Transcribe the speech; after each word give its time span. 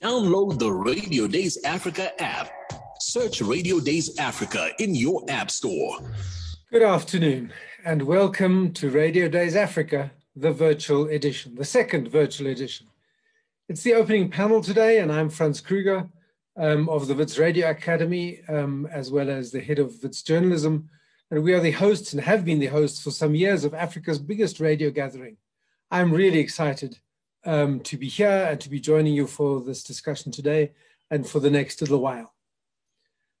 Download 0.00 0.56
the 0.56 0.70
Radio 0.70 1.26
Days 1.26 1.58
Africa 1.64 2.12
app. 2.22 2.52
Search 3.00 3.42
Radio 3.42 3.80
Days 3.80 4.16
Africa 4.20 4.70
in 4.78 4.94
your 4.94 5.24
app 5.28 5.50
store. 5.50 5.98
Good 6.70 6.82
afternoon, 6.82 7.52
and 7.84 8.02
welcome 8.02 8.72
to 8.74 8.90
Radio 8.90 9.28
Days 9.28 9.56
Africa, 9.56 10.12
the 10.36 10.52
virtual 10.52 11.08
edition, 11.08 11.56
the 11.56 11.64
second 11.64 12.12
virtual 12.12 12.46
edition. 12.46 12.86
It's 13.68 13.82
the 13.82 13.94
opening 13.94 14.30
panel 14.30 14.62
today, 14.62 15.00
and 15.00 15.10
I'm 15.10 15.30
Franz 15.30 15.60
Kruger 15.60 16.10
um, 16.56 16.88
of 16.88 17.08
the 17.08 17.14
WITS 17.14 17.38
Radio 17.38 17.70
Academy, 17.70 18.40
um, 18.48 18.86
as 18.92 19.10
well 19.10 19.30
as 19.30 19.50
the 19.50 19.60
head 19.60 19.78
of 19.78 20.02
WITS 20.02 20.22
Journalism 20.22 20.88
and 21.30 21.42
we 21.42 21.52
are 21.52 21.60
the 21.60 21.72
hosts 21.72 22.12
and 22.12 22.22
have 22.22 22.44
been 22.44 22.60
the 22.60 22.66
hosts 22.66 23.02
for 23.02 23.10
some 23.10 23.34
years 23.34 23.64
of 23.64 23.74
Africa's 23.74 24.18
biggest 24.18 24.60
radio 24.60 24.90
gathering. 24.90 25.36
I'm 25.90 26.12
really 26.12 26.38
excited 26.38 26.98
um, 27.44 27.80
to 27.80 27.96
be 27.96 28.08
here 28.08 28.46
and 28.50 28.60
to 28.60 28.70
be 28.70 28.78
joining 28.78 29.14
you 29.14 29.26
for 29.26 29.60
this 29.60 29.82
discussion 29.82 30.30
today 30.30 30.72
and 31.10 31.26
for 31.26 31.40
the 31.40 31.50
next 31.50 31.80
little 31.80 31.98
while. 31.98 32.34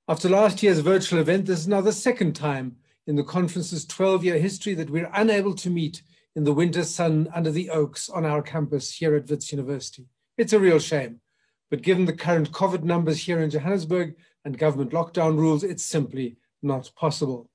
After 0.08 0.28
last 0.28 0.62
year's 0.62 0.80
virtual 0.80 1.20
event, 1.20 1.46
this 1.46 1.60
is 1.60 1.68
now 1.68 1.82
the 1.82 1.92
second 1.92 2.34
time 2.34 2.76
in 3.06 3.16
the 3.16 3.22
conference's 3.22 3.84
12 3.86 4.24
year 4.24 4.38
history 4.38 4.74
that 4.74 4.90
we're 4.90 5.10
unable 5.14 5.54
to 5.54 5.70
meet 5.70 6.02
in 6.34 6.44
the 6.44 6.52
winter 6.52 6.84
sun 6.84 7.28
under 7.34 7.50
the 7.50 7.70
oaks 7.70 8.08
on 8.08 8.24
our 8.24 8.42
campus 8.42 8.92
here 8.92 9.14
at 9.14 9.30
Wits 9.30 9.52
University. 9.52 10.08
It's 10.36 10.52
a 10.52 10.58
real 10.58 10.78
shame. 10.78 11.20
But 11.74 11.82
given 11.82 12.04
the 12.04 12.12
current 12.12 12.52
COVID 12.52 12.84
numbers 12.84 13.24
here 13.24 13.40
in 13.40 13.50
Johannesburg 13.50 14.14
and 14.44 14.56
government 14.56 14.92
lockdown 14.92 15.36
rules, 15.36 15.64
it's 15.64 15.84
simply 15.84 16.36
not 16.62 16.92
possible 16.94 17.50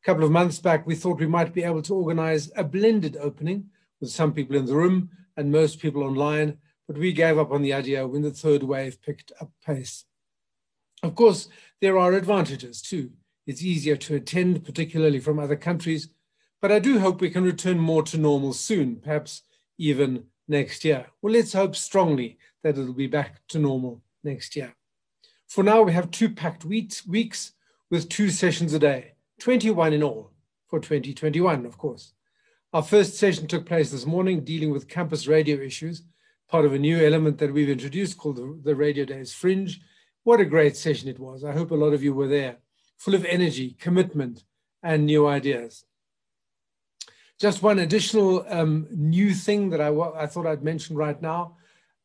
A 0.00 0.06
couple 0.06 0.22
of 0.22 0.30
months 0.30 0.60
back, 0.60 0.86
we 0.86 0.94
thought 0.94 1.18
we 1.18 1.26
might 1.26 1.52
be 1.52 1.64
able 1.64 1.82
to 1.82 1.94
organize 1.96 2.48
a 2.54 2.62
blended 2.62 3.16
opening 3.16 3.70
with 4.00 4.12
some 4.12 4.32
people 4.32 4.54
in 4.54 4.66
the 4.66 4.76
room 4.76 5.10
and 5.36 5.50
most 5.50 5.80
people 5.80 6.04
online, 6.04 6.58
but 6.86 6.96
we 6.96 7.12
gave 7.12 7.38
up 7.38 7.50
on 7.50 7.62
the 7.62 7.72
idea 7.72 8.06
when 8.06 8.22
the 8.22 8.30
third 8.30 8.62
wave 8.62 9.02
picked 9.02 9.32
up 9.40 9.50
pace. 9.66 10.04
Of 11.02 11.16
course, 11.16 11.48
there 11.80 11.98
are 11.98 12.12
advantages 12.12 12.80
too. 12.80 13.10
It's 13.48 13.64
easier 13.64 13.96
to 13.96 14.14
attend, 14.14 14.64
particularly 14.64 15.18
from 15.18 15.40
other 15.40 15.56
countries, 15.56 16.08
but 16.62 16.70
I 16.70 16.78
do 16.78 17.00
hope 17.00 17.20
we 17.20 17.30
can 17.30 17.42
return 17.42 17.80
more 17.80 18.04
to 18.04 18.16
normal 18.16 18.52
soon, 18.52 19.00
perhaps 19.00 19.42
even 19.76 20.26
next 20.48 20.84
year. 20.84 21.06
Well, 21.22 21.32
let's 21.32 21.52
hope 21.52 21.76
strongly 21.76 22.38
that 22.62 22.78
it'll 22.78 22.92
be 22.92 23.06
back 23.06 23.40
to 23.48 23.58
normal 23.58 24.02
next 24.24 24.56
year. 24.56 24.74
For 25.48 25.62
now, 25.62 25.82
we 25.82 25.92
have 25.92 26.10
two 26.10 26.30
packed 26.30 26.64
weeks 26.64 27.06
weeks 27.06 27.52
with 27.90 28.08
two 28.08 28.30
sessions 28.30 28.72
a 28.72 28.78
day. 28.78 29.12
21 29.40 29.92
in 29.92 30.02
all 30.02 30.32
for 30.68 30.80
2021, 30.80 31.66
of 31.66 31.78
course. 31.78 32.12
Our 32.72 32.82
first 32.82 33.16
session 33.16 33.46
took 33.46 33.64
place 33.64 33.90
this 33.90 34.06
morning 34.06 34.44
dealing 34.44 34.70
with 34.70 34.88
campus 34.88 35.26
radio 35.26 35.56
issues, 35.58 36.02
part 36.48 36.64
of 36.64 36.74
a 36.74 36.78
new 36.78 36.98
element 37.04 37.38
that 37.38 37.52
we've 37.52 37.68
introduced 37.68 38.18
called 38.18 38.36
the, 38.36 38.60
the 38.64 38.74
Radio 38.74 39.04
Days 39.04 39.32
Fringe. 39.32 39.80
What 40.24 40.40
a 40.40 40.44
great 40.44 40.76
session 40.76 41.08
it 41.08 41.18
was. 41.18 41.44
I 41.44 41.52
hope 41.52 41.70
a 41.70 41.76
lot 41.76 41.92
of 41.94 42.02
you 42.02 42.12
were 42.12 42.28
there, 42.28 42.56
full 42.98 43.14
of 43.14 43.24
energy, 43.24 43.76
commitment, 43.78 44.42
and 44.82 45.06
new 45.06 45.26
ideas. 45.26 45.84
Just 47.38 47.62
one 47.62 47.80
additional 47.80 48.46
um, 48.48 48.86
new 48.90 49.34
thing 49.34 49.68
that 49.70 49.80
I, 49.80 50.26
thought 50.26 50.46
I'd 50.46 50.64
mention 50.64 50.96
right 50.96 51.20
now 51.20 51.56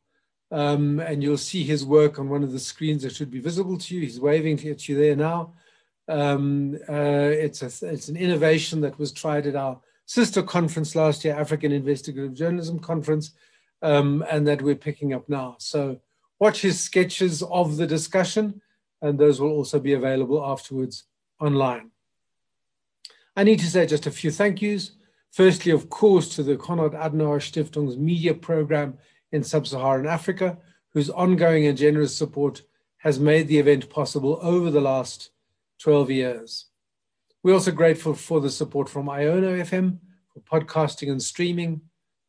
Um, 0.52 1.00
and 1.00 1.24
you'll 1.24 1.38
see 1.38 1.64
his 1.64 1.84
work 1.84 2.20
on 2.20 2.28
one 2.28 2.44
of 2.44 2.52
the 2.52 2.60
screens 2.60 3.02
that 3.02 3.16
should 3.16 3.32
be 3.32 3.40
visible 3.40 3.78
to 3.78 3.96
you. 3.96 4.02
He's 4.02 4.20
waving 4.20 4.64
at 4.68 4.88
you 4.88 4.96
there 4.96 5.16
now. 5.16 5.54
Um, 6.12 6.76
uh, 6.90 7.30
it's, 7.46 7.62
a, 7.62 7.88
it's 7.88 8.08
an 8.08 8.18
innovation 8.18 8.82
that 8.82 8.98
was 8.98 9.12
tried 9.12 9.46
at 9.46 9.56
our 9.56 9.80
sister 10.04 10.42
conference 10.42 10.94
last 10.94 11.24
year, 11.24 11.34
African 11.34 11.72
Investigative 11.72 12.34
Journalism 12.34 12.78
Conference, 12.78 13.32
um, 13.80 14.22
and 14.30 14.46
that 14.46 14.60
we're 14.60 14.74
picking 14.74 15.14
up 15.14 15.26
now. 15.30 15.56
So 15.58 16.00
watch 16.38 16.60
his 16.60 16.78
sketches 16.78 17.42
of 17.42 17.78
the 17.78 17.86
discussion, 17.86 18.60
and 19.00 19.18
those 19.18 19.40
will 19.40 19.52
also 19.52 19.80
be 19.80 19.94
available 19.94 20.44
afterwards 20.44 21.04
online. 21.40 21.90
I 23.34 23.44
need 23.44 23.60
to 23.60 23.70
say 23.70 23.86
just 23.86 24.06
a 24.06 24.10
few 24.10 24.30
thank 24.30 24.60
yous. 24.60 24.92
Firstly, 25.30 25.72
of 25.72 25.88
course, 25.88 26.28
to 26.36 26.42
the 26.42 26.56
Konrad 26.56 26.92
Adenauer 26.92 27.40
Stiftung's 27.40 27.96
media 27.96 28.34
program 28.34 28.98
in 29.32 29.42
sub-Saharan 29.42 30.06
Africa, 30.06 30.58
whose 30.90 31.08
ongoing 31.08 31.66
and 31.66 31.78
generous 31.78 32.14
support 32.14 32.60
has 32.98 33.18
made 33.18 33.48
the 33.48 33.58
event 33.58 33.88
possible 33.88 34.38
over 34.42 34.70
the 34.70 34.82
last 34.82 35.31
12 35.82 36.10
years. 36.12 36.66
We're 37.42 37.54
also 37.54 37.72
grateful 37.72 38.14
for 38.14 38.40
the 38.40 38.50
support 38.50 38.88
from 38.88 39.06
Iono 39.06 39.60
FM 39.62 39.98
for 40.32 40.40
podcasting 40.40 41.10
and 41.10 41.20
streaming, 41.20 41.80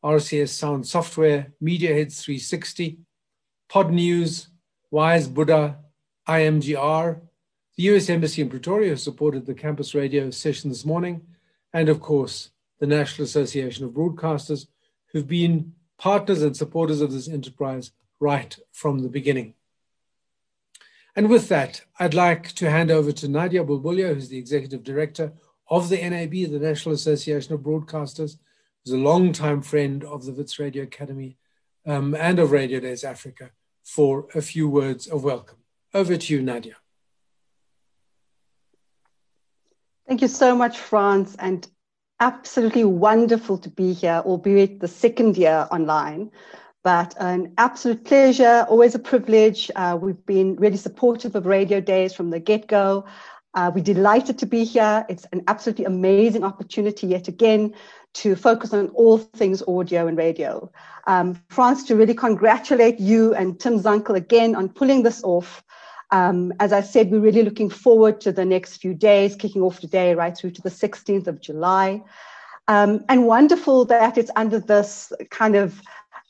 RCS 0.04 0.48
Sound 0.48 0.84
Software, 0.88 1.52
Mediaheads 1.62 2.20
360, 2.20 2.98
Podnews, 3.70 4.48
Wise 4.90 5.28
Buddha, 5.28 5.78
IMGR, 6.28 7.20
the 7.76 7.82
US 7.84 8.10
Embassy 8.10 8.42
in 8.42 8.50
Pretoria 8.50 8.96
supported 8.96 9.46
the 9.46 9.54
campus 9.54 9.94
radio 9.94 10.30
session 10.32 10.68
this 10.68 10.84
morning, 10.84 11.22
and 11.72 11.88
of 11.88 12.00
course, 12.00 12.50
the 12.80 12.88
National 12.88 13.24
Association 13.24 13.84
of 13.84 13.92
Broadcasters, 13.92 14.66
who've 15.12 15.28
been 15.28 15.74
partners 15.96 16.42
and 16.42 16.56
supporters 16.56 17.00
of 17.00 17.12
this 17.12 17.28
enterprise 17.28 17.92
right 18.18 18.58
from 18.72 18.98
the 18.98 19.08
beginning. 19.08 19.54
And 21.16 21.28
with 21.28 21.48
that, 21.48 21.82
I'd 22.00 22.14
like 22.14 22.52
to 22.52 22.70
hand 22.70 22.90
over 22.90 23.12
to 23.12 23.28
Nadia 23.28 23.64
Bulbulia, 23.64 24.12
who's 24.12 24.28
the 24.28 24.38
Executive 24.38 24.82
Director 24.82 25.32
of 25.70 25.88
the 25.88 25.96
NAB, 25.96 26.32
the 26.32 26.58
National 26.58 26.94
Association 26.94 27.54
of 27.54 27.60
Broadcasters, 27.60 28.36
who's 28.84 28.94
a 28.94 28.98
longtime 28.98 29.62
friend 29.62 30.02
of 30.04 30.24
the 30.24 30.32
Wits 30.32 30.58
Radio 30.58 30.82
Academy 30.82 31.38
um, 31.86 32.14
and 32.14 32.38
of 32.38 32.50
Radio 32.50 32.80
Days 32.80 33.04
Africa, 33.04 33.50
for 33.84 34.26
a 34.34 34.42
few 34.42 34.68
words 34.68 35.06
of 35.06 35.22
welcome. 35.22 35.58
Over 35.92 36.16
to 36.16 36.34
you, 36.34 36.42
Nadia. 36.42 36.76
Thank 40.08 40.20
you 40.20 40.28
so 40.28 40.56
much, 40.56 40.78
Franz, 40.78 41.36
and 41.36 41.66
absolutely 42.20 42.84
wonderful 42.84 43.56
to 43.58 43.70
be 43.70 43.92
here, 43.92 44.22
albeit 44.24 44.80
the 44.80 44.88
second 44.88 45.36
year 45.36 45.68
online. 45.70 46.30
But 46.84 47.14
an 47.18 47.54
absolute 47.56 48.04
pleasure, 48.04 48.66
always 48.68 48.94
a 48.94 48.98
privilege. 48.98 49.70
Uh, 49.74 49.98
we've 49.98 50.24
been 50.26 50.54
really 50.56 50.76
supportive 50.76 51.34
of 51.34 51.46
Radio 51.46 51.80
Days 51.80 52.12
from 52.12 52.28
the 52.28 52.38
get 52.38 52.68
go. 52.68 53.06
Uh, 53.54 53.72
we're 53.74 53.82
delighted 53.82 54.38
to 54.40 54.46
be 54.46 54.64
here. 54.64 55.06
It's 55.08 55.24
an 55.32 55.44
absolutely 55.48 55.86
amazing 55.86 56.44
opportunity 56.44 57.06
yet 57.06 57.26
again 57.26 57.72
to 58.14 58.36
focus 58.36 58.74
on 58.74 58.88
all 58.90 59.16
things 59.16 59.62
audio 59.66 60.06
and 60.06 60.18
radio. 60.18 60.70
Um, 61.06 61.40
Franz, 61.48 61.84
to 61.84 61.96
really 61.96 62.14
congratulate 62.14 63.00
you 63.00 63.34
and 63.34 63.58
Tim 63.58 63.80
Zunckel 63.80 64.14
again 64.14 64.54
on 64.54 64.68
pulling 64.68 65.04
this 65.04 65.24
off. 65.24 65.64
Um, 66.10 66.52
as 66.60 66.74
I 66.74 66.82
said, 66.82 67.10
we're 67.10 67.20
really 67.20 67.44
looking 67.44 67.70
forward 67.70 68.20
to 68.20 68.30
the 68.30 68.44
next 68.44 68.76
few 68.76 68.92
days, 68.92 69.36
kicking 69.36 69.62
off 69.62 69.80
today 69.80 70.14
right 70.14 70.36
through 70.36 70.50
to 70.50 70.62
the 70.62 70.70
16th 70.70 71.28
of 71.28 71.40
July. 71.40 72.02
Um, 72.68 73.04
and 73.08 73.26
wonderful 73.26 73.84
that 73.86 74.16
it's 74.16 74.30
under 74.36 74.58
this 74.58 75.12
kind 75.30 75.54
of 75.54 75.82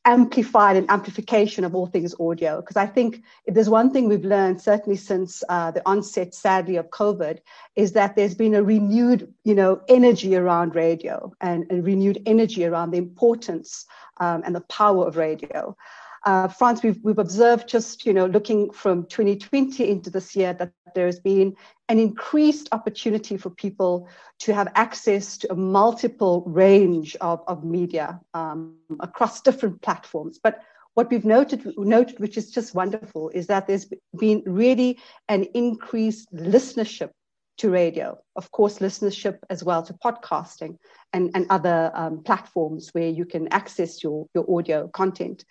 amplified 0.05 0.77
and 0.77 0.91
amplification 0.91 1.65
of 1.65 1.75
all 1.75 1.87
things 1.87 2.15
audio. 2.21 2.61
Because 2.61 2.77
I 2.77 2.87
think 2.87 3.23
if 3.47 3.55
there's 3.55 3.71
one 3.71 3.91
thing 3.91 4.09
we've 4.09 4.25
learned, 4.25 4.61
certainly 4.61 4.97
since 4.97 5.43
uh, 5.49 5.71
the 5.71 5.83
onset, 5.87 6.35
sadly, 6.35 6.77
of 6.77 6.91
COVID, 6.91 7.39
is 7.77 7.93
that 7.93 8.17
there's 8.17 8.35
been 8.35 8.55
a 8.55 8.62
renewed, 8.62 9.33
you 9.45 9.55
know, 9.55 9.81
energy 9.89 10.37
around 10.37 10.75
radio 10.75 11.33
and, 11.41 11.67
and 11.71 11.85
renewed 11.85 12.23
energy 12.27 12.65
around 12.65 12.91
the 12.91 12.99
importance 12.99 13.87
um, 14.19 14.43
and 14.45 14.55
the 14.55 14.61
power 14.62 15.06
of 15.06 15.17
radio. 15.17 15.77
Uh, 16.25 16.49
Frans, 16.49 16.82
we've, 16.82 16.99
we've 17.03 17.19
observed 17.19 17.69
just, 17.69 18.06
you 18.06 18.12
know, 18.15 18.25
looking 18.25 18.73
from 18.73 19.05
2020 19.06 19.88
into 19.88 20.09
this 20.09 20.35
year 20.35 20.55
that 20.55 20.73
there's 20.94 21.21
been 21.21 21.55
an 21.91 21.99
increased 21.99 22.69
opportunity 22.73 23.37
for 23.37 23.50
people 23.50 24.09
to 24.38 24.55
have 24.55 24.73
access 24.75 25.37
to 25.37 25.53
a 25.53 25.55
multiple 25.55 26.43
range 26.47 27.15
of, 27.21 27.43
of 27.47 27.62
media 27.62 28.19
um, 28.32 28.75
across 29.00 29.43
different 29.43 29.82
platforms. 29.82 30.41
But 30.43 30.62
what 30.94 31.11
we've 31.11 31.26
noted, 31.26 31.76
noted, 31.76 32.19
which 32.21 32.38
is 32.38 32.50
just 32.50 32.75
wonderful, 32.75 33.29
is 33.31 33.47
that 33.49 33.67
there's 33.67 33.87
been 34.19 34.43
really 34.47 34.99
an 35.29 35.44
increased 35.53 36.35
listenership 36.35 37.11
to 37.59 37.70
radio, 37.70 38.19
of 38.37 38.50
course, 38.50 38.79
listenership 38.79 39.38
as 39.50 39.62
well 39.62 39.82
to 39.82 39.93
podcasting 39.93 40.79
and, 41.12 41.31
and 41.35 41.47
other 41.50 41.93
um, 41.94 42.23
platforms 42.23 42.88
where 42.93 43.09
you 43.09 43.27
can 43.27 43.47
access 43.53 44.03
your, 44.03 44.27
your 44.35 44.44
audio 44.49 44.88
content. 44.88 45.44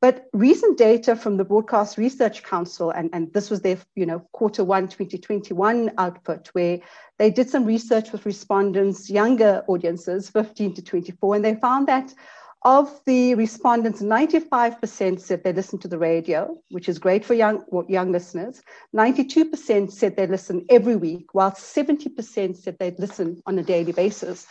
But 0.00 0.28
recent 0.32 0.78
data 0.78 1.14
from 1.14 1.36
the 1.36 1.44
Broadcast 1.44 1.98
Research 1.98 2.42
Council, 2.42 2.90
and, 2.90 3.10
and 3.12 3.32
this 3.34 3.50
was 3.50 3.60
their 3.60 3.76
you 3.94 4.06
know, 4.06 4.20
quarter 4.32 4.64
one 4.64 4.88
2021 4.88 5.92
output, 5.98 6.48
where 6.48 6.80
they 7.18 7.30
did 7.30 7.50
some 7.50 7.66
research 7.66 8.10
with 8.10 8.24
respondents, 8.24 9.10
younger 9.10 9.62
audiences, 9.68 10.30
15 10.30 10.74
to 10.74 10.82
24, 10.82 11.34
and 11.36 11.44
they 11.44 11.54
found 11.54 11.86
that 11.88 12.14
of 12.62 13.00
the 13.06 13.34
respondents, 13.36 14.02
95% 14.02 15.20
said 15.20 15.42
they 15.42 15.52
listen 15.52 15.78
to 15.78 15.88
the 15.88 15.98
radio, 15.98 16.58
which 16.70 16.90
is 16.90 16.98
great 16.98 17.24
for 17.24 17.32
young, 17.32 17.64
young 17.88 18.12
listeners. 18.12 18.62
92% 18.94 19.90
said 19.90 20.16
they 20.16 20.26
listen 20.26 20.66
every 20.68 20.96
week, 20.96 21.32
while 21.32 21.52
70% 21.52 22.56
said 22.56 22.76
they'd 22.78 22.98
listen 22.98 23.42
on 23.46 23.58
a 23.58 23.62
daily 23.62 23.92
basis. 23.92 24.46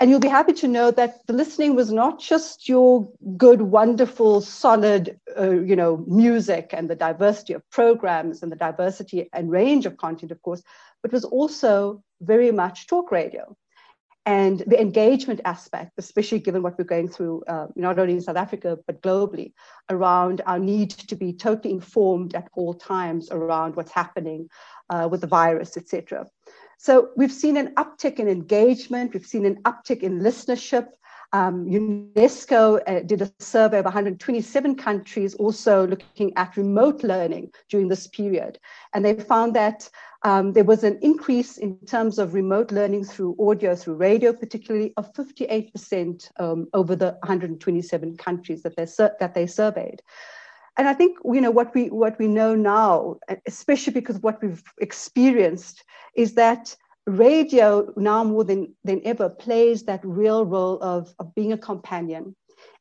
And 0.00 0.10
you'll 0.10 0.20
be 0.20 0.28
happy 0.28 0.52
to 0.54 0.68
know 0.68 0.90
that 0.90 1.24
the 1.26 1.32
listening 1.32 1.76
was 1.76 1.92
not 1.92 2.18
just 2.18 2.68
your 2.68 3.08
good, 3.36 3.60
wonderful, 3.62 4.40
solid, 4.40 5.20
uh, 5.38 5.50
you 5.50 5.76
know, 5.76 6.04
music 6.08 6.70
and 6.72 6.88
the 6.88 6.96
diversity 6.96 7.52
of 7.52 7.68
programs 7.70 8.42
and 8.42 8.50
the 8.50 8.56
diversity 8.56 9.28
and 9.32 9.50
range 9.50 9.86
of 9.86 9.98
content, 9.98 10.32
of 10.32 10.42
course, 10.42 10.62
but 11.02 11.12
was 11.12 11.24
also 11.24 12.02
very 12.20 12.50
much 12.50 12.86
talk 12.86 13.12
radio. 13.12 13.56
And 14.24 14.60
the 14.60 14.80
engagement 14.80 15.40
aspect, 15.44 15.92
especially 15.98 16.38
given 16.38 16.62
what 16.62 16.78
we're 16.78 16.84
going 16.84 17.08
through, 17.08 17.42
uh, 17.48 17.66
not 17.74 17.98
only 17.98 18.14
in 18.14 18.20
South 18.20 18.36
Africa, 18.36 18.78
but 18.86 19.02
globally, 19.02 19.52
around 19.90 20.42
our 20.46 20.60
need 20.60 20.90
to 20.90 21.16
be 21.16 21.32
totally 21.32 21.74
informed 21.74 22.34
at 22.36 22.48
all 22.54 22.72
times 22.72 23.30
around 23.32 23.74
what's 23.74 23.90
happening 23.90 24.48
uh, 24.90 25.08
with 25.10 25.22
the 25.22 25.26
virus, 25.26 25.76
etc. 25.76 26.26
So 26.82 27.10
we've 27.16 27.30
seen 27.30 27.56
an 27.58 27.72
uptick 27.76 28.18
in 28.18 28.26
engagement, 28.26 29.14
we've 29.14 29.24
seen 29.24 29.46
an 29.46 29.62
uptick 29.62 30.00
in 30.00 30.18
listenership. 30.18 30.88
Um, 31.32 31.64
UNESCO 31.64 32.80
uh, 32.88 33.04
did 33.06 33.22
a 33.22 33.30
survey 33.38 33.78
of 33.78 33.84
127 33.84 34.74
countries 34.74 35.36
also 35.36 35.86
looking 35.86 36.32
at 36.36 36.56
remote 36.56 37.04
learning 37.04 37.52
during 37.68 37.86
this 37.86 38.08
period. 38.08 38.58
And 38.94 39.04
they 39.04 39.14
found 39.14 39.54
that 39.54 39.88
um, 40.24 40.54
there 40.54 40.64
was 40.64 40.82
an 40.82 40.98
increase 41.02 41.56
in 41.56 41.78
terms 41.86 42.18
of 42.18 42.34
remote 42.34 42.72
learning 42.72 43.04
through 43.04 43.36
audio, 43.38 43.76
through 43.76 43.94
radio, 43.94 44.32
particularly 44.32 44.92
of 44.96 45.12
58% 45.14 46.32
um, 46.40 46.66
over 46.74 46.96
the 46.96 47.12
127 47.22 48.16
countries 48.16 48.64
that 48.64 48.74
they, 48.74 48.86
that 49.20 49.34
they 49.34 49.46
surveyed. 49.46 50.02
And 50.78 50.88
I 50.88 50.94
think 50.94 51.18
you 51.24 51.40
know 51.40 51.50
what 51.50 51.74
we 51.74 51.90
what 51.90 52.18
we 52.18 52.28
know 52.28 52.54
now, 52.54 53.18
especially 53.46 53.92
because 53.92 54.16
of 54.16 54.22
what 54.22 54.42
we've 54.42 54.62
experienced, 54.78 55.84
is 56.16 56.34
that 56.34 56.74
radio 57.06 57.92
now 57.96 58.24
more 58.24 58.44
than, 58.44 58.74
than 58.84 59.00
ever 59.04 59.28
plays 59.28 59.84
that 59.84 60.00
real 60.04 60.44
role 60.44 60.78
of, 60.80 61.12
of 61.18 61.34
being 61.34 61.52
a 61.52 61.58
companion. 61.58 62.34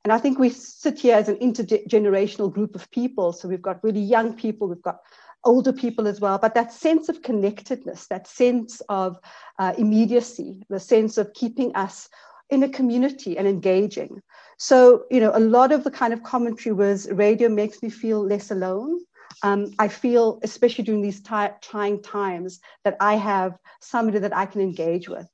And 0.04 0.12
I 0.14 0.18
think 0.18 0.40
we 0.40 0.50
sit 0.50 1.00
here 1.00 1.16
as 1.16 1.30
an 1.30 1.38
intergenerational 1.38 2.52
group 2.52 2.76
of 2.76 2.90
people. 2.92 3.34
So 3.34 3.48
we've 3.48 3.62
got 3.62 3.84
really 3.84 4.02
young 4.02 4.36
people, 4.36 4.68
we've 4.68 4.82
got 4.82 5.00
older 5.44 5.74
people 5.74 6.08
as 6.08 6.20
well, 6.20 6.38
but 6.38 6.54
that 6.54 6.72
sense 6.72 7.10
of 7.10 7.24
connectedness, 7.24 8.08
that 8.08 8.28
sense 8.28 8.80
of 8.90 9.18
uh, 9.58 9.74
immediacy, 9.78 10.64
the 10.70 10.80
sense 10.80 11.18
of 11.18 11.34
keeping 11.34 11.76
us 11.76 12.10
in 12.50 12.64
a 12.64 12.70
community 12.70 13.38
and 13.38 13.48
engaging. 13.48 14.22
So, 14.62 15.06
you 15.10 15.20
know, 15.20 15.32
a 15.34 15.40
lot 15.40 15.72
of 15.72 15.84
the 15.84 15.90
kind 15.90 16.14
of 16.14 16.22
commentary 16.22 16.72
was 16.72 17.10
radio 17.10 17.50
makes 17.50 17.82
me 17.82 17.90
feel 17.90 18.22
less 18.22 18.52
alone. 18.52 19.00
Um, 19.42 19.74
I 19.80 19.88
feel, 19.88 20.40
especially 20.44 20.84
during 20.84 21.02
these 21.02 21.20
trying 21.20 22.04
times, 22.04 22.60
that 22.84 22.96
I 23.00 23.16
have 23.16 23.58
somebody 23.80 24.20
that 24.20 24.38
I 24.38 24.46
can 24.46 24.62
engage 24.62 25.10
with. 25.10 25.28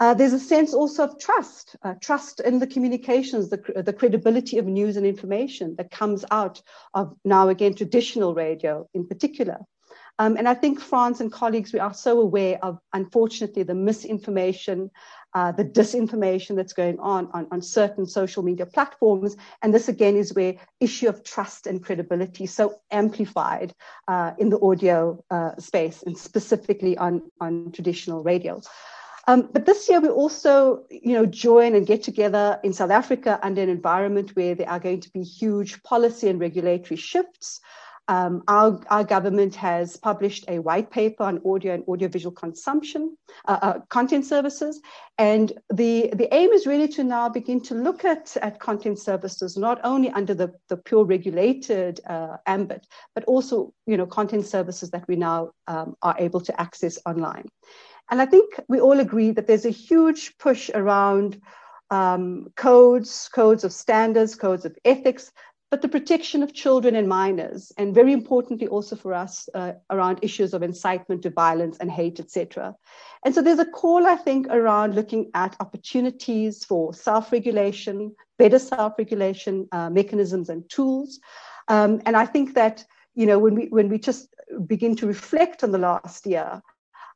Uh, 0.00 0.14
there's 0.14 0.32
a 0.32 0.40
sense 0.40 0.74
also 0.74 1.04
of 1.04 1.16
trust, 1.20 1.76
uh, 1.84 1.94
trust 2.00 2.40
in 2.40 2.58
the 2.58 2.66
communications, 2.66 3.50
the, 3.50 3.82
the 3.86 3.92
credibility 3.92 4.58
of 4.58 4.66
news 4.66 4.96
and 4.96 5.06
information 5.06 5.76
that 5.76 5.92
comes 5.92 6.24
out 6.32 6.60
of 6.92 7.14
now 7.24 7.48
again 7.48 7.72
traditional 7.72 8.34
radio 8.34 8.88
in 8.94 9.06
particular. 9.06 9.58
Um, 10.18 10.36
and 10.36 10.48
I 10.48 10.54
think 10.54 10.80
Franz 10.80 11.20
and 11.20 11.30
colleagues, 11.30 11.72
we 11.72 11.78
are 11.78 11.92
so 11.92 12.20
aware 12.20 12.58
of, 12.62 12.78
unfortunately, 12.92 13.62
the 13.64 13.74
misinformation, 13.74 14.90
uh, 15.34 15.52
the 15.52 15.64
disinformation 15.64 16.56
that's 16.56 16.72
going 16.72 16.98
on, 16.98 17.28
on 17.32 17.46
on 17.50 17.60
certain 17.60 18.06
social 18.06 18.42
media 18.42 18.64
platforms. 18.64 19.36
And 19.60 19.74
this 19.74 19.88
again 19.88 20.16
is 20.16 20.34
where 20.34 20.54
issue 20.80 21.08
of 21.08 21.22
trust 21.22 21.66
and 21.66 21.84
credibility 21.84 22.46
so 22.46 22.80
amplified 22.90 23.74
uh, 24.08 24.32
in 24.38 24.48
the 24.48 24.60
audio 24.60 25.22
uh, 25.30 25.56
space 25.58 26.02
and 26.02 26.16
specifically 26.16 26.96
on, 26.96 27.30
on 27.40 27.70
traditional 27.72 28.22
radio. 28.22 28.62
Um, 29.28 29.50
but 29.52 29.66
this 29.66 29.88
year 29.88 30.00
we 30.00 30.08
also, 30.08 30.84
you 30.88 31.12
know, 31.12 31.26
join 31.26 31.74
and 31.74 31.86
get 31.86 32.02
together 32.02 32.60
in 32.62 32.72
South 32.72 32.92
Africa 32.92 33.40
under 33.42 33.60
an 33.60 33.68
environment 33.68 34.36
where 34.36 34.54
there 34.54 34.70
are 34.70 34.78
going 34.78 35.00
to 35.00 35.10
be 35.10 35.22
huge 35.22 35.82
policy 35.82 36.28
and 36.28 36.40
regulatory 36.40 36.96
shifts. 36.96 37.60
Um, 38.08 38.44
our, 38.46 38.80
our, 38.88 39.02
government 39.02 39.56
has 39.56 39.96
published 39.96 40.44
a 40.46 40.60
white 40.60 40.90
paper 40.92 41.24
on 41.24 41.40
audio 41.44 41.74
and 41.74 41.82
audiovisual 41.88 42.32
consumption, 42.32 43.16
uh, 43.46 43.58
uh, 43.60 43.78
content 43.88 44.24
services. 44.24 44.80
And 45.18 45.52
the, 45.72 46.10
the 46.14 46.32
aim 46.32 46.50
is 46.50 46.66
really 46.66 46.86
to 46.88 47.02
now 47.02 47.28
begin 47.28 47.60
to 47.62 47.74
look 47.74 48.04
at, 48.04 48.36
at 48.42 48.60
content 48.60 49.00
services, 49.00 49.56
not 49.56 49.80
only 49.82 50.10
under 50.10 50.34
the, 50.34 50.54
the 50.68 50.76
pure 50.76 51.04
regulated 51.04 52.00
uh, 52.06 52.36
ambit, 52.46 52.86
but 53.14 53.24
also, 53.24 53.72
you 53.86 53.96
know, 53.96 54.06
content 54.06 54.46
services 54.46 54.90
that 54.90 55.08
we 55.08 55.16
now 55.16 55.50
um, 55.66 55.96
are 56.02 56.14
able 56.18 56.40
to 56.42 56.60
access 56.60 57.00
online. 57.06 57.48
And 58.10 58.22
I 58.22 58.26
think 58.26 58.60
we 58.68 58.80
all 58.80 59.00
agree 59.00 59.32
that 59.32 59.48
there's 59.48 59.66
a 59.66 59.70
huge 59.70 60.38
push 60.38 60.70
around 60.74 61.40
um, 61.90 62.48
codes, 62.56 63.28
codes 63.32 63.64
of 63.64 63.72
standards, 63.72 64.34
codes 64.34 64.64
of 64.64 64.76
ethics 64.84 65.32
but 65.70 65.82
the 65.82 65.88
protection 65.88 66.42
of 66.42 66.52
children 66.52 66.94
and 66.94 67.08
minors, 67.08 67.72
and 67.76 67.94
very 67.94 68.12
importantly 68.12 68.68
also 68.68 68.94
for 68.94 69.12
us 69.12 69.48
uh, 69.54 69.72
around 69.90 70.20
issues 70.22 70.54
of 70.54 70.62
incitement 70.62 71.22
to 71.22 71.30
violence 71.30 71.76
and 71.78 71.90
hate, 71.90 72.20
etc. 72.20 72.74
And 73.24 73.34
so 73.34 73.42
there's 73.42 73.58
a 73.58 73.64
call, 73.64 74.06
I 74.06 74.16
think, 74.16 74.46
around 74.48 74.94
looking 74.94 75.30
at 75.34 75.56
opportunities 75.58 76.64
for 76.64 76.94
self-regulation, 76.94 78.14
better 78.38 78.60
self-regulation 78.60 79.68
uh, 79.72 79.90
mechanisms 79.90 80.48
and 80.48 80.68
tools. 80.70 81.18
Um, 81.68 82.00
and 82.06 82.16
I 82.16 82.26
think 82.26 82.54
that 82.54 82.84
you 83.14 83.26
know 83.26 83.38
when 83.38 83.54
we 83.56 83.66
when 83.66 83.88
we 83.88 83.98
just 83.98 84.28
begin 84.66 84.94
to 84.96 85.06
reflect 85.06 85.64
on 85.64 85.72
the 85.72 85.78
last 85.78 86.26
year, 86.26 86.62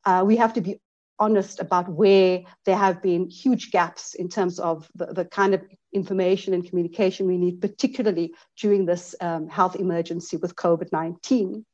uh, 0.04 0.24
we 0.26 0.36
have 0.36 0.54
to 0.54 0.60
be 0.60 0.80
honest 1.20 1.60
about 1.60 1.88
where 1.88 2.42
there 2.64 2.76
have 2.76 3.00
been 3.02 3.28
huge 3.28 3.70
gaps 3.70 4.14
in 4.14 4.28
terms 4.28 4.58
of 4.58 4.90
the, 4.94 5.06
the 5.06 5.24
kind 5.26 5.54
of 5.54 5.62
information 5.92 6.54
and 6.54 6.68
communication 6.68 7.26
we 7.26 7.38
need, 7.38 7.60
particularly 7.60 8.32
during 8.56 8.86
this 8.86 9.14
um, 9.20 9.48
health 9.48 9.76
emergency 9.76 10.36
with 10.36 10.56
COVID 10.56 10.92
19. 10.92 11.64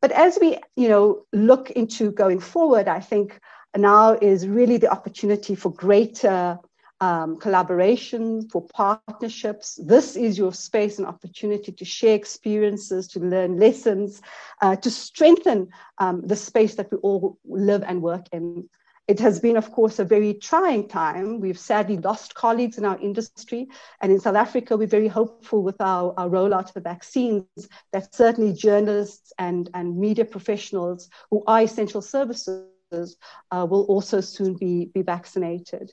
But 0.00 0.12
as 0.12 0.38
we, 0.40 0.58
you 0.76 0.88
know, 0.88 1.24
look 1.32 1.70
into 1.70 2.12
going 2.12 2.40
forward, 2.40 2.88
I 2.88 3.00
think 3.00 3.40
now 3.76 4.12
is 4.12 4.46
really 4.46 4.76
the 4.76 4.90
opportunity 4.90 5.54
for 5.54 5.72
greater 5.72 6.58
um, 7.00 7.38
collaboration, 7.38 8.48
for 8.48 8.66
partnerships. 8.74 9.78
This 9.82 10.16
is 10.16 10.36
your 10.36 10.52
space 10.52 10.98
and 10.98 11.06
opportunity 11.06 11.72
to 11.72 11.84
share 11.84 12.14
experiences, 12.14 13.06
to 13.08 13.20
learn 13.20 13.58
lessons, 13.58 14.20
uh, 14.62 14.76
to 14.76 14.90
strengthen 14.90 15.68
um, 15.98 16.22
the 16.26 16.36
space 16.36 16.74
that 16.74 16.90
we 16.90 16.98
all 16.98 17.38
live 17.44 17.84
and 17.86 18.02
work 18.02 18.26
in. 18.32 18.68
It 19.08 19.20
has 19.20 19.40
been, 19.40 19.56
of 19.56 19.72
course, 19.72 19.98
a 19.98 20.04
very 20.04 20.34
trying 20.34 20.86
time. 20.86 21.40
We've 21.40 21.58
sadly 21.58 21.96
lost 21.96 22.34
colleagues 22.34 22.76
in 22.76 22.84
our 22.84 23.00
industry. 23.00 23.68
And 24.02 24.12
in 24.12 24.20
South 24.20 24.36
Africa, 24.36 24.76
we're 24.76 24.86
very 24.86 25.08
hopeful 25.08 25.62
with 25.62 25.80
our, 25.80 26.12
our 26.18 26.28
rollout 26.28 26.68
of 26.68 26.74
the 26.74 26.80
vaccines 26.80 27.46
that 27.92 28.14
certainly 28.14 28.52
journalists 28.52 29.32
and, 29.38 29.70
and 29.72 29.98
media 29.98 30.26
professionals 30.26 31.08
who 31.30 31.42
are 31.46 31.62
essential 31.62 32.02
services 32.02 33.16
uh, 33.50 33.66
will 33.68 33.84
also 33.84 34.20
soon 34.20 34.54
be, 34.54 34.90
be 34.92 35.00
vaccinated. 35.00 35.90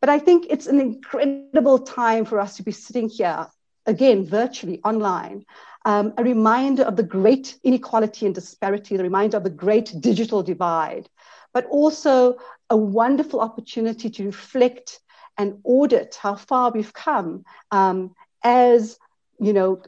But 0.00 0.10
I 0.10 0.18
think 0.18 0.46
it's 0.50 0.66
an 0.66 0.80
incredible 0.80 1.78
time 1.78 2.24
for 2.24 2.40
us 2.40 2.56
to 2.56 2.64
be 2.64 2.72
sitting 2.72 3.08
here, 3.08 3.46
again, 3.86 4.26
virtually 4.26 4.80
online, 4.84 5.44
um, 5.84 6.12
a 6.18 6.24
reminder 6.24 6.82
of 6.82 6.96
the 6.96 7.02
great 7.04 7.56
inequality 7.62 8.26
and 8.26 8.34
disparity, 8.34 8.96
the 8.96 9.02
reminder 9.04 9.36
of 9.36 9.44
the 9.44 9.50
great 9.50 9.94
digital 10.00 10.42
divide 10.42 11.08
but 11.58 11.66
also 11.70 12.38
a 12.70 12.76
wonderful 12.76 13.40
opportunity 13.40 14.08
to 14.08 14.24
reflect 14.24 15.00
and 15.36 15.58
audit 15.64 16.14
how 16.14 16.36
far 16.36 16.70
we've 16.70 16.92
come 16.92 17.44
um, 17.72 18.14
as 18.44 18.96
you 19.40 19.52
know 19.52 19.82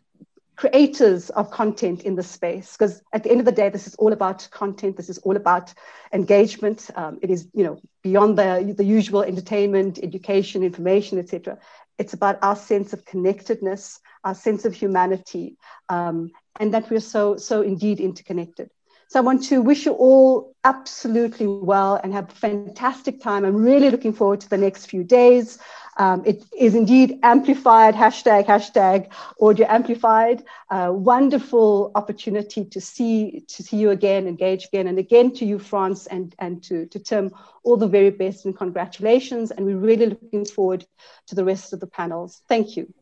creators 0.57 1.31
of 1.31 1.53
content 1.53 2.03
in 2.03 2.17
the 2.17 2.25
space. 2.25 2.73
Because 2.73 3.01
at 3.13 3.23
the 3.23 3.31
end 3.31 3.39
of 3.39 3.47
the 3.47 3.53
day 3.53 3.69
this 3.69 3.87
is 3.87 3.95
all 3.95 4.13
about 4.13 4.49
content. 4.51 4.97
This 4.97 5.09
is 5.09 5.19
all 5.19 5.37
about 5.37 5.73
engagement. 6.13 6.91
Um, 6.97 7.21
it 7.23 7.31
is 7.31 7.47
you 7.55 7.63
know 7.63 7.81
beyond 8.03 8.37
the, 8.37 8.75
the 8.77 8.85
usual 8.99 9.23
entertainment 9.23 10.01
education 10.03 10.65
information 10.65 11.21
etc 11.21 11.57
it's 11.99 12.15
about 12.15 12.39
our 12.43 12.57
sense 12.57 12.95
of 12.95 13.05
connectedness 13.05 14.01
our 14.25 14.35
sense 14.35 14.65
of 14.65 14.73
humanity 14.75 15.57
um, 15.89 16.31
and 16.59 16.73
that 16.75 16.91
we're 16.91 16.99
so 16.99 17.37
so 17.37 17.61
indeed 17.61 18.01
interconnected 18.01 18.71
so 19.11 19.19
I 19.19 19.23
want 19.23 19.43
to 19.47 19.61
wish 19.61 19.87
you 19.87 19.93
all 19.93 20.55
absolutely 20.63 21.49
well 21.49 21.97
and 21.97 22.13
have 22.13 22.31
a 22.31 22.35
fantastic 22.35 23.21
time. 23.21 23.45
I'm 23.45 23.57
really 23.57 23.91
looking 23.91 24.13
forward 24.13 24.41
to 24.43 24.49
the 24.49 24.57
next 24.57 24.87
few 24.87 25.03
days. 25.03 25.59
Um, 25.97 26.23
it 26.25 26.45
is 26.57 26.77
indeed 26.77 27.19
amplified, 27.25 27.97
hashtag, 27.97 28.47
hashtag 28.47 29.11
audio 29.41 29.67
amplified. 29.69 30.45
Wonderful 30.71 31.91
opportunity 31.97 32.65
to 32.67 32.81
see 32.81 33.45
to 33.49 33.65
see 33.65 33.79
you 33.79 33.91
again, 33.91 34.29
engage 34.29 34.67
again, 34.67 34.87
and 34.87 34.97
again 34.97 35.35
to 35.35 35.45
you, 35.45 35.59
Franz, 35.59 36.07
and, 36.07 36.33
and 36.39 36.63
to, 36.63 36.87
to 36.87 37.01
Tim, 37.01 37.33
all 37.65 37.77
the 37.77 37.89
very 37.89 38.11
best 38.11 38.45
and 38.45 38.57
congratulations. 38.57 39.51
And 39.51 39.67
we're 39.67 39.77
really 39.77 40.07
looking 40.07 40.45
forward 40.45 40.87
to 41.27 41.35
the 41.35 41.45
rest 41.45 41.73
of 41.73 41.81
the 41.81 41.89
panels. 41.89 42.43
Thank 42.49 42.77
you. 42.77 42.95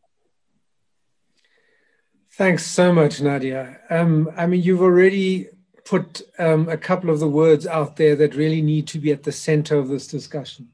Thanks 2.31 2.65
so 2.65 2.91
much, 2.91 3.21
Nadia. 3.21 3.79
Um, 3.91 4.31
I 4.35 4.47
mean, 4.47 4.63
you've 4.63 4.81
already 4.81 5.49
put 5.89 6.21
um, 6.37 6.69
a 6.69 6.77
couple 6.77 7.09
of 7.09 7.19
the 7.19 7.27
words 7.27 7.65
out 7.65 7.95
there 7.95 8.15
that 8.15 8.35
really 8.35 8.61
need 8.61 8.85
to 8.87 8.99
be 8.99 9.11
at 9.11 9.23
the 9.23 9.31
center 9.31 9.75
of 9.75 9.87
this 9.87 10.05
discussion. 10.05 10.69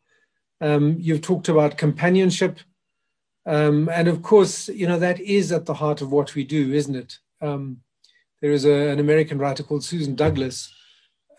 Um, 0.60 0.98
you've 1.00 1.22
talked 1.22 1.48
about 1.48 1.78
companionship. 1.78 2.60
Um, 3.46 3.88
and 3.94 4.10
of 4.10 4.22
course, 4.22 4.68
you 4.68 4.86
know, 4.88 5.00
that 5.00 5.22
is 5.22 5.54
at 5.54 5.66
the 5.66 5.76
heart 5.76 6.02
of 6.02 6.12
what 6.12 6.36
we 6.36 6.44
do, 6.44 6.74
isn't 6.74 6.98
it? 6.98 7.20
Um, 7.42 7.78
there 8.42 8.52
is 8.52 8.66
a, 8.66 8.90
an 8.90 9.00
American 9.00 9.38
writer 9.38 9.64
called 9.64 9.86
Susan 9.86 10.16
Douglas, 10.16 10.74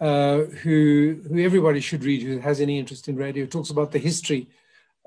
uh, 0.00 0.38
who, 0.62 1.20
who 1.28 1.38
everybody 1.40 1.80
should 1.80 2.02
read 2.02 2.22
who 2.22 2.38
has 2.38 2.62
any 2.62 2.78
interest 2.78 3.08
in 3.08 3.16
radio, 3.16 3.44
talks 3.44 3.68
about 3.68 3.92
the 3.92 3.98
history 3.98 4.48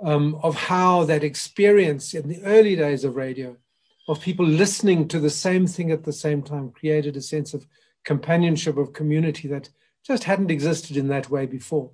um, 0.04 0.36
of 0.44 0.54
how 0.56 1.06
that 1.06 1.24
experience 1.24 2.14
in 2.14 2.28
the 2.28 2.44
early 2.44 2.76
days 2.76 3.04
of 3.04 3.16
radio, 3.16 3.58
of 4.08 4.22
people 4.22 4.46
listening 4.46 5.08
to 5.08 5.20
the 5.20 5.32
same 5.32 5.66
thing 5.66 5.92
at 5.92 6.04
the 6.04 6.14
same 6.14 6.44
time, 6.44 6.70
created 6.70 7.18
a 7.18 7.22
sense 7.22 7.56
of 7.56 7.66
companionship 8.04 8.78
of 8.78 8.94
community 8.94 9.48
that 9.48 9.70
just 10.06 10.24
hadn't 10.24 10.52
existed 10.52 10.98
in 10.98 11.08
that 11.10 11.30
way 11.30 11.46
before. 11.46 11.92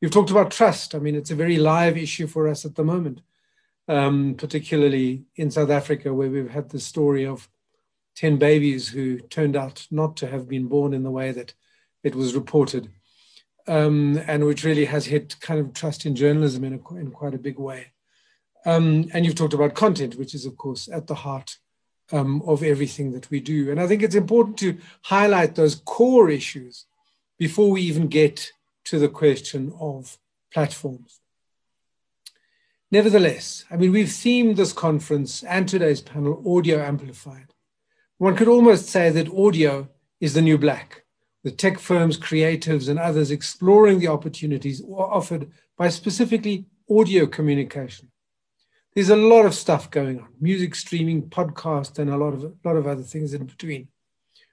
You've 0.00 0.12
talked 0.12 0.30
about 0.30 0.50
trust. 0.50 0.94
I 0.94 0.98
mean, 0.98 1.14
it's 1.14 1.30
a 1.30 1.36
very 1.36 1.56
live 1.56 1.96
issue 1.96 2.26
for 2.26 2.48
us 2.48 2.64
at 2.64 2.74
the 2.74 2.84
moment, 2.84 3.22
um, 3.88 4.34
particularly 4.36 5.24
in 5.36 5.50
South 5.50 5.70
Africa, 5.70 6.12
where 6.12 6.30
we've 6.30 6.50
had 6.50 6.68
the 6.68 6.80
story 6.80 7.24
of 7.24 7.48
10 8.16 8.36
babies 8.36 8.88
who 8.88 9.18
turned 9.18 9.56
out 9.56 9.86
not 9.90 10.16
to 10.18 10.26
have 10.26 10.48
been 10.48 10.66
born 10.66 10.92
in 10.92 11.02
the 11.02 11.10
way 11.10 11.32
that 11.32 11.54
it 12.02 12.14
was 12.14 12.34
reported, 12.34 12.90
um, 13.66 14.20
and 14.26 14.44
which 14.44 14.64
really 14.64 14.84
has 14.86 15.06
hit 15.06 15.36
kind 15.40 15.60
of 15.60 15.72
trust 15.72 16.06
in 16.06 16.14
journalism 16.14 16.64
in, 16.64 16.74
a, 16.74 16.94
in 16.94 17.10
quite 17.10 17.34
a 17.34 17.38
big 17.38 17.58
way. 17.58 17.92
Um, 18.64 19.08
and 19.12 19.24
you've 19.24 19.34
talked 19.34 19.54
about 19.54 19.74
content, 19.74 20.16
which 20.16 20.34
is, 20.34 20.44
of 20.44 20.56
course, 20.56 20.88
at 20.92 21.06
the 21.06 21.14
heart 21.14 21.56
um, 22.12 22.42
of 22.42 22.62
everything 22.62 23.12
that 23.12 23.30
we 23.30 23.40
do. 23.40 23.70
And 23.70 23.80
I 23.80 23.86
think 23.86 24.02
it's 24.02 24.14
important 24.14 24.58
to 24.58 24.78
highlight 25.02 25.54
those 25.54 25.74
core 25.74 26.30
issues 26.30 26.86
before 27.38 27.70
we 27.70 27.82
even 27.82 28.08
get 28.08 28.50
to 28.84 28.98
the 28.98 29.08
question 29.08 29.72
of 29.80 30.18
platforms. 30.52 31.20
Nevertheless, 32.90 33.64
I 33.70 33.76
mean, 33.76 33.92
we've 33.92 34.06
themed 34.06 34.56
this 34.56 34.72
conference 34.72 35.42
and 35.42 35.68
today's 35.68 36.00
panel 36.00 36.42
audio 36.46 36.80
amplified. 36.80 37.52
One 38.18 38.36
could 38.36 38.48
almost 38.48 38.86
say 38.86 39.10
that 39.10 39.34
audio 39.34 39.88
is 40.20 40.34
the 40.34 40.42
new 40.42 40.56
black, 40.56 41.04
with 41.42 41.56
tech 41.56 41.78
firms, 41.78 42.18
creatives, 42.18 42.88
and 42.88 42.98
others 42.98 43.30
exploring 43.30 43.98
the 43.98 44.08
opportunities 44.08 44.80
offered 44.88 45.50
by 45.76 45.88
specifically 45.88 46.66
audio 46.88 47.26
communication 47.26 48.10
there's 48.96 49.10
a 49.10 49.16
lot 49.16 49.44
of 49.44 49.54
stuff 49.54 49.90
going 49.90 50.20
on. 50.20 50.28
Music 50.40 50.74
streaming 50.74 51.28
podcast 51.28 51.98
and 51.98 52.08
a 52.08 52.16
lot 52.16 52.32
of 52.32 52.44
a 52.44 52.52
lot 52.64 52.76
of 52.76 52.86
other 52.86 53.02
things 53.02 53.34
in 53.34 53.44
between. 53.44 53.88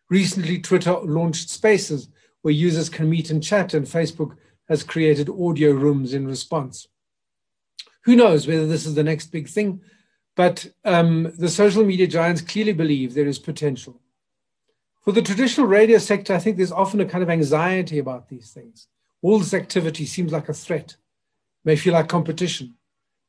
Recently 0.10 0.60
twitter 0.60 0.92
launched 0.92 1.50
spaces 1.50 2.10
where 2.42 2.54
users 2.54 2.90
can 2.90 3.10
meet 3.10 3.30
and 3.30 3.42
chat 3.42 3.74
and 3.74 3.88
facebook 3.88 4.36
has 4.68 4.84
created 4.84 5.30
audio 5.30 5.72
rooms 5.72 6.14
in 6.14 6.28
response. 6.28 6.90
Who 8.04 8.18
knows 8.18 8.46
whether 8.46 8.68
this 8.68 8.86
is 8.86 8.96
the 8.96 9.04
next 9.04 9.28
big 9.28 9.48
thing 9.48 9.80
but 10.36 10.68
um, 10.84 11.32
the 11.38 11.50
social 11.50 11.86
media 11.86 12.08
giants 12.08 12.42
clearly 12.42 12.74
believe 12.74 13.14
there 13.14 13.28
is 13.28 13.40
potential. 13.40 14.02
For 15.06 15.14
the 15.14 15.22
traditional 15.22 15.68
radio 15.68 16.00
sector 16.00 16.34
i 16.36 16.40
think 16.40 16.58
there's 16.58 16.72
often 16.74 17.00
a 17.00 17.06
kind 17.06 17.24
of 17.24 17.30
anxiety 17.30 17.98
about 17.98 18.28
these 18.28 18.52
things. 18.52 18.88
All 19.22 19.40
this 19.40 19.54
activity 19.54 20.06
seems 20.06 20.34
like 20.34 20.50
a 20.50 20.54
threat. 20.54 20.98
May 21.64 21.78
feel 21.78 21.94
like 21.94 22.10
competition 22.10 22.76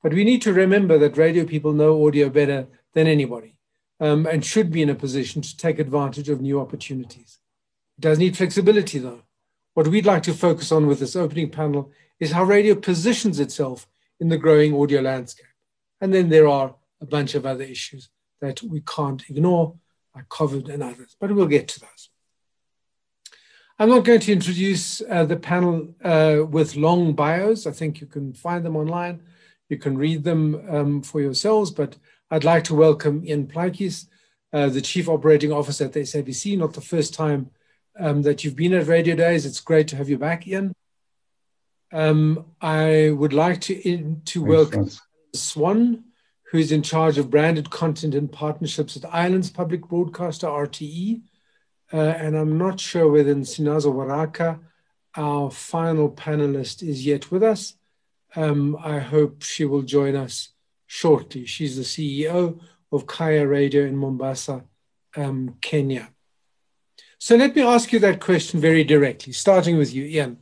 but 0.04 0.12
we 0.12 0.22
need 0.22 0.42
to 0.42 0.52
remember 0.52 0.98
that 0.98 1.16
radio 1.16 1.46
people 1.46 1.72
know 1.72 2.06
audio 2.06 2.28
better 2.28 2.66
than 2.92 3.06
anybody 3.06 3.56
um, 4.00 4.26
and 4.26 4.44
should 4.44 4.70
be 4.70 4.82
in 4.82 4.90
a 4.90 4.94
position 4.94 5.40
to 5.40 5.56
take 5.56 5.78
advantage 5.78 6.28
of 6.28 6.42
new 6.42 6.60
opportunities. 6.60 7.38
It 7.96 8.02
does 8.02 8.18
need 8.18 8.36
flexibility, 8.36 8.98
though. 8.98 9.22
What 9.72 9.88
we'd 9.88 10.04
like 10.04 10.22
to 10.24 10.34
focus 10.34 10.70
on 10.70 10.86
with 10.86 11.00
this 11.00 11.16
opening 11.16 11.48
panel 11.48 11.90
is 12.20 12.32
how 12.32 12.44
radio 12.44 12.74
positions 12.74 13.40
itself 13.40 13.88
in 14.20 14.28
the 14.28 14.36
growing 14.36 14.78
audio 14.78 15.00
landscape. 15.00 15.46
And 16.02 16.12
then 16.12 16.28
there 16.28 16.48
are 16.48 16.74
a 17.00 17.06
bunch 17.06 17.34
of 17.34 17.46
other 17.46 17.64
issues 17.64 18.10
that 18.42 18.62
we 18.62 18.82
can't 18.82 19.24
ignore, 19.30 19.74
like 20.14 20.28
COVID 20.28 20.68
and 20.68 20.82
others, 20.82 21.16
but 21.18 21.32
we'll 21.32 21.46
get 21.46 21.66
to 21.68 21.80
those. 21.80 22.10
I'm 23.78 23.88
not 23.88 24.04
going 24.04 24.20
to 24.20 24.32
introduce 24.32 25.00
uh, 25.00 25.24
the 25.24 25.38
panel 25.38 25.94
uh, 26.04 26.44
with 26.46 26.76
long 26.76 27.14
bios. 27.14 27.66
I 27.66 27.72
think 27.72 28.02
you 28.02 28.06
can 28.06 28.34
find 28.34 28.62
them 28.66 28.76
online. 28.76 29.22
You 29.68 29.78
can 29.78 29.96
read 29.96 30.24
them 30.24 30.62
um, 30.68 31.02
for 31.02 31.20
yourselves, 31.20 31.70
but 31.70 31.96
I'd 32.30 32.44
like 32.44 32.64
to 32.64 32.74
welcome 32.74 33.24
Ian 33.26 33.46
Plaatjes, 33.46 34.06
uh, 34.52 34.68
the 34.68 34.80
Chief 34.80 35.08
Operating 35.08 35.52
Officer 35.52 35.84
at 35.84 35.92
the 35.92 36.00
SABC. 36.00 36.58
Not 36.58 36.74
the 36.74 36.80
first 36.80 37.14
time 37.14 37.50
um, 37.98 38.22
that 38.22 38.44
you've 38.44 38.56
been 38.56 38.74
at 38.74 38.86
Radio 38.86 39.14
Days. 39.14 39.46
It's 39.46 39.60
great 39.60 39.88
to 39.88 39.96
have 39.96 40.08
you 40.08 40.18
back, 40.18 40.46
Ian. 40.46 40.74
Um, 41.92 42.46
I 42.60 43.10
would 43.10 43.32
like 43.32 43.60
to, 43.62 43.88
in, 43.88 44.22
to 44.26 44.40
Thanks, 44.40 44.50
welcome 44.50 44.90
Swan, 45.34 46.04
who 46.50 46.58
is 46.58 46.72
in 46.72 46.82
charge 46.82 47.18
of 47.18 47.30
branded 47.30 47.70
content 47.70 48.14
and 48.14 48.30
partnerships 48.30 48.96
at 48.96 49.14
Ireland's 49.14 49.50
public 49.50 49.86
broadcaster, 49.86 50.46
RTE. 50.46 51.22
Uh, 51.92 51.96
and 51.96 52.36
I'm 52.36 52.58
not 52.58 52.80
sure 52.80 53.08
whether 53.10 53.34
Sinazo 53.36 53.94
Waraka, 53.94 54.58
our 55.16 55.50
final 55.50 56.10
panelist, 56.10 56.82
is 56.86 57.06
yet 57.06 57.30
with 57.30 57.42
us. 57.42 57.74
Um, 58.36 58.76
I 58.82 58.98
hope 58.98 59.42
she 59.42 59.64
will 59.64 59.82
join 59.82 60.16
us 60.16 60.50
shortly. 60.86 61.46
She's 61.46 61.76
the 61.76 61.82
CEO 61.82 62.60
of 62.90 63.06
Kaya 63.06 63.46
Radio 63.46 63.84
in 63.84 63.96
Mombasa, 63.96 64.64
um, 65.16 65.56
Kenya. 65.60 66.10
So 67.18 67.36
let 67.36 67.56
me 67.56 67.62
ask 67.62 67.92
you 67.92 67.98
that 68.00 68.20
question 68.20 68.60
very 68.60 68.84
directly, 68.84 69.32
starting 69.32 69.78
with 69.78 69.94
you, 69.94 70.04
Ian. 70.04 70.38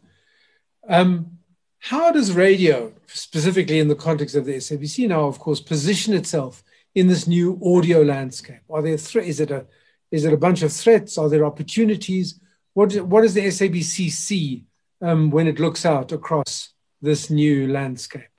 Um, 0.88 1.38
how 1.78 2.10
does 2.12 2.32
radio, 2.32 2.92
specifically 3.06 3.78
in 3.78 3.88
the 3.88 3.94
context 3.94 4.34
of 4.34 4.46
the 4.46 4.56
SABC 4.56 5.08
now, 5.08 5.26
of 5.26 5.38
course, 5.38 5.60
position 5.60 6.14
itself 6.14 6.62
in 6.94 7.08
this 7.08 7.26
new 7.26 7.60
audio 7.64 8.02
landscape? 8.02 8.62
Are 8.70 8.82
there 8.82 8.96
thre- 8.96 9.20
is 9.20 9.40
it 9.40 9.50
a 9.50 9.66
is 10.10 10.24
it 10.26 10.32
a 10.32 10.36
bunch 10.36 10.62
of 10.62 10.72
threats? 10.72 11.16
Are 11.16 11.28
there 11.28 11.44
opportunities? 11.44 12.38
What, 12.74 12.94
what 12.96 13.22
does 13.22 13.34
the 13.34 13.46
SABC 13.46 14.10
see 14.10 14.66
um, 15.00 15.30
when 15.30 15.46
it 15.46 15.58
looks 15.58 15.86
out 15.86 16.12
across 16.12 16.71
this 17.02 17.30
new 17.30 17.68
landscape? 17.68 18.30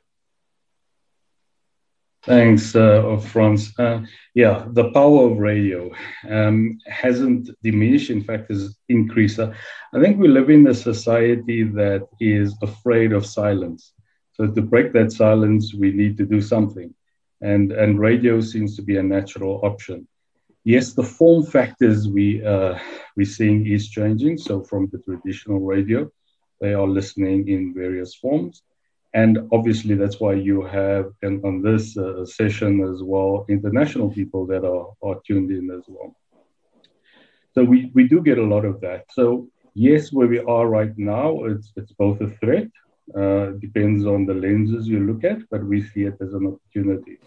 Thanks, 2.26 2.74
uh, 2.74 3.18
Franz. 3.18 3.78
Uh, 3.78 4.00
yeah, 4.34 4.66
the 4.72 4.92
power 4.92 5.30
of 5.30 5.40
radio 5.40 5.92
um, 6.30 6.80
hasn't 6.88 7.50
diminished. 7.62 8.10
In 8.10 8.24
fact, 8.24 8.50
has 8.50 8.78
increased. 8.88 9.40
Uh, 9.40 9.52
I 9.94 10.00
think 10.00 10.18
we 10.18 10.30
live 10.30 10.50
in 10.50 10.66
a 10.68 10.74
society 10.74 11.64
that 11.64 12.08
is 12.22 12.56
afraid 12.62 13.12
of 13.12 13.26
silence. 13.26 13.94
So 14.34 14.48
to 14.48 14.62
break 14.62 14.94
that 14.94 15.12
silence, 15.12 15.74
we 15.74 15.92
need 15.92 16.18
to 16.18 16.26
do 16.26 16.42
something, 16.42 16.94
and 17.42 17.74
and 17.74 18.00
radio 18.00 18.40
seems 18.40 18.78
to 18.78 18.82
be 18.82 18.98
a 18.98 19.04
natural 19.04 19.60
option. 19.64 20.08
Yes, 20.64 20.94
the 20.94 21.04
form 21.04 21.44
factors 21.44 22.08
we 22.08 22.44
uh, 22.46 22.80
we're 23.18 23.26
seeing 23.26 23.68
is 23.68 23.90
changing. 23.90 24.38
So 24.38 24.64
from 24.64 24.90
the 24.92 25.00
traditional 25.00 25.60
radio, 25.60 26.10
they 26.64 26.74
are 26.82 26.88
listening 27.00 27.40
in 27.56 27.74
various 27.84 28.12
forms 28.24 28.56
and 29.14 29.38
obviously, 29.52 29.94
that's 29.94 30.20
why 30.20 30.34
you 30.34 30.64
have 30.64 31.12
in, 31.22 31.40
on 31.46 31.62
this 31.62 31.96
uh, 31.98 32.26
session 32.26 32.82
as 32.84 33.04
well 33.04 33.46
international 33.48 34.10
people 34.10 34.48
that 34.48 34.66
are, 34.66 34.88
are 35.08 35.22
tuned 35.26 35.52
in 35.52 35.70
as 35.70 35.84
well. 35.88 36.16
So 37.54 37.64
we, 37.64 37.92
we 37.94 38.08
do 38.08 38.24
get 38.24 38.40
a 38.40 38.44
lot 38.44 38.66
of 38.66 38.82
that. 38.82 39.06
So 39.12 39.48
yes, 39.76 40.12
where 40.12 40.28
we 40.28 40.40
are 40.40 40.68
right 40.68 40.98
now, 40.98 41.44
it's 41.44 41.72
it's 41.76 41.92
both 41.92 42.22
a 42.22 42.30
threat. 42.42 42.70
Uh, 43.16 43.52
depends 43.60 44.06
on 44.06 44.26
the 44.26 44.34
lenses 44.34 44.88
you 44.88 45.00
look 45.02 45.24
at, 45.24 45.40
but 45.52 45.64
we 45.64 45.84
see 45.84 46.04
it 46.04 46.18
as 46.20 46.34
an 46.34 46.48
opportunity. 46.48 47.20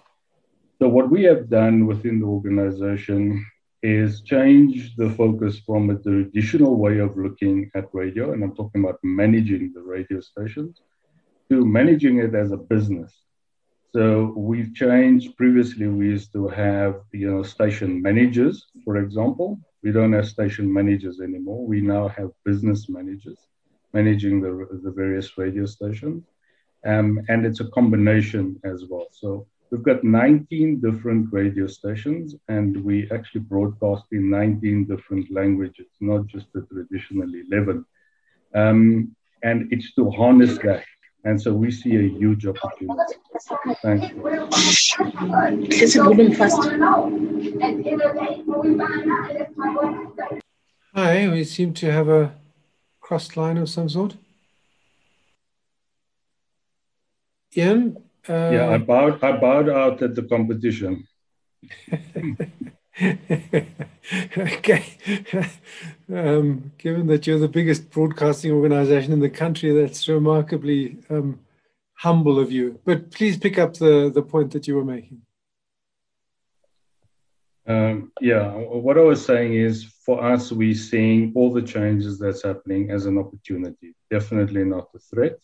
So 0.80 0.88
what 0.88 1.10
we 1.10 1.22
have 1.24 1.48
done 1.48 1.86
within 1.86 2.18
the 2.18 2.26
organization 2.26 3.46
is 3.86 4.22
change 4.22 4.96
the 4.96 5.10
focus 5.10 5.60
from 5.66 5.90
a 5.90 5.96
traditional 6.06 6.74
way 6.84 6.98
of 6.98 7.16
looking 7.16 7.70
at 7.78 7.84
radio, 7.92 8.32
and 8.32 8.42
I'm 8.42 8.54
talking 8.56 8.82
about 8.82 8.98
managing 9.04 9.72
the 9.74 9.82
radio 9.82 10.18
stations, 10.20 10.82
to 11.50 11.64
managing 11.64 12.18
it 12.18 12.34
as 12.34 12.50
a 12.52 12.56
business. 12.56 13.12
So 13.94 14.34
we've 14.36 14.72
changed. 14.74 15.36
Previously, 15.36 15.86
we 15.86 16.06
used 16.16 16.32
to 16.32 16.48
have 16.48 16.94
you 17.12 17.30
know 17.30 17.42
station 17.44 18.02
managers, 18.02 18.56
for 18.84 18.94
example. 19.04 19.48
We 19.84 19.92
don't 19.92 20.14
have 20.18 20.26
station 20.36 20.66
managers 20.78 21.20
anymore. 21.20 21.62
We 21.74 21.80
now 21.80 22.08
have 22.08 22.30
business 22.44 22.88
managers 22.88 23.40
managing 23.92 24.40
the, 24.44 24.50
the 24.84 24.90
various 24.90 25.28
radio 25.38 25.64
stations, 25.64 26.24
um, 26.84 27.08
and 27.28 27.46
it's 27.46 27.60
a 27.60 27.68
combination 27.78 28.44
as 28.64 28.78
well. 28.90 29.06
So 29.12 29.46
we've 29.70 29.82
got 29.82 30.04
19 30.04 30.80
different 30.80 31.32
radio 31.32 31.66
stations, 31.66 32.34
and 32.48 32.82
we 32.84 33.10
actually 33.10 33.42
broadcast 33.42 34.04
in 34.12 34.30
19 34.30 34.86
different 34.86 35.30
languages, 35.30 35.86
not 36.00 36.26
just 36.26 36.46
the 36.52 36.62
traditional 36.62 37.28
11. 37.50 37.84
Um, 38.54 39.14
and 39.42 39.72
it's 39.72 39.94
to 39.94 40.10
harness 40.10 40.58
that 40.58 40.84
and 41.26 41.42
so 41.42 41.52
we 41.52 41.72
see 41.72 41.96
a 41.96 42.08
huge 42.08 42.46
opportunity. 42.46 43.14
Thank 43.82 44.12
you. 44.12 44.48
Hi, 50.94 51.28
we 51.28 51.42
seem 51.42 51.74
to 51.74 51.90
have 51.90 52.08
a 52.08 52.32
crossed 53.00 53.36
line 53.36 53.58
of 53.58 53.68
some 53.68 53.88
sort. 53.88 54.16
Ian? 57.56 58.05
Uh, 58.28 58.50
yeah, 58.52 58.70
I 58.70 58.78
bowed, 58.78 59.22
I 59.22 59.36
bowed 59.36 59.68
out 59.68 60.02
at 60.02 60.14
the 60.14 60.22
competition. 60.22 61.06
okay. 64.36 64.84
um, 66.12 66.72
given 66.78 67.06
that 67.06 67.26
you're 67.26 67.38
the 67.38 67.48
biggest 67.48 67.90
broadcasting 67.90 68.52
organization 68.52 69.12
in 69.12 69.20
the 69.20 69.30
country, 69.30 69.72
that's 69.72 70.08
remarkably 70.08 70.98
um, 71.10 71.40
humble 71.94 72.38
of 72.38 72.50
you. 72.50 72.80
But 72.84 73.10
please 73.10 73.36
pick 73.36 73.58
up 73.58 73.74
the, 73.74 74.10
the 74.12 74.22
point 74.22 74.52
that 74.52 74.66
you 74.66 74.74
were 74.76 74.84
making. 74.84 75.22
Um, 77.68 78.12
yeah, 78.20 78.52
what 78.52 78.96
I 78.96 79.00
was 79.00 79.24
saying 79.24 79.54
is 79.54 79.84
for 80.04 80.22
us, 80.24 80.52
we're 80.52 80.74
seeing 80.74 81.32
all 81.34 81.52
the 81.52 81.62
changes 81.62 82.18
that's 82.18 82.44
happening 82.44 82.90
as 82.92 83.06
an 83.06 83.18
opportunity, 83.18 83.94
definitely 84.08 84.64
not 84.64 84.88
a 84.94 84.98
threat. 84.98 85.38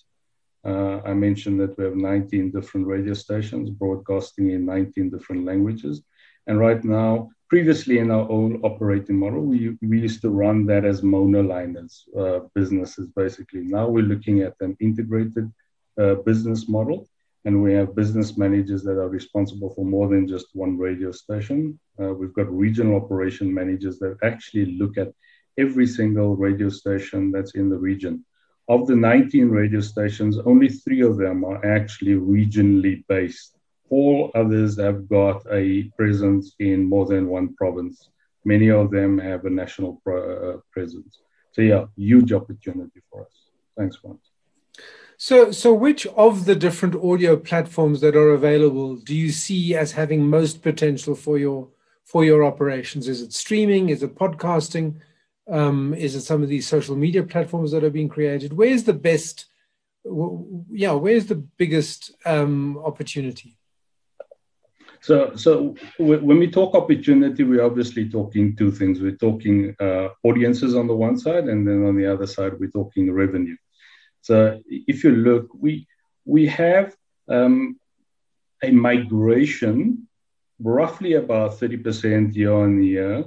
Uh, 0.64 1.00
I 1.04 1.12
mentioned 1.12 1.60
that 1.60 1.76
we 1.76 1.84
have 1.84 1.96
19 1.96 2.52
different 2.52 2.86
radio 2.86 3.14
stations 3.14 3.70
broadcasting 3.70 4.50
in 4.50 4.64
19 4.64 5.10
different 5.10 5.44
languages. 5.44 6.02
And 6.46 6.58
right 6.58 6.82
now, 6.84 7.30
previously 7.48 7.98
in 7.98 8.10
our 8.10 8.28
own 8.30 8.60
operating 8.62 9.18
model, 9.18 9.42
we, 9.42 9.76
we 9.82 10.00
used 10.00 10.22
to 10.22 10.30
run 10.30 10.66
that 10.66 10.84
as 10.84 11.02
monoliners 11.02 12.02
uh, 12.18 12.46
businesses, 12.54 13.08
basically. 13.08 13.60
Now 13.60 13.88
we're 13.88 14.04
looking 14.04 14.40
at 14.40 14.54
an 14.60 14.76
integrated 14.80 15.52
uh, 16.00 16.14
business 16.26 16.68
model, 16.68 17.08
and 17.44 17.62
we 17.62 17.74
have 17.74 17.96
business 17.96 18.38
managers 18.38 18.82
that 18.84 18.98
are 18.98 19.08
responsible 19.08 19.70
for 19.74 19.84
more 19.84 20.08
than 20.08 20.28
just 20.28 20.46
one 20.54 20.78
radio 20.78 21.12
station. 21.12 21.78
Uh, 22.00 22.14
we've 22.14 22.32
got 22.32 22.50
regional 22.50 22.96
operation 22.96 23.52
managers 23.52 23.98
that 23.98 24.16
actually 24.22 24.66
look 24.78 24.96
at 24.96 25.12
every 25.58 25.86
single 25.86 26.36
radio 26.36 26.68
station 26.68 27.30
that's 27.30 27.54
in 27.54 27.68
the 27.68 27.78
region. 27.78 28.24
Of 28.74 28.80
the 28.88 28.96
19 28.96 29.48
radio 29.48 29.80
stations, 29.80 30.38
only 30.52 30.68
three 30.68 31.02
of 31.02 31.18
them 31.18 31.44
are 31.44 31.60
actually 31.76 32.16
regionally 32.36 33.04
based 33.06 33.52
all 33.92 34.30
others 34.34 34.80
have 34.80 35.06
got 35.06 35.42
a 35.50 35.82
presence 35.98 36.54
in 36.58 36.88
more 36.88 37.04
than 37.04 37.28
one 37.28 37.54
province. 37.54 38.08
Many 38.42 38.70
of 38.70 38.90
them 38.90 39.18
have 39.18 39.44
a 39.44 39.50
national 39.50 40.00
pro- 40.02 40.54
uh, 40.54 40.60
presence. 40.72 41.20
So 41.52 41.60
yeah, 41.60 41.84
huge 41.96 42.32
opportunity 42.32 43.00
for 43.10 43.26
us. 43.26 43.34
Thanks, 43.76 44.02
Juan. 44.02 44.18
So, 45.18 45.52
so 45.52 45.74
which 45.74 46.06
of 46.06 46.46
the 46.46 46.56
different 46.56 46.94
audio 46.96 47.36
platforms 47.36 48.00
that 48.00 48.16
are 48.16 48.30
available 48.30 48.96
do 48.96 49.14
you 49.14 49.30
see 49.30 49.76
as 49.76 49.92
having 49.92 50.26
most 50.26 50.62
potential 50.62 51.14
for 51.14 51.36
your 51.38 51.68
for 52.02 52.24
your 52.24 52.42
operations? 52.44 53.08
Is 53.08 53.20
it 53.20 53.34
streaming? 53.34 53.90
Is 53.90 54.02
it 54.02 54.14
podcasting? 54.14 54.86
Um, 55.50 55.94
is 55.94 56.14
it 56.14 56.22
some 56.22 56.42
of 56.42 56.48
these 56.48 56.68
social 56.68 56.96
media 56.96 57.22
platforms 57.22 57.72
that 57.72 57.84
are 57.84 57.90
being 57.90 58.08
created? 58.08 58.52
Where's 58.52 58.84
the 58.84 58.92
best? 58.92 59.46
Yeah, 60.04 60.92
where's 60.92 61.26
the 61.26 61.36
biggest 61.36 62.12
um, 62.24 62.78
opportunity? 62.78 63.56
So, 65.00 65.34
so 65.34 65.74
when 65.98 66.38
we 66.38 66.48
talk 66.48 66.76
opportunity, 66.76 67.42
we're 67.42 67.64
obviously 67.64 68.08
talking 68.08 68.54
two 68.54 68.70
things. 68.70 69.00
We're 69.00 69.16
talking 69.16 69.74
uh, 69.80 70.10
audiences 70.22 70.76
on 70.76 70.86
the 70.86 70.94
one 70.94 71.18
side, 71.18 71.48
and 71.48 71.66
then 71.66 71.84
on 71.84 71.96
the 71.96 72.06
other 72.06 72.26
side, 72.26 72.52
we're 72.58 72.70
talking 72.70 73.12
revenue. 73.12 73.56
So, 74.20 74.60
if 74.68 75.02
you 75.02 75.10
look, 75.10 75.48
we 75.58 75.88
we 76.24 76.46
have 76.46 76.94
um, 77.28 77.80
a 78.62 78.70
migration, 78.70 80.06
roughly 80.60 81.14
about 81.14 81.58
thirty 81.58 81.78
percent 81.78 82.36
year 82.36 82.52
on 82.52 82.80
year, 82.80 83.24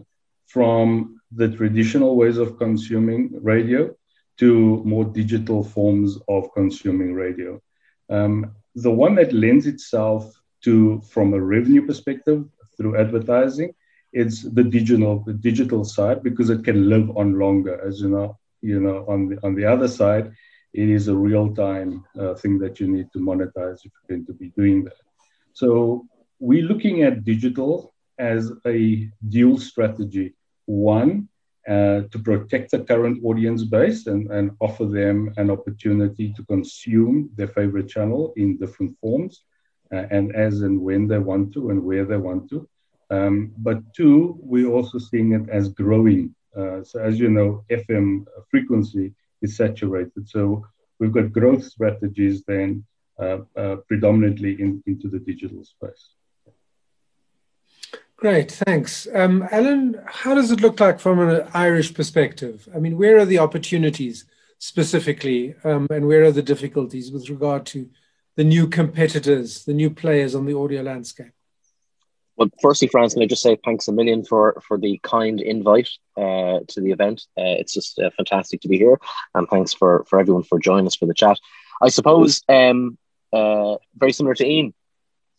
from 0.47 1.14
the 1.35 1.49
traditional 1.49 2.15
ways 2.15 2.37
of 2.37 2.57
consuming 2.57 3.29
radio 3.41 3.93
to 4.37 4.83
more 4.83 5.05
digital 5.05 5.63
forms 5.63 6.17
of 6.27 6.51
consuming 6.53 7.13
radio. 7.13 7.61
Um, 8.09 8.55
the 8.75 8.91
one 8.91 9.15
that 9.15 9.33
lends 9.33 9.65
itself 9.67 10.33
to 10.63 11.01
from 11.09 11.33
a 11.33 11.41
revenue 11.41 11.85
perspective 11.85 12.45
through 12.77 12.97
advertising 12.97 13.73
it's 14.15 14.43
the 14.57 14.63
digital 14.63 15.23
the 15.25 15.33
digital 15.33 15.83
side 15.83 16.23
because 16.23 16.49
it 16.49 16.63
can 16.63 16.89
live 16.89 17.15
on 17.17 17.37
longer 17.37 17.75
as 17.87 17.99
you 18.01 18.09
know 18.09 18.37
you 18.61 18.79
know 18.79 19.05
on 19.07 19.27
the 19.29 19.37
on 19.43 19.53
the 19.55 19.65
other 19.65 19.87
side 19.87 20.31
it 20.73 20.89
is 20.89 21.07
a 21.07 21.15
real 21.15 21.53
time 21.53 22.03
uh, 22.19 22.33
thing 22.35 22.57
that 22.59 22.79
you 22.79 22.87
need 22.87 23.07
to 23.13 23.19
monetize 23.19 23.79
if 23.85 23.91
you're 23.93 24.09
going 24.17 24.25
to 24.25 24.33
be 24.33 24.49
doing 24.57 24.83
that 24.83 25.01
so 25.53 26.05
we're 26.39 26.69
looking 26.71 27.03
at 27.03 27.23
digital 27.25 27.93
as 28.17 28.51
a 28.65 29.09
dual 29.29 29.57
strategy 29.57 30.33
one 30.65 31.27
uh, 31.67 32.01
to 32.11 32.19
protect 32.23 32.71
the 32.71 32.79
current 32.79 33.23
audience 33.23 33.63
base 33.63 34.05
and, 34.07 34.29
and 34.31 34.51
offer 34.59 34.85
them 34.85 35.33
an 35.37 35.49
opportunity 35.49 36.31
to 36.33 36.43
consume 36.45 37.29
their 37.35 37.47
favorite 37.47 37.87
channel 37.87 38.33
in 38.37 38.57
different 38.57 38.95
forms 38.99 39.43
uh, 39.91 40.05
and 40.11 40.35
as 40.35 40.61
and 40.61 40.79
when 40.79 41.07
they 41.07 41.17
want 41.17 41.53
to 41.53 41.69
and 41.71 41.83
where 41.83 42.05
they 42.05 42.17
want 42.17 42.49
to. 42.49 42.67
Um, 43.09 43.51
but 43.57 43.81
two, 43.93 44.37
we're 44.41 44.71
also 44.71 44.97
seeing 44.97 45.33
it 45.33 45.49
as 45.49 45.69
growing. 45.69 46.35
Uh, 46.55 46.83
so 46.83 46.99
as 46.99 47.19
you 47.19 47.29
know, 47.29 47.63
FM 47.71 48.25
frequency 48.49 49.13
is 49.41 49.57
saturated. 49.57 50.27
So 50.27 50.65
we've 50.99 51.11
got 51.11 51.31
growth 51.31 51.63
strategies 51.63 52.43
then 52.43 52.85
uh, 53.19 53.39
uh, 53.55 53.77
predominantly 53.87 54.59
in, 54.61 54.83
into 54.87 55.07
the 55.09 55.19
digital 55.19 55.63
space. 55.63 56.14
Great, 58.25 58.53
thanks. 58.53 59.07
Um, 59.13 59.47
Alan, 59.51 60.01
how 60.07 60.33
does 60.33 60.49
it 60.49 60.59
look 60.59 60.79
like 60.79 60.99
from 60.99 61.19
an 61.19 61.47
Irish 61.53 61.93
perspective? 61.93 62.67
I 62.73 62.79
mean, 62.79 62.97
where 62.97 63.19
are 63.19 63.25
the 63.25 63.37
opportunities 63.37 64.25
specifically, 64.57 65.53
um, 65.63 65.85
and 65.91 66.07
where 66.07 66.23
are 66.23 66.31
the 66.31 66.41
difficulties 66.41 67.11
with 67.11 67.29
regard 67.29 67.67
to 67.67 67.87
the 68.35 68.43
new 68.43 68.65
competitors, 68.65 69.65
the 69.65 69.75
new 69.75 69.91
players 69.91 70.33
on 70.33 70.47
the 70.47 70.57
audio 70.57 70.81
landscape? 70.81 71.33
Well, 72.35 72.49
firstly, 72.63 72.87
Franz, 72.87 73.13
can 73.13 73.21
I 73.21 73.27
just 73.27 73.43
say 73.43 73.59
thanks 73.63 73.87
a 73.87 73.91
million 73.91 74.25
for 74.25 74.59
for 74.67 74.79
the 74.79 74.99
kind 75.03 75.39
invite 75.39 75.89
uh, 76.17 76.61
to 76.69 76.81
the 76.81 76.93
event. 76.93 77.27
Uh, 77.37 77.61
it's 77.61 77.75
just 77.75 77.99
uh, 77.99 78.09
fantastic 78.17 78.59
to 78.61 78.67
be 78.67 78.79
here, 78.79 78.97
and 79.35 79.47
thanks 79.47 79.71
for 79.71 80.03
for 80.09 80.19
everyone 80.19 80.45
for 80.45 80.57
joining 80.57 80.87
us 80.87 80.95
for 80.95 81.05
the 81.05 81.13
chat. 81.13 81.37
I 81.79 81.89
suppose 81.89 82.41
um, 82.49 82.97
uh, 83.31 83.75
very 83.95 84.13
similar 84.13 84.33
to 84.33 84.47
Ian, 84.47 84.73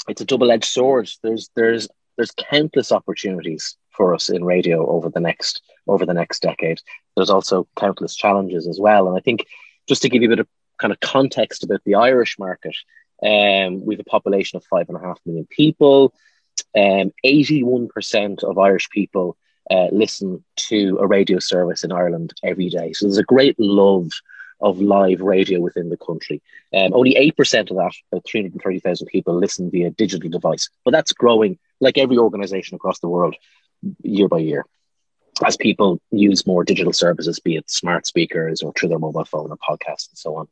it's 0.08 0.20
a 0.20 0.24
double 0.24 0.52
edged 0.52 0.66
sword. 0.66 1.10
There's 1.22 1.50
there's 1.56 1.88
there's 2.16 2.32
countless 2.32 2.92
opportunities 2.92 3.76
for 3.90 4.14
us 4.14 4.28
in 4.28 4.44
radio 4.44 4.86
over 4.88 5.08
the 5.08 5.20
next 5.20 5.62
over 5.86 6.04
the 6.04 6.14
next 6.14 6.42
decade. 6.42 6.80
There's 7.14 7.30
also 7.30 7.66
countless 7.76 8.14
challenges 8.14 8.66
as 8.66 8.78
well, 8.80 9.08
and 9.08 9.16
I 9.16 9.20
think 9.20 9.46
just 9.88 10.02
to 10.02 10.08
give 10.08 10.22
you 10.22 10.28
a 10.28 10.36
bit 10.36 10.40
of 10.40 10.48
kind 10.78 10.92
of 10.92 11.00
context 11.00 11.64
about 11.64 11.80
the 11.84 11.94
Irish 11.94 12.38
market, 12.38 12.76
um, 13.22 13.84
we 13.84 13.94
have 13.94 14.00
a 14.00 14.10
population 14.10 14.56
of 14.56 14.64
five 14.64 14.88
and 14.88 14.96
a 14.96 15.00
half 15.00 15.20
million 15.24 15.46
people. 15.46 16.12
Um, 16.76 17.12
81% 17.24 18.44
of 18.44 18.58
Irish 18.58 18.88
people 18.90 19.36
uh, 19.70 19.88
listen 19.92 20.44
to 20.56 20.98
a 21.00 21.06
radio 21.06 21.38
service 21.38 21.84
in 21.84 21.92
Ireland 21.92 22.34
every 22.42 22.68
day. 22.68 22.92
So 22.92 23.06
there's 23.06 23.18
a 23.18 23.24
great 23.24 23.58
love 23.58 24.10
of 24.60 24.80
live 24.80 25.20
radio 25.20 25.60
within 25.60 25.90
the 25.90 25.96
country. 25.96 26.42
Um, 26.74 26.94
only 26.94 27.14
8% 27.14 27.70
of 27.70 27.76
that, 27.76 27.92
about 28.10 28.24
330,000 28.26 29.06
people, 29.08 29.34
listen 29.34 29.70
via 29.70 29.90
digital 29.90 30.30
device. 30.30 30.68
But 30.84 30.92
that's 30.92 31.12
growing 31.12 31.58
like 31.80 31.98
every 31.98 32.18
organization 32.18 32.74
across 32.74 32.98
the 33.00 33.08
world 33.08 33.34
year 34.02 34.28
by 34.28 34.38
year 34.38 34.64
as 35.44 35.56
people 35.56 36.00
use 36.10 36.46
more 36.46 36.64
digital 36.64 36.92
services, 36.92 37.40
be 37.40 37.56
it 37.56 37.70
smart 37.70 38.06
speakers 38.06 38.62
or 38.62 38.72
through 38.72 38.88
their 38.88 38.98
mobile 38.98 39.24
phone 39.24 39.50
or 39.50 39.58
podcasts 39.58 40.08
and 40.08 40.16
so 40.16 40.36
on. 40.36 40.48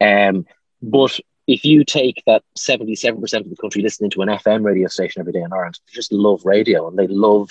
Um, 0.00 0.46
but 0.82 1.18
if 1.46 1.64
you 1.64 1.84
take 1.84 2.22
that 2.26 2.44
77% 2.56 3.40
of 3.40 3.50
the 3.50 3.56
country 3.56 3.82
listening 3.82 4.10
to 4.10 4.22
an 4.22 4.28
FM 4.28 4.64
radio 4.64 4.86
station 4.86 5.20
every 5.20 5.32
day 5.32 5.42
in 5.42 5.52
Ireland, 5.52 5.80
they 5.86 5.94
just 5.94 6.12
love 6.12 6.44
radio 6.44 6.86
and 6.86 6.96
they 6.96 7.08
love 7.08 7.50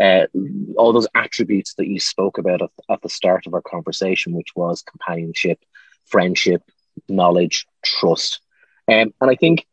uh, 0.00 0.26
all 0.76 0.92
those 0.92 1.08
attributes 1.14 1.74
that 1.74 1.88
you 1.88 1.98
spoke 1.98 2.38
about 2.38 2.62
at, 2.62 2.70
at 2.90 3.02
the 3.02 3.08
start 3.08 3.46
of 3.46 3.54
our 3.54 3.62
conversation, 3.62 4.34
which 4.34 4.54
was 4.54 4.82
companionship, 4.82 5.58
friendship, 6.04 6.62
knowledge, 7.08 7.66
trust. 7.84 8.40
Um, 8.86 9.12
and 9.20 9.30
I 9.30 9.34
think 9.34 9.66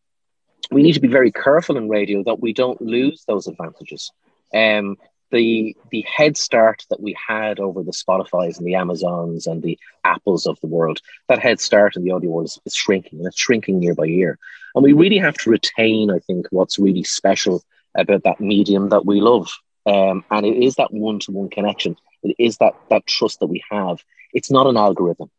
we 0.72 0.84
need 0.84 0.94
to 0.94 1.00
be 1.00 1.08
very 1.08 1.32
careful 1.32 1.78
in 1.78 1.90
radio 1.90 2.24
that 2.24 2.40
we 2.40 2.54
don't 2.54 2.82
lose 2.82 3.24
those 3.28 3.48
advantages. 3.48 4.12
Um, 4.54 4.98
the 5.32 5.76
the 5.92 6.02
head 6.02 6.38
start 6.38 6.86
that 6.90 7.02
we 7.02 7.16
had 7.28 7.60
over 7.60 7.84
the 7.84 7.92
Spotify's 7.92 8.58
and 8.58 8.68
the 8.68 8.76
Amazons 8.76 9.48
and 9.48 9.62
the 9.62 9.78
Apples 10.04 10.46
of 10.46 10.60
the 10.62 10.68
world, 10.68 11.02
that 11.28 11.40
head 11.40 11.60
start 11.60 11.96
in 11.96 12.04
the 12.04 12.12
audio 12.12 12.30
world 12.30 12.46
is, 12.46 12.60
is 12.66 12.76
shrinking 12.76 13.20
and 13.20 13.28
it's 13.28 13.40
shrinking 13.40 13.82
year 13.82 13.96
by 13.96 14.06
year. 14.06 14.38
And 14.74 14.84
we 14.84 14.94
really 14.94 15.18
have 15.18 15.36
to 15.40 15.50
retain, 15.50 16.12
I 16.12 16.20
think, 16.20 16.48
what's 16.52 16.80
really 16.80 17.04
special 17.04 17.64
about 17.96 18.24
that 18.24 18.40
medium 18.40 18.90
that 18.90 19.06
we 19.06 19.22
love. 19.22 19.50
Um, 19.86 20.24
and 20.32 20.46
it 20.46 20.64
is 20.64 20.76
that 20.76 20.94
one 20.94 21.20
to 21.20 21.32
one 21.32 21.50
connection. 21.50 21.96
It 22.24 22.36
is 22.40 22.58
that 22.58 22.76
that 22.90 23.06
trust 23.06 23.40
that 23.40 23.48
we 23.48 23.64
have. 23.72 24.04
It's 24.34 24.52
not 24.52 24.68
an 24.68 24.78
algorithm. 24.78 25.30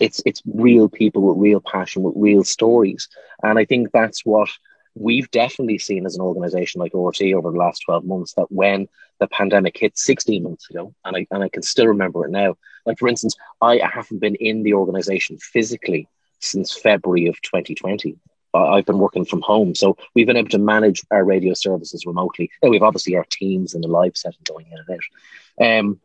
It's 0.00 0.22
it's 0.26 0.42
real 0.46 0.88
people 0.88 1.22
with 1.22 1.38
real 1.38 1.60
passion, 1.60 2.02
with 2.02 2.14
real 2.16 2.44
stories. 2.44 3.08
And 3.42 3.58
I 3.58 3.64
think 3.64 3.92
that's 3.92 4.24
what 4.24 4.50
we've 4.94 5.30
definitely 5.30 5.78
seen 5.78 6.06
as 6.06 6.14
an 6.14 6.22
organization 6.22 6.80
like 6.80 6.92
RTÉ 6.92 7.34
over 7.34 7.50
the 7.50 7.58
last 7.58 7.80
12 7.80 8.04
months 8.04 8.32
that 8.34 8.50
when 8.50 8.88
the 9.20 9.26
pandemic 9.26 9.76
hit 9.76 9.98
16 9.98 10.42
months 10.42 10.70
ago, 10.70 10.94
and 11.04 11.16
I, 11.16 11.26
and 11.30 11.42
I 11.42 11.48
can 11.48 11.62
still 11.62 11.86
remember 11.86 12.24
it 12.24 12.30
now, 12.30 12.56
like 12.86 12.98
for 12.98 13.08
instance, 13.08 13.36
I 13.60 13.80
haven't 13.82 14.20
been 14.20 14.36
in 14.36 14.62
the 14.62 14.74
organization 14.74 15.38
physically 15.38 16.08
since 16.40 16.72
February 16.72 17.26
of 17.26 17.40
2020. 17.42 18.16
I've 18.54 18.86
been 18.86 18.98
working 18.98 19.24
from 19.24 19.42
home. 19.42 19.74
So 19.74 19.96
we've 20.14 20.26
been 20.26 20.36
able 20.36 20.48
to 20.50 20.58
manage 20.58 21.04
our 21.10 21.24
radio 21.24 21.52
services 21.52 22.06
remotely. 22.06 22.50
Now, 22.62 22.70
we've 22.70 22.82
obviously 22.82 23.16
our 23.16 23.26
teams 23.30 23.74
in 23.74 23.82
the 23.82 23.88
live 23.88 24.16
setting 24.16 24.40
going 24.44 24.66
in 24.70 24.78
and 24.78 24.98
out. 24.98 25.78
Um, 25.78 26.00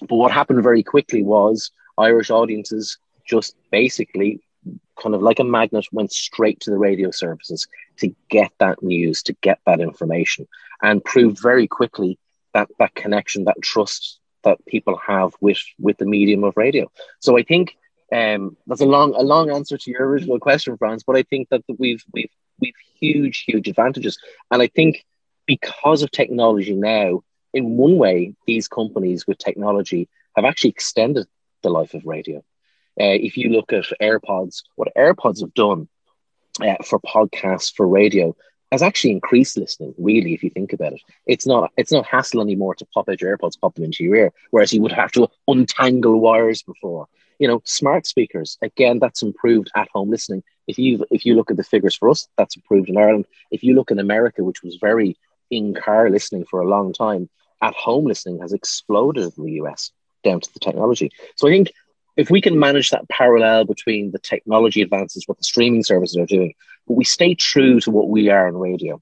but 0.00 0.16
what 0.16 0.30
happened 0.30 0.62
very 0.62 0.84
quickly 0.84 1.22
was 1.22 1.72
Irish 1.96 2.30
audiences 2.30 2.98
just 3.28 3.54
basically 3.70 4.40
kind 5.00 5.14
of 5.14 5.22
like 5.22 5.38
a 5.38 5.44
magnet 5.44 5.86
went 5.92 6.12
straight 6.12 6.60
to 6.60 6.70
the 6.70 6.78
radio 6.78 7.10
services 7.10 7.66
to 7.98 8.14
get 8.28 8.52
that 8.58 8.82
news, 8.82 9.22
to 9.22 9.32
get 9.40 9.60
that 9.66 9.80
information, 9.80 10.46
and 10.82 11.04
proved 11.04 11.38
very 11.40 11.66
quickly 11.66 12.18
that 12.54 12.68
that 12.78 12.94
connection, 12.94 13.44
that 13.44 13.62
trust 13.62 14.18
that 14.44 14.64
people 14.66 14.96
have 15.06 15.32
with 15.40 15.62
with 15.78 15.96
the 15.98 16.06
medium 16.06 16.44
of 16.44 16.56
radio. 16.56 16.90
So 17.20 17.38
I 17.38 17.42
think 17.42 17.76
um, 18.12 18.56
that's 18.66 18.80
a 18.80 18.86
long 18.86 19.14
a 19.14 19.22
long 19.22 19.50
answer 19.50 19.76
to 19.78 19.90
your 19.90 20.06
original 20.08 20.38
question, 20.38 20.76
franz 20.76 21.02
But 21.04 21.16
I 21.16 21.22
think 21.22 21.48
that 21.50 21.62
we've 21.78 22.04
we've 22.12 22.30
we've 22.60 22.74
huge 23.00 23.44
huge 23.46 23.68
advantages, 23.68 24.18
and 24.50 24.62
I 24.62 24.68
think 24.68 25.04
because 25.46 26.02
of 26.02 26.10
technology 26.10 26.74
now, 26.74 27.22
in 27.54 27.76
one 27.76 27.96
way, 27.96 28.34
these 28.46 28.68
companies 28.68 29.26
with 29.26 29.38
technology 29.38 30.08
have 30.36 30.44
actually 30.44 30.70
extended 30.70 31.26
the 31.62 31.70
life 31.70 31.94
of 31.94 32.04
radio. 32.04 32.42
Uh, 33.00 33.14
if 33.14 33.36
you 33.36 33.50
look 33.50 33.72
at 33.72 33.84
AirPods, 34.00 34.62
what 34.76 34.94
AirPods 34.96 35.40
have 35.40 35.54
done 35.54 35.88
uh, 36.60 36.74
for 36.84 36.98
podcasts, 37.00 37.72
for 37.74 37.86
radio, 37.86 38.34
has 38.72 38.82
actually 38.82 39.12
increased 39.12 39.56
listening. 39.56 39.94
Really, 39.98 40.34
if 40.34 40.42
you 40.42 40.50
think 40.50 40.72
about 40.72 40.92
it, 40.92 41.00
it's 41.26 41.46
not 41.46 41.72
it's 41.76 41.92
not 41.92 42.06
hassle 42.06 42.40
anymore 42.40 42.74
to 42.76 42.86
pop 42.86 43.08
out 43.08 43.20
your 43.20 43.36
AirPods, 43.36 43.60
pop 43.60 43.74
them 43.74 43.84
into 43.84 44.04
your 44.04 44.16
ear, 44.16 44.32
whereas 44.50 44.72
you 44.72 44.82
would 44.82 44.92
have 44.92 45.12
to 45.12 45.28
untangle 45.46 46.20
wires 46.20 46.62
before. 46.62 47.06
You 47.38 47.48
know, 47.48 47.62
smart 47.64 48.06
speakers 48.06 48.58
again, 48.62 48.98
that's 48.98 49.22
improved 49.22 49.70
at 49.74 49.88
home 49.92 50.10
listening. 50.10 50.42
If 50.66 50.78
you 50.78 51.04
if 51.10 51.24
you 51.24 51.34
look 51.34 51.50
at 51.50 51.56
the 51.56 51.64
figures 51.64 51.94
for 51.96 52.10
us, 52.10 52.28
that's 52.36 52.56
improved 52.56 52.88
in 52.88 52.98
Ireland. 52.98 53.26
If 53.50 53.62
you 53.62 53.74
look 53.74 53.90
in 53.90 53.98
America, 53.98 54.44
which 54.44 54.62
was 54.62 54.76
very 54.76 55.16
in 55.50 55.74
car 55.74 56.10
listening 56.10 56.44
for 56.44 56.60
a 56.60 56.68
long 56.68 56.92
time, 56.92 57.30
at 57.62 57.74
home 57.74 58.04
listening 58.04 58.40
has 58.40 58.52
exploded 58.52 59.32
in 59.36 59.44
the 59.44 59.52
US 59.52 59.92
down 60.24 60.40
to 60.40 60.52
the 60.52 60.60
technology. 60.60 61.10
So 61.36 61.48
I 61.48 61.52
think 61.52 61.72
if 62.18 62.30
we 62.30 62.40
can 62.40 62.58
manage 62.58 62.90
that 62.90 63.08
parallel 63.08 63.64
between 63.64 64.10
the 64.10 64.18
technology 64.18 64.82
advances, 64.82 65.22
what 65.26 65.38
the 65.38 65.44
streaming 65.44 65.84
services 65.84 66.16
are 66.16 66.26
doing, 66.26 66.52
but 66.86 66.94
we 66.94 67.04
stay 67.04 67.32
true 67.34 67.78
to 67.78 67.92
what 67.92 68.08
we 68.08 68.28
are 68.28 68.48
in 68.48 68.56
radio 68.56 69.00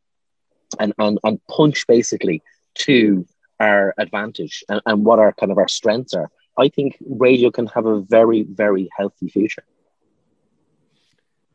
and, 0.79 0.93
and, 0.99 1.19
and 1.25 1.41
punch 1.47 1.87
basically 1.87 2.43
to 2.75 3.27
our 3.59 3.95
advantage 3.97 4.63
and, 4.69 4.83
and 4.85 5.07
what 5.07 5.19
our 5.19 5.33
kind 5.33 5.51
of 5.51 5.57
our 5.57 5.67
strengths 5.67 6.13
are, 6.13 6.31
I 6.59 6.69
think 6.69 6.99
radio 7.09 7.51
can 7.51 7.67
have 7.69 7.87
a 7.87 8.03
very, 8.03 8.43
very 8.43 8.91
healthy 8.95 9.29
future. 9.29 9.65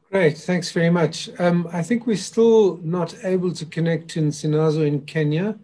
Great, 0.10 0.39
thanks 0.39 0.71
very 0.71 0.89
much. 0.89 1.30
Um, 1.39 1.69
I 1.71 1.84
think 1.84 2.08
we're 2.08 2.17
still 2.17 2.78
not 2.78 3.15
able 3.24 3.54
to 3.54 3.65
connect 3.65 4.10
to 4.10 4.21
Nsinazo 4.21 4.86
in 4.86 5.02
Kenya. 5.06 5.60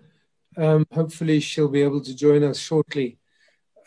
Um, 0.55 0.86
hopefully, 0.91 1.39
she'll 1.39 1.67
be 1.67 1.81
able 1.81 2.01
to 2.01 2.15
join 2.15 2.43
us 2.43 2.57
shortly. 2.57 3.17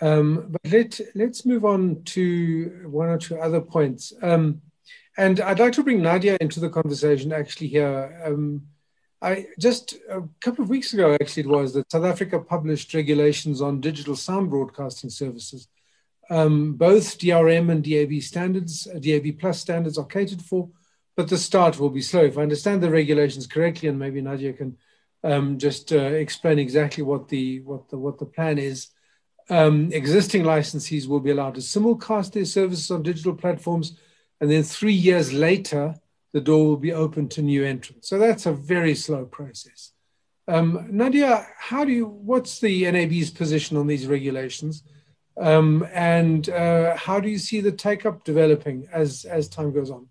Um, 0.01 0.47
but 0.51 0.73
let, 0.73 1.01
let's 1.15 1.45
move 1.45 1.65
on 1.65 2.03
to 2.05 2.87
one 2.87 3.09
or 3.09 3.19
two 3.19 3.39
other 3.39 3.61
points. 3.61 4.13
Um, 4.23 4.63
and 5.19 5.41
I'd 5.41 5.59
like 5.59 5.75
to 5.75 5.83
bring 5.83 6.03
Nadia 6.03 6.39
into 6.41 6.61
the 6.61 6.71
conversation 6.71 7.33
actually 7.33 7.69
here. 7.69 8.23
Um, 8.25 8.63
I 9.23 9.47
just 9.59 9.95
a 10.09 10.23
couple 10.41 10.65
of 10.65 10.71
weeks 10.71 10.95
ago, 10.95 11.13
actually, 11.13 11.43
it 11.43 11.49
was 11.49 11.75
that 11.75 11.93
South 11.93 12.05
Africa 12.05 12.41
published 12.41 12.95
regulations 12.95 13.61
on 13.61 13.81
digital 13.81 14.17
sound 14.17 14.49
broadcasting 14.49 15.11
services. 15.11 15.69
Um, 16.31 16.75
both 16.75 17.19
DRM 17.19 17.71
and 17.71 17.85
DAB 17.85 18.23
standards, 18.23 18.87
uh, 18.87 18.99
DAB 18.99 19.39
plus 19.39 19.61
standards 19.61 19.99
are 19.99 20.07
catered 20.07 20.41
for, 20.41 20.71
but 21.17 21.29
the 21.29 21.37
start 21.37 21.79
will 21.79 21.91
be 21.91 22.01
slow. 22.01 22.25
If 22.25 22.39
I 22.39 22.43
understand 22.43 22.83
the 22.83 22.91
regulations 22.91 23.47
correctly, 23.47 23.89
and 23.89 23.99
maybe 23.99 24.23
Nadia 24.23 24.53
can 24.55 24.79
um, 25.23 25.59
just 25.59 25.93
uh, 25.93 25.99
explain 25.99 26.59
exactly 26.59 27.03
what 27.03 27.29
the 27.29 27.61
what 27.61 27.91
the 27.91 27.99
what 27.99 28.19
the 28.19 28.27
plan 28.27 28.59
is 28.59 28.89
um, 29.51 29.93
existing 29.93 30.45
licensees 30.45 31.07
will 31.09 31.21
be 31.21 31.31
allowed 31.31 31.57
to 31.57 31.61
simulcast 31.61 32.33
their 32.33 32.45
services 32.45 32.91
on 32.91 33.03
digital 33.03 33.35
platforms, 33.35 33.99
and 34.41 34.51
then 34.51 34.63
three 34.63 34.95
years 34.95 35.33
later, 35.33 35.97
the 36.33 36.41
door 36.41 36.65
will 36.65 36.77
be 36.77 36.93
open 36.93 37.29
to 37.29 37.43
new 37.43 37.65
entrants. 37.65 38.09
So 38.09 38.19
that's 38.19 38.47
a 38.47 38.53
very 38.53 38.95
slow 38.95 39.25
process. 39.25 39.93
Um, 40.47 40.87
Nadia, 40.91 41.47
how 41.59 41.85
do 41.85 41.93
you? 41.93 42.07
What's 42.07 42.61
the 42.61 42.91
NAB's 42.91 43.31
position 43.31 43.77
on 43.77 43.87
these 43.87 44.07
regulations, 44.07 44.85
um, 45.37 45.87
and 45.93 46.49
uh, 46.49 46.97
how 46.97 47.21
do 47.21 47.29
you 47.29 47.39
see 47.39 47.61
the 47.61 47.73
take 47.73 48.07
up 48.07 48.25
developing 48.25 48.89
as 48.93 49.25
as 49.25 49.49
time 49.49 49.73
goes 49.73 49.91
on? 49.91 50.07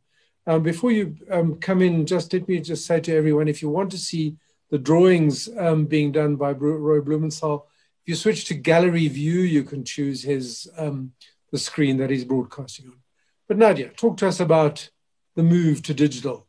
Um, 0.47 0.63
before 0.63 0.91
you 0.91 1.15
um, 1.32 1.56
come 1.56 1.82
in, 1.82 2.06
just 2.06 2.34
let 2.34 2.47
me 2.47 2.60
just 2.60 2.86
say 2.86 2.99
to 3.02 3.15
everyone: 3.15 3.47
if 3.47 3.62
you 3.62 3.69
want 3.69 3.91
to 3.91 3.97
see 3.97 4.36
the 4.69 4.78
drawings 4.78 5.49
um, 5.58 5.86
being 5.86 6.12
done 6.12 6.36
by 6.36 6.52
Roy 6.52 7.02
Blumenthal, 7.02 7.68
you 8.09 8.15
switch 8.15 8.45
to 8.45 8.55
gallery 8.55 9.07
view, 9.07 9.41
you 9.41 9.63
can 9.63 9.85
choose 9.85 10.23
his 10.23 10.67
um, 10.77 11.11
the 11.51 11.59
screen 11.59 11.97
that 11.97 12.09
he's 12.09 12.25
broadcasting 12.25 12.87
on. 12.87 12.97
But 13.47 13.59
Nadia, 13.59 13.89
talk 13.89 14.17
to 14.17 14.27
us 14.27 14.39
about 14.39 14.89
the 15.35 15.43
move 15.43 15.83
to 15.83 15.93
digital. 15.93 16.47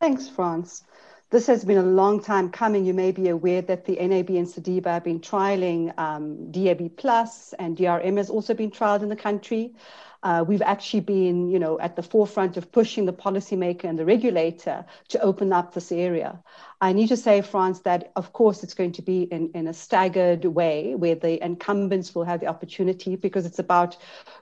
Thanks, 0.00 0.28
Franz. 0.28 0.84
This 1.30 1.46
has 1.46 1.64
been 1.64 1.78
a 1.78 1.82
long 1.82 2.22
time 2.22 2.50
coming. 2.50 2.84
You 2.84 2.92
may 2.92 3.10
be 3.10 3.30
aware 3.30 3.62
that 3.62 3.86
the 3.86 3.96
NAB 3.96 4.28
and 4.30 4.46
SADIBA 4.46 4.84
have 4.84 5.04
been 5.04 5.20
trialing 5.20 5.98
um, 5.98 6.52
DAB 6.52 6.94
Plus 6.98 7.54
and 7.54 7.74
DRM 7.74 8.18
has 8.18 8.28
also 8.28 8.52
been 8.52 8.70
trialed 8.70 9.02
in 9.02 9.08
the 9.08 9.16
country. 9.16 9.74
Uh, 10.22 10.42
we've 10.46 10.62
actually 10.62 11.00
been, 11.00 11.50
you 11.50 11.58
know, 11.58 11.78
at 11.80 11.96
the 11.96 12.02
forefront 12.02 12.56
of 12.56 12.70
pushing 12.70 13.04
the 13.04 13.12
policymaker 13.12 13.84
and 13.84 13.98
the 13.98 14.04
regulator 14.04 14.84
to 15.08 15.20
open 15.20 15.52
up 15.52 15.74
this 15.74 15.90
area. 15.90 16.42
I 16.84 16.92
need 16.92 17.08
to 17.08 17.16
say, 17.16 17.40
Franz, 17.40 17.80
that 17.80 18.12
of 18.14 18.34
course 18.34 18.62
it's 18.62 18.74
going 18.74 18.92
to 18.92 19.00
be 19.00 19.22
in, 19.22 19.50
in 19.54 19.68
a 19.68 19.72
staggered 19.72 20.44
way 20.44 20.94
where 20.94 21.14
the 21.14 21.42
incumbents 21.42 22.14
will 22.14 22.24
have 22.24 22.40
the 22.40 22.46
opportunity 22.46 23.16
because 23.16 23.46
it's 23.46 23.58
about 23.58 23.96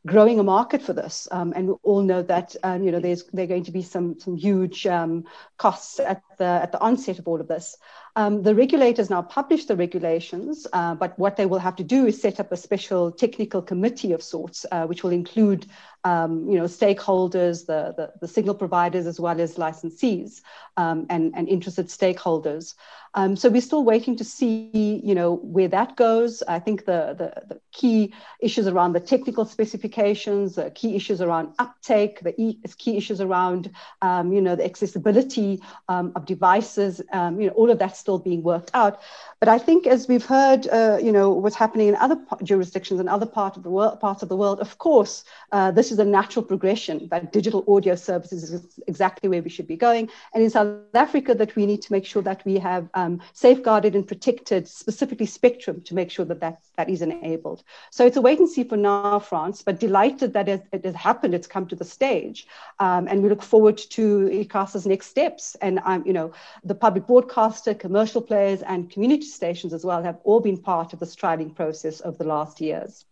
growing 0.09 0.41
a 0.41 0.43
market 0.43 0.83
for 0.83 0.93
this. 0.93 1.29
Um, 1.31 1.53
and 1.55 1.69
we 1.69 1.75
all 1.85 2.03
know 2.03 2.21
that 2.23 2.57
um, 2.65 2.83
you 2.83 2.91
know 2.91 2.99
there's 2.99 3.23
there 3.33 3.45
are 3.45 3.55
going 3.55 3.63
to 3.63 3.71
be 3.71 3.83
some 3.83 4.19
some 4.19 4.35
huge 4.35 4.89
um, 4.89 5.25
costs 5.57 6.01
at 6.01 6.21
the 6.39 6.45
at 6.65 6.73
the 6.73 6.81
onset 6.81 7.21
of 7.21 7.29
all 7.29 7.41
of 7.41 7.47
this. 7.47 7.77
Um, 8.17 8.43
the 8.43 8.57
regulators 8.57 9.09
now 9.09 9.23
publish 9.23 9.67
the 9.67 9.77
regulations, 9.77 10.67
uh, 10.73 10.97
but 10.97 11.17
what 11.21 11.37
they 11.37 11.47
will 11.47 11.61
have 11.61 11.77
to 11.77 11.85
do 11.85 12.07
is 12.07 12.21
set 12.21 12.41
up 12.41 12.51
a 12.51 12.57
special 12.57 13.13
technical 13.13 13.63
committee 13.63 14.13
of 14.13 14.23
sorts, 14.23 14.67
uh, 14.73 14.85
which 14.87 15.05
will 15.05 15.13
include 15.13 15.67
um, 16.05 16.49
you 16.49 16.59
know, 16.59 16.65
stakeholders, 16.65 17.67
the, 17.67 17.95
the, 17.97 18.13
the, 18.21 18.29
signal 18.29 18.55
providers, 18.55 19.07
as 19.07 19.21
well 19.21 19.41
as 19.41 19.55
licensees 19.55 20.43
um, 20.77 21.07
and, 21.11 21.33
and 21.37 21.49
interested 21.49 21.87
stakeholders. 21.87 22.75
Um, 23.15 23.37
so 23.37 23.51
we're 23.51 23.61
still 23.61 23.85
waiting 23.85 24.17
to 24.17 24.25
see, 24.25 25.01
you 25.05 25.15
know, 25.15 25.37
where 25.37 25.69
that 25.69 25.97
goes. 25.97 26.43
I 26.49 26.59
think 26.59 26.87
the, 26.87 27.15
the, 27.19 27.55
the 27.55 27.61
key 27.73 28.15
issues 28.41 28.67
around 28.67 28.95
the 28.95 29.01
technical 29.01 29.45
specifications, 29.45 30.55
the 30.55 30.71
key 30.71 30.97
issues 30.97 31.21
around 31.21 31.53
uptake, 31.59 32.21
the 32.21 32.35
e- 32.41 32.59
key 32.79 32.97
issues 32.97 33.21
around, 33.21 33.71
um, 34.01 34.33
you 34.33 34.41
know, 34.41 34.57
the 34.57 34.65
accessibility 34.65 35.61
um, 35.89 36.13
of 36.17 36.25
devices, 36.25 37.03
um, 37.13 37.41
you 37.41 37.49
know, 37.49 37.53
all 37.53 37.71
of 37.71 37.79
that's 37.79 37.99
still 37.99 38.19
being 38.19 38.43
worked 38.43 38.71
out. 38.75 39.01
But 39.41 39.49
I 39.49 39.59
think 39.59 39.87
as 39.87 40.09
we've 40.09 40.25
heard, 40.25 40.67
uh, 40.69 40.99
you 41.03 41.13
know, 41.13 41.31
what's 41.31 41.57
happening 41.57 41.89
in 41.89 41.97
other 41.97 42.19
jurisdictions 42.43 43.01
and 43.01 43.09
other 43.09 43.27
part 43.27 43.57
of 43.57 43.63
the 43.63 43.71
world, 43.71 44.01
parts 44.01 44.23
of 44.23 44.29
the 44.29 44.37
world, 44.37 44.61
of 44.61 44.79
course, 44.79 45.25
uh, 45.51 45.71
this 45.71 45.93
is 45.93 45.99
a 45.99 46.05
natural 46.05 46.45
progression 46.45 47.09
that 47.11 47.33
digital 47.33 47.65
audio 47.69 47.95
services 47.95 48.53
is 48.53 48.81
exactly 48.87 49.29
where 49.29 49.43
we 49.43 49.51
should 49.51 49.67
be 49.67 49.77
going. 49.77 50.09
And 50.33 50.43
in 50.43 50.51
South 50.51 50.95
Africa, 50.95 51.35
that 51.35 51.57
we 51.57 51.67
need 51.67 51.83
to 51.83 51.93
make 51.93 52.07
sure 52.07 52.23
that 52.23 52.45
we 52.45 52.59
have 52.59 52.89
um, 53.03 53.21
safeguarded 53.33 53.95
and 53.95 54.07
protected 54.07 54.69
specifically 54.69 55.27
spectrum 55.27 55.81
to 55.83 55.95
make 55.95 56.11
sure 56.11 56.25
that, 56.25 56.41
that 56.41 56.59
that 56.77 56.89
is 56.89 57.03
enabled. 57.03 57.63
So 57.91 58.07
it's 58.07 58.17
a 58.17 58.21
wait 58.21 58.39
and 58.39 58.49
see 58.49 58.65
for 58.65 58.77
now, 58.77 59.19
Franz, 59.19 59.63
but 59.63 59.81
delighted 59.81 60.33
that 60.35 60.49
it, 60.49 60.63
has 60.85 60.95
happened. 60.95 61.35
It's 61.35 61.47
come 61.47 61.67
to 61.67 61.77
the 61.77 61.85
stage. 61.85 62.47
Um, 62.79 63.09
and 63.09 63.23
we 63.23 63.29
look 63.29 63.43
forward 63.43 63.79
to 63.97 64.29
ICASA's 64.33 64.87
next 64.87 65.07
steps. 65.07 65.57
And, 65.61 65.81
um, 65.85 66.05
you 66.07 66.13
know, 66.13 66.33
the 66.65 66.75
public 66.75 67.07
broadcaster, 67.07 67.75
commercial 67.75 68.23
players, 68.23 68.63
and 68.63 68.91
community 68.91 69.27
stations 69.27 69.73
as 69.73 69.85
well 69.85 70.03
have 70.03 70.19
all 70.25 70.41
been 70.41 70.59
part 70.59 70.93
of 70.93 71.01
this 71.01 71.17
trialing 71.17 71.55
process 71.55 72.01
over 72.05 72.17
the 72.17 72.29
last 72.29 72.61
years. 72.61 73.05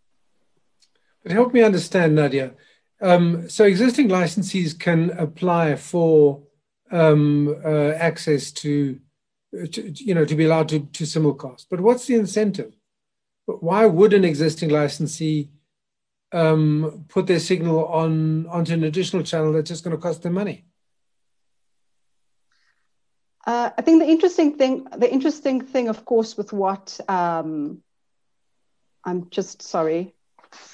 But 1.23 1.33
help 1.33 1.53
me 1.53 1.61
understand, 1.61 2.15
Nadia. 2.15 2.53
Um, 3.01 3.49
so 3.49 3.65
existing 3.65 4.09
licensees 4.09 4.77
can 4.77 5.11
apply 5.11 5.75
for 5.75 6.43
um, 6.91 7.55
uh, 7.65 7.91
access 7.91 8.51
to 8.51 8.99
to, 9.51 9.91
you 9.91 10.13
know, 10.13 10.25
to 10.25 10.35
be 10.35 10.45
allowed 10.45 10.69
to, 10.69 10.79
to 10.79 11.03
simulcast. 11.03 11.65
But 11.69 11.81
what's 11.81 12.05
the 12.07 12.15
incentive? 12.15 12.73
Why 13.45 13.85
would 13.85 14.13
an 14.13 14.23
existing 14.23 14.69
licensee 14.69 15.49
um, 16.31 17.05
put 17.09 17.27
their 17.27 17.39
signal 17.39 17.85
on 17.87 18.47
onto 18.47 18.73
an 18.73 18.83
additional 18.83 19.23
channel 19.23 19.51
that's 19.51 19.69
just 19.69 19.83
going 19.83 19.95
to 19.95 20.01
cost 20.01 20.23
them 20.23 20.33
money? 20.33 20.65
Uh, 23.45 23.71
I 23.77 23.81
think 23.81 24.01
the 24.01 24.09
interesting 24.09 24.57
thing, 24.57 24.87
the 24.95 25.11
interesting 25.11 25.61
thing, 25.61 25.89
of 25.89 26.05
course, 26.05 26.37
with 26.37 26.53
what 26.53 26.99
um, 27.09 27.81
I'm 29.03 29.29
just 29.31 29.61
sorry, 29.63 30.13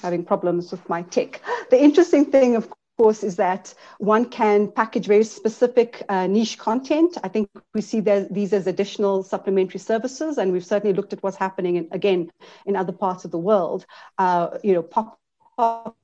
having 0.02 0.24
problems 0.24 0.70
with 0.70 0.86
my 0.88 1.02
tech. 1.02 1.40
The 1.70 1.82
interesting 1.82 2.26
thing, 2.26 2.56
of 2.56 2.68
course, 2.98 3.22
is 3.22 3.36
that 3.36 3.72
one 3.98 4.24
can 4.24 4.70
package 4.70 5.06
very 5.06 5.24
specific 5.24 6.02
uh, 6.08 6.26
niche 6.26 6.58
content. 6.58 7.16
I 7.22 7.28
think 7.28 7.48
we 7.74 7.80
see 7.80 8.00
these 8.00 8.52
as 8.52 8.66
additional 8.66 9.22
supplementary 9.22 9.80
services, 9.80 10.38
and 10.38 10.52
we've 10.52 10.66
certainly 10.66 10.94
looked 10.94 11.12
at 11.12 11.22
what's 11.22 11.36
happening 11.36 11.76
in, 11.76 11.88
again 11.92 12.30
in 12.66 12.76
other 12.76 12.92
parts 12.92 13.24
of 13.24 13.30
the 13.30 13.38
world. 13.38 13.86
Uh, 14.18 14.58
you 14.62 14.74
know, 14.74 14.82
pop 14.82 15.18
up 15.58 15.97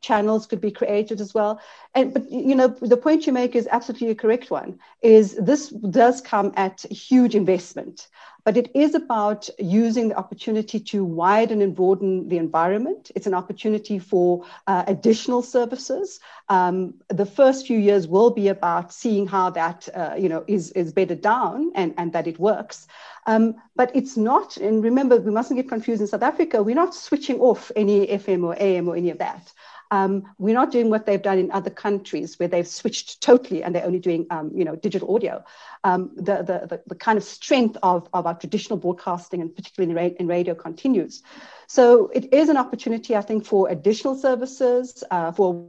channels 0.00 0.46
could 0.46 0.60
be 0.60 0.70
created 0.70 1.20
as 1.20 1.34
well. 1.34 1.60
And 1.94 2.14
but 2.14 2.30
you 2.30 2.54
know, 2.54 2.68
the 2.68 2.96
point 2.96 3.26
you 3.26 3.32
make 3.32 3.54
is 3.54 3.68
absolutely 3.70 4.10
a 4.10 4.14
correct 4.14 4.50
one. 4.50 4.78
Is 5.02 5.34
this 5.34 5.68
does 5.68 6.20
come 6.20 6.52
at 6.56 6.82
huge 6.90 7.34
investment 7.34 8.08
but 8.46 8.56
it 8.56 8.70
is 8.76 8.94
about 8.94 9.50
using 9.58 10.08
the 10.08 10.16
opportunity 10.16 10.78
to 10.78 11.04
widen 11.04 11.60
and 11.60 11.74
broaden 11.74 12.28
the 12.28 12.38
environment. 12.38 13.10
It's 13.16 13.26
an 13.26 13.34
opportunity 13.34 13.98
for 13.98 14.44
uh, 14.68 14.84
additional 14.86 15.42
services. 15.42 16.20
Um, 16.48 16.94
the 17.08 17.26
first 17.26 17.66
few 17.66 17.76
years 17.76 18.06
will 18.06 18.30
be 18.30 18.46
about 18.46 18.92
seeing 18.92 19.26
how 19.26 19.50
that 19.50 19.88
uh, 19.92 20.14
you 20.16 20.28
know 20.28 20.44
is 20.46 20.70
is 20.70 20.92
bedded 20.92 21.22
down 21.22 21.72
and, 21.74 21.92
and 21.98 22.12
that 22.12 22.28
it 22.28 22.38
works. 22.38 22.86
Um, 23.26 23.56
but 23.74 23.90
it's 23.96 24.16
not, 24.16 24.56
and 24.56 24.84
remember, 24.84 25.16
we 25.16 25.32
mustn't 25.32 25.58
get 25.58 25.68
confused 25.68 26.00
in 26.00 26.06
South 26.06 26.22
Africa, 26.22 26.62
we're 26.62 26.76
not 26.76 26.94
switching 26.94 27.40
off 27.40 27.72
any 27.74 28.06
FM 28.06 28.44
or 28.44 28.54
AM 28.60 28.88
or 28.88 28.94
any 28.94 29.10
of 29.10 29.18
that. 29.18 29.52
Um, 29.90 30.24
we're 30.38 30.54
not 30.54 30.70
doing 30.70 30.90
what 30.90 31.06
they've 31.06 31.22
done 31.22 31.38
in 31.38 31.50
other 31.50 31.70
countries 31.70 32.38
where 32.38 32.48
they've 32.48 32.66
switched 32.66 33.20
totally 33.20 33.62
and 33.62 33.74
they're 33.74 33.84
only 33.84 33.98
doing, 34.00 34.26
um, 34.30 34.50
you 34.54 34.64
know, 34.64 34.76
digital 34.76 35.14
audio. 35.14 35.44
Um, 35.84 36.10
the, 36.16 36.36
the, 36.38 36.66
the, 36.66 36.82
the, 36.86 36.94
kind 36.94 37.16
of 37.16 37.24
strength 37.24 37.76
of, 37.82 38.08
of 38.12 38.26
our 38.26 38.34
traditional 38.34 38.78
broadcasting 38.78 39.40
and 39.40 39.54
particularly 39.54 39.90
in, 39.90 39.96
ra- 39.96 40.16
in 40.18 40.26
radio 40.26 40.54
continues. 40.54 41.22
So 41.68 42.08
it 42.08 42.32
is 42.32 42.48
an 42.48 42.56
opportunity, 42.56 43.14
I 43.16 43.22
think, 43.22 43.44
for 43.44 43.68
additional 43.68 44.16
services, 44.16 45.04
uh, 45.10 45.32
for 45.32 45.68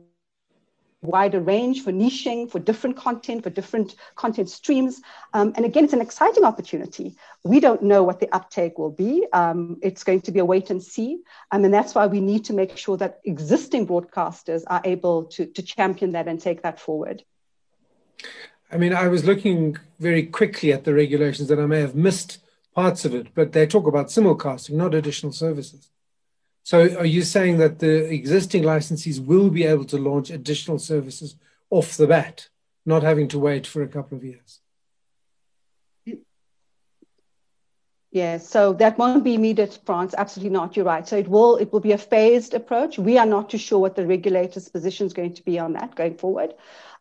wider 1.01 1.39
range 1.39 1.83
for 1.83 1.91
niching, 1.91 2.49
for 2.49 2.59
different 2.59 2.97
content, 2.97 3.43
for 3.43 3.49
different 3.49 3.95
content 4.15 4.49
streams. 4.49 5.01
Um, 5.33 5.53
and 5.55 5.65
again, 5.65 5.83
it's 5.83 5.93
an 5.93 6.01
exciting 6.01 6.43
opportunity. 6.43 7.15
We 7.43 7.59
don't 7.59 7.83
know 7.83 8.03
what 8.03 8.19
the 8.19 8.33
uptake 8.33 8.77
will 8.77 8.91
be. 8.91 9.27
Um, 9.31 9.77
it's 9.81 10.03
going 10.03 10.21
to 10.21 10.31
be 10.31 10.39
a 10.39 10.45
wait 10.45 10.69
and 10.69 10.81
see. 10.81 11.19
Um, 11.51 11.65
and 11.65 11.73
that's 11.73 11.93
why 11.93 12.07
we 12.07 12.19
need 12.19 12.45
to 12.45 12.53
make 12.53 12.77
sure 12.77 12.97
that 12.97 13.19
existing 13.25 13.87
broadcasters 13.87 14.63
are 14.67 14.81
able 14.83 15.25
to, 15.25 15.45
to 15.45 15.61
champion 15.61 16.13
that 16.13 16.27
and 16.27 16.41
take 16.41 16.63
that 16.63 16.79
forward. 16.79 17.23
I 18.71 18.77
mean, 18.77 18.93
I 18.93 19.07
was 19.07 19.23
looking 19.23 19.77
very 19.99 20.23
quickly 20.23 20.73
at 20.73 20.83
the 20.83 20.93
regulations 20.93 21.51
and 21.51 21.61
I 21.61 21.67
may 21.67 21.79
have 21.79 21.95
missed 21.95 22.39
parts 22.75 23.05
of 23.05 23.13
it, 23.13 23.27
but 23.33 23.53
they 23.53 23.65
talk 23.65 23.87
about 23.87 24.07
simulcasting, 24.07 24.71
not 24.71 24.93
additional 24.93 25.31
services. 25.31 25.89
So 26.67 26.79
are 26.97 27.05
you 27.05 27.21
saying 27.21 27.59
that 27.59 27.79
the 27.79 28.13
existing 28.13 28.63
licensees 28.63 29.25
will 29.25 29.49
be 29.49 29.63
able 29.63 29.85
to 29.85 29.97
launch 29.97 30.29
additional 30.29 30.79
services 30.79 31.37
off 31.69 31.95
the 31.95 32.07
bat, 32.07 32.49
not 32.85 33.03
having 33.03 33.29
to 33.29 33.39
wait 33.39 33.65
for 33.65 33.83
a 33.83 33.87
couple 33.87 34.17
of 34.17 34.25
years? 34.25 34.59
Yeah, 38.11 38.37
so 38.39 38.73
that 38.73 38.97
won't 38.97 39.23
be 39.23 39.35
immediate, 39.35 39.79
Franz. 39.85 40.13
Absolutely 40.17 40.49
not. 40.49 40.75
You're 40.75 40.83
right. 40.83 41.07
So 41.07 41.15
it 41.15 41.29
will 41.29 41.55
it 41.55 41.71
will 41.71 41.79
be 41.79 41.93
a 41.93 41.97
phased 41.97 42.53
approach. 42.53 42.99
We 42.99 43.17
are 43.17 43.25
not 43.25 43.49
too 43.49 43.57
sure 43.57 43.79
what 43.79 43.95
the 43.95 44.05
regulator's 44.05 44.67
position 44.67 45.07
is 45.07 45.13
going 45.13 45.35
to 45.35 45.43
be 45.43 45.57
on 45.59 45.71
that 45.73 45.95
going 45.95 46.15
forward. 46.15 46.53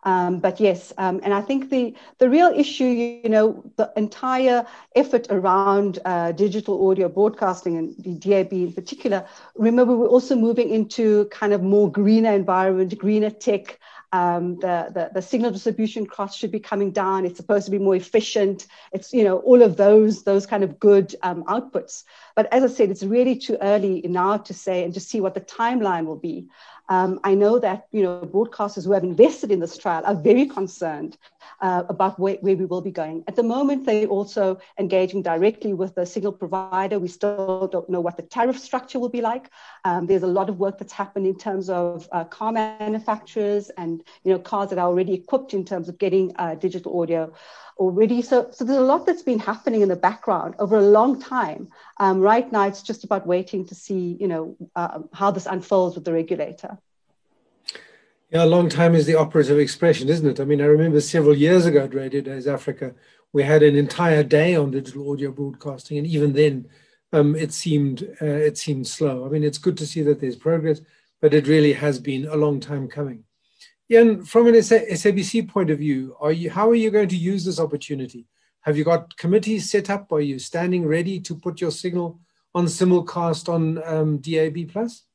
Um, 0.04 0.38
but 0.38 0.60
yes, 0.60 0.92
um, 0.98 1.20
and 1.24 1.34
I 1.34 1.40
think 1.40 1.70
the 1.70 1.94
the 2.18 2.30
real 2.30 2.52
issue, 2.54 2.84
you 2.84 3.28
know, 3.28 3.64
the 3.76 3.92
entire 3.96 4.64
effort 4.94 5.26
around 5.30 5.98
uh, 6.04 6.32
digital 6.32 6.88
audio 6.88 7.08
broadcasting 7.08 7.76
and 7.76 7.94
the 7.98 8.14
DAB 8.14 8.52
in 8.52 8.72
particular. 8.72 9.26
Remember, 9.56 9.96
we're 9.96 10.06
also 10.06 10.36
moving 10.36 10.70
into 10.70 11.26
kind 11.26 11.52
of 11.52 11.62
more 11.62 11.90
greener 11.90 12.32
environment, 12.32 12.96
greener 12.98 13.30
tech. 13.30 13.78
Um, 14.12 14.60
the, 14.60 14.86
the, 14.94 15.10
the 15.14 15.20
signal 15.20 15.50
distribution 15.50 16.06
costs 16.06 16.38
should 16.38 16.52
be 16.52 16.60
coming 16.60 16.92
down. 16.92 17.26
It's 17.26 17.36
supposed 17.36 17.64
to 17.64 17.72
be 17.72 17.78
more 17.78 17.96
efficient. 17.96 18.66
It's 18.92 19.12
you 19.12 19.24
know 19.24 19.38
all 19.38 19.62
of 19.62 19.76
those 19.76 20.22
those 20.22 20.46
kind 20.46 20.62
of 20.62 20.78
good 20.78 21.14
um, 21.22 21.42
outputs. 21.44 22.04
But 22.36 22.50
as 22.52 22.62
I 22.62 22.68
said, 22.68 22.90
it's 22.90 23.02
really 23.02 23.36
too 23.36 23.58
early 23.60 24.02
now 24.04 24.36
to 24.36 24.54
say 24.54 24.84
and 24.84 24.94
to 24.94 25.00
see 25.00 25.20
what 25.20 25.34
the 25.34 25.40
timeline 25.40 26.06
will 26.06 26.16
be. 26.16 26.48
Um, 26.88 27.18
I 27.24 27.34
know 27.34 27.58
that 27.58 27.86
you 27.92 28.02
know 28.02 28.20
broadcasters 28.20 28.84
who 28.84 28.92
have 28.92 29.04
invested 29.04 29.50
in 29.50 29.60
this 29.60 29.76
trial 29.76 30.02
are 30.04 30.14
very 30.14 30.46
concerned 30.46 31.16
uh, 31.60 31.84
about 31.88 32.18
where, 32.18 32.36
where, 32.36 32.56
we 32.56 32.64
will 32.64 32.80
be 32.80 32.90
going. 32.90 33.24
At 33.28 33.36
the 33.36 33.42
moment, 33.42 33.84
they're 33.86 34.06
also 34.06 34.58
engaging 34.78 35.22
directly 35.22 35.74
with 35.74 35.94
the 35.94 36.06
signal 36.06 36.32
provider. 36.32 36.98
We 36.98 37.08
still 37.08 37.68
don't 37.70 37.88
know 37.88 38.00
what 38.00 38.16
the 38.16 38.22
tariff 38.22 38.58
structure 38.58 38.98
will 38.98 39.08
be 39.08 39.20
like. 39.20 39.50
Um, 39.84 40.06
there's 40.06 40.22
a 40.22 40.26
lot 40.26 40.48
of 40.48 40.58
work 40.58 40.78
that's 40.78 40.92
happened 40.92 41.26
in 41.26 41.38
terms 41.38 41.68
of 41.70 42.08
uh, 42.12 42.24
car 42.24 42.52
manufacturers 42.52 43.70
and 43.70 44.02
you 44.24 44.32
know 44.32 44.38
cars 44.38 44.70
that 44.70 44.78
are 44.78 44.88
already 44.88 45.14
equipped 45.14 45.54
in 45.54 45.64
terms 45.64 45.88
of 45.88 45.98
getting 45.98 46.32
uh, 46.36 46.54
digital 46.54 47.00
audio 47.00 47.32
already. 47.78 48.22
So, 48.22 48.48
so 48.52 48.64
there's 48.64 48.78
a 48.78 48.82
lot 48.82 49.06
that's 49.06 49.22
been 49.22 49.38
happening 49.38 49.82
in 49.82 49.88
the 49.88 49.96
background 49.96 50.54
over 50.58 50.76
a 50.76 50.82
long 50.82 51.20
time. 51.20 51.68
Um, 51.98 52.20
right 52.20 52.50
now, 52.50 52.66
it's 52.66 52.82
just 52.82 53.04
about 53.04 53.26
waiting 53.26 53.66
to 53.66 53.74
see, 53.74 54.16
you 54.18 54.28
know, 54.28 54.56
uh, 54.74 55.00
how 55.12 55.30
this 55.30 55.46
unfolds 55.46 55.94
with 55.94 56.04
the 56.04 56.12
regulator. 56.12 56.78
Yeah, 58.30 58.42
a 58.42 58.46
long 58.46 58.68
time 58.68 58.96
is 58.96 59.06
the 59.06 59.14
operative 59.14 59.60
expression, 59.60 60.08
isn't 60.08 60.28
it? 60.28 60.40
I 60.40 60.44
mean, 60.44 60.60
I 60.60 60.64
remember 60.64 61.00
several 61.00 61.36
years 61.36 61.64
ago 61.64 61.84
at 61.84 61.94
Radio 61.94 62.20
Days 62.20 62.48
Africa, 62.48 62.92
we 63.32 63.44
had 63.44 63.62
an 63.62 63.76
entire 63.76 64.24
day 64.24 64.56
on 64.56 64.72
digital 64.72 65.12
audio 65.12 65.30
broadcasting, 65.30 65.98
and 65.98 66.06
even 66.08 66.32
then, 66.32 66.68
um, 67.12 67.36
it 67.36 67.52
seemed 67.52 68.02
uh, 68.20 68.24
it 68.24 68.58
seemed 68.58 68.88
slow. 68.88 69.24
I 69.24 69.28
mean, 69.28 69.44
it's 69.44 69.58
good 69.58 69.76
to 69.78 69.86
see 69.86 70.02
that 70.02 70.20
there's 70.20 70.34
progress, 70.34 70.80
but 71.22 71.34
it 71.34 71.46
really 71.46 71.72
has 71.74 72.00
been 72.00 72.26
a 72.26 72.34
long 72.34 72.58
time 72.58 72.88
coming. 72.88 73.22
Ian, 73.88 74.24
from 74.24 74.48
an 74.48 74.54
SABC 74.54 75.48
point 75.48 75.70
of 75.70 75.78
view, 75.78 76.16
are 76.20 76.32
you 76.32 76.50
how 76.50 76.68
are 76.68 76.74
you 76.74 76.90
going 76.90 77.08
to 77.10 77.16
use 77.16 77.44
this 77.44 77.60
opportunity? 77.60 78.26
Have 78.62 78.76
you 78.76 78.82
got 78.82 79.16
committees 79.16 79.70
set 79.70 79.88
up? 79.88 80.10
Are 80.10 80.20
you 80.20 80.40
standing 80.40 80.84
ready 80.84 81.20
to 81.20 81.36
put 81.36 81.60
your 81.60 81.70
signal 81.70 82.18
on 82.56 82.66
simulcast 82.66 83.48
on 83.48 83.80
um, 83.84 84.18
DAB 84.18 84.68
plus? 84.68 85.05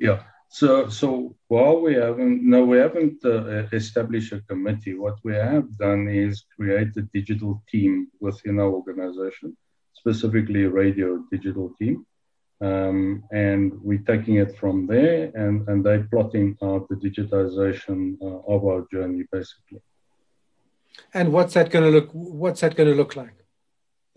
Yeah. 0.00 0.22
So, 0.48 0.88
so 0.88 1.36
while 1.46 1.80
we 1.80 1.94
haven't, 1.94 2.42
no, 2.42 2.64
we 2.64 2.78
haven't 2.78 3.24
uh, 3.24 3.68
established 3.72 4.32
a 4.32 4.40
committee. 4.40 4.94
What 4.94 5.18
we 5.22 5.34
have 5.34 5.76
done 5.76 6.08
is 6.08 6.44
create 6.56 6.96
a 6.96 7.02
digital 7.02 7.62
team 7.70 8.08
within 8.18 8.58
our 8.58 8.70
organization, 8.70 9.56
specifically 9.92 10.64
a 10.64 10.70
radio 10.70 11.22
digital 11.30 11.72
team. 11.78 12.04
Um, 12.62 13.22
and 13.30 13.80
we're 13.80 14.04
taking 14.06 14.36
it 14.36 14.58
from 14.58 14.86
there 14.86 15.30
and, 15.34 15.66
and 15.68 15.84
they're 15.84 16.08
plotting 16.10 16.58
out 16.62 16.88
the 16.88 16.96
digitization 16.96 18.20
uh, 18.20 18.52
of 18.52 18.64
our 18.66 18.86
journey 18.92 19.24
basically. 19.32 19.80
And 21.14 21.32
what's 21.32 21.54
that 21.54 21.70
going 21.70 21.84
to 21.84 21.90
look, 21.90 22.10
what's 22.12 22.60
that 22.60 22.74
going 22.74 22.88
to 22.88 22.94
look 22.94 23.16
like? 23.16 23.34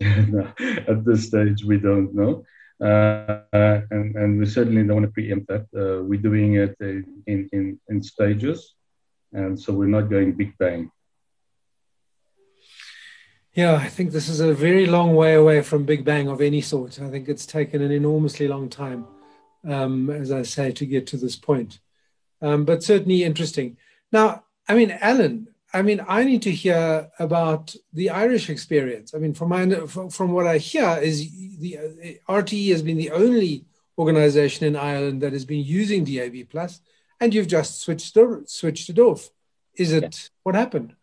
no, 0.00 0.52
at 0.88 1.04
this 1.04 1.28
stage, 1.28 1.64
we 1.64 1.78
don't 1.78 2.14
know. 2.14 2.44
Uh, 2.80 3.40
and, 3.52 4.14
and 4.16 4.38
we 4.38 4.46
certainly 4.46 4.82
don't 4.82 4.96
want 4.96 5.06
to 5.06 5.12
preempt 5.12 5.46
that. 5.48 5.66
Uh, 5.74 6.02
we're 6.02 6.20
doing 6.20 6.54
it 6.54 6.76
in, 6.80 7.48
in, 7.52 7.80
in 7.88 8.02
stages, 8.02 8.74
and 9.32 9.58
so 9.58 9.72
we're 9.72 9.86
not 9.86 10.10
going 10.10 10.32
big 10.32 10.56
bang. 10.58 10.90
Yeah, 13.54 13.74
I 13.76 13.88
think 13.88 14.10
this 14.10 14.28
is 14.28 14.40
a 14.40 14.52
very 14.52 14.86
long 14.86 15.14
way 15.14 15.34
away 15.34 15.62
from 15.62 15.84
Big 15.84 16.04
Bang 16.04 16.26
of 16.26 16.40
any 16.40 16.60
sort. 16.60 17.00
I 17.00 17.08
think 17.08 17.28
it's 17.28 17.46
taken 17.46 17.82
an 17.82 17.92
enormously 17.92 18.48
long 18.48 18.68
time, 18.68 19.06
um, 19.64 20.10
as 20.10 20.32
I 20.32 20.42
say, 20.42 20.72
to 20.72 20.84
get 20.84 21.06
to 21.08 21.16
this 21.16 21.36
point. 21.36 21.78
Um, 22.42 22.64
but 22.64 22.82
certainly 22.82 23.22
interesting. 23.22 23.76
Now, 24.10 24.42
I 24.68 24.74
mean, 24.74 24.90
Alan, 24.90 25.53
I 25.74 25.82
mean, 25.82 26.00
I 26.06 26.22
need 26.22 26.42
to 26.42 26.52
hear 26.52 27.10
about 27.18 27.74
the 27.92 28.10
Irish 28.10 28.48
experience. 28.48 29.12
I 29.12 29.18
mean, 29.18 29.34
from 29.34 29.48
my 29.48 29.68
from 29.86 30.32
what 30.32 30.46
I 30.46 30.58
hear 30.58 30.98
is 31.02 31.28
the 31.58 31.78
uh, 31.78 32.32
RTE 32.32 32.70
has 32.70 32.82
been 32.82 32.96
the 32.96 33.10
only 33.10 33.64
organization 33.98 34.66
in 34.66 34.76
Ireland 34.76 35.20
that 35.22 35.32
has 35.32 35.44
been 35.44 35.64
using 35.64 36.04
DAB 36.04 36.48
plus, 36.48 36.80
and 37.20 37.34
you've 37.34 37.48
just 37.48 37.80
switched 37.80 38.16
switched 38.46 38.88
it 38.88 39.00
off. 39.00 39.30
Is 39.74 39.92
it 39.92 40.02
yeah. 40.04 40.28
what 40.44 40.54
happened? 40.54 40.94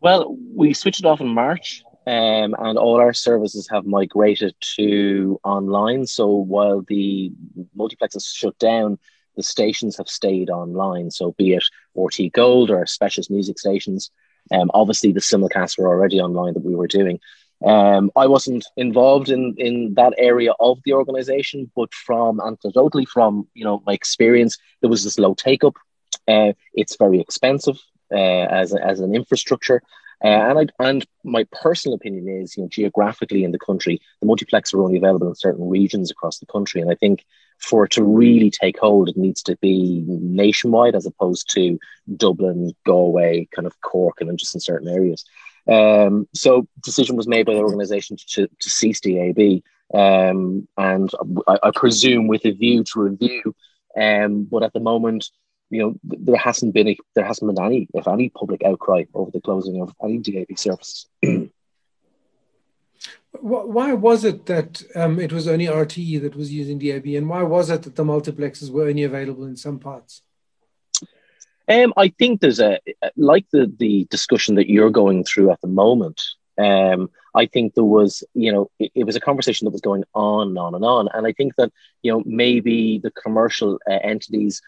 Well, 0.00 0.36
we 0.54 0.74
switched 0.74 1.00
it 1.00 1.06
off 1.06 1.22
in 1.22 1.28
March, 1.28 1.82
um, 2.06 2.54
and 2.58 2.76
all 2.76 3.00
our 3.00 3.14
services 3.14 3.66
have 3.70 3.86
migrated 3.86 4.54
to 4.76 5.40
online. 5.42 6.06
So 6.06 6.26
while 6.28 6.84
the 6.86 7.32
multiplexes 7.74 8.26
shut 8.34 8.58
down, 8.58 8.98
the 9.36 9.42
stations 9.42 9.96
have 9.96 10.08
stayed 10.08 10.50
online. 10.50 11.10
So 11.10 11.32
be 11.32 11.54
it 11.54 11.64
RTÉ 11.96 12.32
Gold 12.32 12.70
or 12.70 12.86
Specialist 12.86 13.30
Music 13.30 13.58
stations, 13.58 14.10
um, 14.52 14.70
obviously 14.74 15.12
the 15.12 15.20
simulcasts 15.20 15.78
were 15.78 15.88
already 15.88 16.20
online 16.20 16.54
that 16.54 16.64
we 16.64 16.74
were 16.74 16.86
doing. 16.86 17.18
Um, 17.64 18.10
I 18.14 18.26
wasn't 18.26 18.66
involved 18.76 19.30
in 19.30 19.54
in 19.56 19.94
that 19.94 20.12
area 20.18 20.52
of 20.60 20.80
the 20.84 20.92
organization, 20.92 21.70
but 21.74 21.94
from 21.94 22.38
anecdotally 22.38 23.06
from 23.08 23.48
you 23.54 23.64
know 23.64 23.82
my 23.86 23.94
experience, 23.94 24.58
there 24.80 24.90
was 24.90 25.04
this 25.04 25.18
low 25.18 25.34
take 25.34 25.64
up. 25.64 25.76
Uh, 26.28 26.52
it's 26.74 26.96
very 26.96 27.20
expensive 27.20 27.78
uh, 28.12 28.46
as 28.60 28.74
a, 28.74 28.84
as 28.84 29.00
an 29.00 29.14
infrastructure. 29.14 29.82
Uh, 30.22 30.28
and 30.28 30.58
I, 30.58 30.88
and 30.88 31.06
my 31.24 31.44
personal 31.52 31.96
opinion 31.96 32.28
is, 32.28 32.56
you 32.56 32.62
know, 32.62 32.68
geographically 32.68 33.44
in 33.44 33.52
the 33.52 33.58
country, 33.58 34.00
the 34.20 34.26
multiplex 34.26 34.72
are 34.72 34.80
only 34.80 34.96
available 34.96 35.28
in 35.28 35.34
certain 35.34 35.68
regions 35.68 36.10
across 36.10 36.38
the 36.38 36.46
country, 36.46 36.80
and 36.80 36.90
I 36.90 36.94
think 36.94 37.24
for 37.58 37.84
it 37.84 37.92
to 37.92 38.04
really 38.04 38.50
take 38.50 38.78
hold, 38.78 39.08
it 39.08 39.16
needs 39.16 39.42
to 39.44 39.56
be 39.56 40.04
nationwide 40.06 40.94
as 40.94 41.06
opposed 41.06 41.50
to 41.54 41.78
Dublin, 42.16 42.74
Galway, 42.84 43.48
kind 43.54 43.66
of 43.66 43.80
Cork, 43.80 44.20
and 44.20 44.38
just 44.38 44.54
in 44.54 44.60
certain 44.60 44.88
areas. 44.88 45.24
Um, 45.66 46.28
so 46.34 46.66
decision 46.82 47.16
was 47.16 47.26
made 47.26 47.46
by 47.46 47.54
the 47.54 47.60
organisation 47.60 48.16
to, 48.28 48.46
to 48.46 48.70
cease 48.70 49.00
DAB, 49.00 49.62
um, 49.94 50.68
and 50.76 51.10
I, 51.46 51.58
I, 51.62 51.70
presume 51.74 52.26
with 52.26 52.44
a 52.44 52.50
view 52.50 52.84
to 52.84 53.00
review. 53.00 53.54
Um, 53.98 54.44
but 54.44 54.62
at 54.62 54.74
the 54.74 54.80
moment, 54.80 55.30
you 55.70 55.80
know, 55.80 55.94
there 56.04 56.36
hasn't 56.36 56.74
been 56.74 56.88
a, 56.88 56.98
there 57.14 57.24
hasn't 57.24 57.54
been 57.54 57.64
any, 57.64 57.88
if 57.94 58.06
any, 58.06 58.28
public 58.28 58.62
outcry 58.64 59.04
over 59.14 59.30
the 59.30 59.40
closing 59.40 59.80
of 59.80 59.94
any 60.02 60.18
DAB 60.18 60.58
services. 60.58 61.06
why 63.40 63.92
was 63.92 64.24
it 64.24 64.46
that 64.46 64.82
um, 64.94 65.18
it 65.18 65.32
was 65.32 65.48
only 65.48 65.66
RTE 65.66 66.22
that 66.22 66.36
was 66.36 66.52
using 66.52 66.78
DAB, 66.78 67.06
and 67.06 67.28
why 67.28 67.42
was 67.42 67.70
it 67.70 67.82
that 67.82 67.96
the 67.96 68.04
multiplexes 68.04 68.70
were 68.70 68.88
only 68.88 69.02
available 69.02 69.44
in 69.44 69.56
some 69.56 69.78
parts? 69.78 70.22
Um, 71.68 71.94
I 71.96 72.08
think 72.08 72.40
there's 72.40 72.60
a 72.60 72.78
like 73.16 73.46
the 73.50 73.72
the 73.78 74.06
discussion 74.10 74.56
that 74.56 74.68
you're 74.68 74.90
going 74.90 75.24
through 75.24 75.50
at 75.50 75.60
the 75.60 75.68
moment. 75.68 76.20
Um, 76.56 77.10
I 77.34 77.46
think 77.46 77.74
there 77.74 77.82
was, 77.82 78.22
you 78.34 78.52
know, 78.52 78.70
it, 78.78 78.92
it, 78.94 79.04
was 79.04 79.16
a 79.16 79.20
conversation 79.20 79.64
that 79.64 79.72
was 79.72 79.80
going 79.80 80.04
on 80.14 80.48
and 80.48 80.58
on 80.58 80.74
and 80.76 80.84
on, 80.84 81.08
and 81.12 81.26
I 81.26 81.32
think 81.32 81.56
that 81.56 81.72
you 82.02 82.12
know 82.12 82.22
maybe 82.24 82.98
the 82.98 83.10
commercial 83.10 83.78
uh, 83.90 83.98
entities 84.02 84.62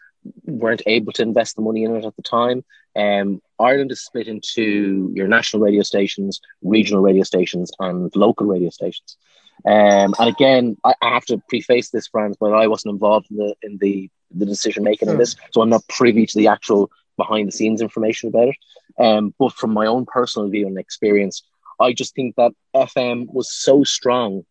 weren't 0.45 0.83
able 0.87 1.13
to 1.13 1.23
invest 1.23 1.57
the 1.57 1.63
money 1.63 1.85
in 1.85 1.95
it 1.97 2.05
at 2.05 2.17
the 2.17 2.23
time. 2.23 2.65
Um, 2.95 3.41
Ireland 3.59 3.93
is 3.93 4.05
split 4.05 4.29
into 4.29 5.13
your 5.15 5.29
national 5.29 5.63
radio 5.63 5.83
stations, 5.83 6.41
regional 6.63 7.03
radio 7.03 7.23
stations, 7.23 7.71
and 7.79 8.15
local 8.17 8.47
radio 8.47 8.71
stations. 8.71 9.17
Um, 9.65 10.15
and 10.19 10.29
again, 10.29 10.77
I, 10.85 10.95
I, 11.03 11.15
have 11.15 11.25
to 11.27 11.43
preface 11.49 11.91
this, 11.91 12.09
Franz, 12.09 12.37
but 12.39 12.53
I 12.53 12.67
wasn't 12.67 12.93
involved 12.93 13.31
in 13.31 13.39
the 13.39 13.55
in 13.63 13.79
the, 13.79 14.11
the 14.31 14.47
decision 14.47 14.85
making 14.85 15.09
in 15.09 15.17
this, 15.17 15.35
so 15.53 15.63
I'm 15.63 15.71
not 15.71 15.89
privy 15.89 16.27
to 16.27 16.39
the 16.39 16.49
actual 16.49 16.91
behind 17.17 17.49
the 17.49 17.53
scenes 17.53 17.81
information 17.81 18.29
about 18.29 18.49
it. 18.49 18.57
Um, 18.99 19.35
but 19.39 19.53
from 19.53 19.73
my 19.73 19.87
own 19.87 20.07
personal 20.07 20.49
view 20.49 20.67
and 20.67 20.79
experience, 20.79 21.43
I 21.81 21.93
just 21.93 22.15
think 22.15 22.37
that 22.37 22.53
FM 22.75 23.33
was 23.33 23.53
so 23.53 23.83
strong 23.85 24.45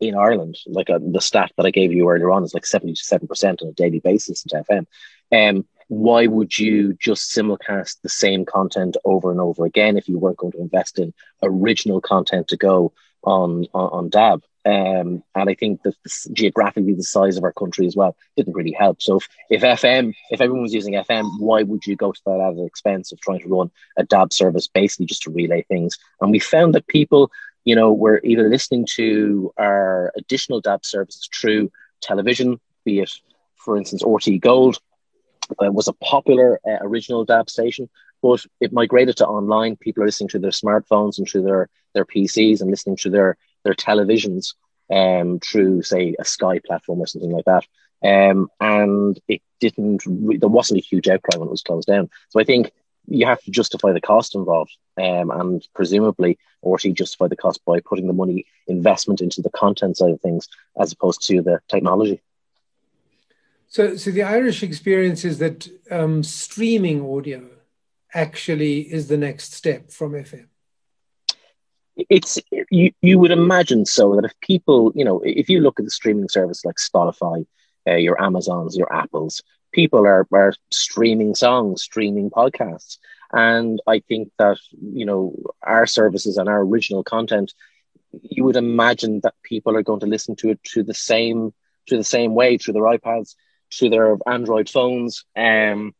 in 0.00 0.14
Ireland, 0.14 0.56
like 0.66 0.90
uh, 0.90 0.98
the 1.02 1.20
stat 1.20 1.52
that 1.56 1.66
I 1.66 1.70
gave 1.70 1.92
you 1.92 2.08
earlier 2.08 2.30
on 2.30 2.44
is 2.44 2.54
like 2.54 2.64
77% 2.64 3.62
on 3.62 3.68
a 3.68 3.72
daily 3.72 4.00
basis 4.00 4.44
into 4.44 4.64
FM. 4.70 4.86
Um, 5.32 5.66
why 5.88 6.26
would 6.26 6.56
you 6.56 6.94
just 6.94 7.34
simulcast 7.34 8.00
the 8.02 8.08
same 8.08 8.44
content 8.44 8.96
over 9.04 9.32
and 9.32 9.40
over 9.40 9.64
again 9.64 9.96
if 9.96 10.08
you 10.08 10.18
weren't 10.18 10.36
going 10.36 10.52
to 10.52 10.60
invest 10.60 11.00
in 11.00 11.12
original 11.42 12.00
content 12.00 12.46
to 12.48 12.56
go 12.56 12.92
on 13.24 13.66
on, 13.74 13.88
on 13.90 14.08
DAB? 14.08 14.42
Um, 14.64 15.24
and 15.34 15.48
I 15.48 15.54
think 15.54 15.82
that 15.82 15.94
geographically 16.32 16.92
the 16.92 17.02
size 17.02 17.36
of 17.36 17.44
our 17.44 17.52
country 17.52 17.86
as 17.86 17.96
well 17.96 18.14
didn't 18.36 18.52
really 18.52 18.72
help. 18.78 19.00
So 19.00 19.16
if, 19.16 19.28
if 19.48 19.62
FM, 19.62 20.14
if 20.30 20.40
everyone 20.40 20.62
was 20.62 20.74
using 20.74 20.94
FM, 20.94 21.40
why 21.40 21.62
would 21.62 21.86
you 21.86 21.96
go 21.96 22.12
to 22.12 22.20
that 22.26 22.40
at 22.40 22.56
the 22.56 22.66
expense 22.66 23.10
of 23.10 23.20
trying 23.20 23.40
to 23.40 23.48
run 23.48 23.70
a 23.96 24.04
DAB 24.04 24.32
service 24.32 24.68
basically 24.68 25.06
just 25.06 25.22
to 25.22 25.30
relay 25.30 25.62
things? 25.62 25.98
And 26.20 26.30
we 26.30 26.38
found 26.38 26.74
that 26.74 26.86
people 26.88 27.30
you 27.64 27.74
know, 27.74 27.92
we're 27.92 28.20
either 28.24 28.48
listening 28.48 28.86
to 28.96 29.52
our 29.58 30.12
additional 30.16 30.60
DAB 30.60 30.84
services 30.84 31.28
through 31.32 31.70
television, 32.00 32.60
be 32.84 33.00
it, 33.00 33.10
for 33.56 33.76
instance, 33.76 34.02
RTÉ 34.02 34.40
Gold 34.40 34.78
uh, 35.62 35.70
was 35.70 35.88
a 35.88 35.92
popular 35.94 36.60
uh, 36.66 36.78
original 36.80 37.24
DAB 37.24 37.50
station, 37.50 37.88
but 38.22 38.44
it 38.60 38.72
migrated 38.72 39.16
to 39.18 39.26
online. 39.26 39.76
People 39.76 40.02
are 40.02 40.06
listening 40.06 40.28
to 40.30 40.38
their 40.38 40.50
smartphones 40.50 41.18
and 41.18 41.28
through 41.28 41.42
their, 41.42 41.68
their 41.94 42.04
PCs 42.04 42.60
and 42.60 42.70
listening 42.70 42.96
to 42.96 43.10
their, 43.10 43.36
their 43.64 43.74
televisions 43.74 44.54
um, 44.90 45.38
through, 45.40 45.82
say, 45.82 46.14
a 46.18 46.24
Sky 46.24 46.60
platform 46.66 47.00
or 47.00 47.06
something 47.06 47.30
like 47.30 47.44
that. 47.44 47.66
Um, 48.02 48.48
and 48.60 49.20
it 49.28 49.42
didn't, 49.60 50.04
there 50.40 50.48
wasn't 50.48 50.80
a 50.80 50.84
huge 50.84 51.08
outcry 51.08 51.38
when 51.38 51.48
it 51.48 51.50
was 51.50 51.62
closed 51.62 51.86
down. 51.86 52.08
So 52.30 52.40
I 52.40 52.44
think 52.44 52.72
you 53.10 53.26
have 53.26 53.42
to 53.42 53.50
justify 53.50 53.92
the 53.92 54.00
cost 54.00 54.34
involved, 54.34 54.76
um, 54.96 55.30
and 55.30 55.66
presumably, 55.74 56.38
or 56.62 56.78
to 56.78 56.92
justify 56.92 57.28
the 57.28 57.36
cost 57.36 57.64
by 57.64 57.80
putting 57.80 58.06
the 58.06 58.12
money 58.12 58.46
investment 58.66 59.20
into 59.20 59.42
the 59.42 59.50
content 59.50 59.96
side 59.96 60.12
of 60.12 60.20
things 60.20 60.48
as 60.78 60.92
opposed 60.92 61.26
to 61.26 61.42
the 61.42 61.60
technology. 61.68 62.22
So, 63.68 63.96
so 63.96 64.10
the 64.10 64.22
Irish 64.22 64.62
experience 64.62 65.24
is 65.24 65.38
that 65.38 65.68
um, 65.90 66.22
streaming 66.22 67.08
audio 67.08 67.46
actually 68.14 68.80
is 68.80 69.08
the 69.08 69.16
next 69.16 69.54
step 69.54 69.90
from 69.90 70.12
FM. 70.12 70.46
It's 72.08 72.38
you. 72.70 72.92
You 73.02 73.18
would 73.18 73.30
imagine 73.30 73.84
so 73.84 74.16
that 74.16 74.24
if 74.24 74.32
people, 74.40 74.92
you 74.94 75.04
know, 75.04 75.20
if 75.24 75.48
you 75.48 75.60
look 75.60 75.78
at 75.78 75.84
the 75.84 75.90
streaming 75.90 76.28
service 76.28 76.64
like 76.64 76.76
Spotify, 76.76 77.46
uh, 77.86 77.96
your 77.96 78.20
Amazons, 78.22 78.76
your 78.76 78.92
Apples, 78.92 79.42
people 79.72 80.00
are, 80.00 80.26
are 80.32 80.54
streaming 80.70 81.34
songs, 81.34 81.82
streaming 81.82 82.30
podcasts. 82.30 82.98
And 83.32 83.80
I 83.86 84.00
think 84.00 84.32
that, 84.38 84.58
you 84.80 85.06
know, 85.06 85.34
our 85.62 85.86
services 85.86 86.36
and 86.36 86.48
our 86.48 86.60
original 86.60 87.04
content, 87.04 87.54
you 88.22 88.44
would 88.44 88.56
imagine 88.56 89.20
that 89.22 89.34
people 89.42 89.76
are 89.76 89.82
going 89.82 90.00
to 90.00 90.06
listen 90.06 90.34
to 90.36 90.50
it 90.50 90.62
to 90.64 90.82
the 90.82 90.94
same 90.94 91.52
through 91.88 91.98
the 91.98 92.04
same 92.04 92.34
way, 92.34 92.56
through 92.56 92.74
their 92.74 92.82
iPads, 92.82 93.34
through 93.72 93.90
their 93.90 94.16
Android 94.26 94.68
phones. 94.68 95.24
Um, 95.36 95.94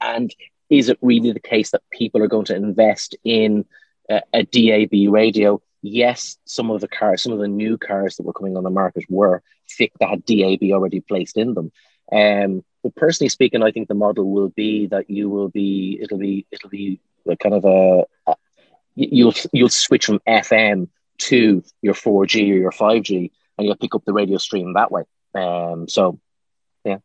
and 0.00 0.34
is 0.70 0.88
it 0.88 0.98
really 1.02 1.32
the 1.32 1.40
case 1.40 1.70
that 1.70 1.82
people 1.90 2.22
are 2.22 2.28
going 2.28 2.46
to 2.46 2.56
invest 2.56 3.16
in 3.24 3.64
a, 4.08 4.22
a 4.32 4.42
DAB 4.44 5.12
radio? 5.12 5.60
Yes, 5.82 6.38
some 6.44 6.70
of 6.70 6.80
the 6.80 6.88
cars, 6.88 7.22
some 7.22 7.32
of 7.32 7.38
the 7.38 7.48
new 7.48 7.76
cars 7.76 8.16
that 8.16 8.24
were 8.24 8.32
coming 8.32 8.56
on 8.56 8.64
the 8.64 8.70
market 8.70 9.04
were 9.08 9.42
thick 9.70 9.92
that 10.00 10.08
had 10.08 10.24
DAB 10.24 10.70
already 10.72 11.00
placed 11.00 11.36
in 11.36 11.54
them. 11.54 11.72
Um, 12.12 12.64
but 12.82 12.94
personally 12.94 13.30
speaking, 13.30 13.62
I 13.62 13.70
think 13.70 13.88
the 13.88 13.94
model 13.94 14.30
will 14.30 14.50
be 14.50 14.86
that 14.88 15.08
you 15.08 15.30
will 15.30 15.48
be 15.48 15.98
it'll 16.00 16.18
be 16.18 16.46
it'll 16.50 16.70
be 16.70 17.00
kind 17.42 17.54
of 17.54 17.64
a, 17.64 18.04
a 18.26 18.36
you'll 18.94 19.34
you'll 19.52 19.68
switch 19.68 20.06
from 20.06 20.20
FM 20.28 20.88
to 21.16 21.62
your 21.82 21.94
4G 21.94 22.42
or 22.52 22.56
your 22.56 22.70
5G, 22.70 23.30
and 23.56 23.66
you'll 23.66 23.76
pick 23.76 23.94
up 23.94 24.04
the 24.04 24.12
radio 24.12 24.38
stream 24.38 24.74
that 24.74 24.90
way. 24.90 25.02
Um, 25.34 25.88
so, 25.88 26.20
yeah. 26.84 26.98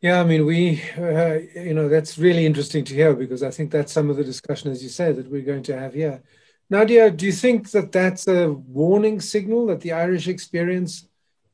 Yeah, 0.00 0.20
I 0.20 0.24
mean, 0.24 0.44
we, 0.44 0.82
uh, 0.98 1.38
you 1.54 1.74
know, 1.74 1.88
that's 1.88 2.18
really 2.18 2.44
interesting 2.44 2.84
to 2.84 2.94
hear 2.94 3.14
because 3.14 3.42
I 3.42 3.50
think 3.50 3.70
that's 3.70 3.92
some 3.92 4.10
of 4.10 4.16
the 4.16 4.24
discussion, 4.24 4.70
as 4.70 4.82
you 4.82 4.88
say, 4.88 5.12
that 5.12 5.30
we're 5.30 5.42
going 5.42 5.62
to 5.64 5.78
have 5.78 5.94
here. 5.94 6.22
Nadia, 6.70 7.10
do 7.10 7.26
you 7.26 7.32
think 7.32 7.70
that 7.70 7.92
that's 7.92 8.26
a 8.28 8.52
warning 8.52 9.20
signal 9.20 9.66
that 9.66 9.80
the 9.80 9.92
Irish 9.92 10.28
experience 10.28 11.08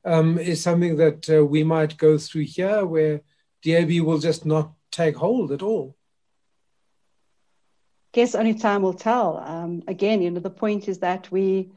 um, 0.05 0.39
is 0.39 0.63
something 0.63 0.97
that 0.97 1.29
uh, 1.31 1.45
we 1.45 1.65
might 1.65 1.97
go 1.97 2.19
through 2.19 2.45
here 2.45 2.85
where 2.85 3.21
DAB 3.63 4.01
will 4.01 4.19
just 4.19 4.47
not 4.47 4.73
take 4.91 5.17
hold 5.17 5.53
at 5.53 5.63
all? 5.63 5.97
Guess 8.13 8.35
only 8.35 8.55
time 8.55 8.83
will 8.83 8.95
tell. 8.95 9.39
Um, 9.39 9.83
again, 9.87 10.23
you 10.23 10.31
know, 10.31 10.41
the 10.41 10.51
point 10.51 10.89
is 10.89 10.99
that 10.99 11.31
we 11.31 11.71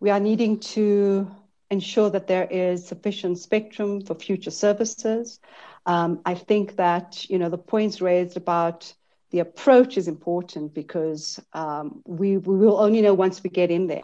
we 0.00 0.10
are 0.10 0.20
needing 0.20 0.58
to 0.58 1.30
ensure 1.70 2.10
that 2.10 2.26
there 2.26 2.46
is 2.50 2.86
sufficient 2.86 3.38
spectrum 3.38 4.00
for 4.00 4.14
future 4.14 4.50
services. 4.50 5.40
Um, 5.86 6.20
I 6.26 6.34
think 6.34 6.76
that 6.76 7.28
you 7.30 7.38
know 7.38 7.48
the 7.48 7.58
points 7.58 8.00
raised 8.00 8.36
about 8.36 8.92
the 9.30 9.40
approach 9.40 9.96
is 9.96 10.08
important 10.08 10.74
because 10.74 11.40
um, 11.52 12.02
we, 12.06 12.36
we 12.36 12.56
will 12.56 12.78
only 12.78 13.02
know 13.02 13.14
once 13.14 13.42
we 13.42 13.50
get 13.50 13.70
in 13.70 13.86
there. 13.86 14.02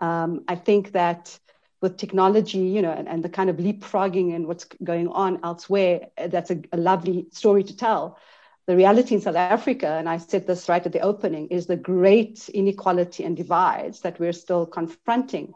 Um, 0.00 0.44
I 0.46 0.56
think 0.56 0.92
that 0.92 1.38
with 1.82 1.98
technology, 1.98 2.58
you 2.58 2.80
know, 2.80 2.92
and, 2.92 3.08
and, 3.08 3.22
the 3.22 3.28
kind 3.28 3.50
of 3.50 3.56
leapfrogging 3.56 4.34
and 4.34 4.46
what's 4.46 4.64
going 4.82 5.08
on 5.08 5.40
elsewhere, 5.44 6.08
that's 6.28 6.50
a, 6.50 6.62
a 6.72 6.76
lovely 6.78 7.26
story 7.32 7.64
to 7.64 7.76
tell. 7.76 8.18
The 8.66 8.76
reality 8.76 9.16
in 9.16 9.20
South 9.20 9.34
Africa, 9.34 9.88
and 9.88 10.08
I 10.08 10.18
said 10.18 10.46
this 10.46 10.68
right 10.68 10.86
at 10.86 10.92
the 10.92 11.00
opening, 11.00 11.48
is 11.48 11.66
the 11.66 11.76
great 11.76 12.48
inequality 12.50 13.24
and 13.24 13.36
divides 13.36 14.00
that 14.00 14.20
we're 14.20 14.32
still 14.32 14.64
confronting. 14.64 15.52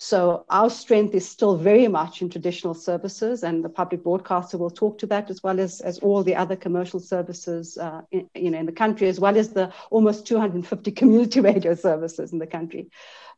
So 0.00 0.44
our 0.48 0.70
strength 0.70 1.12
is 1.14 1.28
still 1.28 1.56
very 1.56 1.88
much 1.88 2.22
in 2.22 2.30
traditional 2.30 2.74
services, 2.74 3.42
and 3.42 3.64
the 3.64 3.68
public 3.68 4.04
broadcaster 4.04 4.56
will 4.56 4.70
talk 4.70 4.98
to 4.98 5.06
that 5.06 5.28
as 5.28 5.42
well 5.42 5.58
as, 5.58 5.80
as 5.80 5.98
all 5.98 6.22
the 6.22 6.36
other 6.36 6.54
commercial 6.54 7.00
services 7.00 7.76
uh, 7.76 8.02
in, 8.12 8.30
you 8.34 8.50
know, 8.50 8.58
in 8.58 8.66
the 8.66 8.72
country, 8.72 9.08
as 9.08 9.18
well 9.18 9.36
as 9.36 9.50
the 9.50 9.72
almost 9.90 10.24
250 10.26 10.92
community 11.00 11.40
radio 11.40 11.74
services 11.74 12.32
in 12.32 12.38
the 12.38 12.46
country. 12.46 12.90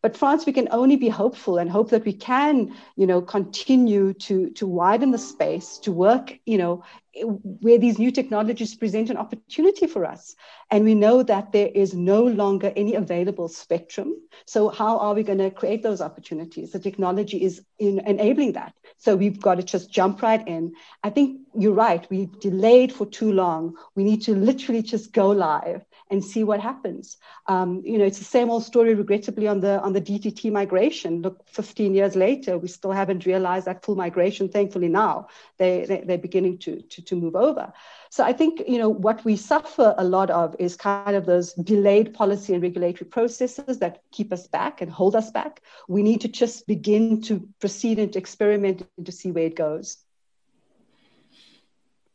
But 0.03 0.16
Franz, 0.16 0.46
we 0.46 0.53
can 0.53 0.68
only 0.70 0.96
be 0.96 1.09
hopeful 1.09 1.59
and 1.59 1.70
hope 1.70 1.90
that 1.90 2.05
we 2.05 2.14
can, 2.14 2.74
you 2.96 3.07
know, 3.07 3.20
continue 3.20 4.14
to, 4.14 4.51
to 4.51 4.66
widen 4.66 5.11
the 5.11 5.18
space, 5.18 5.78
to 5.78 5.92
work, 5.92 6.38
you 6.46 6.57
know, 6.57 6.82
where 7.22 7.78
these 7.78 7.98
new 7.98 8.11
technologies 8.11 8.74
present 8.74 9.11
an 9.11 9.16
opportunity 9.16 9.86
for 9.86 10.07
us. 10.07 10.36
And 10.70 10.84
we 10.84 10.94
know 10.94 11.22
that 11.24 11.53
there 11.53 11.68
is 11.74 11.92
no 11.92 12.22
longer 12.22 12.72
any 12.76 12.94
available 12.94 13.48
spectrum. 13.48 14.14
So 14.46 14.68
how 14.68 14.98
are 14.98 15.14
we 15.14 15.22
going 15.22 15.38
to 15.38 15.51
create 15.51 15.82
those 15.82 16.01
opportunities? 16.01 16.70
The 16.70 16.78
technology 16.78 17.42
is 17.42 17.62
in 17.78 17.98
enabling 18.07 18.53
that. 18.53 18.74
So 18.96 19.16
we've 19.16 19.40
got 19.40 19.57
to 19.57 19.62
just 19.62 19.90
jump 19.90 20.22
right 20.22 20.46
in. 20.46 20.72
I 21.03 21.11
think 21.11 21.40
you're 21.55 21.72
right. 21.72 22.07
We've 22.11 22.38
delayed 22.40 22.92
for 22.92 23.07
too 23.07 23.32
long. 23.32 23.76
We 23.96 24.05
need 24.05 24.22
to 24.22 24.34
literally 24.34 24.82
just 24.82 25.12
go 25.12 25.30
live 25.30 25.84
and 26.11 26.24
see 26.24 26.42
what 26.42 26.61
happens. 26.61 27.16
Um, 27.46 27.82
you 27.84 27.96
know, 27.96 28.04
it's 28.04 28.18
the 28.18 28.24
same 28.24 28.50
old 28.50 28.64
story, 28.64 28.94
regrettably, 28.94 29.46
on 29.46 29.61
the 29.61 29.80
on 29.80 29.92
the 29.92 30.00
DTT 30.00 30.50
migration. 30.50 31.22
Look, 31.22 31.48
15 31.48 31.94
years 31.94 32.16
later, 32.16 32.58
we 32.58 32.68
still 32.68 32.90
haven't 32.90 33.26
realized 33.26 33.66
that 33.66 33.84
full 33.84 33.94
migration. 33.94 34.48
Thankfully, 34.48 34.88
now 34.88 35.28
they, 35.58 35.86
they 35.86 36.02
they're 36.04 36.18
beginning 36.18 36.58
to, 36.58 36.82
to 36.82 37.02
to 37.02 37.16
move 37.16 37.36
over. 37.36 37.72
So 38.11 38.24
I 38.24 38.32
think 38.32 38.62
you 38.66 38.78
know 38.78 38.88
what 38.88 39.24
we 39.24 39.36
suffer 39.36 39.94
a 39.96 40.04
lot 40.04 40.30
of 40.30 40.56
is 40.58 40.76
kind 40.76 41.16
of 41.16 41.26
those 41.26 41.52
delayed 41.54 42.12
policy 42.12 42.54
and 42.54 42.62
regulatory 42.62 43.08
processes 43.08 43.78
that 43.78 44.02
keep 44.11 44.32
us 44.32 44.48
back 44.48 44.82
and 44.82 44.90
hold 44.90 45.14
us 45.14 45.30
back. 45.30 45.62
We 45.88 46.02
need 46.02 46.20
to 46.22 46.28
just 46.28 46.66
begin 46.66 47.22
to 47.22 47.48
proceed 47.61 47.98
and 47.98 48.12
to 48.12 48.18
experiment 48.18 48.86
and 48.96 49.06
to 49.06 49.12
see 49.12 49.30
where 49.30 49.46
it 49.46 49.54
goes. 49.54 49.98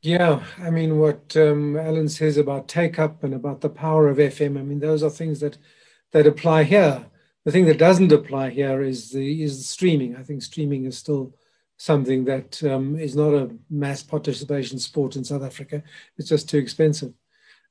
Yeah, 0.05 0.45
I 0.59 0.69
mean, 0.69 0.99
what 0.99 1.35
um, 1.35 1.75
Alan 1.75 2.09
says 2.09 2.37
about 2.37 2.67
take 2.67 2.99
up 2.99 3.23
and 3.23 3.33
about 3.33 3.61
the 3.61 3.69
power 3.69 4.07
of 4.07 4.17
FM, 4.17 4.55
I 4.55 4.61
mean, 4.61 4.79
those 4.79 5.01
are 5.01 5.09
things 5.09 5.39
that 5.39 5.57
that 6.11 6.27
apply 6.27 6.63
here. 6.63 7.07
The 7.43 7.51
thing 7.51 7.65
that 7.65 7.79
doesn't 7.79 8.11
apply 8.11 8.51
here 8.51 8.83
is 8.83 9.09
the 9.09 9.41
is 9.41 9.57
the 9.57 9.63
streaming. 9.63 10.15
I 10.15 10.21
think 10.21 10.43
streaming 10.43 10.85
is 10.85 10.95
still 10.95 11.33
something 11.77 12.23
that 12.25 12.63
um, 12.63 12.99
is 12.99 13.15
not 13.15 13.33
a 13.33 13.49
mass 13.67 14.03
participation 14.03 14.77
sport 14.77 15.15
in 15.15 15.23
South 15.23 15.41
Africa. 15.41 15.81
It's 16.19 16.29
just 16.29 16.49
too 16.49 16.59
expensive. 16.59 17.11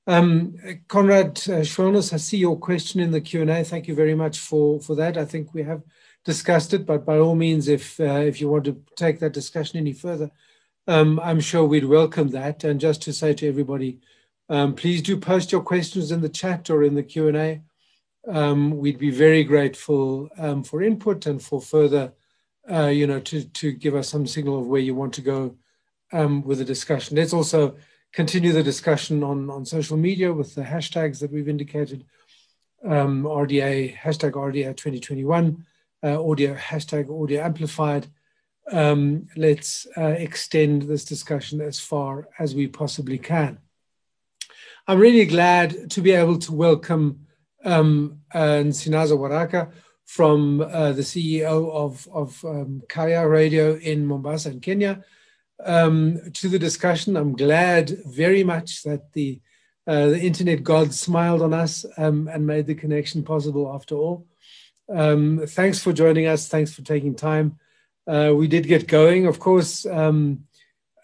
Um, 0.08 0.56
Conrad 0.88 1.40
uh, 1.48 1.58
I 1.58 1.62
see 1.62 2.38
your 2.38 2.58
question 2.58 2.98
in 2.98 3.12
the 3.12 3.20
Q&A. 3.20 3.62
Thank 3.62 3.86
you 3.86 3.94
very 3.94 4.16
much 4.16 4.40
for, 4.40 4.80
for 4.80 4.96
that. 4.96 5.16
I 5.16 5.24
think 5.24 5.54
we 5.54 5.62
have 5.62 5.82
discussed 6.24 6.74
it, 6.74 6.84
but 6.84 7.06
by 7.06 7.16
all 7.18 7.36
means, 7.36 7.68
if, 7.68 7.98
uh, 8.00 8.22
if 8.26 8.40
you 8.40 8.48
want 8.48 8.64
to 8.64 8.82
take 8.96 9.20
that 9.20 9.32
discussion 9.32 9.78
any 9.78 9.92
further, 9.92 10.30
um, 10.86 11.20
I'm 11.20 11.40
sure 11.40 11.64
we'd 11.64 11.84
welcome 11.84 12.28
that. 12.30 12.64
And 12.64 12.80
just 12.80 13.02
to 13.02 13.12
say 13.12 13.34
to 13.34 13.48
everybody, 13.48 14.00
um, 14.48 14.74
please 14.74 15.02
do 15.02 15.16
post 15.16 15.52
your 15.52 15.62
questions 15.62 16.12
in 16.12 16.20
the 16.20 16.28
chat 16.28 16.68
or 16.70 16.82
in 16.82 16.94
the 16.94 17.02
Q&A. 17.02 17.62
Um, 18.26 18.76
we'd 18.78 18.98
be 18.98 19.10
very 19.10 19.44
grateful 19.44 20.28
um, 20.38 20.64
for 20.64 20.82
input 20.82 21.26
and 21.26 21.42
for 21.42 21.60
further, 21.60 22.12
uh, 22.70 22.86
you 22.86 23.06
know, 23.06 23.20
to, 23.20 23.44
to 23.44 23.72
give 23.72 23.94
us 23.94 24.08
some 24.08 24.26
signal 24.26 24.60
of 24.60 24.66
where 24.66 24.80
you 24.80 24.94
want 24.94 25.14
to 25.14 25.20
go 25.20 25.56
um, 26.12 26.42
with 26.42 26.58
the 26.58 26.64
discussion. 26.64 27.16
Let's 27.16 27.32
also 27.32 27.76
continue 28.12 28.52
the 28.52 28.62
discussion 28.62 29.22
on, 29.22 29.50
on 29.50 29.64
social 29.64 29.96
media 29.96 30.32
with 30.32 30.54
the 30.54 30.62
hashtags 30.62 31.20
that 31.20 31.32
we've 31.32 31.48
indicated. 31.48 32.04
Um, 32.84 33.24
RDA, 33.24 33.96
hashtag 33.96 34.32
RDA 34.32 34.76
2021, 34.76 35.64
uh, 36.02 36.22
audio, 36.22 36.54
hashtag 36.54 37.22
audio 37.22 37.42
amplified, 37.42 38.06
um, 38.70 39.26
let's 39.36 39.86
uh, 39.96 40.14
extend 40.18 40.82
this 40.82 41.04
discussion 41.04 41.60
as 41.60 41.78
far 41.78 42.28
as 42.38 42.54
we 42.54 42.66
possibly 42.66 43.18
can. 43.18 43.58
I'm 44.86 44.98
really 44.98 45.26
glad 45.26 45.90
to 45.92 46.00
be 46.00 46.12
able 46.12 46.38
to 46.40 46.52
welcome 46.52 47.26
um, 47.64 48.20
uh, 48.32 48.62
Nsinaza 48.62 49.16
Waraka 49.16 49.72
from 50.04 50.60
uh, 50.60 50.92
the 50.92 51.02
CEO 51.02 51.70
of, 51.72 52.06
of 52.12 52.44
um, 52.44 52.82
Kaya 52.88 53.26
Radio 53.26 53.76
in 53.76 54.04
Mombasa 54.06 54.50
in 54.50 54.60
Kenya 54.60 55.02
um, 55.64 56.20
to 56.34 56.48
the 56.48 56.58
discussion. 56.58 57.16
I'm 57.16 57.34
glad 57.34 57.96
very 58.04 58.44
much 58.44 58.82
that 58.82 59.12
the, 59.14 59.40
uh, 59.86 60.08
the 60.08 60.20
internet 60.20 60.62
gods 60.62 61.00
smiled 61.00 61.40
on 61.40 61.54
us 61.54 61.86
um, 61.96 62.28
and 62.28 62.46
made 62.46 62.66
the 62.66 62.74
connection 62.74 63.22
possible 63.22 63.72
after 63.74 63.94
all. 63.94 64.26
Um, 64.90 65.46
thanks 65.46 65.78
for 65.82 65.94
joining 65.94 66.26
us. 66.26 66.48
Thanks 66.48 66.74
for 66.74 66.82
taking 66.82 67.14
time 67.14 67.58
uh, 68.06 68.32
we 68.34 68.48
did 68.48 68.66
get 68.66 68.86
going, 68.86 69.26
of 69.26 69.38
course, 69.38 69.86
um, 69.86 70.44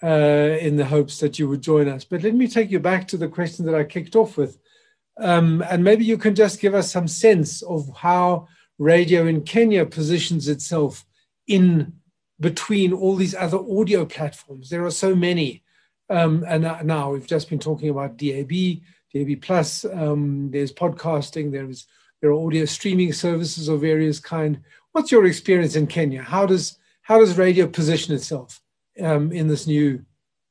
uh, 0.02 0.56
in 0.60 0.76
the 0.76 0.84
hopes 0.84 1.18
that 1.20 1.38
you 1.38 1.48
would 1.48 1.62
join 1.62 1.88
us. 1.88 2.04
But 2.04 2.22
let 2.22 2.34
me 2.34 2.48
take 2.48 2.70
you 2.70 2.80
back 2.80 3.08
to 3.08 3.16
the 3.16 3.28
question 3.28 3.66
that 3.66 3.74
I 3.74 3.84
kicked 3.84 4.16
off 4.16 4.36
with. 4.36 4.58
Um, 5.18 5.62
and 5.68 5.84
maybe 5.84 6.04
you 6.04 6.16
can 6.16 6.34
just 6.34 6.60
give 6.60 6.74
us 6.74 6.90
some 6.90 7.08
sense 7.08 7.62
of 7.62 7.90
how 7.96 8.48
radio 8.78 9.26
in 9.26 9.42
Kenya 9.42 9.84
positions 9.84 10.48
itself 10.48 11.04
in 11.46 11.92
between 12.38 12.92
all 12.92 13.16
these 13.16 13.34
other 13.34 13.58
audio 13.58 14.06
platforms. 14.06 14.70
There 14.70 14.84
are 14.84 14.90
so 14.90 15.14
many. 15.14 15.62
Um, 16.08 16.44
and 16.48 16.62
now 16.86 17.12
we've 17.12 17.26
just 17.26 17.50
been 17.50 17.58
talking 17.58 17.90
about 17.90 18.16
DAB, 18.16 18.80
DAB 19.14 19.40
Plus, 19.42 19.84
um, 19.84 20.50
there's 20.50 20.72
podcasting, 20.72 21.52
there's 21.52 21.86
there 22.20 22.30
are 22.30 22.46
audio 22.46 22.64
streaming 22.66 23.12
services 23.12 23.68
of 23.68 23.80
various 23.80 24.20
kind. 24.20 24.60
What's 24.92 25.10
your 25.10 25.24
experience 25.24 25.74
in 25.74 25.86
Kenya? 25.86 26.22
How 26.22 26.44
does 26.44 26.78
how 27.02 27.18
does 27.18 27.36
radio 27.36 27.66
position 27.66 28.14
itself 28.14 28.60
um, 29.02 29.32
in 29.32 29.48
this 29.48 29.66
new, 29.66 30.04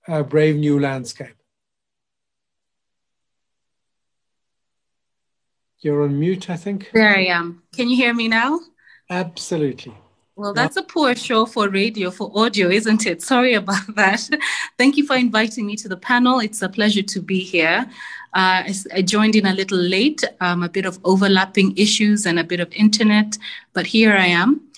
uh, 0.08 0.24
brave 0.24 0.56
new 0.56 0.80
landscape? 0.80 1.36
You're 5.82 6.04
on 6.04 6.20
mute, 6.20 6.50
I 6.50 6.58
think. 6.58 6.92
There 6.94 7.16
I 7.16 7.26
am. 7.26 7.64
Can 7.74 7.90
you 7.90 7.96
hear 7.96 8.14
me 8.14 8.28
now? 8.28 8.60
Absolutely. 9.10 9.96
Well, 10.36 10.54
that's 10.54 10.78
a 10.78 10.84
poor 10.84 11.16
show 11.16 11.46
for 11.46 11.68
radio, 11.70 12.12
for 12.12 12.32
audio, 12.34 12.70
isn't 12.70 13.06
it? 13.06 13.22
Sorry 13.22 13.56
about 13.56 13.84
that. 13.96 14.30
Thank 14.78 14.98
you 14.98 15.06
for 15.06 15.16
inviting 15.16 15.66
me 15.66 15.76
to 15.78 15.90
the 15.90 15.98
panel. 15.98 16.40
It's 16.40 16.62
a 16.62 16.70
pleasure 16.70 17.02
to 17.02 17.22
be 17.22 17.40
here. 17.40 17.86
Uh, 18.34 18.64
I 18.94 19.02
joined 19.02 19.36
in 19.36 19.48
a 19.48 19.54
little 19.54 19.78
late, 19.78 20.24
um, 20.40 20.64
a 20.64 20.70
bit 20.70 20.86
of 20.86 21.00
overlapping 21.04 21.76
issues 21.78 22.26
and 22.26 22.40
a 22.40 22.44
bit 22.44 22.60
of 22.60 22.72
internet, 22.74 23.38
but 23.74 23.88
here 23.88 24.14
I 24.14 24.28
am 24.28 24.69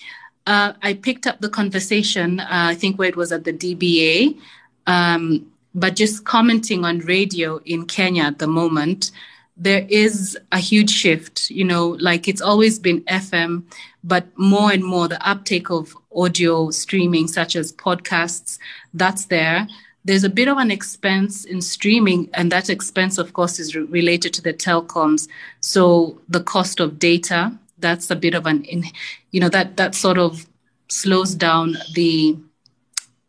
uh, 0.46 0.72
I 0.82 0.94
picked 0.94 1.26
up 1.26 1.40
the 1.40 1.48
conversation, 1.48 2.40
uh, 2.40 2.46
I 2.50 2.74
think 2.74 2.98
where 2.98 3.08
it 3.08 3.16
was 3.16 3.32
at 3.32 3.44
the 3.44 3.52
DBA, 3.52 4.38
um, 4.86 5.46
but 5.74 5.96
just 5.96 6.24
commenting 6.24 6.84
on 6.84 6.98
radio 7.00 7.58
in 7.64 7.86
Kenya 7.86 8.24
at 8.24 8.38
the 8.38 8.46
moment. 8.46 9.10
there 9.56 9.86
is 9.88 10.38
a 10.50 10.58
huge 10.58 10.90
shift. 10.90 11.50
You 11.50 11.64
know, 11.64 11.88
like 12.00 12.28
it's 12.28 12.40
always 12.40 12.78
been 12.78 13.02
FM, 13.02 13.64
but 14.02 14.26
more 14.36 14.72
and 14.72 14.84
more 14.84 15.08
the 15.08 15.28
uptake 15.28 15.70
of 15.70 15.96
audio 16.14 16.70
streaming, 16.70 17.28
such 17.28 17.56
as 17.56 17.72
podcasts, 17.72 18.58
that's 18.94 19.26
there. 19.26 19.66
There's 20.04 20.24
a 20.24 20.28
bit 20.30 20.48
of 20.48 20.58
an 20.58 20.70
expense 20.72 21.44
in 21.44 21.60
streaming, 21.60 22.28
and 22.34 22.50
that 22.50 22.68
expense, 22.68 23.18
of 23.18 23.34
course, 23.34 23.60
is 23.60 23.76
re- 23.76 23.84
related 23.84 24.34
to 24.34 24.42
the 24.42 24.52
telecoms. 24.52 25.28
So 25.60 26.20
the 26.28 26.42
cost 26.42 26.80
of 26.80 26.98
data, 26.98 27.56
that's 27.82 28.10
a 28.10 28.16
bit 28.16 28.34
of 28.34 28.46
an, 28.46 28.64
in, 28.64 28.84
you 29.32 29.40
know, 29.40 29.50
that 29.50 29.76
that 29.76 29.94
sort 29.94 30.16
of 30.18 30.46
slows 30.88 31.34
down 31.34 31.76
the 31.94 32.38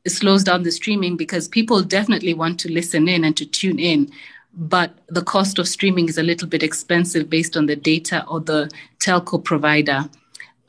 it 0.06 0.10
slows 0.10 0.44
down 0.44 0.64
the 0.64 0.72
streaming 0.72 1.16
because 1.16 1.48
people 1.48 1.82
definitely 1.82 2.34
want 2.34 2.60
to 2.60 2.72
listen 2.72 3.08
in 3.08 3.24
and 3.24 3.38
to 3.38 3.46
tune 3.46 3.80
in 3.80 4.12
but 4.56 4.94
the 5.08 5.24
cost 5.24 5.58
of 5.58 5.68
streaming 5.68 6.08
is 6.08 6.18
a 6.18 6.24
little 6.24 6.48
bit 6.48 6.62
expensive 6.62 7.30
based 7.30 7.58
on 7.58 7.66
the 7.66 7.76
data 7.76 8.26
or 8.28 8.40
the 8.40 8.70
telco 9.00 9.44
provider. 9.44 10.08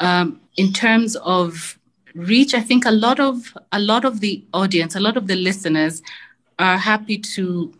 Um, 0.01 0.41
in 0.57 0.73
terms 0.73 1.17
of 1.17 1.79
reach, 2.15 2.55
I 2.55 2.61
think 2.61 2.87
a 2.87 2.91
lot 2.91 3.21
of 3.21 3.57
a 3.73 3.79
lot 3.79 4.05
of 4.05 4.21
the 4.21 4.43
audience, 4.55 4.95
a 4.95 5.01
lot 5.01 5.17
of 5.17 5.27
the 5.27 5.37
listeners 5.37 6.03
are 6.59 6.79
happy 6.79 7.19
to 7.19 7.75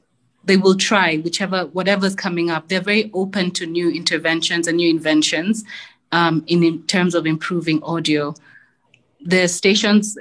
they 0.47 0.59
will 0.59 0.75
try 0.75 1.17
whichever 1.19 1.67
whatever's 1.67 2.15
coming 2.15 2.51
up. 2.51 2.69
They're 2.69 2.81
very 2.81 3.11
open 3.15 3.51
to 3.53 3.67
new 3.67 3.91
interventions 3.91 4.67
and 4.67 4.77
new 4.77 4.91
inventions 4.91 5.65
um, 6.15 6.45
in, 6.47 6.63
in 6.63 6.87
terms 6.87 7.15
of 7.17 7.27
improving 7.27 7.83
audio. 7.83 8.35
The 9.21 9.49
stations, 9.49 10.17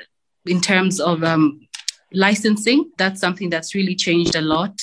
in 0.47 0.59
terms 0.59 0.99
of 0.99 1.23
um, 1.23 1.67
licensing, 2.11 2.91
that's 2.97 3.21
something 3.21 3.51
that's 3.51 3.75
really 3.75 3.95
changed 3.95 4.35
a 4.35 4.41
lot. 4.41 4.75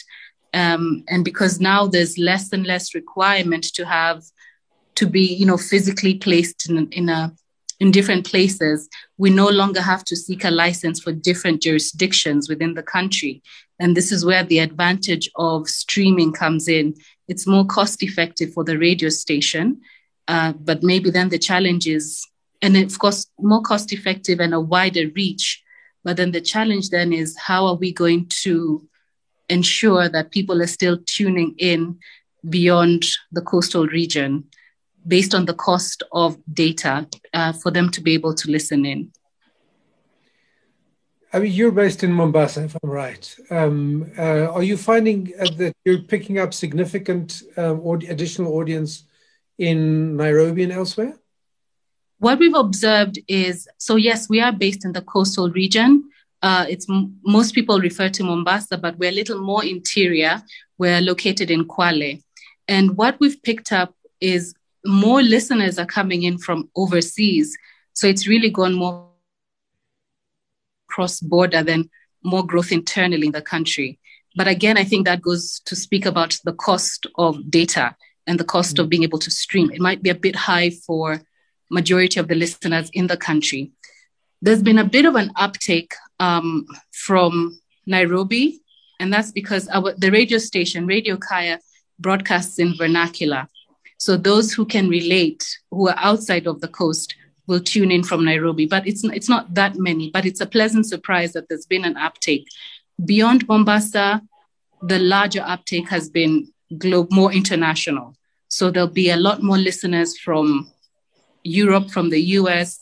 Um, 0.54 1.02
and 1.08 1.24
because 1.24 1.60
now 1.60 1.88
there's 1.88 2.16
less 2.16 2.52
and 2.52 2.64
less 2.64 2.94
requirement 2.94 3.64
to 3.74 3.84
have 3.84 4.22
to 4.96 5.06
be 5.06 5.22
you 5.22 5.46
know 5.46 5.56
physically 5.56 6.14
placed 6.14 6.68
in, 6.68 6.88
in 6.88 7.08
a 7.08 7.32
in 7.78 7.90
different 7.90 8.26
places 8.26 8.88
we 9.16 9.30
no 9.30 9.48
longer 9.48 9.80
have 9.80 10.04
to 10.04 10.16
seek 10.16 10.44
a 10.44 10.50
license 10.50 11.00
for 11.00 11.12
different 11.12 11.62
jurisdictions 11.62 12.48
within 12.48 12.74
the 12.74 12.82
country 12.82 13.40
and 13.78 13.96
this 13.96 14.10
is 14.10 14.26
where 14.26 14.44
the 14.44 14.58
advantage 14.58 15.30
of 15.36 15.68
streaming 15.68 16.32
comes 16.32 16.66
in 16.68 16.92
it's 17.28 17.46
more 17.46 17.64
cost 17.64 18.02
effective 18.02 18.52
for 18.52 18.64
the 18.64 18.76
radio 18.76 19.08
station 19.08 19.80
uh, 20.30 20.52
but 20.52 20.82
maybe 20.82 21.10
then 21.10 21.28
the 21.28 21.38
challenge 21.38 21.86
is 21.88 22.24
and 22.62 22.76
of 22.76 22.98
course 22.98 23.26
more 23.40 23.62
cost 23.62 23.92
effective 23.92 24.38
and 24.38 24.54
a 24.54 24.60
wider 24.60 25.06
reach 25.16 25.62
but 26.04 26.16
then 26.16 26.30
the 26.32 26.40
challenge 26.40 26.90
then 26.90 27.12
is 27.12 27.36
how 27.36 27.66
are 27.66 27.74
we 27.74 27.92
going 27.92 28.26
to 28.28 28.86
ensure 29.48 30.08
that 30.08 30.30
people 30.30 30.62
are 30.62 30.74
still 30.78 30.98
tuning 31.04 31.54
in 31.58 31.98
beyond 32.48 33.04
the 33.32 33.42
coastal 33.42 33.86
region 33.88 34.44
based 35.06 35.34
on 35.34 35.46
the 35.46 35.54
cost 35.54 36.02
of 36.12 36.38
data 36.52 37.08
uh, 37.34 37.52
for 37.52 37.70
them 37.70 37.90
to 37.90 38.00
be 38.00 38.14
able 38.14 38.34
to 38.34 38.50
listen 38.50 38.84
in. 38.86 39.10
I 41.32 41.38
mean, 41.38 41.52
you're 41.52 41.70
based 41.72 42.02
in 42.04 42.12
Mombasa, 42.12 42.64
if 42.64 42.76
I'm 42.82 42.90
right. 42.90 43.36
Um, 43.50 44.10
uh, 44.18 44.46
are 44.52 44.62
you 44.62 44.76
finding 44.76 45.32
uh, 45.40 45.46
that 45.58 45.74
you're 45.84 46.02
picking 46.02 46.38
up 46.38 46.52
significant 46.52 47.42
um, 47.56 47.80
additional 47.86 48.52
audience 48.54 49.04
in 49.60 50.16
Nairobi 50.16 50.64
and 50.64 50.72
elsewhere? 50.72 51.14
What 52.18 52.38
we've 52.38 52.54
observed 52.54 53.18
is 53.28 53.68
so, 53.78 53.96
yes, 53.96 54.28
we 54.28 54.40
are 54.40 54.52
based 54.52 54.84
in 54.84 54.92
the 54.92 55.02
coastal 55.02 55.50
region, 55.50 56.10
uh, 56.42 56.64
it's 56.68 56.86
most 57.22 57.54
people 57.54 57.80
refer 57.80 58.08
to 58.08 58.24
Mombasa, 58.24 58.78
but 58.78 58.96
we're 58.98 59.10
a 59.10 59.14
little 59.14 59.40
more 59.40 59.64
interior. 59.64 60.42
We're 60.78 61.00
located 61.00 61.50
in 61.50 61.66
Kwale, 61.66 62.22
and 62.66 62.96
what 62.96 63.20
we've 63.20 63.42
picked 63.42 63.72
up 63.72 63.94
is 64.20 64.54
more 64.86 65.22
listeners 65.22 65.78
are 65.78 65.86
coming 65.86 66.22
in 66.22 66.38
from 66.38 66.70
overseas. 66.74 67.56
So 67.92 68.06
it's 68.06 68.26
really 68.26 68.48
gone 68.48 68.74
more 68.74 69.08
cross 70.88 71.20
border 71.20 71.62
than 71.62 71.90
more 72.24 72.46
growth 72.46 72.72
internally 72.72 73.26
in 73.26 73.32
the 73.32 73.42
country. 73.42 73.98
But 74.36 74.48
again, 74.48 74.78
I 74.78 74.84
think 74.84 75.06
that 75.06 75.20
goes 75.20 75.60
to 75.66 75.76
speak 75.76 76.06
about 76.06 76.38
the 76.44 76.54
cost 76.54 77.06
of 77.16 77.50
data 77.50 77.94
and 78.30 78.38
the 78.38 78.44
cost 78.44 78.76
mm-hmm. 78.76 78.84
of 78.84 78.88
being 78.88 79.02
able 79.02 79.18
to 79.18 79.30
stream. 79.30 79.70
It 79.72 79.80
might 79.80 80.02
be 80.04 80.10
a 80.10 80.14
bit 80.26 80.36
high 80.36 80.70
for 80.70 81.20
majority 81.68 82.20
of 82.20 82.28
the 82.28 82.36
listeners 82.36 82.88
in 82.92 83.08
the 83.08 83.16
country. 83.16 83.72
There's 84.40 84.62
been 84.62 84.78
a 84.78 84.84
bit 84.96 85.04
of 85.04 85.16
an 85.16 85.32
uptake 85.34 85.92
um, 86.20 86.64
from 86.92 87.60
Nairobi, 87.86 88.60
and 89.00 89.12
that's 89.12 89.32
because 89.32 89.68
our, 89.68 89.92
the 89.94 90.10
radio 90.10 90.38
station, 90.38 90.86
Radio 90.86 91.16
Kaya, 91.16 91.58
broadcasts 91.98 92.58
in 92.60 92.76
vernacular. 92.76 93.48
So 93.98 94.16
those 94.16 94.52
who 94.52 94.64
can 94.64 94.88
relate, 94.88 95.42
who 95.70 95.88
are 95.88 95.98
outside 95.98 96.46
of 96.46 96.60
the 96.60 96.68
coast, 96.68 97.16
will 97.48 97.60
tune 97.60 97.90
in 97.90 98.04
from 98.04 98.24
Nairobi. 98.24 98.66
But 98.66 98.86
it's 98.86 99.02
it's 99.18 99.28
not 99.28 99.54
that 99.54 99.74
many. 99.76 100.10
But 100.10 100.24
it's 100.24 100.40
a 100.40 100.46
pleasant 100.46 100.86
surprise 100.86 101.32
that 101.32 101.48
there's 101.48 101.66
been 101.66 101.84
an 101.84 101.96
uptake. 101.96 102.46
Beyond 103.04 103.48
Mombasa, 103.48 104.22
the 104.82 104.98
larger 104.98 105.42
uptake 105.54 105.88
has 105.88 106.08
been 106.08 106.34
globe 106.78 107.10
more 107.10 107.32
international. 107.32 108.14
So 108.50 108.70
there'll 108.70 108.88
be 108.88 109.10
a 109.10 109.16
lot 109.16 109.42
more 109.42 109.58
listeners 109.58 110.18
from 110.18 110.70
Europe, 111.42 111.90
from 111.90 112.10
the 112.10 112.20
US, 112.38 112.78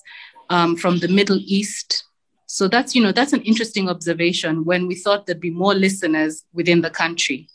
um, 0.50 0.76
from 0.76 0.98
the 0.98 1.08
Middle 1.08 1.38
East, 1.38 2.04
so 2.50 2.66
that's, 2.66 2.94
you 2.96 3.02
know, 3.02 3.12
that's 3.12 3.34
an 3.34 3.42
interesting 3.42 3.90
observation 3.90 4.64
when 4.64 4.86
we 4.86 4.94
thought 4.94 5.26
there'd 5.26 5.38
be 5.38 5.50
more 5.50 5.74
listeners 5.74 6.44
within 6.54 6.80
the 6.80 6.88
country. 6.88 7.46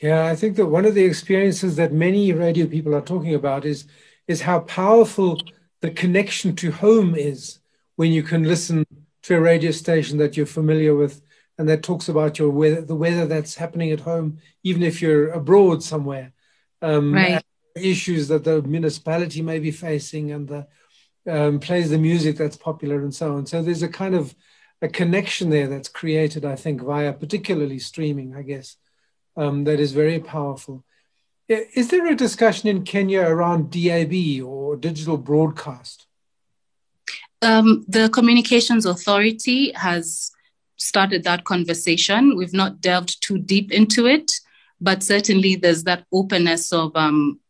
Yeah, 0.00 0.24
I 0.24 0.34
think 0.34 0.56
that 0.56 0.66
one 0.66 0.86
of 0.86 0.94
the 0.94 1.04
experiences 1.04 1.76
that 1.76 1.92
many 1.92 2.32
radio 2.32 2.66
people 2.66 2.94
are 2.94 3.02
talking 3.02 3.34
about 3.34 3.64
is 3.66 3.84
is 4.26 4.40
how 4.40 4.60
powerful 4.60 5.38
the 5.82 5.90
connection 5.90 6.56
to 6.56 6.72
home 6.72 7.14
is 7.14 7.58
when 7.96 8.10
you 8.10 8.22
can 8.22 8.44
listen 8.44 8.86
to 9.22 9.36
a 9.36 9.40
radio 9.40 9.70
station 9.70 10.16
that 10.16 10.34
you're 10.34 10.46
familiar 10.46 10.96
with 10.96 11.20
and 11.58 11.68
that 11.68 11.82
talks 11.82 12.08
about 12.08 12.38
your 12.38 12.48
weather, 12.48 12.80
the 12.80 12.96
weather 12.96 13.26
that's 13.26 13.56
happening 13.56 13.90
at 13.90 14.00
home, 14.00 14.38
even 14.62 14.82
if 14.82 15.02
you're 15.02 15.28
abroad 15.28 15.82
somewhere. 15.82 16.32
Um, 16.84 17.14
right. 17.14 17.42
Issues 17.74 18.28
that 18.28 18.44
the 18.44 18.62
municipality 18.62 19.42
may 19.42 19.58
be 19.58 19.72
facing 19.72 20.30
and 20.30 20.46
the 20.46 20.66
um, 21.26 21.58
plays 21.58 21.90
the 21.90 21.98
music 21.98 22.36
that's 22.36 22.56
popular 22.56 23.00
and 23.00 23.14
so 23.14 23.34
on. 23.34 23.46
So 23.46 23.62
there's 23.62 23.82
a 23.82 23.88
kind 23.88 24.14
of 24.14 24.34
a 24.82 24.88
connection 24.88 25.50
there 25.50 25.66
that's 25.66 25.88
created, 25.88 26.44
I 26.44 26.56
think, 26.56 26.82
via 26.82 27.12
particularly 27.12 27.78
streaming, 27.78 28.36
I 28.36 28.42
guess, 28.42 28.76
um, 29.36 29.64
that 29.64 29.80
is 29.80 29.92
very 29.92 30.20
powerful. 30.20 30.84
Is 31.48 31.88
there 31.88 32.06
a 32.06 32.14
discussion 32.14 32.68
in 32.68 32.84
Kenya 32.84 33.22
around 33.22 33.70
DAB 33.70 34.44
or 34.44 34.76
digital 34.76 35.16
broadcast? 35.16 36.06
Um, 37.42 37.84
the 37.88 38.08
Communications 38.08 38.86
Authority 38.86 39.72
has 39.72 40.30
started 40.76 41.24
that 41.24 41.44
conversation. 41.44 42.36
We've 42.36 42.54
not 42.54 42.80
delved 42.80 43.22
too 43.22 43.38
deep 43.38 43.72
into 43.72 44.06
it, 44.06 44.32
but 44.80 45.02
certainly 45.02 45.56
there's 45.56 45.84
that 45.84 46.04
openness 46.12 46.72
of 46.72 46.94
um, 46.94 47.40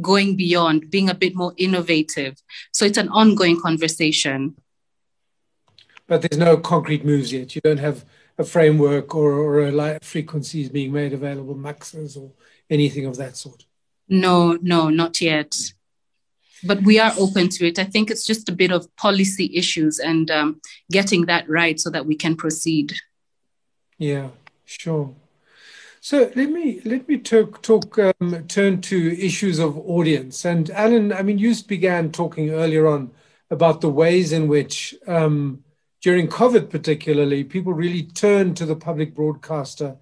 going 0.00 0.36
beyond, 0.36 0.90
being 0.90 1.08
a 1.08 1.14
bit 1.14 1.34
more 1.34 1.54
innovative. 1.56 2.36
So 2.72 2.84
it's 2.84 2.98
an 2.98 3.08
ongoing 3.08 3.60
conversation. 3.60 4.56
But 6.06 6.22
there's 6.22 6.38
no 6.38 6.56
concrete 6.56 7.04
moves 7.04 7.32
yet. 7.32 7.54
You 7.54 7.60
don't 7.62 7.78
have 7.78 8.04
a 8.38 8.44
framework 8.44 9.14
or, 9.14 9.32
or 9.32 9.66
a 9.66 9.72
light 9.72 10.04
frequencies 10.04 10.68
being 10.68 10.92
made 10.92 11.12
available, 11.12 11.54
maxes 11.54 12.16
or 12.16 12.30
anything 12.70 13.04
of 13.06 13.16
that 13.16 13.36
sort. 13.36 13.64
No, 14.08 14.58
no, 14.62 14.88
not 14.88 15.20
yet. 15.20 15.54
But 16.64 16.82
we 16.82 16.98
are 16.98 17.12
open 17.18 17.48
to 17.50 17.66
it. 17.66 17.78
I 17.78 17.84
think 17.84 18.10
it's 18.10 18.26
just 18.26 18.48
a 18.48 18.52
bit 18.52 18.72
of 18.72 18.94
policy 18.96 19.50
issues 19.54 19.98
and 19.98 20.30
um, 20.30 20.60
getting 20.90 21.26
that 21.26 21.48
right 21.48 21.78
so 21.78 21.90
that 21.90 22.06
we 22.06 22.16
can 22.16 22.36
proceed. 22.36 22.94
Yeah, 23.98 24.28
sure. 24.64 25.14
So 26.00 26.30
let 26.36 26.50
me 26.50 26.80
let 26.84 27.08
me 27.08 27.18
talk, 27.18 27.60
talk 27.62 27.98
um, 27.98 28.44
turn 28.46 28.80
to 28.82 29.24
issues 29.24 29.58
of 29.58 29.76
audience. 29.78 30.44
And 30.44 30.70
Alan, 30.70 31.12
I 31.12 31.22
mean, 31.22 31.38
you 31.38 31.54
began 31.66 32.12
talking 32.12 32.50
earlier 32.50 32.86
on 32.86 33.10
about 33.50 33.80
the 33.80 33.88
ways 33.88 34.32
in 34.32 34.48
which 34.48 34.94
um, 35.06 35.64
during 36.00 36.28
COVID, 36.28 36.70
particularly, 36.70 37.42
people 37.42 37.72
really 37.72 38.02
turned 38.02 38.56
to 38.58 38.66
the 38.66 38.76
public 38.76 39.14
broadcaster 39.14 39.96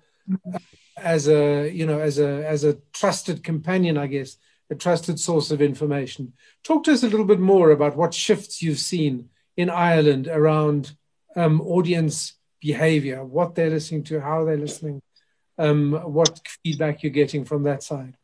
uh, 0.53 0.59
as 0.99 1.29
a 1.29 1.71
you 1.71 1.87
know 1.87 2.01
as 2.01 2.19
a 2.19 2.47
as 2.47 2.65
a 2.65 2.79
trusted 2.93 3.43
companion, 3.43 3.97
I 3.97 4.07
guess, 4.07 4.37
a 4.71 4.75
trusted 4.75 5.19
source 5.19 5.51
of 5.51 5.63
information. 5.63 6.35
Talk 6.63 6.85
to 6.85 6.93
us 6.93 7.05
a 7.05 7.09
little 7.09 7.27
bit 7.27 7.41
more 7.41 7.71
about 7.71 7.97
what 7.97 8.13
shifts 8.13 8.61
you've 8.63 8.79
seen 8.79 9.31
in 9.57 9.71
Ireland 9.71 10.29
around 10.29 10.95
um, 11.37 11.63
audience 11.63 12.35
behavior, 12.61 13.25
what 13.25 13.55
they're 13.55 13.71
listening 13.71 14.05
to, 14.05 14.21
how 14.21 14.45
they're 14.45 14.59
listening 14.59 15.01
um, 15.59 15.93
what 15.93 16.41
feedback 16.63 17.03
you're 17.03 17.11
getting 17.11 17.45
from 17.45 17.65
that 17.65 17.83
side. 17.83 18.17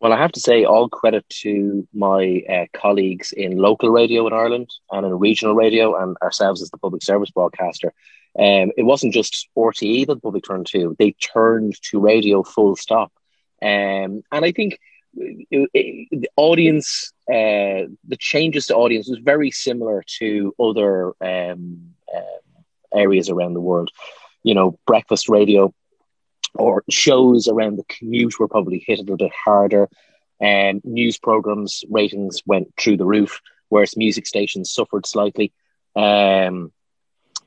Well, 0.00 0.12
I 0.12 0.18
have 0.18 0.32
to 0.32 0.40
say, 0.40 0.64
all 0.64 0.88
credit 0.88 1.24
to 1.42 1.86
my 1.94 2.42
uh, 2.48 2.66
colleagues 2.76 3.30
in 3.30 3.56
local 3.56 3.88
radio 3.88 4.26
in 4.26 4.32
Ireland 4.32 4.68
and 4.90 5.06
in 5.06 5.16
regional 5.16 5.54
radio, 5.54 5.94
and 5.94 6.16
ourselves 6.20 6.60
as 6.60 6.70
the 6.70 6.78
public 6.78 7.04
service 7.04 7.30
broadcaster. 7.30 7.92
Um, 8.36 8.72
it 8.76 8.84
wasn't 8.84 9.14
just 9.14 9.48
RTE 9.56 10.06
that 10.06 10.14
the 10.14 10.20
public 10.20 10.44
turned 10.44 10.66
to; 10.72 10.96
they 10.98 11.12
turned 11.12 11.80
to 11.90 12.00
radio 12.00 12.42
full 12.42 12.74
stop. 12.74 13.12
Um, 13.62 14.24
and 14.32 14.44
I 14.44 14.50
think 14.50 14.80
it, 15.14 15.70
it, 15.72 16.08
the 16.10 16.30
audience, 16.36 17.12
uh, 17.28 17.86
the 18.08 18.18
changes 18.18 18.66
to 18.66 18.74
audience 18.74 19.08
was 19.08 19.20
very 19.20 19.52
similar 19.52 20.02
to 20.18 20.52
other 20.58 21.12
um, 21.20 21.94
uh, 22.12 22.40
areas 22.92 23.30
around 23.30 23.54
the 23.54 23.60
world. 23.60 23.90
You 24.42 24.54
know, 24.54 24.78
breakfast 24.84 25.28
radio 25.28 25.72
or 26.54 26.84
shows 26.90 27.48
around 27.48 27.76
the 27.76 27.84
commute 27.84 28.38
were 28.38 28.48
probably 28.48 28.84
hit 28.86 28.98
a 28.98 29.02
little 29.02 29.16
bit 29.16 29.32
harder. 29.32 29.88
And 30.40 30.82
um, 30.84 30.92
news 30.92 31.18
programs 31.18 31.84
ratings 31.88 32.42
went 32.44 32.72
through 32.78 32.96
the 32.96 33.06
roof, 33.06 33.40
whereas 33.68 33.96
music 33.96 34.26
stations 34.26 34.72
suffered 34.72 35.06
slightly. 35.06 35.52
Um, 35.94 36.72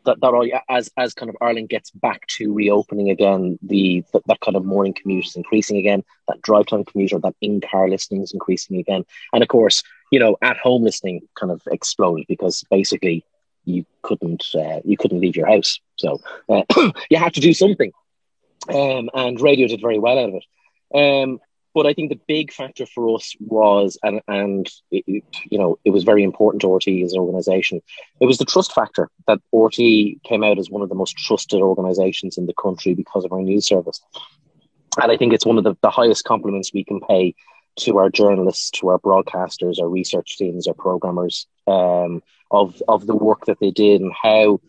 that, 0.06 0.22
that 0.22 0.34
all, 0.34 0.48
as 0.70 0.90
as 0.98 1.14
kind 1.14 1.30
of 1.30 1.36
Ireland 1.42 1.70
gets 1.70 1.92
back 1.92 2.26
to 2.28 2.54
reopening 2.54 3.10
again, 3.10 3.60
the 3.62 4.04
that, 4.14 4.26
that 4.28 4.40
kind 4.40 4.56
of 4.56 4.64
morning 4.64 4.94
commute 4.94 5.26
is 5.26 5.36
increasing 5.36 5.78
again. 5.78 6.04
That 6.28 6.42
drive 6.42 6.68
time 6.68 6.86
commute 6.86 7.12
or 7.12 7.20
that 7.20 7.36
in 7.42 7.60
car 7.60 7.90
listening 7.90 8.22
is 8.22 8.32
increasing 8.32 8.78
again, 8.78 9.04
and 9.34 9.44
of 9.44 9.50
course, 9.50 9.84
you 10.12 10.20
know, 10.20 10.38
at 10.42 10.58
home 10.58 10.84
listening 10.84 11.22
kind 11.36 11.52
of 11.52 11.62
exploded 11.72 12.26
because 12.28 12.64
basically 12.70 13.26
you 13.66 13.86
couldn't 14.04 14.46
uh, 14.56 14.80
you 14.86 14.96
couldn't 14.96 15.20
leave 15.20 15.36
your 15.36 15.48
house, 15.48 15.80
so 15.98 16.22
uh, 16.50 16.64
you 17.10 17.18
had 17.18 17.34
to 17.34 17.42
do 17.42 17.54
something, 17.54 17.92
um, 18.70 19.10
and 19.14 19.42
radio 19.42 19.68
did 19.68 19.82
very 19.82 20.00
well 20.00 20.20
out 20.20 20.30
of 20.30 20.36
it. 20.36 20.46
Um, 20.98 21.40
but 21.74 21.86
I 21.86 21.94
think 21.94 22.10
the 22.10 22.20
big 22.26 22.54
factor 22.54 22.86
for 22.86 23.16
us 23.16 23.36
was, 23.40 23.98
and 24.02 24.22
and 24.30 24.68
it, 24.92 25.24
you 25.52 25.58
know, 25.58 25.78
it 25.84 25.90
was 25.90 26.06
very 26.06 26.24
important 26.24 26.62
to 26.62 26.68
RTÉ 26.68 27.04
as 27.04 27.12
an 27.12 27.20
organisation. 27.20 27.82
It 28.22 28.26
was 28.26 28.38
the 28.38 28.46
trust 28.46 28.74
factor 28.74 29.10
that 29.28 29.40
RTÉ 29.54 30.24
came 30.24 30.44
out 30.44 30.58
as 30.58 30.70
one 30.70 30.82
of 30.82 30.90
the 30.90 30.96
most 30.96 31.18
trusted 31.18 31.62
organisations 31.62 32.38
in 32.38 32.46
the 32.46 32.54
country 32.54 32.94
because 32.94 33.26
of 33.26 33.34
our 33.34 33.42
news 33.42 33.68
service. 33.68 34.02
And 35.02 35.12
I 35.12 35.18
think 35.18 35.34
it's 35.34 35.46
one 35.46 35.58
of 35.58 35.66
the, 35.66 35.76
the 35.82 35.90
highest 35.90 36.24
compliments 36.24 36.72
we 36.74 36.86
can 36.86 37.02
pay 37.02 37.36
to 37.80 37.98
our 37.98 38.10
journalists, 38.10 38.72
to 38.72 38.88
our 38.88 39.00
broadcasters, 39.00 39.82
our 39.82 39.90
research 39.90 40.38
teams, 40.38 40.70
our 40.70 40.74
programmers, 40.74 41.46
um, 41.68 42.24
of 42.52 42.82
of 42.88 43.06
the 43.06 43.16
work 43.16 43.48
that 43.48 43.60
they 43.60 43.72
did 43.72 44.00
and 44.00 44.14
how 44.14 44.62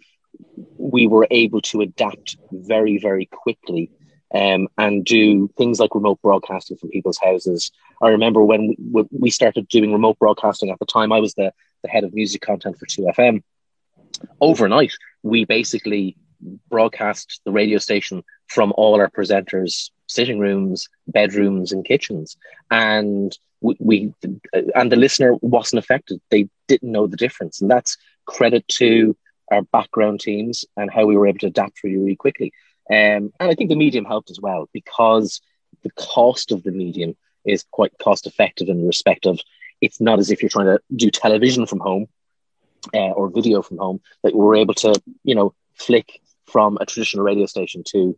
we 0.77 1.07
were 1.07 1.27
able 1.31 1.61
to 1.61 1.81
adapt 1.81 2.37
very, 2.53 2.99
very 2.99 3.27
quickly 3.27 3.91
um, 4.35 4.69
and 4.77 5.05
do 5.05 5.49
things 5.57 5.79
like 5.81 5.95
remote 5.95 6.21
broadcasting 6.23 6.77
from 6.77 6.91
people's 6.91 7.19
houses. 7.19 7.71
I 8.03 8.09
remember 8.09 8.43
when 8.43 8.75
we, 9.11 9.31
started 9.31 9.69
doing 9.69 9.93
remote 9.93 10.19
broadcasting 10.19 10.71
at 10.71 10.79
the 10.79 10.87
time, 10.87 11.13
I 11.13 11.21
was 11.21 11.35
the, 11.35 11.53
the 11.83 11.89
head 11.89 12.05
of 12.05 12.15
music 12.15 12.43
content 12.43 12.79
for 12.79 12.87
2FM. 12.87 13.43
Overnight, 14.41 14.93
we 15.23 15.45
basically 15.45 16.17
broadcast 16.69 17.41
the 17.45 17.53
radio 17.53 17.79
station 17.79 18.23
from 18.49 18.73
all 18.77 19.01
our 19.01 19.11
presenters' 19.11 19.91
sitting 20.07 20.39
rooms, 20.39 20.89
bedrooms, 21.07 21.73
and 21.73 21.85
kitchens. 21.85 22.37
And 22.71 23.37
we, 23.61 23.77
we 23.79 24.15
and 24.75 24.93
the 24.93 24.97
listener 24.97 25.35
wasn't 25.41 25.83
affected. 25.83 26.21
They 26.31 26.49
didn't 26.69 26.93
know 26.93 27.07
the 27.07 27.17
difference. 27.17 27.61
And 27.61 27.71
that's 27.71 27.97
credit 28.27 28.67
to 28.69 29.17
our 29.51 29.63
background 29.63 30.21
teams 30.21 30.65
and 30.77 30.91
how 30.91 31.07
we 31.07 31.17
were 31.17 31.27
able 31.27 31.39
to 31.39 31.47
adapt 31.47 31.83
really, 31.83 31.99
really 31.99 32.17
quickly. 32.17 32.53
Um, 32.91 33.33
and 33.41 33.51
I 33.51 33.55
think 33.55 33.71
the 33.71 33.77
medium 33.77 34.05
helped 34.05 34.31
as 34.31 34.41
well 34.41 34.69
because 34.73 35.41
the 35.83 35.91
cost 35.91 36.53
of 36.53 36.63
the 36.63 36.73
medium 36.73 37.17
is 37.45 37.65
quite 37.71 37.93
cost 37.99 38.27
effective 38.27 38.69
in 38.69 38.87
respect 38.87 39.27
of 39.27 39.41
it's 39.81 40.01
not 40.01 40.19
as 40.19 40.31
if 40.31 40.43
you're 40.43 40.49
trying 40.49 40.67
to 40.67 40.81
do 40.95 41.11
television 41.11 41.67
from 41.67 41.81
home 41.81 42.07
uh, 42.95 43.11
or 43.11 43.31
video 43.31 43.63
from 43.63 43.79
home 43.79 44.01
that 44.23 44.35
we're 44.35 44.57
able 44.57 44.75
to, 44.75 44.95
you 45.25 45.35
know, 45.35 45.55
flick 45.75 46.21
from 46.47 46.79
a 46.81 46.87
traditional 46.87 47.25
radio 47.25 47.47
station 47.47 47.83
to 47.85 48.17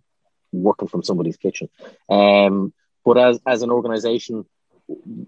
working 0.52 0.88
from 0.88 1.02
somebody's 1.02 1.36
kitchen. 1.36 1.68
Um, 2.08 2.72
but 3.04 3.18
as, 3.18 3.40
as 3.46 3.62
an 3.62 3.70
organization, 3.70 4.44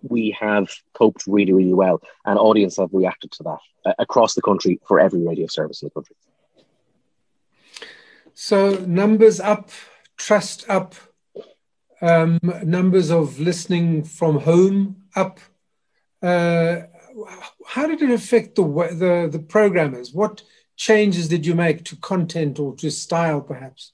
we 0.02 0.36
have 0.38 0.70
coped 0.94 1.26
really, 1.26 1.52
really 1.52 1.74
well, 1.74 2.00
and 2.24 2.38
audience 2.38 2.76
have 2.78 2.90
reacted 2.92 3.30
to 3.32 3.42
that 3.44 3.58
uh, 3.86 3.94
across 3.98 4.34
the 4.34 4.42
country 4.42 4.80
for 4.86 4.98
every 4.98 5.26
radio 5.26 5.46
service 5.46 5.82
in 5.82 5.86
the 5.86 5.90
country. 5.90 6.16
So 8.34 8.84
numbers 8.86 9.38
up, 9.38 9.70
trust 10.16 10.68
up, 10.68 10.94
um, 12.00 12.38
numbers 12.64 13.10
of 13.10 13.38
listening 13.38 14.04
from 14.04 14.40
home 14.40 15.04
up. 15.14 15.40
Uh, 16.22 16.82
how 17.66 17.86
did 17.86 18.02
it 18.02 18.10
affect 18.10 18.54
the, 18.56 18.62
the 18.62 19.28
the 19.30 19.38
programmers? 19.38 20.12
What 20.12 20.42
changes 20.76 21.28
did 21.28 21.44
you 21.44 21.54
make 21.54 21.84
to 21.84 21.96
content 21.96 22.58
or 22.58 22.74
to 22.76 22.90
style, 22.90 23.42
perhaps, 23.42 23.92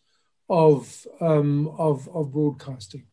of 0.49 1.07
um, 1.21 1.69
of 1.79 2.09
of 2.15 2.33
broadcasting? 2.33 3.07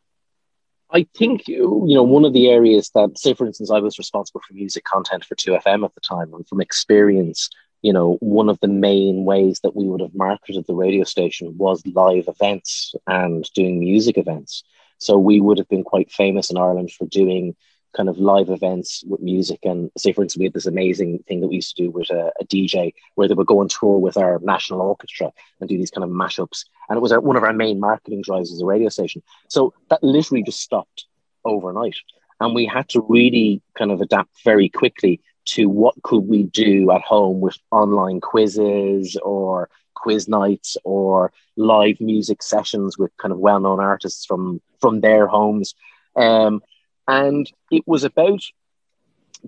I 0.93 1.07
think 1.15 1.47
you 1.47 1.85
know 1.87 2.03
one 2.03 2.23
of 2.23 2.33
the 2.33 2.49
areas 2.49 2.91
that, 2.93 3.17
say, 3.17 3.33
for 3.33 3.47
instance, 3.47 3.71
I 3.71 3.79
was 3.79 3.97
responsible 3.97 4.41
for 4.47 4.53
music 4.53 4.83
content 4.83 5.25
for 5.25 5.35
Two 5.35 5.51
FM 5.51 5.83
at 5.83 5.93
the 5.95 6.01
time, 6.01 6.33
and 6.33 6.47
from 6.47 6.61
experience, 6.61 7.49
you 7.81 7.91
know, 7.91 8.17
one 8.21 8.47
of 8.47 8.59
the 8.61 8.67
main 8.67 9.25
ways 9.25 9.59
that 9.63 9.75
we 9.75 9.87
would 9.87 10.01
have 10.01 10.13
marketed 10.13 10.65
the 10.67 10.75
radio 10.75 11.03
station 11.03 11.57
was 11.57 11.85
live 11.87 12.27
events 12.27 12.93
and 13.07 13.49
doing 13.55 13.79
music 13.79 14.17
events. 14.17 14.63
So 14.99 15.17
we 15.17 15.41
would 15.41 15.57
have 15.57 15.67
been 15.67 15.83
quite 15.83 16.11
famous 16.11 16.51
in 16.51 16.57
Ireland 16.57 16.91
for 16.91 17.05
doing 17.07 17.55
kind 17.95 18.09
of 18.09 18.17
live 18.17 18.49
events 18.49 19.03
with 19.07 19.21
music. 19.21 19.59
And 19.63 19.91
say, 19.97 20.13
for 20.13 20.23
instance, 20.23 20.39
we 20.39 20.45
had 20.45 20.53
this 20.53 20.65
amazing 20.65 21.23
thing 21.27 21.41
that 21.41 21.47
we 21.47 21.55
used 21.55 21.75
to 21.75 21.83
do 21.83 21.91
with 21.91 22.09
a, 22.09 22.31
a 22.39 22.45
DJ 22.45 22.93
where 23.15 23.27
they 23.27 23.33
would 23.33 23.47
go 23.47 23.59
on 23.59 23.67
tour 23.67 23.97
with 23.97 24.17
our 24.17 24.39
national 24.43 24.81
orchestra 24.81 25.31
and 25.59 25.69
do 25.69 25.77
these 25.77 25.91
kind 25.91 26.03
of 26.03 26.09
mashups. 26.09 26.65
And 26.89 26.97
it 26.97 27.01
was 27.01 27.11
our, 27.11 27.19
one 27.19 27.37
of 27.37 27.43
our 27.43 27.53
main 27.53 27.79
marketing 27.79 28.21
drives 28.21 28.51
as 28.51 28.61
a 28.61 28.65
radio 28.65 28.89
station. 28.89 29.21
So 29.49 29.73
that 29.89 30.03
literally 30.03 30.43
just 30.43 30.59
stopped 30.59 31.05
overnight. 31.45 31.95
And 32.39 32.53
we 32.53 32.65
had 32.65 32.89
to 32.89 33.05
really 33.07 33.61
kind 33.77 33.91
of 33.91 34.01
adapt 34.01 34.31
very 34.43 34.69
quickly 34.69 35.21
to 35.45 35.67
what 35.67 36.01
could 36.03 36.27
we 36.27 36.43
do 36.43 36.91
at 36.91 37.01
home 37.01 37.41
with 37.41 37.57
online 37.71 38.21
quizzes 38.21 39.17
or 39.17 39.69
quiz 39.93 40.27
nights 40.27 40.77
or 40.83 41.31
live 41.55 41.99
music 42.01 42.41
sessions 42.41 42.97
with 42.97 43.15
kind 43.17 43.31
of 43.31 43.39
well-known 43.39 43.79
artists 43.79 44.25
from 44.25 44.61
from 44.81 44.99
their 45.01 45.27
homes 45.27 45.75
um, 46.15 46.61
and 47.07 47.51
it 47.71 47.83
was 47.87 48.03
about 48.03 48.41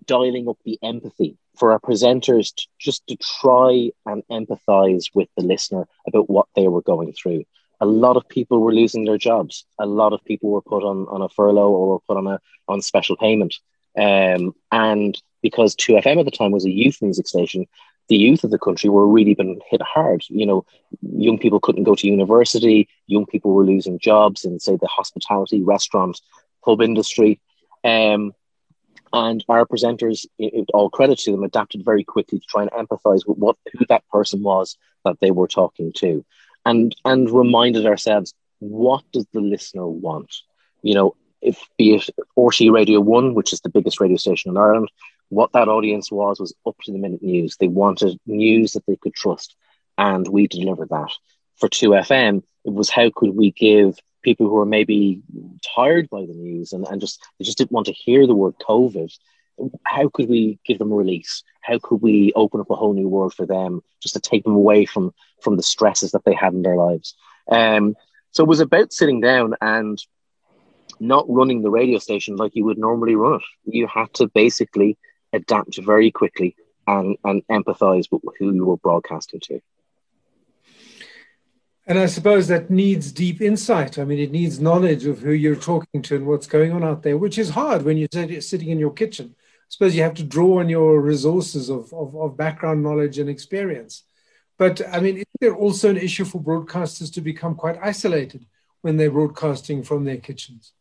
dialing 0.05 0.49
up 0.49 0.57
the 0.65 0.77
empathy 0.83 1.37
for 1.57 1.71
our 1.71 1.79
presenters 1.79 2.53
to, 2.55 2.67
just 2.79 3.05
to 3.07 3.15
try 3.17 3.91
and 4.05 4.23
empathize 4.29 5.05
with 5.13 5.29
the 5.37 5.43
listener 5.43 5.87
about 6.07 6.29
what 6.29 6.47
they 6.55 6.67
were 6.67 6.81
going 6.81 7.13
through. 7.13 7.43
A 7.81 7.85
lot 7.85 8.17
of 8.17 8.27
people 8.27 8.59
were 8.59 8.73
losing 8.73 9.05
their 9.05 9.17
jobs. 9.17 9.65
A 9.79 9.85
lot 9.85 10.13
of 10.13 10.23
people 10.23 10.49
were 10.49 10.61
put 10.61 10.83
on, 10.83 11.07
on 11.07 11.21
a 11.21 11.29
furlough 11.29 11.69
or 11.69 11.89
were 11.89 11.99
put 11.99 12.17
on 12.17 12.27
a 12.27 12.39
on 12.67 12.81
special 12.81 13.15
payment. 13.17 13.55
Um, 13.97 14.53
and 14.71 15.21
because 15.41 15.75
2FM 15.75 16.19
at 16.19 16.25
the 16.25 16.31
time 16.31 16.51
was 16.51 16.65
a 16.65 16.71
youth 16.71 17.01
music 17.01 17.27
station, 17.27 17.67
the 18.07 18.17
youth 18.17 18.43
of 18.43 18.51
the 18.51 18.59
country 18.59 18.89
were 18.89 19.07
really 19.07 19.33
been 19.33 19.59
hit 19.69 19.81
hard. 19.81 20.23
You 20.29 20.45
know, 20.45 20.65
young 21.01 21.39
people 21.39 21.59
couldn't 21.59 21.83
go 21.83 21.95
to 21.95 22.07
university, 22.07 22.87
young 23.07 23.25
people 23.25 23.51
were 23.51 23.65
losing 23.65 23.99
jobs 23.99 24.45
in, 24.45 24.59
say, 24.59 24.77
the 24.77 24.87
hospitality, 24.87 25.61
restaurant, 25.61 26.21
pub 26.65 26.81
industry. 26.81 27.39
Um, 27.83 28.33
and 29.13 29.45
our 29.47 29.65
presenters, 29.65 30.25
it, 30.37 30.69
all 30.73 30.89
credit 30.89 31.19
to 31.19 31.31
them, 31.31 31.43
adapted 31.43 31.85
very 31.85 32.03
quickly 32.03 32.39
to 32.39 32.45
try 32.47 32.63
and 32.63 32.71
empathize 32.71 33.25
with 33.25 33.37
what 33.37 33.55
who 33.73 33.85
that 33.87 34.07
person 34.09 34.43
was 34.43 34.77
that 35.05 35.17
they 35.21 35.31
were 35.31 35.47
talking 35.47 35.93
to, 35.97 36.25
and 36.65 36.95
and 37.05 37.29
reminded 37.29 37.85
ourselves 37.85 38.33
what 38.59 39.03
does 39.13 39.25
the 39.31 39.39
listener 39.39 39.87
want. 39.87 40.33
You 40.81 40.95
know, 40.95 41.15
if 41.41 41.57
be 41.77 41.95
it 41.95 42.09
RTÉ 42.37 42.71
Radio 42.71 42.99
One, 42.99 43.35
which 43.35 43.53
is 43.53 43.61
the 43.61 43.69
biggest 43.69 44.01
radio 44.01 44.17
station 44.17 44.51
in 44.51 44.57
Ireland, 44.57 44.91
what 45.29 45.53
that 45.53 45.69
audience 45.69 46.11
was 46.11 46.39
was 46.39 46.53
up 46.67 46.75
to 46.83 46.91
the 46.91 46.97
minute 46.97 47.23
news. 47.23 47.57
They 47.57 47.67
wanted 47.67 48.19
news 48.25 48.73
that 48.73 48.85
they 48.85 48.97
could 48.97 49.13
trust, 49.13 49.55
and 49.97 50.27
we 50.27 50.47
delivered 50.47 50.89
that. 50.89 51.11
For 51.57 51.69
2FM, 51.69 52.43
it 52.65 52.73
was 52.73 52.89
how 52.89 53.09
could 53.15 53.35
we 53.35 53.51
give 53.51 53.97
people 54.25 54.49
who 54.49 54.57
are 54.57 54.65
maybe 54.65 55.21
tired 55.75 56.09
by 56.09 56.21
the 56.25 56.33
news 56.33 56.73
and, 56.73 56.85
and 56.87 56.99
just 56.99 57.23
they 57.39 57.45
just 57.45 57.57
didn't 57.57 57.71
want 57.71 57.87
to 57.87 57.93
hear 57.93 58.27
the 58.27 58.35
word 58.35 58.55
COVID. 58.67 59.11
How 59.85 60.09
could 60.09 60.27
we 60.27 60.59
give 60.65 60.79
them 60.79 60.91
a 60.91 60.95
release? 60.95 61.43
How 61.61 61.79
could 61.81 62.01
we 62.01 62.33
open 62.35 62.59
up 62.59 62.69
a 62.69 62.75
whole 62.75 62.93
new 62.93 63.07
world 63.07 63.33
for 63.33 63.45
them, 63.45 63.81
just 64.01 64.15
to 64.15 64.19
take 64.19 64.43
them 64.43 64.55
away 64.55 64.85
from 64.85 65.13
from 65.41 65.55
the 65.55 65.63
stresses 65.63 66.11
that 66.11 66.25
they 66.25 66.33
had 66.33 66.53
in 66.53 66.63
their 66.63 66.75
lives? 66.75 67.15
Um, 67.49 67.95
so 68.31 68.43
it 68.43 68.49
was 68.49 68.59
about 68.59 68.91
sitting 68.91 69.21
down 69.21 69.55
and 69.61 69.97
not 70.99 71.25
running 71.29 71.61
the 71.61 71.69
radio 71.69 71.99
station 71.99 72.35
like 72.35 72.55
you 72.55 72.65
would 72.65 72.77
normally 72.77 73.15
run 73.15 73.35
it. 73.35 73.41
You 73.63 73.87
had 73.87 74.13
to 74.15 74.27
basically 74.27 74.97
adapt 75.33 75.77
very 75.81 76.11
quickly 76.11 76.55
and, 76.87 77.17
and 77.23 77.47
empathize 77.47 78.07
with 78.11 78.21
who 78.37 78.53
you 78.53 78.65
were 78.65 78.77
broadcasting 78.77 79.39
to. 79.41 79.61
And 81.87 81.99
I 81.99 82.07
suppose 82.07 82.47
that 82.47 82.71
needs 82.71 83.11
deep 83.11 83.41
insight. 83.41 83.99
I 83.99 84.05
mean, 84.05 84.17
it 84.17 84.31
needs 84.31 84.59
knowledge 84.59 85.05
of 85.05 85.19
who 85.19 85.31
you're 85.31 85.55
talking 85.55 86.01
to 86.03 86.15
and 86.15 86.25
what's 86.25 86.47
going 86.47 86.71
on 86.71 86.83
out 86.83 87.03
there, 87.03 87.17
which 87.17 87.37
is 87.37 87.49
hard 87.49 87.83
when 87.83 87.97
you're 87.97 88.41
sitting 88.41 88.69
in 88.69 88.79
your 88.79 88.93
kitchen. 88.93 89.35
I 89.37 89.69
suppose 89.69 89.95
you 89.95 90.01
have 90.01 90.15
to 90.15 90.23
draw 90.23 90.59
on 90.59 90.69
your 90.69 90.99
resources 90.99 91.69
of, 91.69 91.93
of, 91.93 92.15
of 92.15 92.37
background 92.37 92.81
knowledge 92.81 93.19
and 93.19 93.29
experience. 93.29 94.03
But 94.57 94.81
I 94.91 94.99
mean, 94.99 95.17
is 95.17 95.25
there 95.39 95.55
also 95.55 95.89
an 95.89 95.97
issue 95.97 96.25
for 96.25 96.41
broadcasters 96.41 97.13
to 97.13 97.21
become 97.21 97.55
quite 97.55 97.77
isolated 97.81 98.45
when 98.81 98.97
they're 98.97 99.11
broadcasting 99.11 99.83
from 99.83 100.05
their 100.05 100.17
kitchens? 100.17 100.71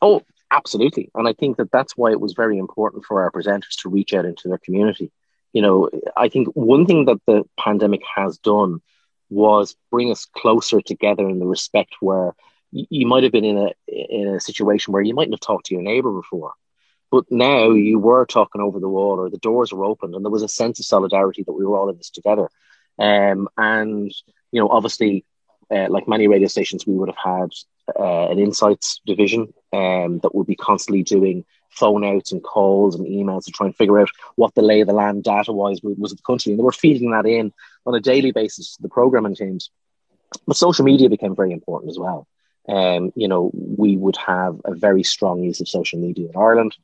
Oh, 0.00 0.22
absolutely. 0.52 1.10
And 1.14 1.26
I 1.26 1.32
think 1.32 1.56
that 1.56 1.72
that's 1.72 1.96
why 1.96 2.10
it 2.12 2.20
was 2.20 2.34
very 2.34 2.58
important 2.58 3.04
for 3.04 3.22
our 3.22 3.30
presenters 3.32 3.80
to 3.82 3.88
reach 3.88 4.14
out 4.14 4.24
into 4.24 4.48
their 4.48 4.58
community. 4.58 5.10
You 5.52 5.62
know, 5.62 5.88
I 6.16 6.28
think 6.28 6.48
one 6.54 6.86
thing 6.86 7.06
that 7.06 7.20
the 7.26 7.44
pandemic 7.58 8.02
has 8.14 8.38
done 8.38 8.80
was 9.30 9.76
bring 9.90 10.10
us 10.10 10.26
closer 10.26 10.80
together 10.80 11.28
in 11.28 11.38
the 11.38 11.46
respect 11.46 11.96
where 12.00 12.34
you 12.70 13.06
might 13.06 13.22
have 13.22 13.32
been 13.32 13.44
in 13.44 13.58
a 13.58 13.72
in 13.86 14.28
a 14.28 14.40
situation 14.40 14.92
where 14.92 15.02
you 15.02 15.14
mightn't 15.14 15.34
have 15.34 15.40
talked 15.40 15.66
to 15.66 15.74
your 15.74 15.82
neighbor 15.82 16.12
before. 16.12 16.52
But 17.10 17.24
now 17.30 17.70
you 17.70 17.98
were 17.98 18.26
talking 18.26 18.60
over 18.60 18.78
the 18.78 18.88
wall 18.88 19.18
or 19.18 19.30
the 19.30 19.38
doors 19.38 19.72
were 19.72 19.84
open 19.84 20.14
and 20.14 20.24
there 20.24 20.30
was 20.30 20.42
a 20.42 20.48
sense 20.48 20.78
of 20.78 20.84
solidarity 20.84 21.42
that 21.44 21.52
we 21.52 21.64
were 21.64 21.78
all 21.78 21.88
in 21.88 21.96
this 21.96 22.10
together. 22.10 22.50
Um, 22.98 23.48
and 23.56 24.12
you 24.52 24.60
know 24.60 24.68
obviously 24.68 25.24
uh, 25.70 25.88
like 25.88 26.08
many 26.08 26.28
radio 26.28 26.48
stations 26.48 26.86
we 26.86 26.94
would 26.94 27.08
have 27.08 27.42
had 27.42 27.50
uh, 27.98 28.28
an 28.30 28.38
insights 28.38 29.00
division 29.06 29.52
um, 29.72 30.18
that 30.20 30.34
would 30.34 30.46
be 30.46 30.56
constantly 30.56 31.02
doing 31.02 31.44
phone 31.78 32.04
outs 32.04 32.32
and 32.32 32.42
calls 32.42 32.94
and 32.94 33.06
emails 33.06 33.44
to 33.44 33.52
try 33.52 33.66
and 33.66 33.76
figure 33.76 34.00
out 34.00 34.10
what 34.36 34.54
the 34.54 34.62
lay 34.62 34.80
of 34.80 34.86
the 34.86 34.92
land 34.92 35.22
data 35.24 35.52
wise 35.52 35.80
was 35.82 36.12
of 36.12 36.18
the 36.18 36.24
country 36.24 36.52
and 36.52 36.58
they 36.58 36.64
were 36.64 36.72
feeding 36.72 37.10
that 37.10 37.26
in 37.26 37.52
on 37.86 37.94
a 37.94 38.00
daily 38.00 38.32
basis 38.32 38.76
to 38.76 38.82
the 38.82 38.88
programming 38.88 39.34
teams 39.34 39.70
but 40.46 40.56
social 40.56 40.84
media 40.84 41.08
became 41.08 41.34
very 41.34 41.52
important 41.52 41.90
as 41.90 41.98
well 41.98 42.26
um, 42.68 43.12
you 43.16 43.28
know, 43.28 43.50
we 43.54 43.96
would 43.96 44.16
have 44.18 44.60
a 44.64 44.74
very 44.74 45.02
strong 45.02 45.42
use 45.42 45.60
of 45.60 45.68
social 45.68 45.98
media 45.98 46.28
in 46.28 46.36
Ireland, 46.36 46.76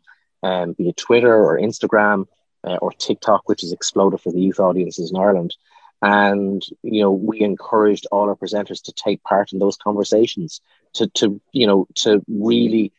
um, 0.42 0.72
be 0.72 0.88
it 0.88 0.96
Twitter 0.96 1.34
or 1.34 1.60
Instagram 1.60 2.26
uh, 2.64 2.76
or 2.76 2.92
TikTok, 2.92 3.48
which 3.48 3.60
has 3.60 3.72
exploded 3.72 4.20
for 4.20 4.32
the 4.32 4.40
youth 4.40 4.58
audiences 4.58 5.10
in 5.10 5.18
Ireland. 5.18 5.54
And 6.00 6.64
you 6.82 7.02
know, 7.02 7.12
we 7.12 7.42
encouraged 7.42 8.06
all 8.10 8.28
our 8.28 8.36
presenters 8.36 8.82
to 8.84 8.92
take 8.92 9.22
part 9.22 9.52
in 9.52 9.58
those 9.58 9.76
conversations, 9.76 10.60
to 10.94 11.06
to 11.08 11.40
you 11.52 11.66
know, 11.66 11.86
to 11.96 12.22
really 12.28 12.92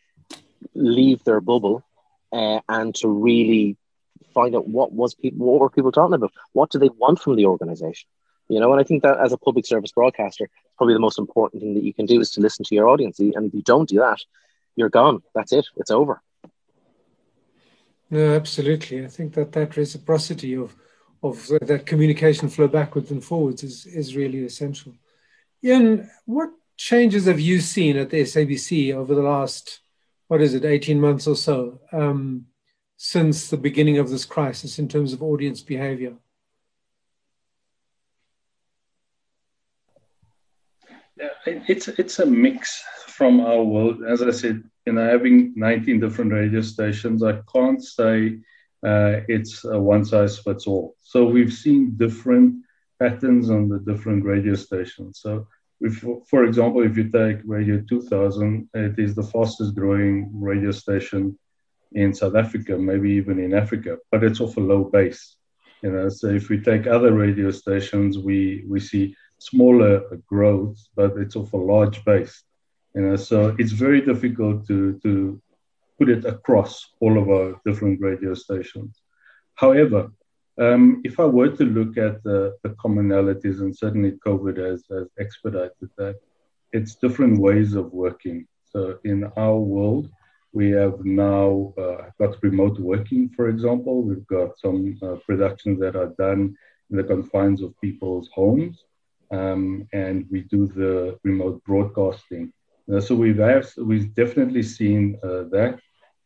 leave 0.74 1.24
their 1.24 1.40
bubble 1.40 1.84
uh, 2.36 2.60
and 2.68 2.94
to 2.96 3.08
really 3.08 3.76
find 4.34 4.54
out 4.54 4.68
what 4.68 4.92
was 4.92 5.14
people, 5.14 5.46
what 5.46 5.60
were 5.60 5.70
people 5.70 5.92
talking 5.92 6.14
about, 6.14 6.32
what 6.52 6.70
do 6.70 6.78
they 6.78 6.90
want 7.02 7.18
from 7.20 7.36
the 7.36 7.46
organization? 7.46 8.08
You 8.48 8.60
know 8.60 8.70
and 8.72 8.80
i 8.80 8.84
think 8.84 9.02
that 9.02 9.18
as 9.18 9.32
a 9.32 9.38
public 9.38 9.66
service 9.66 9.90
broadcaster 9.90 10.48
probably 10.76 10.94
the 10.94 11.00
most 11.00 11.18
important 11.18 11.62
thing 11.62 11.74
that 11.74 11.82
you 11.82 11.92
can 11.92 12.06
do 12.06 12.20
is 12.20 12.30
to 12.32 12.40
listen 12.40 12.64
to 12.66 12.74
your 12.76 12.88
audience. 12.88 13.18
And 13.18 13.46
if 13.48 13.54
you 13.54 13.62
don't 13.62 13.88
do 13.88 13.98
that 13.98 14.20
you're 14.76 14.90
gone. 14.90 15.22
That's 15.34 15.52
it. 15.52 15.66
It's 15.76 15.90
over. 15.90 16.22
No 18.10 18.36
absolutely. 18.36 19.04
I 19.04 19.08
think 19.08 19.34
that 19.34 19.52
that 19.52 19.76
reciprocity 19.76 20.54
of 20.54 20.76
of 21.22 21.48
that 21.62 21.86
communication 21.86 22.48
flow 22.48 22.68
backwards 22.68 23.10
and 23.10 23.24
forwards 23.24 23.64
is 23.64 23.86
is 23.86 24.14
really 24.14 24.44
essential. 24.44 24.92
Ian 25.64 26.08
what 26.26 26.50
changes 26.76 27.24
have 27.24 27.40
you 27.40 27.58
seen 27.60 27.96
at 27.96 28.10
the 28.10 28.20
sabc 28.20 28.94
over 28.94 29.14
the 29.14 29.22
last 29.22 29.80
what 30.28 30.42
is 30.42 30.54
it 30.54 30.64
18 30.64 31.00
months 31.00 31.26
or 31.26 31.36
so 31.36 31.80
um, 31.92 32.46
since 32.96 33.48
the 33.48 33.56
beginning 33.56 33.98
of 33.98 34.10
this 34.10 34.24
crisis 34.24 34.78
in 34.78 34.88
terms 34.88 35.12
of 35.12 35.22
audience 35.22 35.62
behavior 35.62 36.14
Yeah, 41.18 41.30
it's 41.46 41.88
it's 41.88 42.18
a 42.18 42.26
mix 42.26 42.84
from 43.06 43.40
our 43.40 43.62
world. 43.62 44.02
As 44.06 44.20
I 44.20 44.30
said, 44.30 44.62
you 44.84 44.92
know, 44.92 45.08
having 45.08 45.54
19 45.56 45.98
different 45.98 46.30
radio 46.30 46.60
stations, 46.60 47.22
I 47.22 47.40
can't 47.50 47.82
say 47.82 48.38
uh, 48.86 49.20
it's 49.26 49.64
a 49.64 49.80
one 49.80 50.04
size 50.04 50.38
fits 50.38 50.66
all. 50.66 50.96
So 51.00 51.24
we've 51.24 51.52
seen 51.52 51.96
different 51.96 52.62
patterns 53.00 53.50
on 53.50 53.68
the 53.68 53.78
different 53.78 54.24
radio 54.24 54.54
stations. 54.54 55.20
So, 55.22 55.48
if, 55.80 56.04
for 56.28 56.44
example, 56.44 56.82
if 56.82 56.96
you 56.96 57.10
take 57.10 57.38
Radio 57.44 57.82
2000, 57.88 58.68
it 58.74 58.98
is 58.98 59.14
the 59.14 59.22
fastest 59.22 59.74
growing 59.74 60.30
radio 60.32 60.70
station 60.70 61.38
in 61.92 62.14
South 62.14 62.34
Africa, 62.34 62.76
maybe 62.76 63.10
even 63.12 63.38
in 63.38 63.54
Africa, 63.54 63.98
but 64.10 64.24
it's 64.24 64.40
off 64.40 64.56
a 64.56 64.60
low 64.60 64.84
base. 64.84 65.36
You 65.82 65.92
know, 65.92 66.08
so 66.08 66.28
if 66.28 66.48
we 66.48 66.60
take 66.60 66.86
other 66.86 67.12
radio 67.12 67.50
stations, 67.50 68.18
we 68.18 68.64
we 68.66 68.80
see 68.80 69.14
smaller 69.38 70.00
growth, 70.26 70.78
but 70.94 71.16
it's 71.18 71.36
off 71.36 71.52
a 71.52 71.58
large 71.58 72.04
base. 72.04 72.42
You 72.94 73.02
know, 73.02 73.16
so 73.16 73.54
it's 73.58 73.72
very 73.72 74.00
difficult 74.00 74.66
to 74.68 74.98
to 75.04 75.40
put 75.98 76.08
it 76.08 76.24
across 76.24 76.86
all 77.00 77.18
of 77.18 77.28
our 77.28 77.60
different 77.64 78.00
radio 78.00 78.34
stations. 78.34 79.02
However, 79.54 80.10
um, 80.58 81.02
if 81.04 81.20
I 81.20 81.24
were 81.24 81.48
to 81.48 81.64
look 81.64 81.96
at 81.96 82.22
the, 82.22 82.56
the 82.62 82.70
commonalities, 82.70 83.60
and 83.60 83.76
certainly 83.76 84.12
COVID 84.26 84.56
has, 84.58 84.84
has 84.90 85.08
expedited 85.18 85.90
that, 85.98 86.16
it's 86.72 86.96
different 86.96 87.40
ways 87.40 87.74
of 87.74 87.92
working. 87.92 88.46
So 88.64 88.98
in 89.04 89.24
our 89.36 89.58
world, 89.58 90.10
we 90.52 90.70
have 90.70 91.04
now 91.04 91.74
uh, 91.78 92.10
got 92.18 92.42
remote 92.42 92.78
working, 92.78 93.28
for 93.30 93.48
example. 93.48 94.02
We've 94.02 94.26
got 94.26 94.58
some 94.58 94.98
uh, 95.02 95.16
productions 95.26 95.80
that 95.80 95.96
are 95.96 96.14
done 96.18 96.56
in 96.90 96.96
the 96.96 97.04
confines 97.04 97.62
of 97.62 97.78
people's 97.80 98.28
homes 98.32 98.84
um, 99.30 99.88
and 99.92 100.26
we 100.30 100.42
do 100.42 100.66
the 100.66 101.18
remote 101.22 101.62
broadcasting. 101.64 102.52
Uh, 102.92 103.00
so 103.00 103.14
we've 103.14 103.38
have, 103.38 103.70
we've 103.78 104.14
definitely 104.14 104.62
seen 104.62 105.18
uh, 105.22 105.44
that. 105.50 105.78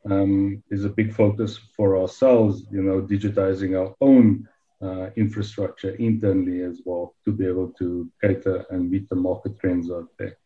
Um, 0.07 0.63
is 0.71 0.87
a 0.87 0.89
big 0.89 1.13
focus 1.13 1.59
for 1.77 1.99
ourselves, 1.99 2.65
you 2.71 2.83
know, 2.83 3.03
digitizing 3.03 3.79
our 3.79 3.95
own 4.01 4.49
uh, 4.83 5.11
infrastructure 5.17 5.95
internally 5.97 6.63
as 6.63 6.81
well 6.87 7.15
to 7.25 7.33
be 7.33 7.47
able 7.47 7.69
to 7.79 8.11
cater 8.23 8.65
and 8.71 8.91
meet 8.91 9.09
the 9.11 9.17
market 9.17 9.59
trends 9.59 9.91
out 9.91 10.09
there. 10.19 10.39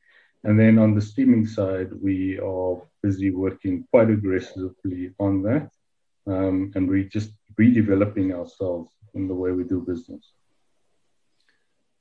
And 0.42 0.58
then 0.58 0.78
on 0.78 0.94
the 0.94 1.00
streaming 1.00 1.46
side, 1.46 1.90
we 2.02 2.38
are 2.40 2.82
busy 3.02 3.30
working 3.30 3.86
quite 3.90 4.10
aggressively 4.10 5.12
on 5.18 5.42
that. 5.42 5.70
Um, 6.26 6.72
and 6.74 6.88
we're 6.88 7.04
just 7.04 7.30
redeveloping 7.58 8.34
ourselves 8.34 8.90
in 9.14 9.28
the 9.28 9.34
way 9.34 9.52
we 9.52 9.64
do 9.64 9.80
business. 9.80 10.32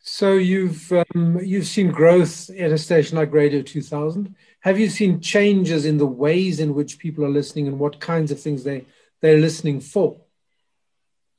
So 0.06 0.34
you've 0.34 0.92
um, 0.92 1.40
you've 1.42 1.66
seen 1.66 1.90
growth 1.90 2.50
at 2.50 2.74
a 2.74 2.78
station 2.78 3.18
like 3.18 3.32
Radio 3.32 3.62
2000. 3.62 4.36
Have 4.60 4.78
you 4.78 4.90
seen 4.90 5.22
changes 5.22 5.86
in 5.86 5.98
the 5.98 6.06
ways 6.06 6.60
in 6.60 6.76
which 6.76 7.00
people 7.00 7.24
are 7.24 7.30
listening 7.30 7.68
and 7.68 7.80
what 7.80 8.02
kinds 8.02 8.30
of 8.30 8.40
things 8.40 8.66
they 8.66 8.86
they're 9.22 9.38
listening 9.38 9.80
for? 9.80 10.18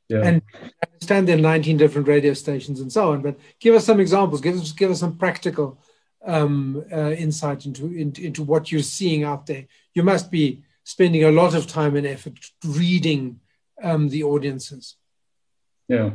Yeah. 0.09 0.23
And 0.23 0.43
I 0.63 0.87
understand 0.95 1.29
there 1.29 1.37
are 1.37 1.43
19 1.43 1.77
different 1.77 2.09
radio 2.09 2.33
stations 2.33 2.81
and 2.81 2.91
so 2.91 3.13
on, 3.13 3.21
but 3.21 3.39
give 3.61 3.75
us 3.75 3.85
some 3.85 4.01
examples. 4.01 4.41
Give 4.41 4.59
us 4.59 4.73
give 4.73 4.91
us 4.91 5.01
some 5.01 5.19
practical 5.19 5.79
um, 6.25 6.87
uh, 6.91 7.11
insight 7.11 7.67
into, 7.67 7.93
into 7.93 8.23
into 8.23 8.43
what 8.43 8.73
you're 8.73 8.81
seeing 8.81 9.25
out 9.25 9.45
there. 9.45 9.67
You 9.93 10.05
must 10.05 10.31
be 10.31 10.63
spending 10.85 11.25
a 11.25 11.31
lot 11.31 11.55
of 11.55 11.67
time 11.67 11.97
and 11.97 12.07
effort 12.07 12.39
reading 12.65 13.41
um, 13.83 14.09
the 14.09 14.23
audiences. 14.23 14.97
Yeah. 15.87 16.13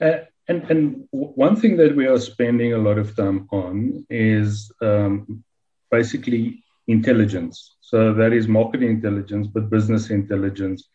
Uh, 0.00 0.18
and, 0.50 0.68
and 0.68 1.08
one 1.12 1.54
thing 1.54 1.76
that 1.76 1.94
we 1.94 2.06
are 2.08 2.18
spending 2.18 2.72
a 2.72 2.78
lot 2.78 2.98
of 2.98 3.14
time 3.14 3.48
on 3.52 4.04
is 4.10 4.72
um, 4.82 5.44
basically 5.92 6.64
intelligence. 6.88 7.76
So 7.80 8.12
that 8.14 8.32
is 8.32 8.48
marketing 8.48 8.90
intelligence, 8.90 9.46
but 9.46 9.70
business 9.70 10.10
intelligence, 10.10 10.88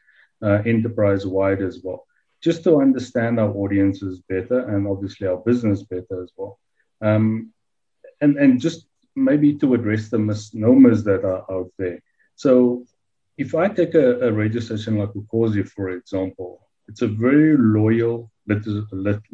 uh, 0.43 0.59
enterprise 0.65 1.25
wide 1.25 1.61
as 1.61 1.79
well, 1.81 2.05
just 2.43 2.65
to 2.65 2.81
understand 2.81 3.39
our 3.39 3.51
audiences 3.51 4.19
better 4.27 4.59
and 4.75 4.87
obviously 4.87 5.25
our 5.25 5.37
business 5.37 5.83
better 5.83 6.21
as 6.21 6.31
well. 6.35 6.59
Um, 7.01 7.53
and, 8.19 8.35
and 8.37 8.59
just 8.59 8.87
maybe 9.15 9.55
to 9.59 9.73
address 9.73 10.09
the 10.09 10.19
misnomers 10.19 11.05
that 11.05 11.23
are 11.23 11.45
out 11.49 11.71
there. 11.77 12.03
So 12.35 12.83
if 13.37 13.55
I 13.55 13.69
take 13.69 13.95
a, 13.95 14.19
a 14.27 14.31
radio 14.33 14.59
station 14.59 14.97
like 14.97 15.13
Ukhozi, 15.13 15.65
for 15.65 15.91
example, 15.91 16.59
it's 16.87 17.01
a 17.01 17.07
very 17.07 17.55
loyal 17.57 18.29
listenership 18.49 19.25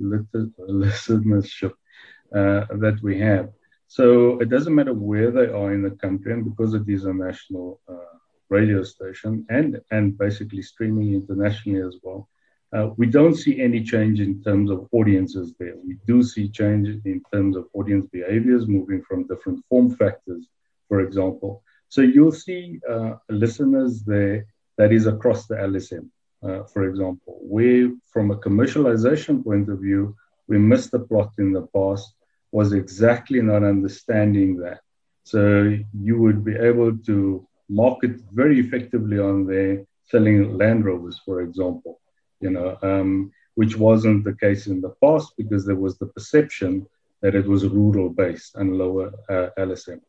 uh, 2.36 2.66
that 2.84 2.97
we 3.04 3.20
have. 3.20 3.49
So 3.88 4.39
it 4.39 4.49
doesn't 4.49 4.76
matter 4.76 4.93
where 4.93 5.32
they 5.32 5.47
are 5.47 5.74
in 5.74 5.84
the 5.84 5.91
country, 5.91 6.34
and 6.34 6.45
because 6.45 6.74
it 6.74 6.88
is 6.88 7.06
a 7.06 7.14
national 7.14 7.80
uh, 7.89 8.16
radio 8.49 8.84
station 8.84 9.45
and 9.49 9.80
and 9.91 10.18
basically 10.18 10.62
streaming 10.62 11.14
internationally 11.14 11.82
as 11.82 11.95
well, 12.04 12.28
uh, 12.76 12.89
we 12.97 13.08
don't 13.08 13.36
see 13.36 13.62
any 13.62 13.84
change 13.84 14.20
in 14.20 14.41
terms 14.43 14.70
of 14.72 14.88
audiences 14.91 15.54
there. 15.60 15.76
We 15.86 15.97
do 16.08 16.24
see 16.24 16.49
change 16.49 16.88
in 17.06 17.22
terms 17.34 17.56
of 17.58 17.66
audience 17.74 18.08
behaviors 18.12 18.68
moving 18.68 19.02
from 19.08 19.28
different 19.28 19.60
form 19.70 19.91
factors, 19.95 20.47
for 20.88 21.02
example. 21.02 21.64
So 21.89 22.02
you'll 22.02 22.32
see 22.47 22.80
uh, 22.89 23.14
listeners 23.30 24.04
there 24.04 24.45
that 24.78 24.91
is 24.91 25.08
across 25.08 25.47
the 25.47 25.56
LSM 25.56 26.10
uh, 26.44 26.64
for 26.64 26.88
example. 26.89 27.39
We, 27.42 27.94
from 28.08 28.32
a 28.32 28.38
commercialization 28.38 29.44
point 29.44 29.70
of 29.70 29.80
view, 29.80 30.16
we 30.48 30.58
missed 30.58 30.92
the 30.92 31.00
plot 31.00 31.32
in 31.38 31.54
the 31.54 31.68
past, 31.74 32.14
was 32.52 32.74
exactly 32.74 33.42
not 33.42 33.64
understanding 33.64 34.58
that. 34.58 34.82
So 35.24 35.78
you 35.94 36.20
would 36.20 36.44
be 36.44 36.56
able 36.56 36.98
to 36.98 37.48
market 37.70 38.20
very 38.32 38.60
effectively 38.60 39.20
on 39.20 39.46
there, 39.46 39.86
selling 40.06 40.58
Land 40.58 40.86
Rovers, 40.86 41.22
for 41.24 41.42
example, 41.42 42.02
you 42.42 42.50
know, 42.50 42.78
um, 42.82 43.32
which 43.56 43.78
wasn't 43.78 44.24
the 44.24 44.36
case 44.36 44.68
in 44.68 44.82
the 44.82 44.94
past 45.02 45.34
because 45.38 45.66
there 45.66 45.76
was 45.76 45.98
the 45.98 46.08
perception 46.08 46.86
that 47.22 47.36
it 47.36 47.48
was 47.48 47.68
rural 47.68 48.10
based 48.10 48.56
and 48.56 48.78
lower 48.78 49.12
uh, 49.30 49.50
LSM. 49.58 50.02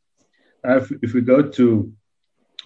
If, 0.65 0.91
if 1.03 1.13
we 1.13 1.21
go 1.21 1.43
to 1.43 1.93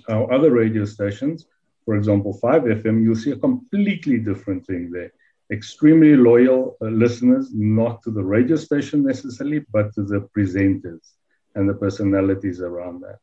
our 0.09 0.33
other 0.33 0.51
radio 0.51 0.85
stations, 0.85 1.47
for 1.87 1.95
example, 1.95 2.39
5FM, 2.43 3.03
you'll 3.03 3.15
see 3.15 3.31
a 3.31 3.37
completely 3.37 4.19
different 4.19 4.67
thing 4.67 4.91
there. 4.91 5.13
Extremely 5.53 6.17
loyal 6.17 6.77
uh, 6.83 6.87
listeners, 6.87 7.55
not 7.55 8.03
to 8.03 8.11
the 8.11 8.23
radio 8.23 8.57
station 8.57 9.05
necessarily, 9.05 9.61
but 9.73 9.95
to 9.95 10.03
the 10.03 10.29
presenters 10.37 11.13
and 11.55 11.69
the 11.69 11.75
personalities 11.75 12.61
around 12.61 13.05
that. 13.05 13.19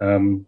Um, 0.00 0.46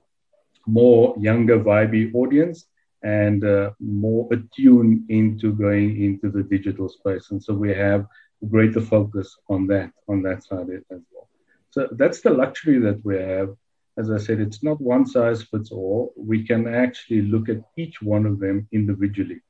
more 0.67 1.15
younger, 1.19 1.59
vibey 1.59 2.13
audience 2.15 2.67
and 3.03 3.45
uh, 3.45 3.71
more 3.81 4.27
attuned 4.33 5.05
into 5.11 5.53
going 5.53 6.03
into 6.03 6.31
the 6.31 6.43
digital 6.43 6.89
space. 6.89 7.31
And 7.31 7.43
so 7.43 7.53
we 7.53 7.73
have 7.75 8.07
greater 8.49 8.81
focus 8.81 9.37
on 9.51 9.67
that, 9.69 9.93
on 10.09 10.23
that 10.23 10.43
side 10.43 10.69
as 10.71 11.03
well. 11.13 11.29
So 11.71 11.89
that's 11.93 12.23
the 12.23 12.31
luxury 12.31 12.79
that 12.81 13.05
we 13.05 13.17
have 13.19 13.55
as 13.99 14.11
I 14.11 14.19
said, 14.19 14.41
it's 14.41 14.63
not 14.63 14.81
one 14.81 15.05
size 15.07 15.43
fits 15.43 15.73
all. 15.73 16.15
We 16.17 16.47
can 16.47 16.73
actually 16.73 17.23
look 17.23 17.49
at 17.49 17.63
each 17.77 18.01
one 18.01 18.27
of 18.27 18.39
them 18.39 18.69
individually. 18.73 19.41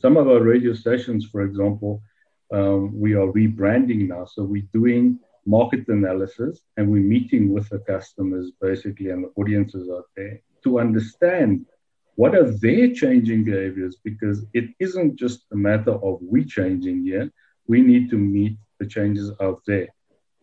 Some 0.00 0.16
of 0.16 0.28
our 0.28 0.40
radio 0.40 0.72
stations, 0.72 1.26
for 1.26 1.42
example, 1.42 2.00
um, 2.52 2.98
we 2.98 3.14
are 3.14 3.26
rebranding 3.32 4.06
now. 4.08 4.24
So 4.24 4.44
we're 4.44 4.70
doing 4.72 5.18
market 5.46 5.88
analysis 5.88 6.60
and 6.76 6.90
we're 6.90 7.02
meeting 7.02 7.52
with 7.52 7.68
the 7.68 7.80
customers 7.80 8.52
basically 8.60 9.10
and 9.10 9.24
the 9.24 9.32
audiences 9.40 9.88
out 9.90 10.06
there 10.16 10.40
to 10.62 10.78
understand 10.78 11.66
what 12.14 12.34
are 12.34 12.50
their 12.50 12.92
changing 12.92 13.44
behaviors 13.44 13.96
because 14.02 14.44
it 14.54 14.70
isn't 14.78 15.16
just 15.16 15.44
a 15.52 15.56
matter 15.56 15.92
of 15.92 16.18
we 16.22 16.44
changing 16.44 17.04
here. 17.04 17.32
We 17.66 17.80
need 17.80 18.10
to 18.10 18.16
meet 18.16 18.58
the 18.78 18.86
changes 18.86 19.32
out 19.40 19.60
there. 19.66 19.88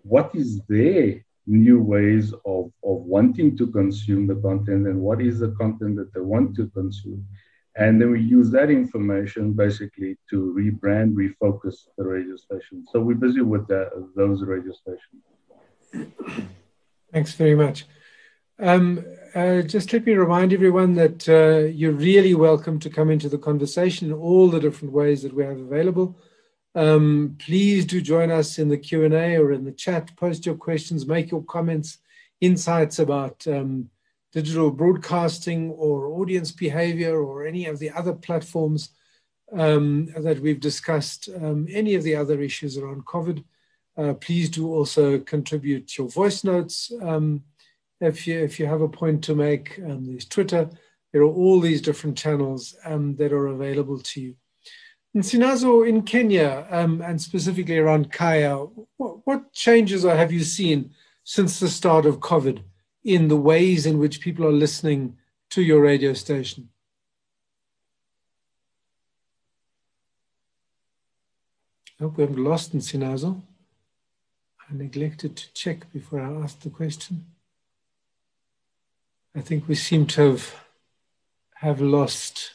What 0.03 0.31
is 0.35 0.61
their 0.67 1.23
new 1.45 1.81
ways 1.81 2.33
of, 2.45 2.71
of 2.83 2.97
wanting 3.15 3.57
to 3.57 3.67
consume 3.67 4.27
the 4.27 4.35
content 4.35 4.87
and 4.87 4.99
what 4.99 5.21
is 5.21 5.39
the 5.39 5.51
content 5.51 5.95
that 5.97 6.13
they 6.13 6.21
want 6.21 6.55
to 6.55 6.67
consume. 6.67 7.25
And 7.75 7.99
then 7.99 8.11
we 8.11 8.21
use 8.21 8.51
that 8.51 8.69
information 8.69 9.53
basically 9.53 10.17
to 10.29 10.55
rebrand, 10.57 11.15
refocus 11.15 11.87
the 11.97 12.05
radio 12.05 12.35
station. 12.35 12.85
So 12.91 13.01
we're 13.01 13.15
busy 13.15 13.41
with 13.41 13.67
that, 13.67 13.89
those 14.15 14.43
radio 14.43 14.73
stations. 14.73 16.11
Thanks 17.11 17.33
very 17.33 17.55
much. 17.55 17.85
Um, 18.59 19.03
uh, 19.33 19.63
just 19.63 19.91
let 19.91 20.05
me 20.05 20.13
remind 20.13 20.53
everyone 20.53 20.93
that 20.95 21.27
uh, 21.27 21.67
you're 21.67 21.91
really 21.91 22.35
welcome 22.35 22.79
to 22.79 22.89
come 22.89 23.09
into 23.09 23.27
the 23.27 23.39
conversation 23.39 24.07
in 24.07 24.13
all 24.13 24.47
the 24.47 24.59
different 24.59 24.93
ways 24.93 25.23
that 25.23 25.33
we 25.33 25.43
have 25.43 25.59
available. 25.59 26.15
Um, 26.75 27.35
please 27.39 27.85
do 27.85 28.01
join 28.01 28.31
us 28.31 28.57
in 28.57 28.69
the 28.69 28.77
Q&A 28.77 29.37
or 29.37 29.51
in 29.51 29.63
the 29.63 29.71
chat. 29.71 30.15
Post 30.15 30.45
your 30.45 30.55
questions, 30.55 31.05
make 31.05 31.31
your 31.31 31.43
comments, 31.43 31.99
insights 32.41 32.99
about 32.99 33.45
um, 33.47 33.89
digital 34.31 34.71
broadcasting 34.71 35.69
or 35.71 36.07
audience 36.07 36.51
behavior 36.51 37.21
or 37.21 37.45
any 37.45 37.67
of 37.67 37.79
the 37.79 37.91
other 37.91 38.13
platforms 38.13 38.89
um, 39.51 40.07
that 40.17 40.39
we've 40.39 40.59
discussed, 40.59 41.29
um, 41.41 41.67
any 41.69 41.93
of 41.93 42.03
the 42.03 42.15
other 42.15 42.41
issues 42.41 42.77
around 42.77 43.05
COVID. 43.05 43.43
Uh, 43.95 44.13
please 44.15 44.49
do 44.49 44.73
also 44.73 45.19
contribute 45.19 45.95
your 45.97 46.09
voice 46.09 46.43
notes. 46.43 46.91
Um, 47.01 47.43
if, 48.01 48.25
you, 48.25 48.39
if 48.39 48.59
you 48.59 48.65
have 48.65 48.81
a 48.81 48.89
point 48.89 49.23
to 49.25 49.35
make, 49.35 49.79
um, 49.85 50.05
there's 50.05 50.25
Twitter. 50.25 50.67
There 51.11 51.21
are 51.21 51.25
all 51.31 51.59
these 51.59 51.81
different 51.81 52.17
channels 52.17 52.75
that 52.83 53.31
are 53.31 53.47
available 53.47 53.99
to 53.99 54.21
you. 54.21 54.35
In 55.13 55.21
Sinazo, 55.21 55.87
in 55.87 56.01
Kenya, 56.01 56.65
um, 56.71 56.99
and 57.01 57.21
specifically 57.21 57.77
around 57.77 58.11
Kaya, 58.11 58.55
what, 58.97 59.25
what 59.25 59.53
changes 59.53 60.03
have 60.03 60.31
you 60.31 60.43
seen 60.43 60.91
since 61.23 61.59
the 61.59 61.69
start 61.69 62.07
of 62.07 62.19
COVID 62.19 62.63
in 63.03 63.27
the 63.27 63.37
ways 63.37 63.85
in 63.85 63.99
which 63.99 64.21
people 64.21 64.45
are 64.45 64.51
listening 64.51 65.15
to 65.51 65.61
your 65.61 65.81
radio 65.81 66.13
station? 66.13 66.69
I 71.99 72.03
hope 72.03 72.17
we 72.17 72.23
haven't 72.23 72.43
lost 72.43 72.73
in 72.73 72.79
Sinazo. 72.79 73.39
I 74.67 74.73
neglected 74.73 75.35
to 75.35 75.53
check 75.53 75.91
before 75.93 76.21
I 76.21 76.41
asked 76.41 76.63
the 76.63 76.71
question. 76.71 77.25
I 79.35 79.41
think 79.41 79.67
we 79.67 79.75
seem 79.75 80.07
to 80.07 80.31
have, 80.31 80.55
have 81.55 81.81
lost 81.81 82.53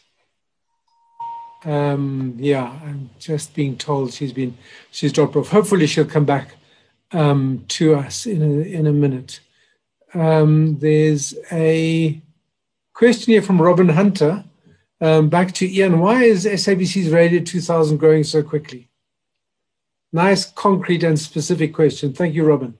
um, 1.64 2.34
yeah, 2.38 2.78
I'm 2.84 3.10
just 3.18 3.54
being 3.54 3.76
told 3.76 4.12
she's 4.12 4.32
been 4.32 4.56
she's 4.90 5.12
dropped 5.12 5.36
off. 5.36 5.48
Hopefully, 5.48 5.86
she'll 5.86 6.04
come 6.04 6.24
back 6.24 6.56
um, 7.12 7.64
to 7.68 7.94
us 7.94 8.26
in 8.26 8.42
a 8.42 8.62
in 8.62 8.86
a 8.86 8.92
minute. 8.92 9.40
Um, 10.14 10.78
there's 10.78 11.34
a 11.52 12.20
question 12.94 13.32
here 13.32 13.42
from 13.42 13.60
Robin 13.60 13.88
Hunter. 13.88 14.44
Um, 15.00 15.28
back 15.28 15.52
to 15.54 15.70
Ian. 15.70 16.00
Why 16.00 16.24
is 16.24 16.44
SABC's 16.44 17.10
Radio 17.10 17.40
2000 17.40 17.98
growing 17.98 18.24
so 18.24 18.42
quickly? 18.42 18.88
Nice, 20.12 20.50
concrete, 20.50 21.04
and 21.04 21.18
specific 21.18 21.74
question. 21.74 22.12
Thank 22.12 22.34
you, 22.34 22.44
Robin. 22.44 22.78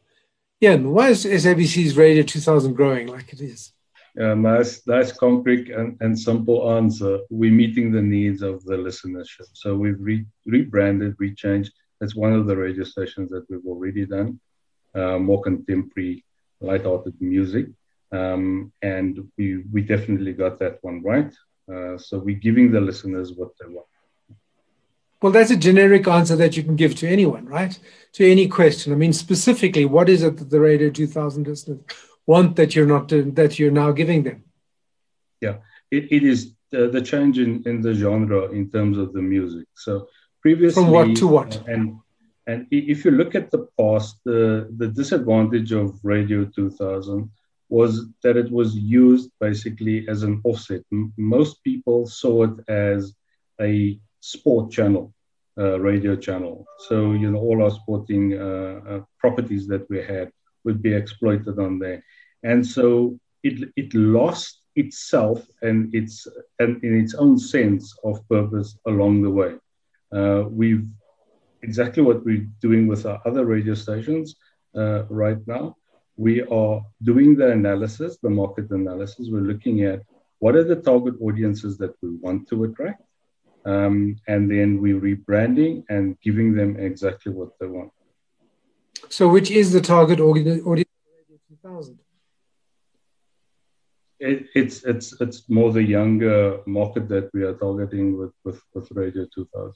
Ian, 0.63 0.91
why 0.91 1.11
is 1.11 1.25
SABC's 1.25 1.97
Radio 1.97 2.23
2000 2.23 2.75
growing 2.75 3.07
like 3.07 3.33
it 3.33 3.41
is? 3.41 3.73
Yeah, 4.15 4.35
nice, 4.35 4.87
nice, 4.87 5.13
concrete 5.13 5.71
and, 5.71 5.97
and 6.01 6.19
simple 6.19 6.73
answer. 6.73 7.21
We're 7.31 7.53
meeting 7.53 7.93
the 7.93 8.03
needs 8.03 8.43
of 8.43 8.65
the 8.65 8.77
listenership. 8.77 9.49
So 9.53 9.77
we've 9.77 10.01
re- 10.01 10.27
rebranded, 10.47 11.17
rechanged. 11.19 11.71
That's 12.01 12.17
one 12.17 12.33
of 12.33 12.47
the 12.47 12.57
radio 12.57 12.85
stations 12.85 13.31
that 13.31 13.49
we've 13.49 13.67
already 13.67 14.07
done. 14.07 14.41
Uh, 14.95 15.19
more 15.19 15.43
contemporary, 15.43 16.25
light-hearted 16.61 17.21
music, 17.21 17.67
um, 18.11 18.73
and 18.83 19.29
we 19.37 19.63
we 19.73 19.83
definitely 19.83 20.33
got 20.33 20.59
that 20.59 20.79
one 20.83 21.03
right. 21.03 21.33
Uh, 21.73 21.99
so 21.99 22.19
we're 22.19 22.35
giving 22.37 22.73
the 22.73 22.81
listeners 22.81 23.35
what 23.35 23.51
they 23.61 23.69
want. 23.69 23.87
Well, 25.21 25.33
that's 25.33 25.51
a 25.51 25.57
generic 25.57 26.07
answer 26.09 26.37
that 26.37 26.57
you 26.57 26.63
can 26.63 26.77
give 26.77 26.95
to 26.97 27.09
anyone, 27.09 27.45
right? 27.45 27.79
To 28.15 28.31
any 28.31 28.49
question. 28.49 28.93
I 28.93 28.97
mean, 28.97 29.13
specifically, 29.13 29.85
what 29.85 30.09
is 30.09 30.23
it 30.23 30.37
that 30.37 30.49
the 30.49 30.61
Radio 30.61 30.91
2000 30.91 31.47
listeners 31.47 31.81
want 32.29 32.57
that 32.57 32.71
you're 32.75 32.93
not 32.95 33.09
that 33.41 33.59
you're 33.59 33.79
now 33.83 33.91
giving 34.01 34.23
them. 34.23 34.39
Yeah 35.41 35.57
it, 35.91 36.13
it 36.13 36.23
is 36.23 36.55
the, 36.71 36.89
the 36.89 37.01
change 37.01 37.39
in, 37.39 37.63
in 37.67 37.81
the 37.81 37.95
genre 37.95 38.51
in 38.51 38.71
terms 38.71 38.99
of 38.99 39.13
the 39.13 39.23
music. 39.23 39.67
So 39.75 40.09
previously 40.43 40.83
from 40.83 40.93
what 40.93 41.17
to 41.17 41.27
what? 41.27 41.57
uh, 41.57 41.65
and 41.67 41.99
and 42.47 42.67
if 42.71 43.05
you 43.05 43.11
look 43.11 43.35
at 43.35 43.51
the 43.51 43.67
past 43.79 44.17
the 44.25 44.69
the 44.77 44.89
disadvantage 44.89 45.73
of 45.73 45.99
radio 46.03 46.45
2000 46.45 47.31
was 47.71 48.07
that 48.23 48.37
it 48.37 48.51
was 48.51 48.75
used 48.75 49.31
basically 49.41 50.09
as 50.09 50.23
an 50.23 50.41
offset. 50.45 50.83
Most 51.19 51.63
people 51.63 52.07
saw 52.07 52.45
it 52.45 52.69
as 52.69 53.15
a 53.61 53.99
sport 54.21 54.71
channel 54.71 55.13
uh, 55.59 55.79
radio 55.81 56.17
channel. 56.17 56.67
So 56.89 57.13
you 57.13 57.31
know 57.31 57.39
all 57.39 57.63
our 57.63 57.71
sporting 57.71 58.39
uh, 58.39 58.81
uh 58.89 59.01
properties 59.19 59.67
that 59.69 59.89
we 59.91 59.99
had 60.03 60.31
would 60.65 60.83
be 60.83 60.93
exploited 60.95 61.59
on 61.59 61.79
there 61.79 62.03
and 62.43 62.67
so 62.67 63.19
it, 63.43 63.71
it 63.77 63.95
lost 63.95 64.63
itself 64.77 65.45
and 65.63 65.95
its 65.95 66.27
and 66.61 66.83
in 66.85 67.01
its 67.01 67.15
own 67.15 67.39
sense 67.39 67.95
of 68.05 68.27
purpose 68.29 68.77
along 68.87 69.23
the 69.23 69.31
way. 69.31 69.55
Uh, 70.13 70.45
we've 70.49 70.87
exactly 71.63 72.03
what 72.03 72.25
we're 72.25 72.47
doing 72.61 72.87
with 72.87 73.05
our 73.05 73.21
other 73.27 73.45
radio 73.45 73.75
stations 73.75 74.37
uh, 74.77 75.05
right 75.07 75.39
now. 75.47 75.77
We 76.17 76.43
are 76.43 76.81
doing 77.03 77.37
the 77.37 77.51
analysis, 77.51 78.19
the 78.23 78.31
market 78.31 78.71
analysis. 78.71 79.29
We're 79.31 79.51
looking 79.53 79.83
at 79.83 80.03
what 80.39 80.55
are 80.55 80.65
the 80.65 80.77
target 80.77 81.15
audiences 81.21 81.79
that 81.79 81.95
we 82.01 82.11
want 82.11 82.49
to 82.49 82.65
attract, 82.65 83.03
um, 83.65 84.17
and 84.29 84.51
then 84.51 84.81
we're 84.81 85.01
rebranding 85.01 85.85
and 85.89 86.17
giving 86.21 86.55
them 86.55 86.77
exactly 86.77 87.33
what 87.33 87.51
they 87.59 87.67
want. 87.67 87.93
So, 89.09 89.29
which 89.29 89.51
is 89.51 89.73
the 89.73 89.81
target 89.81 90.21
audience? 90.21 90.63
2000? 90.65 91.99
It, 94.21 94.47
it's 94.55 94.85
it's 94.85 95.21
it's 95.21 95.49
more 95.49 95.73
the 95.73 95.83
younger 95.83 96.61
market 96.67 97.09
that 97.09 97.31
we 97.33 97.43
are 97.43 97.55
targeting 97.55 98.19
with 98.19 98.33
with, 98.45 98.61
with 98.75 98.91
Radio 98.93 99.27
2000. 99.33 99.75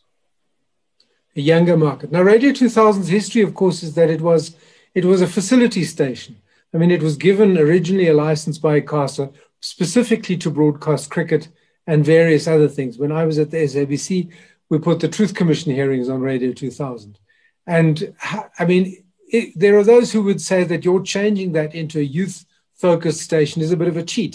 A 1.35 1.41
younger 1.41 1.77
market. 1.77 2.13
Now, 2.13 2.23
Radio 2.23 2.51
2000's 2.51 3.09
history, 3.09 3.43
of 3.43 3.55
course, 3.55 3.83
is 3.83 3.95
that 3.95 4.11
it 4.11 4.21
was 4.21 4.57
it 4.95 5.05
was 5.05 5.23
a 5.23 5.27
facility 5.27 5.85
station. 5.85 6.37
I 6.75 6.79
mean, 6.79 6.91
it 6.91 7.03
was 7.03 7.17
given 7.17 7.57
originally 7.57 8.09
a 8.09 8.15
license 8.15 8.59
by 8.59 8.81
ICASA 8.81 9.33
specifically 9.61 10.37
to 10.39 10.51
broadcast 10.51 11.11
cricket 11.11 11.49
and 11.87 12.05
various 12.05 12.47
other 12.47 12.69
things. 12.69 12.99
When 12.99 13.13
I 13.13 13.25
was 13.25 13.39
at 13.39 13.51
the 13.51 13.59
SABC, 13.59 14.31
we 14.69 14.79
put 14.79 15.01
the 15.01 15.09
Truth 15.09 15.35
Commission 15.35 15.73
hearings 15.73 16.09
on 16.09 16.21
Radio 16.21 16.53
2000. 16.53 17.19
And 17.67 18.15
I 18.59 18.65
mean, 18.65 19.05
it, 19.29 19.53
there 19.59 19.79
are 19.79 19.85
those 19.85 20.13
who 20.13 20.23
would 20.23 20.41
say 20.41 20.65
that 20.65 20.85
you're 20.85 21.03
changing 21.03 21.53
that 21.53 21.75
into 21.75 21.99
a 21.99 22.03
youth 22.03 22.45
focused 22.87 23.21
station 23.21 23.63
is 23.63 23.73
a 23.73 23.77
bit 23.77 23.93
of 23.93 23.97
a 23.97 24.03
cheat 24.13 24.35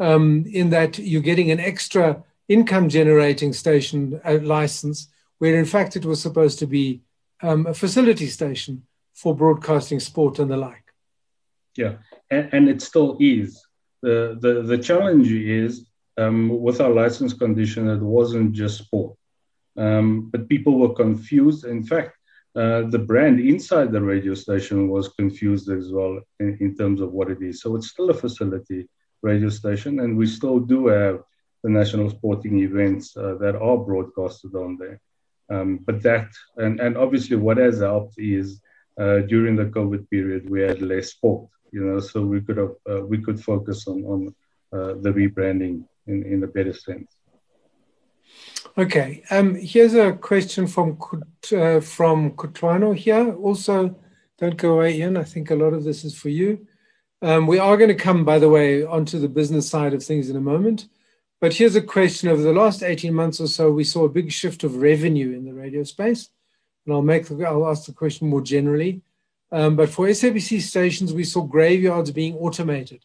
um, 0.00 0.44
in 0.60 0.70
that 0.70 0.98
you're 0.98 1.28
getting 1.30 1.50
an 1.50 1.60
extra 1.60 2.04
income 2.48 2.88
generating 2.88 3.52
station 3.52 4.00
uh, 4.24 4.38
license, 4.56 4.98
where 5.40 5.56
in 5.62 5.68
fact 5.74 5.96
it 5.96 6.04
was 6.04 6.20
supposed 6.20 6.58
to 6.58 6.66
be 6.66 7.02
um, 7.42 7.66
a 7.66 7.74
facility 7.74 8.28
station 8.38 8.74
for 9.20 9.36
broadcasting 9.42 10.00
sport 10.00 10.38
and 10.38 10.50
the 10.50 10.56
like. 10.56 10.86
Yeah, 11.76 11.94
and, 12.30 12.48
and 12.54 12.68
it 12.68 12.80
still 12.82 13.10
is. 13.20 13.50
the, 14.02 14.36
the, 14.40 14.62
the 14.62 14.78
challenge 14.78 15.30
is 15.30 15.86
um, 16.18 16.60
with 16.60 16.80
our 16.80 16.90
license 16.90 17.32
condition, 17.32 17.88
it 17.88 18.00
wasn't 18.00 18.52
just 18.52 18.78
sport, 18.78 19.16
um, 19.76 20.28
but 20.30 20.48
people 20.48 20.78
were 20.78 20.94
confused. 20.94 21.64
In 21.64 21.82
fact, 21.82 22.16
uh, 22.54 22.82
the 22.90 22.98
brand 22.98 23.40
inside 23.40 23.92
the 23.92 24.02
radio 24.02 24.34
station 24.34 24.88
was 24.88 25.08
confused 25.08 25.70
as 25.70 25.90
well 25.90 26.20
in, 26.38 26.58
in, 26.60 26.76
terms 26.76 27.00
of 27.00 27.12
what 27.12 27.30
it 27.30 27.40
is. 27.40 27.62
So 27.62 27.76
it's 27.76 27.88
still 27.88 28.10
a 28.10 28.14
facility 28.14 28.88
radio 29.22 29.48
station, 29.48 30.00
and 30.00 30.16
we 30.16 30.26
still 30.26 30.58
do 30.60 30.88
have 30.88 31.22
the 31.62 31.70
national 31.70 32.10
sporting 32.10 32.58
events 32.60 33.16
uh, 33.16 33.36
that 33.40 33.56
are 33.56 33.78
broadcasted 33.78 34.54
on 34.54 34.76
there. 34.76 35.00
Um, 35.50 35.78
but 35.78 36.02
that, 36.02 36.28
and, 36.56 36.78
and 36.80 36.96
obviously, 36.96 37.36
what 37.36 37.56
has 37.56 37.80
helped 37.80 38.18
is 38.18 38.60
uh, 38.98 39.20
during 39.20 39.56
the 39.56 39.66
COVID 39.66 40.10
period, 40.10 40.48
we 40.48 40.60
had 40.60 40.82
less 40.82 41.12
sport, 41.12 41.48
you 41.72 41.82
know, 41.82 42.00
so 42.00 42.20
we 42.22 42.42
could 42.42 42.58
have, 42.58 42.74
uh, 42.90 43.00
we 43.00 43.18
could 43.18 43.42
focus 43.42 43.86
on, 43.86 44.04
on 44.04 44.34
uh, 44.72 44.94
the 45.00 45.10
rebranding 45.10 45.84
in, 46.06 46.22
in 46.24 46.42
a 46.42 46.46
better 46.46 46.74
sense. 46.74 47.16
Okay, 48.78 49.22
um, 49.30 49.54
here's 49.54 49.92
a 49.92 50.14
question 50.14 50.66
from 50.66 50.98
uh, 51.54 51.80
from 51.80 52.30
Kutlwano 52.30 52.96
here. 52.96 53.34
Also, 53.34 53.94
don't 54.38 54.56
go 54.56 54.76
away, 54.76 54.96
Ian. 54.96 55.18
I 55.18 55.24
think 55.24 55.50
a 55.50 55.54
lot 55.54 55.74
of 55.74 55.84
this 55.84 56.04
is 56.04 56.16
for 56.16 56.30
you. 56.30 56.66
Um, 57.20 57.46
we 57.46 57.58
are 57.58 57.76
going 57.76 57.88
to 57.88 57.94
come, 57.94 58.24
by 58.24 58.38
the 58.38 58.48
way, 58.48 58.82
onto 58.82 59.18
the 59.18 59.28
business 59.28 59.68
side 59.68 59.92
of 59.92 60.02
things 60.02 60.30
in 60.30 60.36
a 60.36 60.40
moment. 60.40 60.88
But 61.38 61.52
here's 61.52 61.76
a 61.76 61.82
question: 61.82 62.30
Over 62.30 62.40
the 62.40 62.54
last 62.54 62.82
18 62.82 63.12
months 63.12 63.40
or 63.40 63.46
so, 63.46 63.70
we 63.70 63.84
saw 63.84 64.06
a 64.06 64.08
big 64.08 64.32
shift 64.32 64.64
of 64.64 64.76
revenue 64.76 65.36
in 65.36 65.44
the 65.44 65.52
radio 65.52 65.82
space, 65.82 66.30
and 66.86 66.94
I'll 66.94 67.02
make 67.02 67.26
the, 67.26 67.44
I'll 67.44 67.68
ask 67.68 67.84
the 67.84 67.92
question 67.92 68.30
more 68.30 68.40
generally. 68.40 69.02
Um, 69.50 69.76
but 69.76 69.90
for 69.90 70.06
SABC 70.06 70.62
stations, 70.62 71.12
we 71.12 71.24
saw 71.24 71.42
graveyards 71.42 72.10
being 72.10 72.36
automated. 72.36 73.04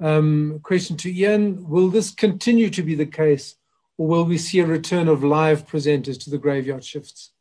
Um, 0.00 0.58
question 0.62 0.96
to 0.96 1.14
Ian: 1.14 1.68
Will 1.68 1.90
this 1.90 2.12
continue 2.12 2.70
to 2.70 2.82
be 2.82 2.94
the 2.94 3.04
case? 3.04 3.56
Or 3.98 4.06
will 4.06 4.24
we 4.24 4.38
see 4.38 4.60
a 4.60 4.66
return 4.66 5.08
of 5.08 5.24
live 5.24 5.66
presenters 5.66 6.22
to 6.24 6.30
the 6.30 6.38
graveyard 6.38 6.84
shifts? 6.84 7.32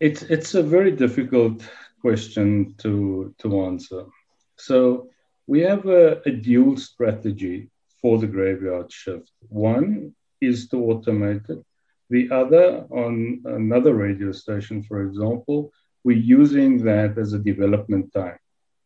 It's 0.00 0.22
it's 0.22 0.54
a 0.54 0.62
very 0.62 0.90
difficult 0.90 1.62
question 2.00 2.74
to 2.78 3.34
to 3.38 3.62
answer. 3.62 4.04
So 4.56 5.08
we 5.46 5.60
have 5.60 5.86
a, 5.86 6.20
a 6.26 6.30
dual 6.30 6.76
strategy 6.76 7.70
for 8.00 8.18
the 8.18 8.26
graveyard 8.26 8.92
shift. 8.92 9.30
One 9.48 10.14
is 10.40 10.68
to 10.68 10.76
automate 10.76 11.48
it. 11.48 11.64
The 12.10 12.30
other, 12.30 12.86
on 12.90 13.42
another 13.44 13.94
radio 13.94 14.32
station, 14.32 14.82
for 14.82 15.02
example, 15.06 15.72
we're 16.04 16.18
using 16.18 16.84
that 16.84 17.16
as 17.16 17.32
a 17.32 17.38
development 17.38 18.12
time. 18.12 18.38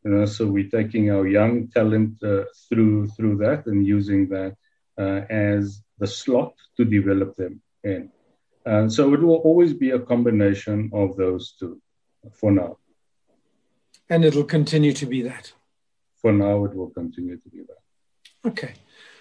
You 0.09 0.15
know, 0.15 0.25
so 0.25 0.47
we're 0.47 0.71
taking 0.71 1.11
our 1.11 1.27
young 1.27 1.69
talent 1.69 2.23
uh, 2.23 2.45
through 2.67 3.09
through 3.09 3.37
that 3.45 3.67
and 3.67 3.87
using 3.87 4.27
that 4.31 4.57
uh, 4.97 5.21
as 5.29 5.83
the 5.99 6.07
slot 6.07 6.55
to 6.79 6.87
develop 6.87 7.37
them 7.37 7.61
in. 7.85 8.11
And 8.65 8.91
so 8.91 9.13
it 9.13 9.21
will 9.21 9.43
always 9.49 9.75
be 9.75 9.91
a 9.91 9.99
combination 9.99 10.91
of 10.95 11.19
those 11.19 11.53
two 11.61 11.83
for 12.33 12.51
now. 12.51 12.79
And 14.09 14.25
it'll 14.25 14.45
continue 14.45 14.95
to 14.95 15.05
be 15.05 15.21
that. 15.31 15.53
For 16.23 16.33
now, 16.33 16.65
it 16.65 16.75
will 16.75 16.89
continue 16.89 17.37
to 17.37 17.49
be 17.51 17.61
that. 17.69 18.49
Okay. 18.49 18.73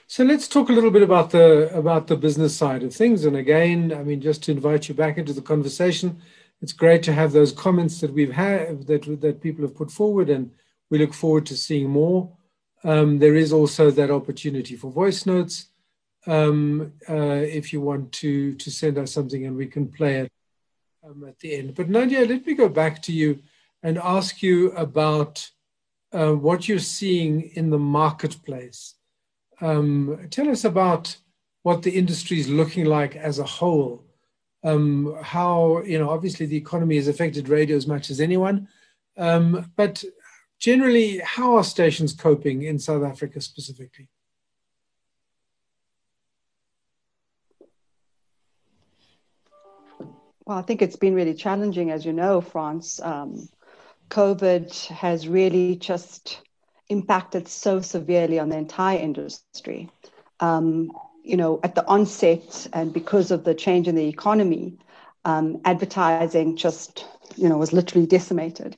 So 0.08 0.24
let's 0.24 0.48
talk 0.48 0.70
a 0.70 0.72
little 0.78 0.92
bit 0.92 1.04
about 1.04 1.32
the 1.32 1.70
about 1.78 2.08
the 2.08 2.16
business 2.16 2.56
side 2.56 2.84
of 2.84 2.96
things. 2.96 3.26
And 3.26 3.36
again, 3.36 3.92
I 3.92 4.04
mean, 4.04 4.22
just 4.22 4.42
to 4.44 4.54
invite 4.54 4.88
you 4.88 4.96
back 4.96 5.18
into 5.18 5.34
the 5.34 5.48
conversation, 5.54 6.22
it's 6.62 6.72
great 6.72 7.04
to 7.04 7.12
have 7.12 7.34
those 7.34 7.52
comments 7.52 8.00
that 8.00 8.14
we've 8.14 8.32
had 8.32 8.88
that 8.88 9.04
that 9.20 9.42
people 9.42 9.64
have 9.66 9.76
put 9.76 9.92
forward 9.92 10.30
and 10.30 10.52
we 10.90 10.98
look 10.98 11.14
forward 11.14 11.46
to 11.48 11.58
seeing 11.58 11.90
more. 11.90 12.32
Um, 12.84 13.20
there 13.20 13.36
is 13.36 13.52
also 13.52 13.92
that 13.92 14.12
opportunity 14.12 14.76
for 14.76 14.92
voice 14.92 15.26
notes. 15.26 15.68
Um, 16.26 16.94
uh, 17.10 17.44
if 17.60 17.72
you 17.72 17.80
want 17.80 18.12
to 18.14 18.54
to 18.56 18.70
send 18.70 18.98
us 18.98 19.14
something 19.14 19.46
and 19.46 19.56
we 19.56 19.68
can 19.68 19.88
play 19.88 20.16
it 20.18 20.32
um, 21.04 21.24
at 21.28 21.40
the 21.40 21.56
end. 21.56 21.76
But 21.76 21.90
Nadia, 21.90 22.26
let 22.26 22.46
me 22.46 22.54
go 22.54 22.70
back 22.70 23.02
to 23.04 23.14
you 23.14 23.40
and 23.84 23.98
ask 23.98 24.44
you 24.44 24.72
about 24.72 25.50
uh, 26.12 26.34
what 26.34 26.68
you're 26.68 26.80
seeing 26.80 27.52
in 27.56 27.70
the 27.70 27.80
marketplace. 27.80 28.96
Um, 29.62 30.28
tell 30.30 30.50
us 30.50 30.66
about 30.66 31.16
what 31.64 31.84
the 31.84 31.92
industry 31.92 32.40
is 32.40 32.50
looking 32.50 32.86
like 32.86 33.16
as 33.16 33.40
a 33.40 33.44
whole. 33.44 34.04
Um, 34.64 35.18
how 35.22 35.82
you 35.84 36.00
know, 36.00 36.10
obviously, 36.10 36.46
the 36.46 36.58
economy 36.58 36.96
has 36.98 37.08
affected 37.08 37.50
radio 37.50 37.78
as 37.78 37.88
much 37.88 38.10
as 38.10 38.20
anyone, 38.20 38.68
um, 39.18 39.72
but 39.76 40.04
generally, 40.60 41.20
how 41.20 41.55
are 41.55 41.64
stations 41.64 42.14
coping 42.14 42.64
in 42.64 42.80
South 42.80 43.03
Africa 43.03 43.41
specifically? 43.41 44.08
Well, 50.45 50.58
I 50.58 50.62
think 50.62 50.82
it's 50.82 50.95
been 50.95 51.14
really 51.14 51.34
challenging, 51.34 51.91
as 51.91 52.05
you 52.05 52.14
know, 52.14 52.39
Franz. 52.39 53.01
Um, 53.01 53.49
COVID 54.10 54.88
has 54.88 55.28
really 55.28 55.76
just 55.76 56.39
impacted 56.88 57.49
so 57.49 57.82
severely 57.82 58.39
on 58.39 58.47
the 58.47 58.58
entire 58.58 58.97
industry. 58.97 59.89
Um, 60.39 60.91
you 61.22 61.36
know, 61.36 61.60
at 61.64 61.76
the 61.76 61.86
onset, 61.86 62.68
and 62.72 62.93
because 62.93 63.32
of 63.32 63.43
the 63.43 63.53
change 63.53 63.89
in 63.89 63.95
the 63.95 64.08
economy, 64.08 64.78
um, 65.26 65.60
advertising 65.66 66.55
just, 66.55 67.05
you 67.36 67.49
know, 67.49 67.58
was 67.58 67.74
literally 67.74 68.08
decimated 68.08 68.78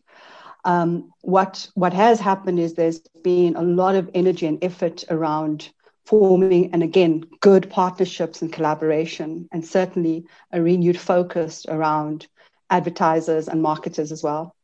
um, 0.65 1.11
what 1.21 1.69
what 1.75 1.93
has 1.93 2.19
happened 2.19 2.59
is 2.59 2.73
there's 2.73 2.99
been 3.23 3.55
a 3.55 3.61
lot 3.61 3.95
of 3.95 4.09
energy 4.13 4.45
and 4.45 4.63
effort 4.63 5.03
around 5.09 5.69
forming 6.05 6.73
and 6.73 6.83
again 6.83 7.23
good 7.39 7.69
partnerships 7.69 8.41
and 8.41 8.51
collaboration 8.51 9.47
and 9.51 9.65
certainly 9.65 10.25
a 10.51 10.61
renewed 10.61 10.99
focus 10.99 11.65
around 11.67 12.27
advertisers 12.69 13.47
and 13.47 13.61
marketers 13.61 14.11
as 14.11 14.23
well. 14.23 14.55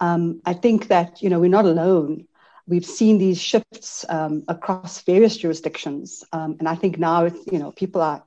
Um, 0.00 0.40
i 0.44 0.52
think 0.52 0.88
that 0.88 1.22
you 1.22 1.30
know 1.30 1.40
we're 1.40 1.58
not 1.58 1.64
alone. 1.64 2.26
We've 2.66 2.86
seen 2.86 3.18
these 3.18 3.40
shifts 3.40 4.04
um, 4.08 4.44
across 4.48 5.02
various 5.02 5.36
jurisdictions 5.36 6.24
um, 6.32 6.56
and 6.58 6.68
i 6.68 6.74
think 6.74 6.98
now 6.98 7.24
you 7.50 7.58
know 7.58 7.72
people 7.72 8.02
are 8.02 8.22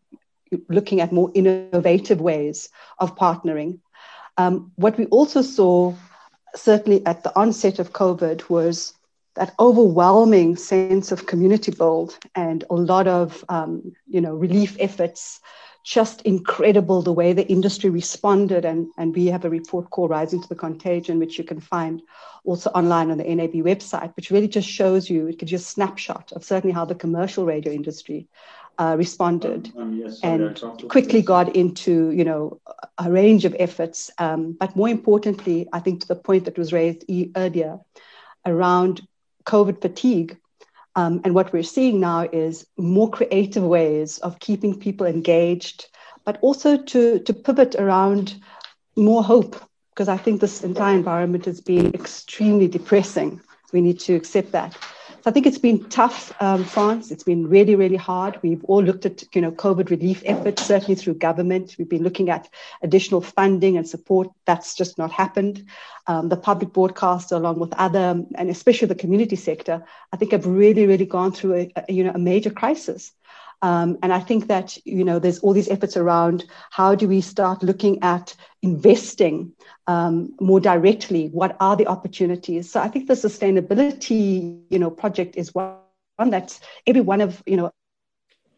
looking 0.70 1.02
at 1.02 1.12
more 1.12 1.32
innovative 1.34 2.22
ways 2.22 2.70
of 3.00 3.16
partnering. 3.16 3.80
Um, 4.38 4.72
what 4.76 4.98
we 4.98 5.06
also 5.08 5.42
saw 5.42 5.94
certainly 6.56 7.06
at 7.06 7.24
the 7.24 7.38
onset 7.38 7.80
of 7.80 7.94
COVID 7.94 8.50
was 8.50 8.94
that 9.36 9.54
overwhelming 9.60 10.56
sense 10.56 11.12
of 11.12 11.28
community 11.28 11.72
build 11.72 12.18
and 12.36 12.64
a 12.70 12.76
lot 12.76 13.08
of 13.08 13.44
um, 13.50 13.94
you 14.08 14.22
know 14.22 14.34
relief 14.34 14.78
efforts 14.80 15.42
just 15.86 16.24
incredible 16.24 17.04
the 17.04 17.14
way 17.14 17.32
the 17.32 17.48
industry 17.48 17.92
responded. 17.92 18.66
And, 18.66 18.88
and 18.98 19.16
we 19.16 19.28
have 19.28 19.46
a 19.46 19.52
report 19.52 19.92
called 19.92 20.10
rising 20.10 20.42
to 20.42 20.50
the 20.50 20.56
contagion 20.56 21.20
which 21.20 21.38
you 21.38 21.44
can 21.44 21.60
find 21.60 22.02
also 22.44 22.72
online 22.72 23.12
on 23.12 23.20
the 23.20 23.24
nab 23.24 23.54
website 23.54 24.16
which 24.16 24.32
really 24.32 24.48
just 24.48 24.68
shows 24.68 25.10
you 25.10 25.28
it 25.28 25.38
gives 25.38 25.52
you 25.52 25.58
a 25.58 25.60
snapshot 25.60 26.32
of 26.32 26.44
certainly 26.44 26.74
how 26.74 26.86
the 26.86 26.96
commercial 26.96 27.46
radio 27.46 27.72
industry 27.72 28.28
uh, 28.78 28.96
responded 28.98 29.72
um, 29.76 29.82
um 29.84 29.94
yes, 29.94 30.20
and 30.24 30.62
quickly 30.90 31.22
got 31.22 31.56
into 31.56 32.12
you 32.12 32.24
know 32.24 32.60
a 32.98 33.12
range 33.12 33.46
of 33.46 33.56
efforts 33.60 34.12
um, 34.18 34.54
but 34.54 34.76
more 34.76 34.90
importantly 34.90 35.68
i 35.74 35.80
think 35.80 36.02
to 36.02 36.08
the 36.08 36.16
point 36.16 36.46
that 36.46 36.58
was 36.58 36.74
raised 36.74 37.04
earlier 37.36 37.80
around 38.46 39.02
covid 39.46 39.82
fatigue 39.82 40.38
um, 40.98 41.22
and 41.26 41.36
what 41.36 41.52
we're 41.52 41.64
seeing 41.64 42.00
now 42.00 42.22
is 42.32 42.66
more 42.78 43.10
creative 43.10 43.64
ways 43.64 44.18
of 44.20 44.40
keeping 44.40 44.80
people 44.80 45.06
engaged 45.06 45.88
but 46.26 46.38
also 46.42 46.78
to 46.78 47.20
to 47.20 47.34
pivot 47.34 47.76
around 47.76 48.36
more 48.96 49.24
hope 49.24 49.56
because 49.90 50.10
i 50.10 50.18
think 50.18 50.42
this 50.42 50.64
entire 50.64 50.96
environment 50.96 51.46
has 51.46 51.62
been 51.62 51.94
extremely 51.94 52.68
depressing. 52.68 53.42
We 53.74 53.82
need 53.82 54.00
to 54.02 54.16
accept 54.16 54.52
that 54.54 54.78
so 55.26 55.32
I 55.32 55.34
think 55.34 55.48
it's 55.48 55.58
been 55.58 55.90
tough, 55.90 56.32
um, 56.40 56.64
Franz. 56.64 57.10
It's 57.10 57.24
been 57.24 57.50
really, 57.50 57.74
really 57.74 57.96
hard. 57.96 58.38
We've 58.44 58.64
all 58.66 58.84
looked 58.84 59.08
at, 59.08 59.24
you 59.34 59.42
know, 59.42 59.52
COVID 59.52 59.90
relief 59.90 60.22
efforts, 60.24 60.64
certainly 60.64 60.94
through 60.94 61.16
government. 61.16 61.78
We've 61.80 61.90
been 61.90 62.04
looking 62.04 62.30
at 62.30 62.48
additional 62.84 63.22
funding 63.22 63.76
and 63.76 63.90
support. 63.90 64.30
That's 64.46 64.76
just 64.76 65.00
not 65.00 65.12
happened. 65.12 65.66
Um, 66.06 66.30
the 66.30 66.38
public 66.38 66.74
broadcaster, 66.74 67.34
along 67.34 67.58
with 67.58 67.74
other, 67.74 68.24
and 68.36 68.50
especially 68.52 68.88
the 68.88 68.94
community 68.94 69.36
sector, 69.36 69.84
I 70.14 70.18
think 70.18 70.32
have 70.32 70.46
really, 70.46 70.86
really 70.86 71.08
gone 71.08 71.32
through 71.32 71.56
a, 71.56 71.74
a 71.76 71.92
you 71.92 72.04
know, 72.04 72.12
a 72.14 72.20
major 72.20 72.52
crisis. 72.52 73.12
Um, 73.62 73.98
and 74.04 74.14
I 74.14 74.20
think 74.20 74.48
that 74.48 74.78
you 74.86 75.04
know 75.04 75.20
there's 75.20 75.40
all 75.40 75.54
these 75.54 75.70
efforts 75.70 75.98
around 75.98 76.46
how 76.72 76.96
do 76.96 77.08
we 77.08 77.22
start 77.22 77.64
looking 77.64 78.02
at 78.04 78.36
investing 78.62 79.54
um, 79.88 80.34
more 80.40 80.60
directly. 80.60 81.28
What 81.30 81.56
are 81.60 81.76
the 81.76 81.88
opportunities? 81.88 82.72
So 82.72 82.80
I 82.80 82.88
think 82.88 83.08
the 83.08 83.14
sustainability 83.14 84.62
you 84.70 84.80
know 84.80 84.92
project 84.92 85.36
is 85.36 85.54
one, 85.54 85.80
that 86.20 86.60
every 86.88 87.02
one 87.02 87.22
of 87.22 87.42
you 87.46 87.58
know. 87.58 87.72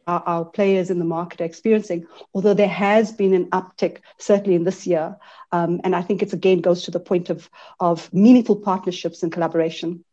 our, 0.08 0.24
our, 0.26 0.46
players 0.46 0.90
in 0.90 1.00
the 1.00 1.06
market 1.06 1.42
are 1.42 1.46
experiencing, 1.46 2.08
although 2.34 2.54
there 2.54 2.76
has 2.88 3.12
been 3.12 3.34
an 3.34 3.50
uptick, 3.50 3.98
certainly 4.18 4.56
in 4.56 4.64
this 4.64 4.88
year. 4.88 5.18
Um, 5.52 5.82
and 5.84 5.94
I 5.94 6.02
think 6.02 6.22
it's 6.22 6.32
again 6.32 6.62
goes 6.62 6.84
to 6.84 6.92
the 6.92 7.00
point 7.00 7.30
of, 7.30 7.50
of 7.82 8.12
meaningful 8.14 8.56
partnerships 8.56 9.22
and 9.22 9.34
collaboration. 9.34 10.06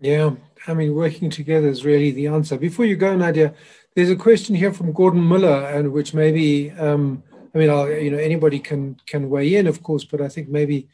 Yeah, 0.00 0.32
I 0.66 0.74
mean, 0.74 0.94
working 0.94 1.30
together 1.30 1.68
is 1.68 1.84
really 1.84 2.10
the 2.10 2.26
answer. 2.26 2.58
Before 2.58 2.84
you 2.84 2.96
go, 2.96 3.16
Nadia, 3.16 3.54
there's 3.94 4.10
a 4.10 4.16
question 4.16 4.54
here 4.54 4.72
from 4.72 4.92
Gordon 4.92 5.26
Miller, 5.26 5.66
and 5.66 5.92
which 5.92 6.12
maybe, 6.12 6.70
um, 6.72 7.22
I 7.54 7.58
mean, 7.58 7.70
I'll, 7.70 7.90
you 7.90 8.10
know, 8.10 8.18
anybody 8.18 8.58
can 8.58 9.00
can 9.06 9.30
weigh 9.30 9.54
in, 9.54 9.66
of 9.66 9.82
course, 9.82 10.04
but 10.04 10.20
I 10.20 10.28
think 10.28 10.48
maybe 10.48 10.88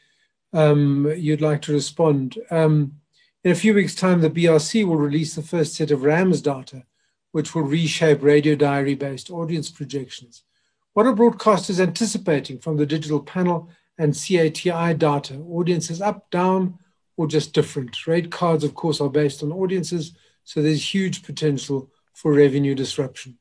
um, 0.53 1.12
you'd 1.16 1.40
like 1.40 1.62
to 1.62 1.72
respond. 1.72 2.38
Um, 2.50 3.00
in 3.42 3.50
a 3.50 3.57
few 3.57 3.74
weeks' 3.74 3.96
time, 3.96 4.20
the 4.20 4.30
BRC 4.30 4.86
will 4.86 4.96
release 4.96 5.34
the 5.34 5.42
first 5.42 5.74
set 5.74 5.90
of 5.90 6.05
RAMS 6.05 6.40
data, 6.40 6.84
which 7.32 7.55
will 7.55 7.62
reshape 7.62 8.22
radio 8.22 8.55
diary 8.55 8.94
based 8.94 9.30
audience 9.30 9.68
projections. 9.68 10.44
What 10.92 11.07
are 11.07 11.14
broadcasters 11.14 11.80
anticipating 11.80 12.59
from 12.61 12.76
the 12.76 12.86
digital 12.86 13.20
panel 13.20 13.68
and 13.98 14.14
CATI 14.14 14.94
data? 14.94 15.38
Audiences 15.38 16.00
up, 16.00 16.30
down, 16.30 16.78
or 17.17 17.27
just 17.27 17.53
different? 17.53 18.07
Rate 18.07 18.31
cards, 18.31 18.65
of 18.65 18.75
course, 18.75 19.01
are 19.01 19.11
based 19.11 19.43
on 19.43 19.53
audiences, 19.53 20.13
so 20.45 20.63
there's 20.63 20.95
huge 20.95 21.23
potential 21.23 21.91
for 22.15 22.33
revenue 22.33 22.75
disruption. 22.75 23.39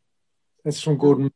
That's 0.64 0.82
from 0.82 0.98
Gordon. 0.98 1.32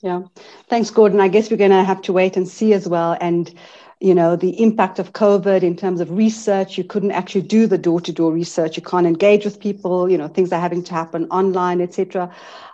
Yeah, 0.00 0.22
thanks, 0.68 0.90
Gordon. 0.90 1.20
I 1.20 1.28
guess 1.28 1.50
we're 1.50 1.56
going 1.56 1.70
to 1.70 1.82
have 1.82 2.02
to 2.02 2.12
wait 2.12 2.36
and 2.36 2.46
see 2.46 2.74
as 2.74 2.86
well. 2.86 3.16
And 3.20 3.52
you 4.00 4.14
know 4.14 4.36
the 4.36 4.60
impact 4.62 4.98
of 4.98 5.12
covid 5.12 5.62
in 5.62 5.76
terms 5.76 6.00
of 6.00 6.10
research. 6.10 6.76
You 6.78 6.84
couldn't 6.84 7.12
actually 7.12 7.42
do 7.42 7.66
the 7.66 7.78
door-to-door 7.78 8.32
research. 8.32 8.76
You 8.76 8.82
can't 8.82 9.06
engage 9.06 9.44
with 9.44 9.60
people 9.60 10.10
you 10.10 10.18
know 10.18 10.28
things 10.28 10.52
are 10.52 10.60
having 10.60 10.82
to 10.84 10.94
happen 10.94 11.26
online 11.30 11.80
etc 11.80 12.30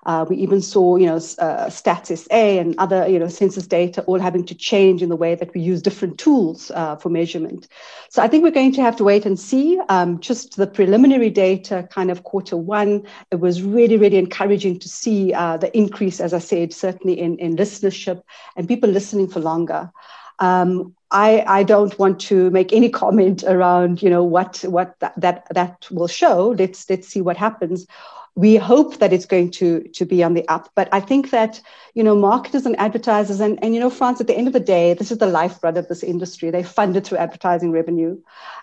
uh, 0.06 0.24
we 0.28 0.36
even 0.36 0.62
saw 0.62 0.96
you 0.96 1.06
know 1.06 1.16
uh, 1.16 1.66
stats 1.68 2.16
sa 2.16 2.34
and 2.34 2.74
other 2.78 3.06
you 3.08 3.18
know 3.18 3.28
census 3.28 3.66
data 3.66 4.02
all 4.02 4.18
having 4.18 4.44
to 4.44 4.54
change 4.54 5.02
in 5.02 5.08
the 5.08 5.16
way 5.16 5.34
that 5.34 5.52
we 5.54 5.60
use 5.60 5.82
different 5.82 6.18
tools 6.18 6.70
uh, 6.74 6.96
for 6.96 7.08
measurement. 7.08 7.68
So 8.08 8.22
i 8.22 8.28
think 8.28 8.42
we're 8.42 8.50
going 8.50 8.72
to 8.72 8.82
have 8.82 8.96
to 8.96 9.04
wait 9.04 9.26
and 9.26 9.38
see. 9.38 9.78
Um, 9.88 10.20
just 10.20 10.56
the 10.56 10.66
preliminary 10.66 11.30
data 11.30 11.88
kind 11.90 12.10
of 12.10 12.24
quarter 12.24 12.56
one 12.56 13.02
it 13.30 13.40
was 13.40 13.62
really 13.62 13.96
really 13.96 14.18
encouraging 14.18 14.78
to 14.78 14.88
see 14.88 15.32
uh, 15.32 15.56
the 15.56 15.76
increase 15.76 16.20
as 16.20 16.32
i 16.32 16.38
said 16.38 16.72
certainly 16.72 17.18
in, 17.18 17.38
in 17.38 17.56
listenership 17.56 18.22
and 18.56 18.68
people 18.68 18.88
listening 18.88 19.28
for 19.28 19.40
longer. 19.40 19.90
Um, 20.38 20.94
I, 21.10 21.44
I 21.46 21.62
don't 21.62 21.98
want 21.98 22.20
to 22.22 22.50
make 22.50 22.72
any 22.72 22.88
comment 23.02 23.42
around, 23.44 24.02
you 24.02 24.10
know, 24.10 24.24
what 24.24 24.58
what 24.62 24.98
that 25.00 25.18
that, 25.20 25.46
that 25.50 25.88
will 25.90 26.08
show. 26.08 26.54
Let's 26.58 26.88
let's 26.88 27.08
see 27.08 27.20
what 27.20 27.36
happens. 27.36 27.86
We 28.36 28.54
hope 28.56 28.98
that 28.98 29.12
it's 29.12 29.26
going 29.26 29.50
to 29.52 29.82
to 29.88 30.04
be 30.04 30.22
on 30.22 30.34
the 30.34 30.46
up, 30.48 30.70
but 30.76 30.88
I 30.92 31.00
think 31.00 31.30
that 31.30 31.60
you 31.94 32.04
know 32.04 32.14
marketers 32.14 32.64
and 32.64 32.78
advertisers 32.78 33.40
and 33.40 33.58
and 33.62 33.74
you 33.74 33.80
know 33.80 33.90
Franz 33.90 34.20
at 34.20 34.28
the 34.28 34.36
end 34.36 34.46
of 34.46 34.52
the 34.52 34.60
day, 34.60 34.94
this 34.94 35.10
is 35.10 35.18
the 35.18 35.26
lifeblood 35.26 35.76
of 35.76 35.88
this 35.88 36.04
industry. 36.04 36.50
They 36.50 36.62
fund 36.62 36.96
it 36.96 37.06
through 37.06 37.18
advertising 37.18 37.72
revenue. 37.72 38.16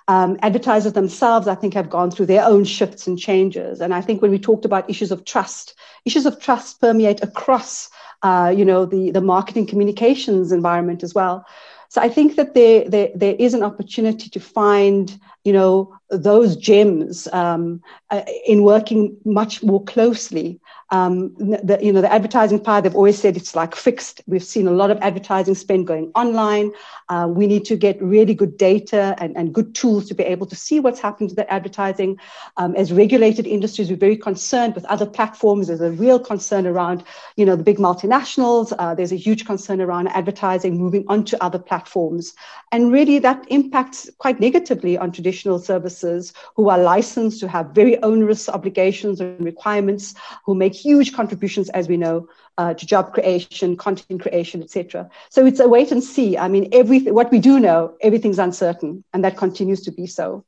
Um, 0.08 0.40
advertisers 0.42 0.94
themselves, 0.94 1.50
I 1.50 1.56
think, 1.56 1.74
have 1.74 1.90
gone 1.90 2.12
through 2.12 2.28
their 2.28 2.46
own 2.46 2.64
shifts 2.64 3.08
and 3.08 3.20
changes. 3.20 3.82
And 3.82 3.94
I 3.94 4.00
think 4.00 4.22
when 4.22 4.32
we 4.32 4.40
talked 4.40 4.64
about 4.64 4.90
issues 4.90 5.12
of 5.12 5.26
trust, 5.26 5.76
issues 6.06 6.26
of 6.26 6.40
trust 6.40 6.80
permeate 6.80 7.22
across, 7.22 7.90
uh, 8.24 8.54
you 8.56 8.64
know, 8.64 8.86
the 8.86 9.12
the 9.12 9.22
marketing 9.22 9.68
communications 9.68 10.54
environment 10.54 11.04
as 11.04 11.14
well. 11.14 11.46
So 11.90 12.02
I 12.02 12.10
think 12.10 12.36
that 12.36 12.54
there, 12.54 12.90
there, 12.90 13.10
there 13.16 13.36
is 13.40 13.54
an 13.54 13.64
opportunity 13.64 14.30
to 14.30 14.40
find, 14.40 15.20
you 15.44 15.54
know, 15.54 15.98
those 16.10 16.56
gems 16.56 17.28
um, 17.34 17.82
uh, 18.10 18.24
in 18.46 18.64
working 18.64 19.18
much 19.26 19.64
more 19.64 19.84
closely 19.84 20.60
um, 20.90 21.34
the, 21.36 21.80
you 21.82 21.92
know, 21.92 22.02
the 22.02 22.12
advertising 22.12 22.60
part, 22.60 22.84
they've 22.84 22.96
always 22.96 23.20
said 23.20 23.36
it's 23.36 23.56
like 23.56 23.76
fixed. 23.76 24.22
We've 24.26 24.44
seen 24.44 24.68
a 24.68 24.72
lot 24.72 24.90
of 24.90 24.98
advertising 25.00 25.56
spend 25.56 25.86
going 25.88 26.12
online. 26.16 26.72
Uh, 27.10 27.28
we 27.30 27.48
need 27.48 27.66
to 27.66 27.76
get 27.76 28.02
really 28.02 28.34
good 28.34 28.58
data 28.58 29.16
and, 29.20 29.36
and 29.38 29.54
good 29.54 29.74
tools 29.74 30.08
to 30.08 30.14
be 30.14 30.24
able 30.24 30.46
to 30.46 30.56
see 30.56 30.80
what's 30.80 31.00
happening 31.00 31.30
to 31.30 31.36
the 31.36 31.50
advertising. 31.52 32.20
Um, 32.58 32.76
as 32.76 32.92
regulated 32.92 33.48
industries, 33.48 33.90
we're 33.90 33.98
very 33.98 34.18
concerned 34.18 34.76
with 34.76 34.86
other 34.86 35.06
platforms. 35.06 35.68
There's 35.68 35.82
a 35.82 35.92
real 35.92 36.20
concern 36.20 36.68
around, 36.68 37.04
you 37.36 37.46
know, 37.46 37.56
the 37.56 37.64
big 37.64 37.78
multinationals. 37.78 38.74
Uh, 38.78 38.94
there's 38.94 39.12
a 39.12 39.18
huge 39.18 39.46
concern 39.46 39.82
around 39.82 40.08
advertising 40.10 40.78
moving 40.78 41.06
onto 41.08 41.38
other 41.38 41.60
platforms. 41.60 42.34
And 42.72 42.92
really 42.92 43.20
that 43.20 43.46
impacts 43.50 44.10
quite 44.18 44.40
negatively 44.40 44.98
on 44.98 45.12
traditional 45.12 45.60
services 45.60 46.34
who 46.56 46.70
are 46.70 46.78
licensed 46.78 47.40
to 47.40 47.48
have 47.48 47.68
very 47.72 48.02
onerous 48.04 48.50
obligations 48.50 49.22
and 49.22 49.44
requirements, 49.44 50.16
who 50.46 50.56
make 50.56 50.74
huge 50.74 51.14
contributions, 51.14 51.70
as 51.70 51.88
we 51.88 51.98
know, 51.98 52.28
uh, 52.58 52.74
to 52.74 52.86
job 52.86 53.14
creation, 53.14 53.78
content 53.78 54.22
creation, 54.22 54.64
etc. 54.64 55.10
So 55.30 55.46
it's 55.46 55.60
a 55.60 55.68
wait 55.68 55.92
and 55.92 56.04
see. 56.04 56.38
I 56.38 56.48
mean, 56.48 56.70
everything 56.72 57.14
what 57.14 57.32
we 57.32 57.40
do 57.40 57.60
know, 57.60 57.96
everything's 58.02 58.40
uncertain, 58.40 59.04
and 59.14 59.24
that 59.24 59.38
continues 59.38 59.82
to 59.82 59.92
be 59.92 60.08
so. 60.08 60.44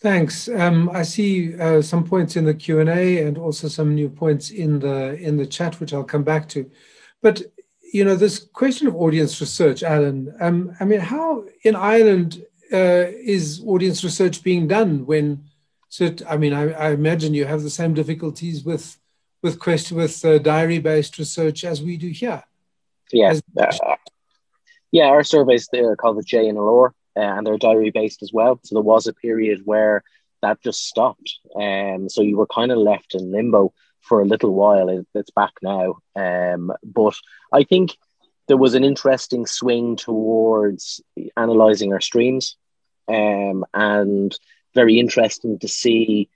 Thanks. 0.00 0.48
Um, 0.48 0.90
I 0.90 1.02
see 1.02 1.58
uh, 1.58 1.82
some 1.82 2.04
points 2.04 2.36
in 2.36 2.44
the 2.44 2.54
Q 2.54 2.80
and 2.80 2.88
A, 2.88 3.24
and 3.24 3.36
also 3.36 3.66
some 3.66 3.94
new 3.94 4.08
points 4.08 4.50
in 4.50 4.78
the 4.78 5.14
in 5.14 5.36
the 5.36 5.46
chat, 5.46 5.80
which 5.80 5.92
I'll 5.92 6.04
come 6.04 6.24
back 6.24 6.48
to. 6.50 6.70
But 7.20 7.42
you 7.92 8.04
know, 8.04 8.14
this 8.14 8.38
question 8.38 8.86
of 8.86 8.94
audience 8.94 9.40
research, 9.40 9.82
Alan. 9.82 10.34
Um, 10.40 10.76
I 10.78 10.84
mean, 10.84 11.00
how 11.00 11.44
in 11.64 11.74
Ireland 11.74 12.44
uh, 12.72 13.06
is 13.36 13.62
audience 13.66 14.04
research 14.04 14.42
being 14.42 14.68
done 14.68 15.06
when 15.06 15.44
so, 15.88 16.14
I 16.28 16.36
mean, 16.36 16.52
I, 16.52 16.70
I, 16.72 16.90
imagine 16.90 17.32
you 17.32 17.46
have 17.46 17.62
the 17.62 17.70
same 17.70 17.94
difficulties 17.94 18.62
with 18.62 18.98
with 19.42 19.58
question 19.58 19.96
with 19.96 20.24
uh, 20.24 20.38
diary 20.38 20.78
based 20.78 21.18
research 21.18 21.64
as 21.64 21.82
we 21.82 21.96
do 21.96 22.08
here. 22.08 22.42
Yeah, 23.12 23.30
as- 23.30 23.42
uh, 23.56 23.96
yeah. 24.90 25.06
Our 25.06 25.24
surveys 25.24 25.68
they're 25.70 25.96
called 25.96 26.18
the 26.18 26.24
JNLR, 26.24 26.88
uh, 26.88 27.20
and 27.20 27.46
they're 27.46 27.58
diary 27.58 27.90
based 27.90 28.22
as 28.22 28.32
well. 28.32 28.60
So 28.64 28.76
there 28.76 28.82
was 28.82 29.06
a 29.06 29.12
period 29.12 29.62
where 29.64 30.02
that 30.42 30.62
just 30.62 30.86
stopped, 30.86 31.38
and 31.54 32.02
um, 32.02 32.08
so 32.08 32.22
you 32.22 32.36
were 32.36 32.46
kind 32.46 32.70
of 32.70 32.78
left 32.78 33.14
in 33.14 33.32
limbo 33.32 33.72
for 34.00 34.20
a 34.20 34.26
little 34.26 34.54
while. 34.54 34.88
It, 34.88 35.06
it's 35.14 35.30
back 35.30 35.52
now, 35.62 35.98
um, 36.16 36.72
but 36.84 37.14
I 37.52 37.64
think 37.64 37.96
there 38.46 38.56
was 38.56 38.74
an 38.74 38.84
interesting 38.84 39.46
swing 39.46 39.96
towards 39.96 41.00
analyzing 41.36 41.92
our 41.92 42.00
streams, 42.00 42.56
um, 43.08 43.64
and 43.74 44.36
very 44.74 44.98
interesting 44.98 45.58
to 45.58 45.68
see 45.68 46.28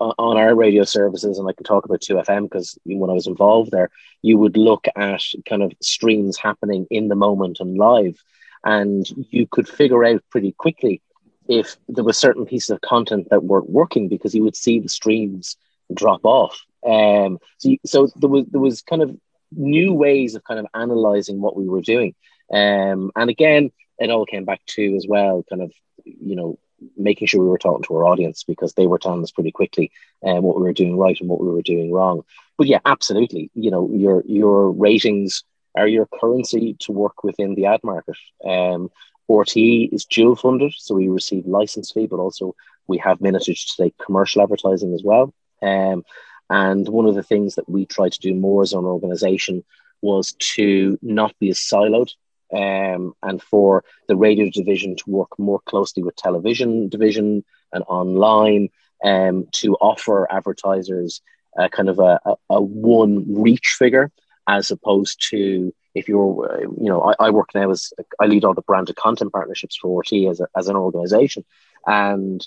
on 0.00 0.36
our 0.36 0.54
radio 0.54 0.84
services, 0.84 1.38
and 1.38 1.48
I 1.48 1.52
can 1.52 1.64
talk 1.64 1.84
about 1.84 2.00
2FM 2.00 2.44
because 2.44 2.78
when 2.84 3.10
I 3.10 3.14
was 3.14 3.26
involved 3.26 3.70
there, 3.70 3.90
you 4.22 4.38
would 4.38 4.56
look 4.56 4.86
at 4.96 5.22
kind 5.48 5.62
of 5.62 5.72
streams 5.80 6.36
happening 6.36 6.86
in 6.90 7.08
the 7.08 7.14
moment 7.14 7.58
and 7.60 7.76
live, 7.76 8.16
and 8.64 9.06
you 9.30 9.46
could 9.46 9.68
figure 9.68 10.04
out 10.04 10.22
pretty 10.30 10.52
quickly 10.52 11.02
if 11.48 11.76
there 11.88 12.04
were 12.04 12.12
certain 12.12 12.46
pieces 12.46 12.70
of 12.70 12.80
content 12.80 13.28
that 13.30 13.44
weren't 13.44 13.70
working 13.70 14.08
because 14.08 14.34
you 14.34 14.44
would 14.44 14.56
see 14.56 14.80
the 14.80 14.88
streams 14.88 15.56
drop 15.92 16.20
off. 16.24 16.64
Um, 16.86 17.38
so, 17.56 17.76
so 17.84 18.08
there 18.16 18.28
was 18.28 18.46
there 18.50 18.60
was 18.60 18.82
kind 18.82 19.02
of 19.02 19.16
new 19.52 19.92
ways 19.94 20.34
of 20.34 20.44
kind 20.44 20.60
of 20.60 20.66
analyzing 20.74 21.40
what 21.40 21.56
we 21.56 21.68
were 21.68 21.80
doing, 21.80 22.14
um, 22.52 23.10
and 23.16 23.30
again, 23.30 23.72
it 23.98 24.10
all 24.10 24.26
came 24.26 24.44
back 24.44 24.64
to 24.66 24.96
as 24.96 25.06
well, 25.08 25.44
kind 25.48 25.62
of 25.62 25.72
you 26.04 26.36
know 26.36 26.58
making 26.96 27.26
sure 27.26 27.42
we 27.42 27.48
were 27.48 27.58
talking 27.58 27.82
to 27.84 27.96
our 27.96 28.06
audience 28.06 28.44
because 28.44 28.74
they 28.74 28.86
were 28.86 28.98
telling 28.98 29.22
us 29.22 29.30
pretty 29.30 29.50
quickly 29.50 29.90
um, 30.24 30.42
what 30.42 30.56
we 30.56 30.62
were 30.62 30.72
doing 30.72 30.96
right 30.96 31.18
and 31.20 31.28
what 31.28 31.40
we 31.40 31.48
were 31.48 31.62
doing 31.62 31.92
wrong. 31.92 32.22
But 32.56 32.66
yeah, 32.66 32.80
absolutely. 32.84 33.50
You 33.54 33.70
know, 33.70 33.90
your 33.92 34.22
your 34.26 34.70
ratings 34.70 35.44
are 35.76 35.86
your 35.88 36.06
currency 36.06 36.76
to 36.80 36.92
work 36.92 37.22
within 37.22 37.54
the 37.54 37.66
ad 37.66 37.80
market. 37.84 38.16
Um, 38.44 38.90
RTE 39.30 39.92
is 39.92 40.06
dual 40.06 40.36
funded, 40.36 40.72
so 40.76 40.94
we 40.94 41.08
receive 41.08 41.46
license 41.46 41.92
fee, 41.92 42.06
but 42.06 42.18
also 42.18 42.54
we 42.86 42.98
have 42.98 43.18
minutage 43.18 43.66
to 43.66 43.82
take 43.82 43.98
commercial 43.98 44.42
advertising 44.42 44.94
as 44.94 45.02
well. 45.04 45.34
Um, 45.62 46.04
and 46.50 46.88
one 46.88 47.06
of 47.06 47.14
the 47.14 47.22
things 47.22 47.56
that 47.56 47.68
we 47.68 47.84
try 47.84 48.08
to 48.08 48.18
do 48.18 48.34
more 48.34 48.62
as 48.62 48.72
an 48.72 48.84
organization 48.84 49.64
was 50.00 50.32
to 50.32 50.98
not 51.02 51.38
be 51.38 51.50
as 51.50 51.58
siloed 51.58 52.12
um, 52.52 53.14
and 53.22 53.42
for 53.42 53.84
the 54.08 54.16
radio 54.16 54.50
division 54.50 54.96
to 54.96 55.10
work 55.10 55.38
more 55.38 55.60
closely 55.60 56.02
with 56.02 56.16
television 56.16 56.88
division 56.88 57.44
and 57.72 57.84
online 57.88 58.68
um, 59.04 59.46
to 59.52 59.74
offer 59.76 60.30
advertisers 60.30 61.20
a 61.56 61.68
kind 61.68 61.88
of 61.88 61.98
a, 61.98 62.20
a, 62.24 62.34
a 62.50 62.60
one 62.60 63.24
reach 63.40 63.76
figure 63.78 64.10
as 64.46 64.70
opposed 64.70 65.24
to 65.30 65.72
if 65.94 66.08
you're, 66.08 66.50
uh, 66.50 66.60
you 66.60 66.88
know, 66.88 67.02
I, 67.02 67.26
I, 67.26 67.30
work 67.30 67.50
now 67.54 67.70
as 67.70 67.92
I 68.20 68.26
lead 68.26 68.44
all 68.44 68.54
the 68.54 68.62
branded 68.62 68.96
content 68.96 69.32
partnerships 69.32 69.76
for 69.76 70.00
RT 70.00 70.12
as, 70.30 70.40
a, 70.40 70.46
as 70.56 70.68
an 70.68 70.76
organization. 70.76 71.44
And, 71.86 72.46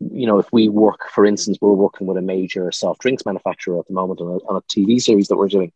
you 0.00 0.26
know, 0.26 0.38
if 0.38 0.50
we 0.52 0.68
work, 0.68 1.08
for 1.10 1.26
instance, 1.26 1.58
we're 1.60 1.72
working 1.72 2.06
with 2.06 2.16
a 2.16 2.22
major 2.22 2.72
soft 2.72 3.00
drinks 3.00 3.26
manufacturer 3.26 3.78
at 3.78 3.86
the 3.86 3.94
moment 3.94 4.20
on 4.20 4.28
a, 4.28 4.36
on 4.46 4.56
a 4.56 4.62
TV 4.62 5.00
series 5.00 5.28
that 5.28 5.36
we're 5.36 5.48
doing. 5.48 5.72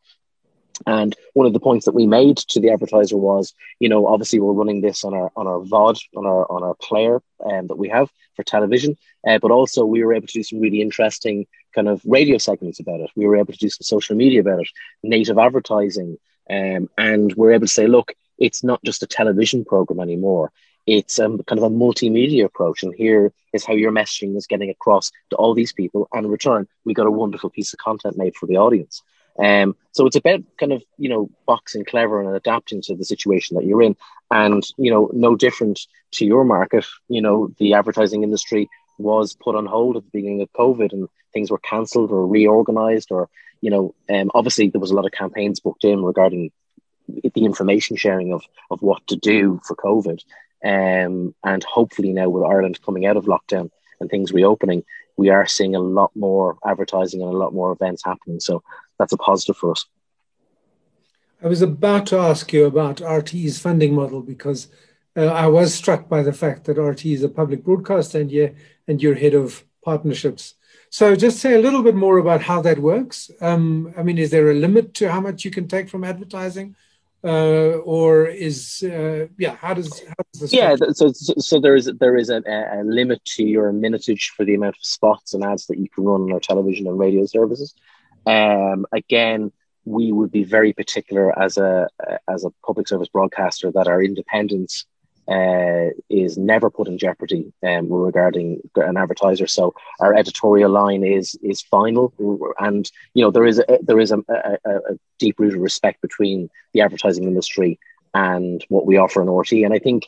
And 0.86 1.14
one 1.34 1.46
of 1.46 1.52
the 1.52 1.60
points 1.60 1.84
that 1.84 1.94
we 1.94 2.06
made 2.06 2.38
to 2.38 2.60
the 2.60 2.70
advertiser 2.70 3.16
was, 3.16 3.54
you 3.80 3.88
know, 3.88 4.06
obviously 4.06 4.40
we're 4.40 4.52
running 4.52 4.80
this 4.80 5.04
on 5.04 5.14
our 5.14 5.30
on 5.36 5.46
our 5.46 5.60
VOD 5.60 6.00
on 6.16 6.26
our 6.26 6.50
on 6.50 6.62
our 6.62 6.74
player 6.74 7.22
um, 7.44 7.66
that 7.66 7.78
we 7.78 7.88
have 7.88 8.10
for 8.34 8.42
television, 8.42 8.96
uh, 9.26 9.38
but 9.38 9.50
also 9.50 9.84
we 9.84 10.02
were 10.02 10.14
able 10.14 10.26
to 10.26 10.32
do 10.32 10.42
some 10.42 10.60
really 10.60 10.80
interesting 10.80 11.46
kind 11.74 11.88
of 11.88 12.00
radio 12.04 12.38
segments 12.38 12.80
about 12.80 13.00
it. 13.00 13.10
We 13.14 13.26
were 13.26 13.36
able 13.36 13.52
to 13.52 13.58
do 13.58 13.68
some 13.68 13.84
social 13.84 14.16
media 14.16 14.40
about 14.40 14.60
it, 14.60 14.68
native 15.02 15.38
advertising, 15.38 16.18
um, 16.48 16.88
and 16.96 17.34
we're 17.34 17.52
able 17.52 17.66
to 17.66 17.72
say, 17.72 17.86
look, 17.86 18.14
it's 18.38 18.64
not 18.64 18.82
just 18.82 19.02
a 19.02 19.06
television 19.06 19.64
program 19.64 20.00
anymore. 20.00 20.50
It's 20.86 21.20
um, 21.20 21.38
kind 21.42 21.58
of 21.58 21.64
a 21.64 21.70
multimedia 21.70 22.44
approach, 22.44 22.82
and 22.82 22.94
here 22.94 23.32
is 23.52 23.64
how 23.64 23.74
your 23.74 23.92
messaging 23.92 24.36
is 24.36 24.46
getting 24.46 24.70
across 24.70 25.10
to 25.28 25.36
all 25.36 25.54
these 25.54 25.72
people. 25.72 26.08
And 26.12 26.24
in 26.24 26.32
return, 26.32 26.66
we 26.84 26.94
got 26.94 27.06
a 27.06 27.10
wonderful 27.10 27.50
piece 27.50 27.72
of 27.72 27.78
content 27.78 28.16
made 28.16 28.34
for 28.34 28.46
the 28.46 28.56
audience. 28.56 29.02
Um, 29.38 29.76
so 29.92 30.06
it's 30.06 30.16
about 30.16 30.40
kind 30.58 30.72
of 30.72 30.82
you 30.98 31.08
know 31.08 31.30
boxing 31.46 31.84
clever 31.84 32.20
and 32.20 32.34
adapting 32.34 32.82
to 32.82 32.94
the 32.94 33.04
situation 33.04 33.56
that 33.56 33.64
you're 33.64 33.82
in, 33.82 33.96
and 34.30 34.62
you 34.76 34.90
know 34.90 35.10
no 35.12 35.36
different 35.36 35.80
to 36.12 36.24
your 36.24 36.44
market. 36.44 36.86
You 37.08 37.22
know 37.22 37.52
the 37.58 37.74
advertising 37.74 38.22
industry 38.22 38.68
was 38.98 39.34
put 39.34 39.56
on 39.56 39.66
hold 39.66 39.96
at 39.96 40.04
the 40.04 40.10
beginning 40.10 40.42
of 40.42 40.52
COVID, 40.52 40.92
and 40.92 41.08
things 41.32 41.50
were 41.50 41.58
cancelled 41.58 42.10
or 42.10 42.26
reorganized, 42.26 43.10
or 43.10 43.28
you 43.60 43.70
know 43.70 43.94
um, 44.08 44.30
obviously 44.34 44.68
there 44.68 44.80
was 44.80 44.90
a 44.90 44.94
lot 44.94 45.06
of 45.06 45.12
campaigns 45.12 45.60
booked 45.60 45.84
in 45.84 46.02
regarding 46.02 46.50
the 47.08 47.44
information 47.44 47.96
sharing 47.96 48.32
of 48.32 48.42
of 48.70 48.82
what 48.82 49.06
to 49.08 49.16
do 49.16 49.60
for 49.66 49.74
COVID, 49.74 50.22
um, 50.64 51.34
and 51.44 51.64
hopefully 51.64 52.12
now 52.12 52.28
with 52.28 52.44
Ireland 52.44 52.80
coming 52.82 53.06
out 53.06 53.16
of 53.16 53.24
lockdown 53.24 53.70
and 54.00 54.08
things 54.08 54.32
reopening, 54.32 54.84
we 55.16 55.28
are 55.28 55.46
seeing 55.46 55.74
a 55.74 55.80
lot 55.80 56.10
more 56.14 56.56
advertising 56.64 57.20
and 57.20 57.30
a 57.30 57.36
lot 57.36 57.52
more 57.52 57.72
events 57.72 58.02
happening. 58.04 58.40
So 58.40 58.62
that's 59.00 59.14
a 59.14 59.16
positive 59.16 59.56
for 59.56 59.72
us. 59.72 59.86
I 61.42 61.48
was 61.48 61.62
about 61.62 62.06
to 62.08 62.18
ask 62.18 62.52
you 62.52 62.66
about 62.66 63.00
RT's 63.00 63.58
funding 63.58 63.94
model 63.94 64.20
because 64.20 64.68
uh, 65.16 65.24
I 65.26 65.46
was 65.46 65.74
struck 65.74 66.06
by 66.06 66.22
the 66.22 66.34
fact 66.34 66.64
that 66.64 66.78
RT 66.78 67.06
is 67.06 67.24
a 67.24 67.30
public 67.30 67.64
broadcaster 67.64 68.20
and, 68.20 68.30
yeah, 68.30 68.50
and 68.86 69.02
you're 69.02 69.14
head 69.14 69.34
of 69.34 69.64
partnerships. 69.82 70.54
So 70.90 71.16
just 71.16 71.38
say 71.38 71.54
a 71.54 71.60
little 71.60 71.82
bit 71.82 71.94
more 71.94 72.18
about 72.18 72.42
how 72.42 72.60
that 72.62 72.78
works. 72.78 73.30
Um, 73.40 73.94
I 73.96 74.02
mean, 74.02 74.18
is 74.18 74.30
there 74.30 74.50
a 74.50 74.54
limit 74.54 74.92
to 74.94 75.10
how 75.10 75.20
much 75.20 75.44
you 75.44 75.50
can 75.50 75.66
take 75.66 75.88
from 75.88 76.04
advertising? 76.04 76.76
Uh, 77.22 77.76
or 77.84 78.26
is 78.28 78.82
uh, 78.82 79.26
yeah 79.36 79.54
how 79.56 79.74
does 79.74 80.00
how 80.08 80.14
does 80.32 80.40
this 80.40 80.54
yeah 80.54 80.74
so, 80.94 81.12
so, 81.12 81.34
so 81.36 81.60
there 81.60 81.76
is 81.76 81.84
there 82.00 82.16
is 82.16 82.30
a, 82.30 82.40
a, 82.46 82.80
limit 82.82 83.22
to 83.26 83.44
your 83.44 83.74
minutage 83.74 84.30
for 84.34 84.46
the 84.46 84.54
amount 84.54 84.74
of 84.74 84.82
spots 84.82 85.34
and 85.34 85.44
ads 85.44 85.66
that 85.66 85.76
you 85.76 85.86
can 85.90 86.04
run 86.04 86.22
on 86.22 86.32
our 86.32 86.40
television 86.40 86.86
and 86.86 86.98
radio 86.98 87.26
services 87.26 87.74
um, 88.30 88.86
again, 88.92 89.52
we 89.84 90.12
would 90.12 90.30
be 90.30 90.44
very 90.44 90.72
particular 90.72 91.26
as 91.38 91.56
a 91.56 91.88
as 92.28 92.44
a 92.44 92.50
public 92.66 92.86
service 92.86 93.08
broadcaster 93.08 93.72
that 93.72 93.88
our 93.88 94.02
independence 94.02 94.84
uh, 95.28 95.88
is 96.08 96.36
never 96.36 96.70
put 96.70 96.88
in 96.88 96.98
jeopardy 96.98 97.52
um, 97.66 97.90
regarding 97.90 98.60
an 98.76 98.96
advertiser. 98.96 99.46
So 99.46 99.74
our 100.00 100.14
editorial 100.14 100.70
line 100.70 101.02
is 101.04 101.38
is 101.42 101.62
final, 101.62 102.12
and 102.58 102.90
you 103.14 103.22
know 103.24 103.30
there 103.30 103.46
is 103.46 103.58
a, 103.58 103.78
there 103.82 104.00
is 104.00 104.12
a, 104.12 104.18
a, 104.28 104.58
a 104.64 104.98
deep 105.18 105.38
rooted 105.38 105.60
respect 105.60 106.00
between 106.02 106.50
the 106.72 106.82
advertising 106.82 107.24
industry 107.24 107.78
and 108.14 108.64
what 108.68 108.86
we 108.86 108.96
offer 108.96 109.22
in 109.22 109.30
RT. 109.30 109.52
And 109.64 109.72
I 109.72 109.78
think 109.78 110.06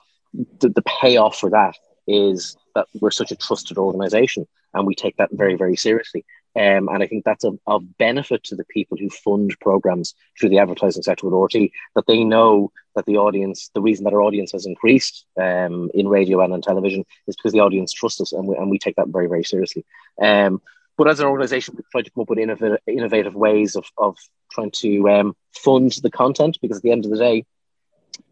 the, 0.60 0.68
the 0.68 0.82
payoff 0.82 1.36
for 1.38 1.50
that 1.50 1.76
is 2.06 2.56
that 2.74 2.86
we're 3.00 3.10
such 3.10 3.30
a 3.30 3.36
trusted 3.36 3.78
organization 3.78 4.46
and 4.74 4.86
we 4.86 4.94
take 4.94 5.16
that 5.18 5.30
very 5.32 5.54
very 5.54 5.76
seriously 5.76 6.24
um, 6.54 6.88
and 6.88 7.02
I 7.02 7.06
think 7.06 7.24
that's 7.24 7.44
of, 7.44 7.58
of 7.66 7.96
benefit 7.96 8.44
to 8.44 8.56
the 8.56 8.64
people 8.64 8.98
who 8.98 9.08
fund 9.08 9.56
programs 9.60 10.14
through 10.38 10.50
the 10.50 10.58
advertising 10.58 11.02
sector 11.02 11.26
with 11.26 11.54
RT, 11.54 11.70
that 11.94 12.06
they 12.06 12.24
know 12.24 12.72
that 12.94 13.06
the 13.06 13.16
audience, 13.16 13.70
the 13.74 13.80
reason 13.80 14.04
that 14.04 14.12
our 14.12 14.20
audience 14.20 14.52
has 14.52 14.66
increased 14.66 15.24
um, 15.40 15.90
in 15.94 16.08
radio 16.08 16.40
and 16.42 16.52
on 16.52 16.60
television 16.60 17.06
is 17.26 17.36
because 17.36 17.52
the 17.52 17.60
audience 17.60 17.92
trusts 17.92 18.20
us 18.20 18.32
and 18.32 18.46
we, 18.46 18.56
and 18.56 18.70
we 18.70 18.78
take 18.78 18.96
that 18.96 19.08
very, 19.08 19.28
very 19.28 19.44
seriously. 19.44 19.84
Um, 20.20 20.60
but 20.98 21.08
as 21.08 21.20
an 21.20 21.26
organization, 21.26 21.74
we 21.76 21.84
try 21.90 22.02
to 22.02 22.10
come 22.10 22.22
up 22.22 22.28
with 22.28 22.38
innovative, 22.38 22.78
innovative 22.86 23.34
ways 23.34 23.74
of, 23.74 23.86
of 23.96 24.18
trying 24.50 24.72
to 24.72 25.08
um, 25.08 25.36
fund 25.56 25.92
the 26.02 26.10
content 26.10 26.58
because 26.60 26.78
at 26.78 26.82
the 26.82 26.92
end 26.92 27.06
of 27.06 27.10
the 27.10 27.16
day, 27.16 27.46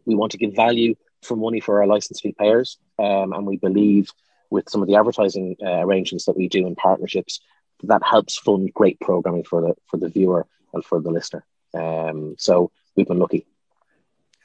we 0.05 0.13
want 0.13 0.33
to 0.33 0.37
give 0.37 0.55
value 0.55 0.93
for 1.23 1.35
money 1.35 1.59
for 1.59 1.81
our 1.81 1.87
license 1.87 2.21
fee 2.21 2.35
payers. 2.37 2.77
Um, 2.99 3.33
and 3.33 3.47
we 3.47 3.57
believe 3.57 4.11
with 4.51 4.69
some 4.69 4.83
of 4.83 4.87
the 4.87 4.95
advertising 4.95 5.55
uh, 5.63 5.79
arrangements 5.79 6.25
that 6.25 6.37
we 6.37 6.47
do 6.47 6.67
in 6.67 6.75
partnerships 6.75 7.39
that 7.83 8.03
helps 8.03 8.37
fund 8.37 8.73
great 8.73 8.99
programming 8.99 9.43
for 9.43 9.61
the 9.61 9.73
for 9.87 9.97
the 9.97 10.09
viewer 10.09 10.45
and 10.73 10.83
for 10.83 11.01
the 11.01 11.11
listener. 11.11 11.45
Um, 11.73 12.35
so 12.37 12.71
we've 12.95 13.07
been 13.07 13.19
lucky. 13.19 13.45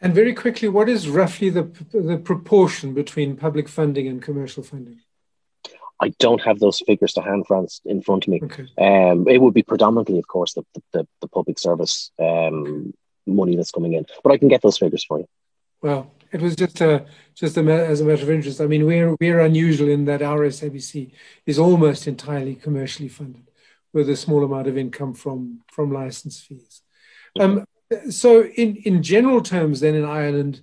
And 0.00 0.14
very 0.14 0.34
quickly, 0.34 0.68
what 0.68 0.88
is 0.88 1.08
roughly 1.08 1.50
the 1.50 1.64
the 1.92 2.18
proportion 2.18 2.94
between 2.94 3.36
public 3.36 3.68
funding 3.68 4.06
and 4.08 4.22
commercial 4.22 4.62
funding? 4.62 5.00
I 5.98 6.10
don't 6.18 6.42
have 6.42 6.58
those 6.58 6.80
figures 6.80 7.14
to 7.14 7.22
hand, 7.22 7.46
Franz, 7.46 7.80
in 7.86 8.02
front 8.02 8.24
of 8.24 8.28
me. 8.28 8.40
Okay. 8.42 8.66
Um, 8.76 9.26
it 9.28 9.40
would 9.40 9.54
be 9.54 9.62
predominantly, 9.62 10.18
of 10.18 10.28
course, 10.28 10.54
the 10.54 10.64
the, 10.92 11.06
the 11.20 11.28
public 11.28 11.58
service 11.58 12.10
um, 12.18 12.92
money 13.26 13.56
that's 13.56 13.72
coming 13.72 13.94
in, 13.94 14.06
but 14.22 14.32
I 14.32 14.38
can 14.38 14.48
get 14.48 14.62
those 14.62 14.78
figures 14.78 15.04
for 15.04 15.18
you. 15.18 15.26
Well, 15.82 16.10
it 16.32 16.40
was 16.40 16.56
just 16.56 16.80
a 16.80 17.06
just 17.34 17.56
a, 17.56 17.60
as 17.60 18.00
a 18.00 18.04
matter 18.04 18.22
of 18.22 18.30
interest. 18.30 18.60
I 18.60 18.66
mean, 18.66 18.86
we're 18.86 19.16
we're 19.20 19.40
unusual 19.40 19.88
in 19.88 20.04
that 20.06 20.22
our 20.22 20.40
SABC 20.40 21.12
is 21.46 21.58
almost 21.58 22.06
entirely 22.06 22.54
commercially 22.54 23.08
funded, 23.08 23.50
with 23.92 24.08
a 24.10 24.16
small 24.16 24.44
amount 24.44 24.68
of 24.68 24.76
income 24.76 25.14
from 25.14 25.60
from 25.70 25.92
license 25.92 26.40
fees. 26.40 26.82
Um, 27.38 27.64
so, 28.10 28.44
in 28.44 28.76
in 28.76 29.02
general 29.02 29.40
terms, 29.40 29.80
then 29.80 29.94
in 29.94 30.04
Ireland, 30.04 30.62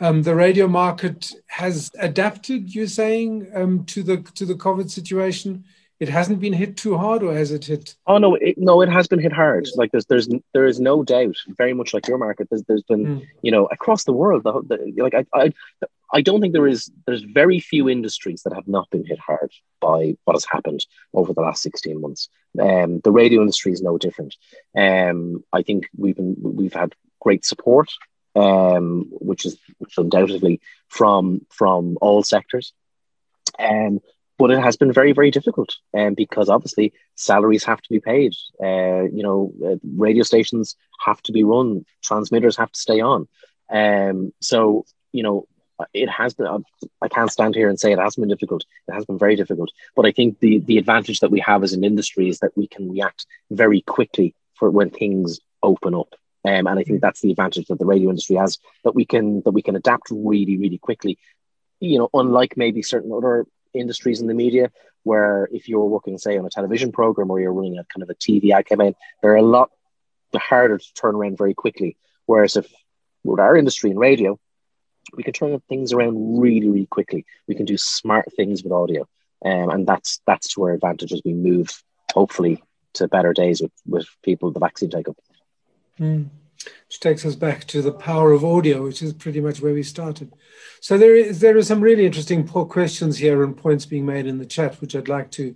um, 0.00 0.22
the 0.22 0.34
radio 0.34 0.66
market 0.66 1.32
has 1.46 1.90
adapted. 1.98 2.74
You're 2.74 2.86
saying 2.86 3.48
um, 3.54 3.84
to 3.86 4.02
the 4.02 4.16
to 4.34 4.44
the 4.44 4.54
COVID 4.54 4.90
situation 4.90 5.64
it 6.00 6.08
hasn't 6.08 6.40
been 6.40 6.52
hit 6.52 6.76
too 6.76 6.96
hard, 6.98 7.22
or 7.22 7.34
has 7.34 7.52
it 7.52 7.64
hit? 7.64 7.96
Oh 8.06 8.18
no, 8.18 8.34
it, 8.34 8.58
no, 8.58 8.80
it 8.82 8.88
has 8.88 9.06
been 9.06 9.20
hit 9.20 9.32
hard. 9.32 9.68
Like 9.76 9.92
there's 9.92 10.06
there's 10.06 10.28
there 10.52 10.66
is 10.66 10.80
no 10.80 11.04
doubt. 11.04 11.36
Very 11.56 11.72
much 11.72 11.94
like 11.94 12.08
your 12.08 12.18
market, 12.18 12.48
there's 12.50 12.64
there's 12.64 12.82
been 12.82 13.06
mm. 13.06 13.26
you 13.42 13.52
know 13.52 13.66
across 13.66 14.04
the 14.04 14.12
world. 14.12 14.42
The, 14.44 14.52
the, 14.62 15.02
like 15.02 15.14
I, 15.14 15.24
I 15.32 15.52
I 16.12 16.20
don't 16.20 16.40
think 16.40 16.52
there 16.52 16.66
is 16.66 16.90
there's 17.06 17.22
very 17.22 17.60
few 17.60 17.88
industries 17.88 18.42
that 18.42 18.54
have 18.54 18.68
not 18.68 18.90
been 18.90 19.04
hit 19.04 19.18
hard 19.18 19.52
by 19.80 20.16
what 20.24 20.34
has 20.34 20.46
happened 20.50 20.84
over 21.12 21.32
the 21.32 21.40
last 21.40 21.62
16 21.62 22.00
months. 22.00 22.28
Um, 22.60 23.00
the 23.00 23.10
radio 23.10 23.40
industry 23.40 23.72
is 23.72 23.82
no 23.82 23.98
different. 23.98 24.36
Um, 24.76 25.44
I 25.52 25.62
think 25.62 25.88
we've 25.96 26.16
been 26.16 26.36
we've 26.40 26.72
had 26.72 26.94
great 27.20 27.44
support, 27.44 27.88
um, 28.36 29.06
which 29.10 29.44
is 29.44 29.56
which 29.78 29.96
undoubtedly 29.96 30.60
from 30.88 31.46
from 31.50 31.98
all 32.00 32.22
sectors. 32.22 32.72
Um, 33.58 34.00
but 34.38 34.50
it 34.50 34.60
has 34.60 34.76
been 34.76 34.92
very 34.92 35.12
very 35.12 35.30
difficult 35.30 35.76
um, 35.96 36.14
because 36.14 36.48
obviously 36.48 36.92
salaries 37.14 37.64
have 37.64 37.80
to 37.80 37.88
be 37.90 38.00
paid 38.00 38.32
uh, 38.62 39.02
you 39.02 39.22
know 39.22 39.52
uh, 39.64 39.76
radio 39.96 40.22
stations 40.22 40.76
have 41.04 41.20
to 41.22 41.32
be 41.32 41.44
run 41.44 41.84
transmitters 42.02 42.56
have 42.56 42.72
to 42.72 42.80
stay 42.80 43.00
on. 43.00 43.28
Um, 43.70 44.32
so 44.40 44.84
you 45.12 45.22
know 45.22 45.46
it 45.92 46.08
has 46.08 46.34
been 46.34 46.64
i 47.02 47.08
can't 47.08 47.32
stand 47.32 47.54
here 47.54 47.68
and 47.68 47.80
say 47.80 47.92
it 47.92 47.98
hasn't 47.98 48.22
been 48.22 48.34
difficult. 48.34 48.64
It 48.88 48.92
has 48.92 49.04
been 49.04 49.18
very 49.18 49.36
difficult. 49.36 49.70
But 49.96 50.06
i 50.06 50.12
think 50.12 50.38
the 50.40 50.58
the 50.58 50.78
advantage 50.78 51.20
that 51.20 51.30
we 51.30 51.40
have 51.40 51.62
as 51.62 51.72
an 51.72 51.84
industry 51.84 52.28
is 52.28 52.38
that 52.40 52.56
we 52.56 52.66
can 52.66 52.90
react 52.90 53.26
very 53.50 53.80
quickly 53.80 54.34
for 54.54 54.70
when 54.70 54.90
things 54.90 55.40
open 55.62 55.94
up. 55.94 56.14
Um, 56.46 56.66
and 56.66 56.78
i 56.78 56.84
think 56.84 57.00
that's 57.00 57.20
the 57.20 57.30
advantage 57.30 57.66
that 57.66 57.78
the 57.78 57.86
radio 57.86 58.10
industry 58.10 58.36
has 58.36 58.58
that 58.84 58.94
we 58.94 59.04
can 59.04 59.42
that 59.42 59.52
we 59.52 59.62
can 59.62 59.76
adapt 59.76 60.08
really 60.10 60.56
really 60.58 60.78
quickly. 60.78 61.18
You 61.80 61.98
know 61.98 62.08
unlike 62.14 62.56
maybe 62.56 62.82
certain 62.82 63.12
other 63.12 63.46
industries 63.74 64.20
in 64.20 64.26
the 64.26 64.34
media 64.34 64.70
where 65.02 65.48
if 65.52 65.68
you're 65.68 65.84
working, 65.84 66.16
say, 66.18 66.38
on 66.38 66.46
a 66.46 66.50
television 66.50 66.90
program 66.90 67.30
or 67.30 67.40
you're 67.40 67.52
running 67.52 67.78
a 67.78 67.84
kind 67.84 68.02
of 68.02 68.10
a 68.10 68.14
TV 68.14 68.50
ad 68.50 68.66
campaign, 68.66 68.94
they're 69.22 69.36
a 69.36 69.42
lot 69.42 69.70
harder 70.34 70.78
to 70.78 70.94
turn 70.94 71.14
around 71.14 71.38
very 71.38 71.54
quickly. 71.54 71.96
Whereas 72.26 72.56
if 72.56 72.66
with 73.22 73.40
our 73.40 73.56
industry 73.56 73.90
in 73.90 73.98
radio, 73.98 74.38
we 75.14 75.22
can 75.22 75.32
turn 75.32 75.60
things 75.68 75.92
around 75.92 76.40
really, 76.40 76.68
really 76.68 76.86
quickly. 76.86 77.26
We 77.46 77.54
can 77.54 77.66
do 77.66 77.76
smart 77.76 78.32
things 78.34 78.62
with 78.62 78.72
audio, 78.72 79.06
um, 79.44 79.70
and 79.70 79.86
that's 79.86 80.20
that's 80.26 80.48
to 80.54 80.62
our 80.64 80.72
advantage 80.72 81.12
as 81.12 81.20
we 81.24 81.34
move, 81.34 81.82
hopefully, 82.12 82.62
to 82.94 83.06
better 83.06 83.34
days 83.34 83.60
with 83.60 83.72
with 83.86 84.06
people 84.22 84.50
the 84.50 84.60
vaccine 84.60 84.90
take 84.90 85.08
up. 85.08 85.16
Mm 86.00 86.30
which 86.88 87.00
takes 87.00 87.24
us 87.24 87.34
back 87.34 87.64
to 87.66 87.82
the 87.82 87.92
power 87.92 88.32
of 88.32 88.44
audio, 88.44 88.82
which 88.82 89.02
is 89.02 89.12
pretty 89.12 89.40
much 89.40 89.60
where 89.60 89.74
we 89.74 89.82
started. 89.82 90.32
So 90.80 90.98
there 90.98 91.14
is 91.14 91.40
there 91.40 91.56
are 91.56 91.62
some 91.62 91.80
really 91.80 92.06
interesting 92.06 92.46
questions 92.46 93.18
here 93.18 93.42
and 93.42 93.56
points 93.56 93.86
being 93.86 94.06
made 94.06 94.26
in 94.26 94.38
the 94.38 94.46
chat, 94.46 94.80
which 94.80 94.94
I'd 94.94 95.08
like 95.08 95.30
to 95.32 95.54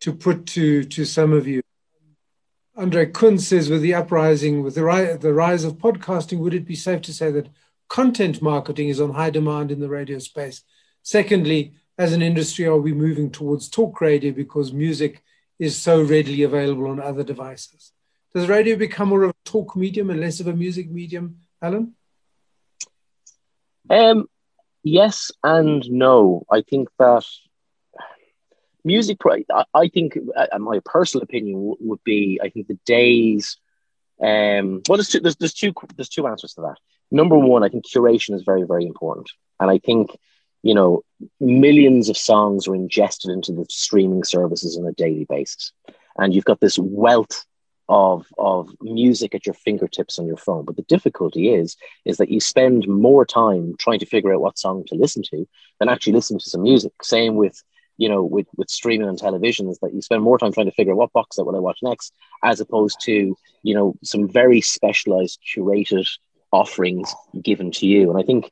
to 0.00 0.12
put 0.12 0.46
to 0.46 0.84
to 0.84 1.04
some 1.04 1.32
of 1.32 1.46
you. 1.46 1.62
Andre 2.76 3.06
Kuhn 3.06 3.38
says, 3.38 3.68
with 3.68 3.82
the 3.82 3.92
uprising, 3.92 4.62
with 4.62 4.74
the, 4.74 4.84
ri- 4.84 5.16
the 5.16 5.34
rise 5.34 5.64
of 5.64 5.74
podcasting, 5.74 6.38
would 6.38 6.54
it 6.54 6.64
be 6.64 6.74
safe 6.76 7.02
to 7.02 7.12
say 7.12 7.30
that 7.30 7.50
content 7.88 8.40
marketing 8.40 8.88
is 8.88 9.00
on 9.00 9.12
high 9.12 9.28
demand 9.28 9.70
in 9.70 9.80
the 9.80 9.88
radio 9.88 10.18
space? 10.18 10.62
Secondly, 11.02 11.74
as 11.98 12.14
an 12.14 12.22
industry, 12.22 12.64
are 12.64 12.78
we 12.78 12.94
moving 12.94 13.30
towards 13.30 13.68
talk 13.68 14.00
radio 14.00 14.32
because 14.32 14.72
music 14.72 15.22
is 15.58 15.76
so 15.76 16.00
readily 16.02 16.42
available 16.42 16.86
on 16.86 17.00
other 17.00 17.22
devices? 17.22 17.92
Does 18.34 18.48
radio 18.48 18.76
become 18.76 19.08
more 19.08 19.24
of 19.24 19.30
a 19.30 19.34
talk 19.44 19.74
medium 19.74 20.10
and 20.10 20.20
less 20.20 20.40
of 20.40 20.46
a 20.46 20.52
music 20.52 20.90
medium, 20.90 21.38
Alan? 21.60 21.94
Um, 23.88 24.28
yes 24.84 25.32
and 25.42 25.88
no. 25.90 26.44
I 26.50 26.62
think 26.62 26.88
that 26.98 27.24
music. 28.84 29.18
I, 29.74 29.88
think, 29.88 30.16
uh, 30.36 30.58
my 30.58 30.80
personal 30.84 31.24
opinion 31.24 31.74
would 31.80 32.04
be, 32.04 32.40
I 32.42 32.50
think 32.50 32.68
the 32.68 32.78
days. 32.86 33.56
Um, 34.22 34.82
well, 34.88 34.98
there's 34.98 35.08
two, 35.08 35.20
there's, 35.20 35.36
there's 35.36 35.54
two 35.54 35.72
there's 35.96 36.08
two 36.08 36.26
answers 36.26 36.54
to 36.54 36.60
that. 36.62 36.76
Number 37.10 37.38
one, 37.38 37.64
I 37.64 37.68
think 37.68 37.86
curation 37.86 38.34
is 38.34 38.42
very 38.42 38.64
very 38.64 38.84
important, 38.84 39.30
and 39.58 39.70
I 39.70 39.78
think 39.78 40.16
you 40.62 40.74
know 40.74 41.02
millions 41.40 42.10
of 42.10 42.18
songs 42.18 42.68
are 42.68 42.74
ingested 42.74 43.30
into 43.30 43.52
the 43.52 43.64
streaming 43.70 44.24
services 44.24 44.76
on 44.76 44.86
a 44.86 44.92
daily 44.92 45.24
basis, 45.24 45.72
and 46.18 46.34
you've 46.34 46.44
got 46.44 46.60
this 46.60 46.78
wealth 46.78 47.46
of 47.90 48.24
of 48.38 48.70
music 48.80 49.34
at 49.34 49.44
your 49.44 49.54
fingertips 49.54 50.18
on 50.18 50.26
your 50.26 50.36
phone. 50.36 50.64
But 50.64 50.76
the 50.76 50.82
difficulty 50.82 51.52
is 51.52 51.76
is 52.04 52.16
that 52.18 52.30
you 52.30 52.40
spend 52.40 52.86
more 52.86 53.26
time 53.26 53.74
trying 53.78 53.98
to 53.98 54.06
figure 54.06 54.32
out 54.32 54.40
what 54.40 54.58
song 54.58 54.84
to 54.86 54.94
listen 54.94 55.22
to 55.30 55.46
than 55.80 55.88
actually 55.88 56.12
listening 56.12 56.38
to 56.38 56.48
some 56.48 56.62
music. 56.62 56.92
Same 57.02 57.34
with 57.34 57.62
you 57.98 58.08
know 58.08 58.22
with 58.22 58.46
with 58.56 58.70
streaming 58.70 59.08
on 59.08 59.16
television 59.16 59.68
is 59.68 59.78
that 59.80 59.92
you 59.92 60.00
spend 60.00 60.22
more 60.22 60.38
time 60.38 60.52
trying 60.52 60.70
to 60.70 60.72
figure 60.72 60.92
out 60.92 60.98
what 60.98 61.12
box 61.12 61.36
set 61.36 61.44
will 61.44 61.56
I 61.56 61.58
watch 61.58 61.80
next, 61.82 62.14
as 62.44 62.60
opposed 62.60 63.00
to 63.02 63.36
you 63.64 63.74
know 63.74 63.96
some 64.04 64.28
very 64.28 64.60
specialized 64.60 65.40
curated 65.52 66.06
offerings 66.52 67.12
given 67.42 67.72
to 67.72 67.86
you. 67.86 68.10
And 68.10 68.18
I 68.18 68.22
think 68.22 68.50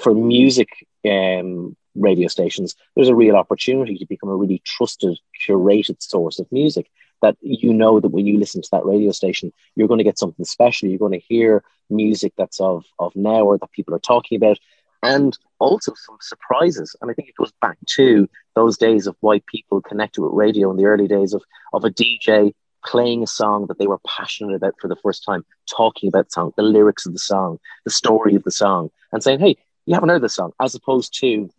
for 0.00 0.14
music 0.14 0.68
um, 1.04 1.76
radio 1.96 2.28
stations, 2.28 2.76
there's 2.94 3.08
a 3.08 3.14
real 3.14 3.34
opportunity 3.34 3.98
to 3.98 4.06
become 4.06 4.30
a 4.30 4.36
really 4.36 4.62
trusted, 4.64 5.18
curated 5.44 6.00
source 6.00 6.38
of 6.38 6.50
music 6.50 6.88
that 7.22 7.36
you 7.40 7.72
know 7.72 8.00
that 8.00 8.10
when 8.10 8.26
you 8.26 8.38
listen 8.38 8.62
to 8.62 8.68
that 8.72 8.84
radio 8.84 9.12
station, 9.12 9.52
you're 9.76 9.88
going 9.88 9.98
to 9.98 10.04
get 10.04 10.18
something 10.18 10.44
special. 10.44 10.88
You're 10.88 10.98
going 10.98 11.12
to 11.12 11.18
hear 11.18 11.62
music 11.88 12.32
that's 12.36 12.60
of 12.60 12.84
of 12.98 13.14
now 13.16 13.44
or 13.44 13.58
that 13.58 13.72
people 13.72 13.94
are 13.94 14.00
talking 14.00 14.36
about, 14.36 14.58
and 15.02 15.36
also 15.58 15.92
some 15.94 16.18
surprises. 16.20 16.96
And 17.00 17.10
I 17.10 17.14
think 17.14 17.28
it 17.28 17.36
goes 17.36 17.52
back 17.60 17.78
to 17.96 18.28
those 18.54 18.76
days 18.76 19.06
of 19.06 19.16
why 19.20 19.40
people 19.46 19.80
connected 19.80 20.22
with 20.22 20.32
radio 20.32 20.70
in 20.70 20.76
the 20.76 20.86
early 20.86 21.08
days 21.08 21.34
of 21.34 21.42
of 21.72 21.84
a 21.84 21.90
DJ 21.90 22.54
playing 22.84 23.22
a 23.22 23.26
song 23.26 23.66
that 23.66 23.78
they 23.78 23.86
were 23.86 24.00
passionate 24.06 24.54
about 24.54 24.74
for 24.80 24.88
the 24.88 24.96
first 24.96 25.22
time, 25.22 25.44
talking 25.68 26.08
about 26.08 26.26
the 26.26 26.32
song, 26.32 26.52
the 26.56 26.62
lyrics 26.62 27.04
of 27.04 27.12
the 27.12 27.18
song, 27.18 27.58
the 27.84 27.90
story 27.90 28.34
of 28.34 28.42
the 28.44 28.50
song, 28.50 28.90
and 29.12 29.22
saying, 29.22 29.40
"Hey, 29.40 29.56
you 29.86 29.94
haven't 29.94 30.08
heard 30.08 30.22
the 30.22 30.28
song," 30.28 30.52
as 30.60 30.74
opposed 30.74 31.18
to 31.20 31.50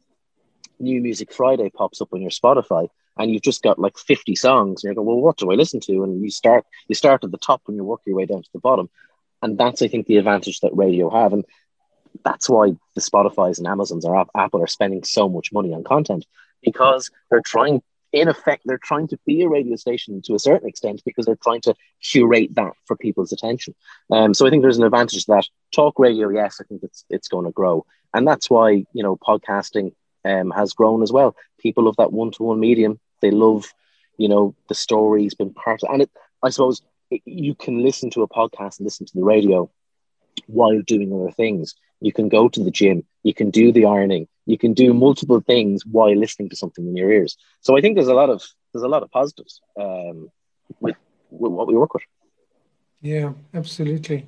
New 0.79 1.01
Music 1.01 1.31
Friday 1.31 1.69
pops 1.69 2.01
up 2.01 2.09
on 2.11 2.21
your 2.21 2.31
Spotify 2.31 2.87
and 3.17 3.31
you've 3.31 3.41
just 3.41 3.61
got 3.61 3.79
like 3.79 3.97
50 3.97 4.35
songs 4.35 4.83
and 4.83 4.89
you're 4.89 4.95
going 4.95 5.07
well 5.07 5.21
what 5.21 5.37
do 5.37 5.51
i 5.51 5.55
listen 5.55 5.79
to? 5.81 6.03
And 6.03 6.21
you 6.21 6.29
start 6.29 6.65
you 6.87 6.95
start 6.95 7.23
at 7.23 7.31
the 7.31 7.37
top 7.37 7.61
and 7.67 7.75
you 7.75 7.83
work 7.83 8.01
your 8.05 8.15
way 8.15 8.25
down 8.25 8.43
to 8.43 8.49
the 8.53 8.59
bottom. 8.59 8.89
And 9.41 9.57
that's 9.57 9.81
i 9.81 9.87
think 9.87 10.07
the 10.07 10.17
advantage 10.17 10.59
that 10.61 10.75
radio 10.75 11.09
have. 11.09 11.33
And 11.33 11.45
that's 12.23 12.49
why 12.49 12.71
the 12.95 13.01
spotify's 13.01 13.59
and 13.59 13.67
amazons 13.67 14.05
or 14.05 14.25
apple 14.35 14.61
are 14.61 14.67
spending 14.67 15.03
so 15.03 15.29
much 15.29 15.53
money 15.53 15.73
on 15.73 15.83
content 15.83 16.25
because 16.61 17.09
they're 17.29 17.41
trying 17.41 17.81
in 18.11 18.27
effect 18.27 18.63
they're 18.65 18.77
trying 18.77 19.07
to 19.07 19.17
be 19.25 19.41
a 19.41 19.47
radio 19.47 19.77
station 19.77 20.21
to 20.21 20.35
a 20.35 20.39
certain 20.39 20.67
extent 20.67 21.01
because 21.05 21.25
they're 21.25 21.37
trying 21.41 21.61
to 21.61 21.73
curate 22.01 22.53
that 22.55 22.73
for 22.85 22.97
people's 22.97 23.31
attention. 23.31 23.73
Um, 24.11 24.33
so 24.33 24.45
i 24.45 24.49
think 24.49 24.61
there's 24.61 24.77
an 24.77 24.83
advantage 24.83 25.25
to 25.25 25.31
that. 25.31 25.47
Talk 25.71 25.99
radio 25.99 26.29
yes 26.29 26.59
i 26.59 26.65
think 26.65 26.83
it's 26.83 27.05
it's 27.09 27.27
going 27.27 27.45
to 27.45 27.51
grow. 27.51 27.85
And 28.13 28.27
that's 28.27 28.49
why 28.49 28.71
you 28.71 29.03
know 29.03 29.15
podcasting 29.15 29.93
um, 30.25 30.51
has 30.51 30.73
grown 30.73 31.03
as 31.03 31.11
well. 31.11 31.35
People 31.59 31.85
love 31.85 31.97
that 31.97 32.13
one-to-one 32.13 32.59
medium. 32.59 32.99
They 33.21 33.31
love, 33.31 33.73
you 34.17 34.29
know, 34.29 34.55
the 34.69 34.75
story's 34.75 35.35
been 35.35 35.53
part 35.53 35.83
of, 35.83 35.89
and 35.93 36.01
it. 36.03 36.11
I 36.43 36.49
suppose 36.49 36.81
it, 37.09 37.21
you 37.25 37.55
can 37.55 37.83
listen 37.83 38.09
to 38.11 38.23
a 38.23 38.27
podcast 38.27 38.79
and 38.79 38.85
listen 38.85 39.05
to 39.05 39.13
the 39.15 39.23
radio 39.23 39.69
while 40.47 40.81
doing 40.81 41.13
other 41.13 41.31
things. 41.31 41.75
You 41.99 42.11
can 42.11 42.29
go 42.29 42.49
to 42.49 42.63
the 42.63 42.71
gym. 42.71 43.03
You 43.23 43.33
can 43.33 43.51
do 43.51 43.71
the 43.71 43.85
ironing. 43.85 44.27
You 44.47 44.57
can 44.57 44.73
do 44.73 44.93
multiple 44.93 45.39
things 45.39 45.85
while 45.85 46.15
listening 46.15 46.49
to 46.49 46.55
something 46.55 46.87
in 46.87 46.97
your 46.97 47.11
ears. 47.11 47.37
So 47.59 47.77
I 47.77 47.81
think 47.81 47.95
there's 47.95 48.07
a 48.07 48.15
lot 48.15 48.29
of 48.29 48.43
there's 48.73 48.83
a 48.83 48.87
lot 48.87 49.03
of 49.03 49.11
positives 49.11 49.61
um, 49.79 50.31
with, 50.79 50.95
with 51.29 51.51
what 51.51 51.67
we 51.67 51.75
work 51.75 51.93
with. 51.93 52.03
Yeah, 53.01 53.33
absolutely. 53.53 54.27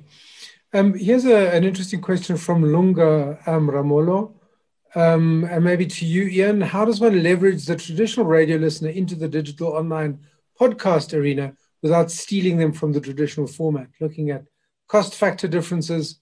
Um, 0.72 0.94
here's 0.94 1.24
a, 1.24 1.56
an 1.56 1.64
interesting 1.64 2.00
question 2.00 2.36
from 2.36 2.62
Lunga 2.62 3.38
um, 3.46 3.68
Ramolo. 3.68 4.32
Um, 4.94 5.44
and 5.44 5.64
maybe 5.64 5.86
to 5.86 6.06
you, 6.06 6.24
Ian, 6.28 6.60
how 6.60 6.84
does 6.84 7.00
one 7.00 7.22
leverage 7.22 7.66
the 7.66 7.76
traditional 7.76 8.26
radio 8.26 8.56
listener 8.56 8.90
into 8.90 9.16
the 9.16 9.28
digital 9.28 9.68
online 9.68 10.20
podcast 10.60 11.12
arena 11.18 11.54
without 11.82 12.10
stealing 12.10 12.58
them 12.58 12.72
from 12.72 12.92
the 12.92 13.00
traditional 13.00 13.46
format? 13.46 13.88
Looking 14.00 14.30
at 14.30 14.44
cost 14.88 15.14
factor 15.14 15.48
differences 15.48 16.20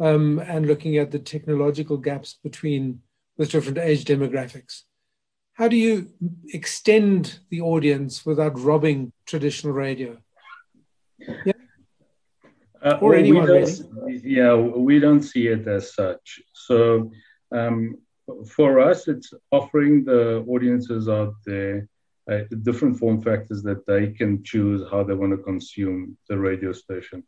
um, 0.00 0.40
and 0.40 0.66
looking 0.66 0.96
at 0.96 1.10
the 1.10 1.18
technological 1.18 1.96
gaps 1.96 2.38
between 2.42 3.02
with 3.36 3.50
different 3.50 3.78
age 3.78 4.04
demographics. 4.04 4.82
How 5.52 5.68
do 5.68 5.76
you 5.76 6.08
extend 6.52 7.38
the 7.50 7.60
audience 7.60 8.26
without 8.26 8.58
robbing 8.58 9.12
traditional 9.26 9.72
radio? 9.72 10.18
Yeah. 11.44 11.52
Uh, 12.80 12.98
or 13.00 13.10
well, 13.10 13.18
anyone 13.18 13.48
really? 13.48 14.20
Yeah, 14.24 14.54
we 14.54 15.00
don't 15.00 15.22
see 15.22 15.48
it 15.48 15.66
as 15.66 15.94
such. 15.94 16.40
So 16.52 17.10
um, 17.50 17.96
for 18.46 18.80
us, 18.80 19.08
it's 19.08 19.32
offering 19.50 20.04
the 20.04 20.44
audiences 20.48 21.08
out 21.08 21.34
there 21.46 21.88
uh, 22.30 22.40
different 22.62 22.98
form 22.98 23.22
factors 23.22 23.62
that 23.62 23.86
they 23.86 24.08
can 24.08 24.42
choose 24.42 24.82
how 24.90 25.02
they 25.02 25.14
want 25.14 25.32
to 25.32 25.42
consume 25.42 26.16
the 26.28 26.36
radio 26.36 26.72
station. 26.72 27.24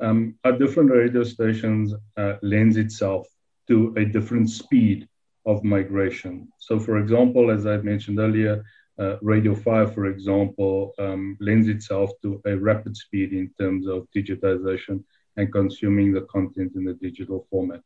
Um, 0.00 0.36
our 0.44 0.52
different 0.52 0.90
radio 0.90 1.22
stations 1.24 1.92
uh, 2.16 2.34
lends 2.42 2.76
itself 2.76 3.26
to 3.66 3.94
a 3.96 4.04
different 4.04 4.48
speed 4.48 5.06
of 5.44 5.64
migration. 5.64 6.48
So, 6.58 6.78
for 6.78 6.98
example, 6.98 7.50
as 7.50 7.66
I 7.66 7.78
mentioned 7.78 8.18
earlier, 8.18 8.64
uh, 8.98 9.16
Radio 9.22 9.54
5, 9.54 9.94
for 9.94 10.06
example, 10.06 10.92
um, 10.98 11.36
lends 11.40 11.68
itself 11.68 12.10
to 12.22 12.40
a 12.46 12.56
rapid 12.56 12.96
speed 12.96 13.32
in 13.32 13.50
terms 13.58 13.86
of 13.86 14.08
digitization 14.16 15.04
and 15.36 15.52
consuming 15.52 16.12
the 16.12 16.22
content 16.22 16.72
in 16.74 16.84
the 16.84 16.94
digital 16.94 17.46
format. 17.50 17.80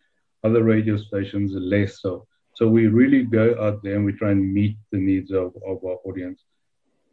Other 0.44 0.62
radio 0.62 0.96
stations 0.96 1.52
less 1.54 2.00
so. 2.00 2.26
So 2.54 2.68
we 2.68 2.86
really 2.86 3.24
go 3.24 3.56
out 3.60 3.82
there 3.82 3.96
and 3.96 4.04
we 4.04 4.12
try 4.12 4.30
and 4.30 4.52
meet 4.52 4.76
the 4.90 4.98
needs 4.98 5.30
of, 5.30 5.54
of 5.66 5.84
our 5.84 5.98
audience. 6.04 6.42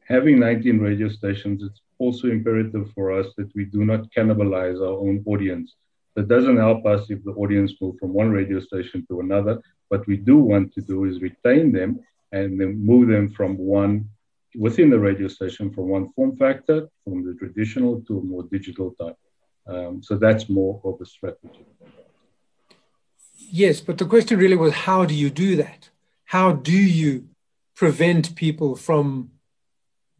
Having 0.07 0.39
19 0.39 0.79
radio 0.79 1.07
stations, 1.07 1.63
it's 1.63 1.81
also 1.97 2.27
imperative 2.27 2.91
for 2.93 3.11
us 3.11 3.27
that 3.37 3.53
we 3.55 3.65
do 3.65 3.85
not 3.85 4.11
cannibalize 4.15 4.79
our 4.81 4.97
own 5.07 5.23
audience. 5.25 5.75
That 6.15 6.27
doesn't 6.27 6.57
help 6.57 6.85
us 6.85 7.09
if 7.09 7.23
the 7.23 7.31
audience 7.31 7.73
move 7.79 7.95
from 7.99 8.13
one 8.13 8.31
radio 8.31 8.59
station 8.59 9.05
to 9.07 9.19
another. 9.21 9.61
What 9.89 10.05
we 10.07 10.17
do 10.17 10.37
want 10.37 10.73
to 10.73 10.81
do 10.81 11.05
is 11.05 11.21
retain 11.21 11.71
them 11.71 11.99
and 12.31 12.59
then 12.59 12.85
move 12.85 13.07
them 13.07 13.29
from 13.31 13.57
one 13.57 14.09
within 14.55 14.89
the 14.89 14.99
radio 14.99 15.27
station 15.27 15.71
from 15.71 15.89
one 15.89 16.09
form 16.13 16.35
factor, 16.35 16.87
from 17.03 17.23
the 17.23 17.35
traditional 17.35 18.01
to 18.01 18.19
a 18.19 18.23
more 18.23 18.43
digital 18.43 18.91
type. 18.99 19.17
Um, 19.67 20.01
so 20.01 20.17
that's 20.17 20.49
more 20.49 20.81
of 20.83 20.99
a 21.01 21.05
strategy. 21.05 21.65
Yes, 23.51 23.81
but 23.81 23.97
the 23.97 24.05
question 24.05 24.37
really 24.39 24.55
was 24.55 24.73
how 24.73 25.05
do 25.05 25.13
you 25.13 25.29
do 25.29 25.55
that? 25.57 25.89
How 26.25 26.51
do 26.51 26.77
you 26.77 27.29
prevent 27.75 28.35
people 28.35 28.75
from 28.75 29.31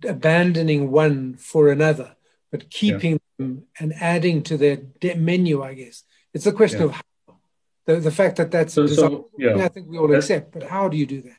abandoning 0.03 0.91
one 0.91 1.35
for 1.35 1.69
another, 1.69 2.15
but 2.51 2.69
keeping 2.69 3.13
yeah. 3.13 3.19
them 3.37 3.63
and 3.79 3.93
adding 3.93 4.41
to 4.43 4.57
their 4.57 4.79
menu, 5.15 5.61
I 5.61 5.73
guess? 5.75 6.03
It's 6.33 6.45
a 6.45 6.51
question 6.51 6.79
yeah. 6.79 6.85
of 6.85 6.91
how. 6.93 7.01
The, 7.85 7.95
the 7.99 8.11
fact 8.11 8.35
that 8.37 8.51
that's 8.51 8.73
so, 8.73 8.85
so 8.85 9.29
yeah. 9.37 9.65
I 9.65 9.67
think 9.67 9.89
we 9.89 9.97
all 9.97 10.07
that's, 10.07 10.25
accept, 10.25 10.51
but 10.51 10.63
how 10.63 10.89
do 10.89 10.97
you 10.97 11.07
do 11.07 11.23
that? 11.23 11.37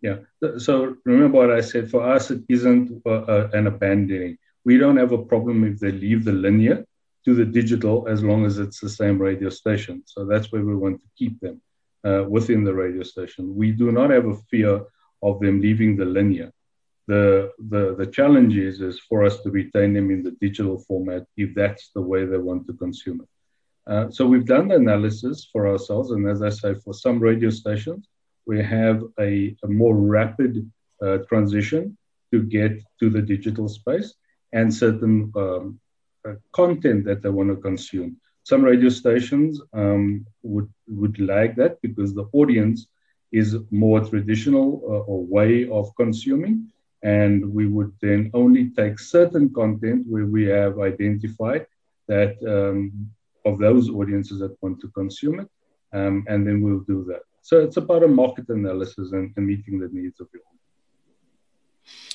Yeah. 0.00 0.16
So 0.58 0.96
remember 1.04 1.38
what 1.38 1.50
I 1.50 1.60
said. 1.60 1.90
For 1.90 2.02
us, 2.02 2.30
it 2.30 2.42
isn't 2.48 3.02
uh, 3.04 3.10
uh, 3.10 3.50
an 3.52 3.66
abandoning. 3.66 4.38
We 4.64 4.78
don't 4.78 4.96
have 4.96 5.12
a 5.12 5.18
problem 5.18 5.64
if 5.64 5.78
they 5.78 5.92
leave 5.92 6.24
the 6.24 6.32
linear 6.32 6.86
to 7.24 7.34
the 7.34 7.44
digital 7.44 8.08
as 8.08 8.22
long 8.22 8.44
as 8.46 8.58
it's 8.58 8.80
the 8.80 8.88
same 8.88 9.18
radio 9.18 9.50
station. 9.50 10.02
So 10.06 10.24
that's 10.24 10.50
where 10.50 10.64
we 10.64 10.74
want 10.74 11.00
to 11.00 11.06
keep 11.18 11.38
them 11.40 11.60
uh, 12.04 12.24
within 12.28 12.64
the 12.64 12.74
radio 12.74 13.02
station. 13.02 13.54
We 13.54 13.72
do 13.72 13.92
not 13.92 14.10
have 14.10 14.26
a 14.26 14.36
fear 14.50 14.82
of 15.22 15.40
them 15.40 15.60
leaving 15.60 15.96
the 15.96 16.06
linear. 16.06 16.50
The, 17.06 17.50
the, 17.58 17.94
the 17.96 18.06
challenge 18.06 18.56
is, 18.56 18.80
is 18.80 19.00
for 19.00 19.24
us 19.24 19.40
to 19.42 19.50
retain 19.50 19.92
them 19.92 20.10
in 20.10 20.22
the 20.22 20.30
digital 20.40 20.78
format 20.78 21.26
if 21.36 21.54
that's 21.54 21.90
the 21.94 22.00
way 22.00 22.24
they 22.24 22.38
want 22.38 22.66
to 22.68 22.72
consume 22.74 23.20
it. 23.22 23.28
Uh, 23.90 24.10
so 24.10 24.26
we've 24.26 24.46
done 24.46 24.68
the 24.68 24.76
analysis 24.76 25.48
for 25.52 25.66
ourselves. 25.66 26.10
And 26.12 26.28
as 26.28 26.42
I 26.42 26.50
say, 26.50 26.74
for 26.74 26.94
some 26.94 27.18
radio 27.18 27.50
stations, 27.50 28.06
we 28.46 28.62
have 28.62 29.02
a, 29.18 29.56
a 29.64 29.68
more 29.68 29.96
rapid 29.96 30.70
uh, 31.02 31.18
transition 31.28 31.96
to 32.32 32.42
get 32.42 32.72
to 33.00 33.10
the 33.10 33.22
digital 33.22 33.68
space 33.68 34.14
and 34.52 34.72
certain 34.72 35.32
um, 35.36 35.80
content 36.52 37.04
that 37.04 37.22
they 37.22 37.30
want 37.30 37.50
to 37.50 37.56
consume. 37.56 38.16
Some 38.42 38.62
radio 38.62 38.88
stations 38.88 39.60
um, 39.72 40.26
would 40.42 40.68
would 40.88 41.18
like 41.20 41.54
that 41.56 41.80
because 41.82 42.14
the 42.14 42.28
audience 42.32 42.86
is 43.32 43.56
more 43.70 44.00
traditional 44.00 44.82
uh, 44.84 45.10
or 45.10 45.24
way 45.24 45.68
of 45.68 45.94
consuming, 45.96 46.72
and 47.02 47.52
we 47.52 47.66
would 47.66 47.92
then 48.00 48.30
only 48.34 48.70
take 48.70 48.98
certain 48.98 49.52
content 49.54 50.06
where 50.08 50.26
we 50.26 50.44
have 50.46 50.80
identified 50.80 51.66
that 52.08 52.34
um, 52.56 53.10
of 53.44 53.58
those 53.58 53.88
audiences 53.88 54.40
that 54.40 54.56
want 54.62 54.80
to 54.80 54.88
consume 54.88 55.40
it, 55.40 55.48
um, 55.92 56.24
and 56.28 56.46
then 56.46 56.60
we'll 56.60 56.80
do 56.80 57.04
that. 57.04 57.22
So 57.42 57.60
it's 57.60 57.76
about 57.76 58.02
a 58.02 58.08
market 58.08 58.48
analysis 58.48 59.12
and, 59.12 59.32
and 59.36 59.46
meeting 59.46 59.78
the 59.78 59.88
needs 59.92 60.20
of 60.20 60.28
your 60.32 60.42
audience. 60.42 62.14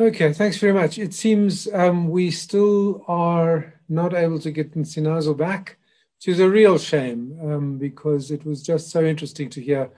Okay, 0.00 0.32
thanks 0.32 0.58
very 0.58 0.72
much. 0.72 0.96
It 0.96 1.12
seems 1.12 1.66
um, 1.74 2.08
we 2.08 2.30
still 2.30 3.04
are 3.08 3.74
not 3.88 4.14
able 4.14 4.38
to 4.38 4.52
get 4.52 4.72
Nsinazo 4.72 5.36
back, 5.36 5.76
which 6.16 6.28
is 6.28 6.38
a 6.38 6.48
real 6.48 6.78
shame 6.78 7.36
um, 7.42 7.78
because 7.78 8.30
it 8.30 8.44
was 8.44 8.62
just 8.62 8.90
so 8.90 9.04
interesting 9.04 9.50
to 9.50 9.60
hear 9.60 9.90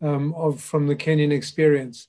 um, 0.00 0.32
of 0.34 0.60
from 0.60 0.86
the 0.86 0.94
Kenyan 0.94 1.32
experience. 1.32 2.06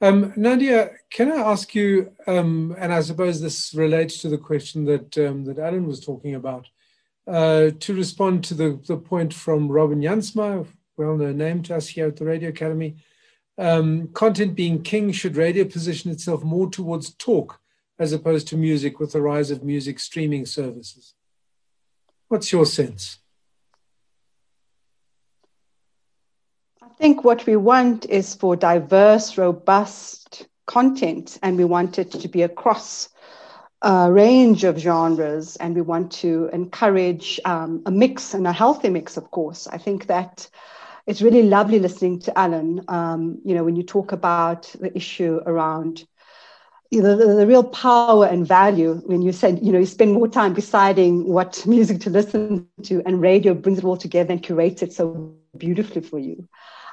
Um, 0.00 0.32
Nadia, 0.36 0.90
can 1.10 1.32
I 1.32 1.38
ask 1.38 1.74
you, 1.74 2.12
um, 2.28 2.76
and 2.78 2.92
I 2.92 3.00
suppose 3.00 3.40
this 3.40 3.74
relates 3.74 4.18
to 4.18 4.28
the 4.28 4.38
question 4.38 4.84
that 4.84 5.18
um, 5.18 5.44
that 5.46 5.58
Alan 5.58 5.88
was 5.88 5.98
talking 5.98 6.36
about, 6.36 6.68
uh, 7.26 7.70
to 7.80 7.94
respond 7.94 8.44
to 8.44 8.54
the, 8.54 8.80
the 8.86 8.96
point 8.96 9.34
from 9.34 9.72
Robin 9.72 10.00
Jansma, 10.00 10.64
well-known 10.96 11.36
name 11.36 11.64
to 11.64 11.74
us 11.74 11.88
here 11.88 12.06
at 12.06 12.16
the 12.16 12.26
Radio 12.26 12.50
Academy, 12.50 12.96
um, 13.58 14.08
content 14.08 14.54
being 14.54 14.82
king, 14.82 15.12
should 15.12 15.36
radio 15.36 15.64
position 15.64 16.10
itself 16.10 16.42
more 16.42 16.70
towards 16.70 17.14
talk 17.14 17.60
as 17.98 18.12
opposed 18.12 18.48
to 18.48 18.56
music 18.56 19.00
with 19.00 19.12
the 19.12 19.22
rise 19.22 19.50
of 19.50 19.64
music 19.64 19.98
streaming 19.98 20.46
services? 20.46 21.14
What's 22.28 22.52
your 22.52 22.66
sense? 22.66 23.18
I 26.82 26.88
think 26.98 27.24
what 27.24 27.46
we 27.46 27.56
want 27.56 28.06
is 28.06 28.34
for 28.34 28.56
diverse, 28.56 29.38
robust 29.38 30.46
content, 30.66 31.38
and 31.42 31.56
we 31.56 31.64
want 31.64 31.98
it 31.98 32.10
to 32.10 32.28
be 32.28 32.42
across 32.42 33.08
a 33.82 34.10
range 34.10 34.64
of 34.64 34.78
genres, 34.78 35.56
and 35.56 35.74
we 35.74 35.82
want 35.82 36.10
to 36.10 36.48
encourage 36.52 37.38
um, 37.44 37.82
a 37.86 37.90
mix 37.90 38.34
and 38.34 38.46
a 38.46 38.52
healthy 38.52 38.88
mix, 38.88 39.16
of 39.16 39.30
course. 39.30 39.66
I 39.66 39.78
think 39.78 40.06
that 40.06 40.48
it's 41.06 41.22
really 41.22 41.44
lovely 41.44 41.78
listening 41.78 42.18
to 42.20 42.38
Alan. 42.38 42.84
Um, 42.88 43.40
you 43.44 43.54
know, 43.54 43.64
when 43.64 43.76
you 43.76 43.82
talk 43.82 44.12
about 44.12 44.74
the 44.80 44.94
issue 44.96 45.40
around 45.46 46.06
you 46.90 47.02
know, 47.02 47.16
the, 47.16 47.34
the, 47.34 47.46
real 47.46 47.64
power 47.64 48.26
and 48.26 48.46
value 48.46 48.94
when 49.06 49.20
you 49.20 49.32
said, 49.32 49.58
you 49.60 49.72
know, 49.72 49.78
you 49.78 49.86
spend 49.86 50.12
more 50.12 50.28
time 50.28 50.54
deciding 50.54 51.24
what 51.26 51.66
music 51.66 52.00
to 52.00 52.10
listen 52.10 52.66
to, 52.84 53.02
and 53.04 53.20
radio 53.20 53.54
brings 53.54 53.78
it 53.78 53.84
all 53.84 53.96
together 53.96 54.32
and 54.32 54.42
curates 54.42 54.82
it 54.82 54.92
so 54.92 55.34
beautifully 55.56 56.00
for 56.00 56.18
you. 56.18 56.48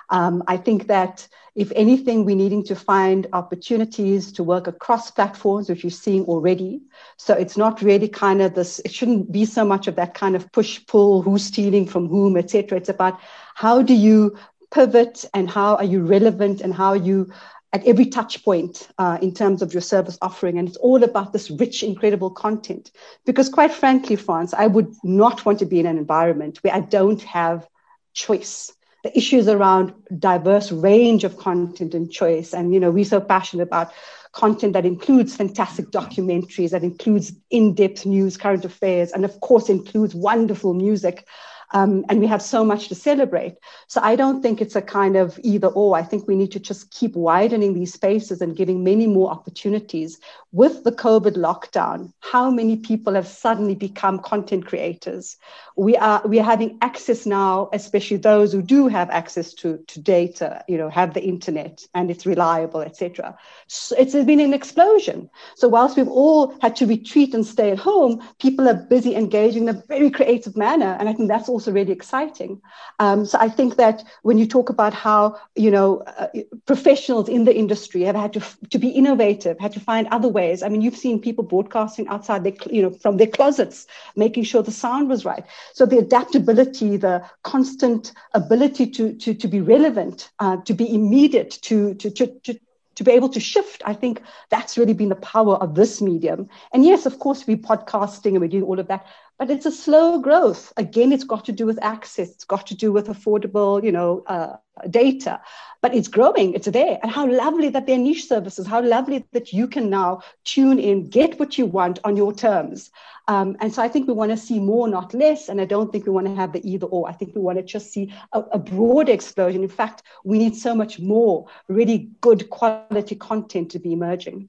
Um, 0.09 0.43
I 0.47 0.57
think 0.57 0.87
that 0.87 1.27
if 1.55 1.71
anything, 1.75 2.25
we're 2.25 2.35
needing 2.35 2.63
to 2.65 2.75
find 2.75 3.27
opportunities 3.33 4.31
to 4.33 4.43
work 4.43 4.67
across 4.67 5.11
platforms, 5.11 5.69
which 5.69 5.83
you're 5.83 5.91
seeing 5.91 6.25
already. 6.25 6.81
So 7.17 7.33
it's 7.35 7.57
not 7.57 7.81
really 7.81 8.07
kind 8.07 8.41
of 8.41 8.55
this, 8.55 8.79
it 8.79 8.91
shouldn't 8.91 9.31
be 9.31 9.45
so 9.45 9.63
much 9.63 9.87
of 9.87 9.95
that 9.95 10.13
kind 10.13 10.35
of 10.35 10.51
push 10.51 10.85
pull, 10.87 11.21
who's 11.21 11.43
stealing 11.43 11.85
from 11.85 12.07
whom, 12.07 12.37
etc. 12.37 12.77
It's 12.77 12.89
about 12.89 13.19
how 13.55 13.81
do 13.81 13.93
you 13.93 14.37
pivot 14.73 15.25
and 15.33 15.49
how 15.49 15.75
are 15.75 15.83
you 15.83 16.03
relevant 16.03 16.61
and 16.61 16.73
how 16.73 16.93
you 16.93 17.31
at 17.73 17.85
every 17.87 18.05
touch 18.05 18.43
point 18.45 18.87
uh, 18.99 19.17
in 19.21 19.33
terms 19.33 19.63
of 19.63 19.73
your 19.73 19.81
service 19.81 20.17
offering. 20.21 20.59
And 20.59 20.67
it's 20.67 20.77
all 20.77 21.03
about 21.03 21.33
this 21.33 21.49
rich, 21.49 21.81
incredible 21.81 22.29
content. 22.29 22.91
Because 23.25 23.49
quite 23.49 23.73
frankly, 23.73 24.15
Franz, 24.15 24.53
I 24.53 24.67
would 24.67 24.93
not 25.03 25.43
want 25.43 25.59
to 25.59 25.65
be 25.65 25.79
in 25.79 25.87
an 25.87 25.97
environment 25.97 26.59
where 26.61 26.73
I 26.73 26.81
don't 26.81 27.21
have 27.23 27.67
choice. 28.13 28.71
The 29.03 29.17
issues 29.17 29.47
around 29.47 29.93
diverse 30.19 30.71
range 30.71 31.23
of 31.23 31.37
content 31.37 31.95
and 31.95 32.11
choice. 32.11 32.53
And, 32.53 32.73
you 32.73 32.79
know, 32.79 32.91
we're 32.91 33.05
so 33.05 33.19
passionate 33.19 33.63
about 33.63 33.91
content 34.33 34.73
that 34.73 34.85
includes 34.85 35.35
fantastic 35.35 35.87
documentaries, 35.87 36.69
that 36.71 36.83
includes 36.83 37.33
in-depth 37.49 38.05
news, 38.05 38.37
current 38.37 38.65
affairs, 38.65 39.11
and 39.11 39.25
of 39.25 39.39
course 39.41 39.69
includes 39.69 40.13
wonderful 40.15 40.73
music. 40.73 41.27
Um, 41.73 42.05
and 42.07 42.19
we 42.19 42.27
have 42.27 42.41
so 42.41 42.63
much 42.63 42.87
to 42.89 42.95
celebrate. 42.95 43.55
So 43.87 43.99
I 44.03 44.15
don't 44.15 44.41
think 44.41 44.61
it's 44.61 44.75
a 44.75 44.81
kind 44.81 45.15
of 45.17 45.39
either 45.43 45.67
or. 45.67 45.97
I 45.97 46.03
think 46.03 46.27
we 46.27 46.35
need 46.35 46.51
to 46.51 46.59
just 46.59 46.91
keep 46.91 47.15
widening 47.15 47.73
these 47.73 47.93
spaces 47.93 48.41
and 48.41 48.55
giving 48.55 48.83
many 48.83 49.07
more 49.07 49.31
opportunities. 49.31 50.19
With 50.53 50.83
the 50.83 50.91
COVID 50.91 51.35
lockdown, 51.35 52.13
how 52.19 52.51
many 52.51 52.77
people 52.77 53.15
have 53.15 53.27
suddenly 53.27 53.73
become 53.73 54.19
content 54.19 54.67
creators? 54.67 55.35
We 55.75 55.97
are 55.97 56.21
we 56.27 56.39
are 56.39 56.43
having 56.43 56.77
access 56.83 57.25
now, 57.25 57.69
especially 57.73 58.17
those 58.17 58.53
who 58.53 58.61
do 58.61 58.87
have 58.87 59.09
access 59.09 59.51
to, 59.55 59.79
to 59.87 59.99
data, 59.99 60.63
you 60.67 60.77
know, 60.77 60.89
have 60.89 61.15
the 61.15 61.23
internet 61.23 61.87
and 61.95 62.11
it's 62.11 62.27
reliable, 62.27 62.81
etc. 62.81 63.35
So 63.65 63.95
it's 63.97 64.13
been 64.13 64.39
an 64.39 64.53
explosion. 64.53 65.27
So 65.55 65.67
whilst 65.67 65.97
we've 65.97 66.07
all 66.07 66.53
had 66.61 66.75
to 66.75 66.85
retreat 66.85 67.33
and 67.33 67.43
stay 67.43 67.71
at 67.71 67.79
home, 67.79 68.21
people 68.39 68.69
are 68.69 68.75
busy 68.75 69.15
engaging 69.15 69.63
in 69.63 69.75
a 69.75 69.83
very 69.87 70.11
creative 70.11 70.55
manner. 70.55 70.95
And 70.99 71.09
I 71.09 71.13
think 71.13 71.29
that's 71.29 71.49
also 71.49 71.71
really 71.71 71.93
exciting. 71.93 72.61
Um, 72.99 73.25
so 73.25 73.39
I 73.41 73.49
think 73.49 73.77
that 73.77 74.03
when 74.21 74.37
you 74.37 74.45
talk 74.45 74.69
about 74.69 74.93
how 74.93 75.35
you 75.55 75.71
know 75.71 76.03
uh, 76.05 76.27
professionals 76.67 77.27
in 77.27 77.45
the 77.45 77.57
industry 77.57 78.03
have 78.03 78.15
had 78.15 78.33
to 78.33 78.41
to 78.69 78.77
be 78.77 78.89
innovative, 78.89 79.57
had 79.59 79.73
to 79.73 79.79
find 79.79 80.07
other 80.09 80.29
ways. 80.29 80.42
I 80.51 80.69
mean, 80.69 80.81
you've 80.81 80.97
seen 80.97 81.19
people 81.19 81.43
broadcasting 81.43 82.07
outside 82.07 82.43
their 82.43 82.53
you 82.69 82.81
know 82.81 82.91
from 82.91 83.17
their 83.17 83.27
closets, 83.27 83.87
making 84.15 84.43
sure 84.43 84.61
the 84.61 84.71
sound 84.71 85.07
was 85.07 85.23
right. 85.23 85.45
So 85.73 85.85
the 85.85 85.99
adaptability, 85.99 86.97
the 86.97 87.23
constant 87.43 88.11
ability 88.33 88.87
to 88.91 89.13
to 89.13 89.33
to 89.33 89.47
be 89.47 89.61
relevant, 89.61 90.29
uh, 90.39 90.57
to 90.57 90.73
be 90.73 90.93
immediate, 90.93 91.51
to 91.63 91.93
to 91.95 92.09
to, 92.11 92.27
to 92.43 92.59
to 92.95 93.03
be 93.03 93.11
able 93.11 93.29
to 93.29 93.39
shift, 93.39 93.81
I 93.85 93.93
think 93.93 94.21
that's 94.49 94.77
really 94.77 94.93
been 94.93 95.09
the 95.09 95.15
power 95.15 95.55
of 95.55 95.75
this 95.75 96.01
medium. 96.01 96.49
And 96.71 96.85
yes, 96.85 97.05
of 97.05 97.19
course, 97.19 97.47
we're 97.47 97.57
podcasting 97.57 98.31
and 98.31 98.41
we're 98.41 98.47
doing 98.47 98.63
all 98.63 98.79
of 98.79 98.87
that, 98.87 99.05
but 99.43 99.51
it's 99.51 99.65
a 99.65 99.71
slow 99.73 100.19
growth. 100.19 100.71
Again, 100.77 101.11
it's 101.11 101.25
got 101.25 101.43
to 101.43 101.51
do 101.51 101.65
with 101.65 101.77
access. 101.83 102.29
It's 102.29 102.45
got 102.45 102.65
to 102.67 102.73
do 102.73 102.93
with 102.93 103.07
affordable, 103.07 103.83
you 103.83 103.91
know, 103.91 104.23
uh, 104.25 104.55
data. 104.89 105.41
But 105.81 105.93
it's 105.93 106.07
growing. 106.07 106.53
It's 106.53 106.67
there. 106.67 106.97
And 107.03 107.11
how 107.11 107.29
lovely 107.29 107.67
that 107.67 107.85
they're 107.85 107.97
niche 107.97 108.25
services. 108.25 108.65
How 108.65 108.81
lovely 108.81 109.25
that 109.33 109.51
you 109.51 109.67
can 109.67 109.89
now 109.89 110.21
tune 110.45 110.79
in, 110.79 111.09
get 111.09 111.41
what 111.41 111.57
you 111.57 111.65
want 111.65 111.99
on 112.05 112.15
your 112.15 112.33
terms. 112.33 112.89
Um, 113.27 113.57
and 113.59 113.73
so 113.73 113.81
I 113.81 113.89
think 113.89 114.07
we 114.07 114.13
want 114.13 114.31
to 114.31 114.37
see 114.37 114.61
more, 114.61 114.87
not 114.87 115.13
less. 115.13 115.49
And 115.49 115.59
I 115.59 115.65
don't 115.65 115.91
think 115.91 116.05
we 116.05 116.13
want 116.13 116.27
to 116.27 116.35
have 116.35 116.53
the 116.53 116.65
either 116.65 116.85
or. 116.85 117.09
I 117.09 117.11
think 117.11 117.35
we 117.35 117.41
want 117.41 117.57
to 117.57 117.65
just 117.65 117.91
see 117.91 118.13
a, 118.31 118.39
a 118.39 118.59
broad 118.59 119.09
explosion. 119.09 119.61
In 119.61 119.67
fact, 119.67 120.03
we 120.23 120.37
need 120.37 120.55
so 120.55 120.73
much 120.73 121.01
more 121.01 121.47
really 121.67 122.11
good 122.21 122.49
quality 122.49 123.15
content 123.15 123.71
to 123.71 123.79
be 123.79 123.91
emerging. 123.91 124.47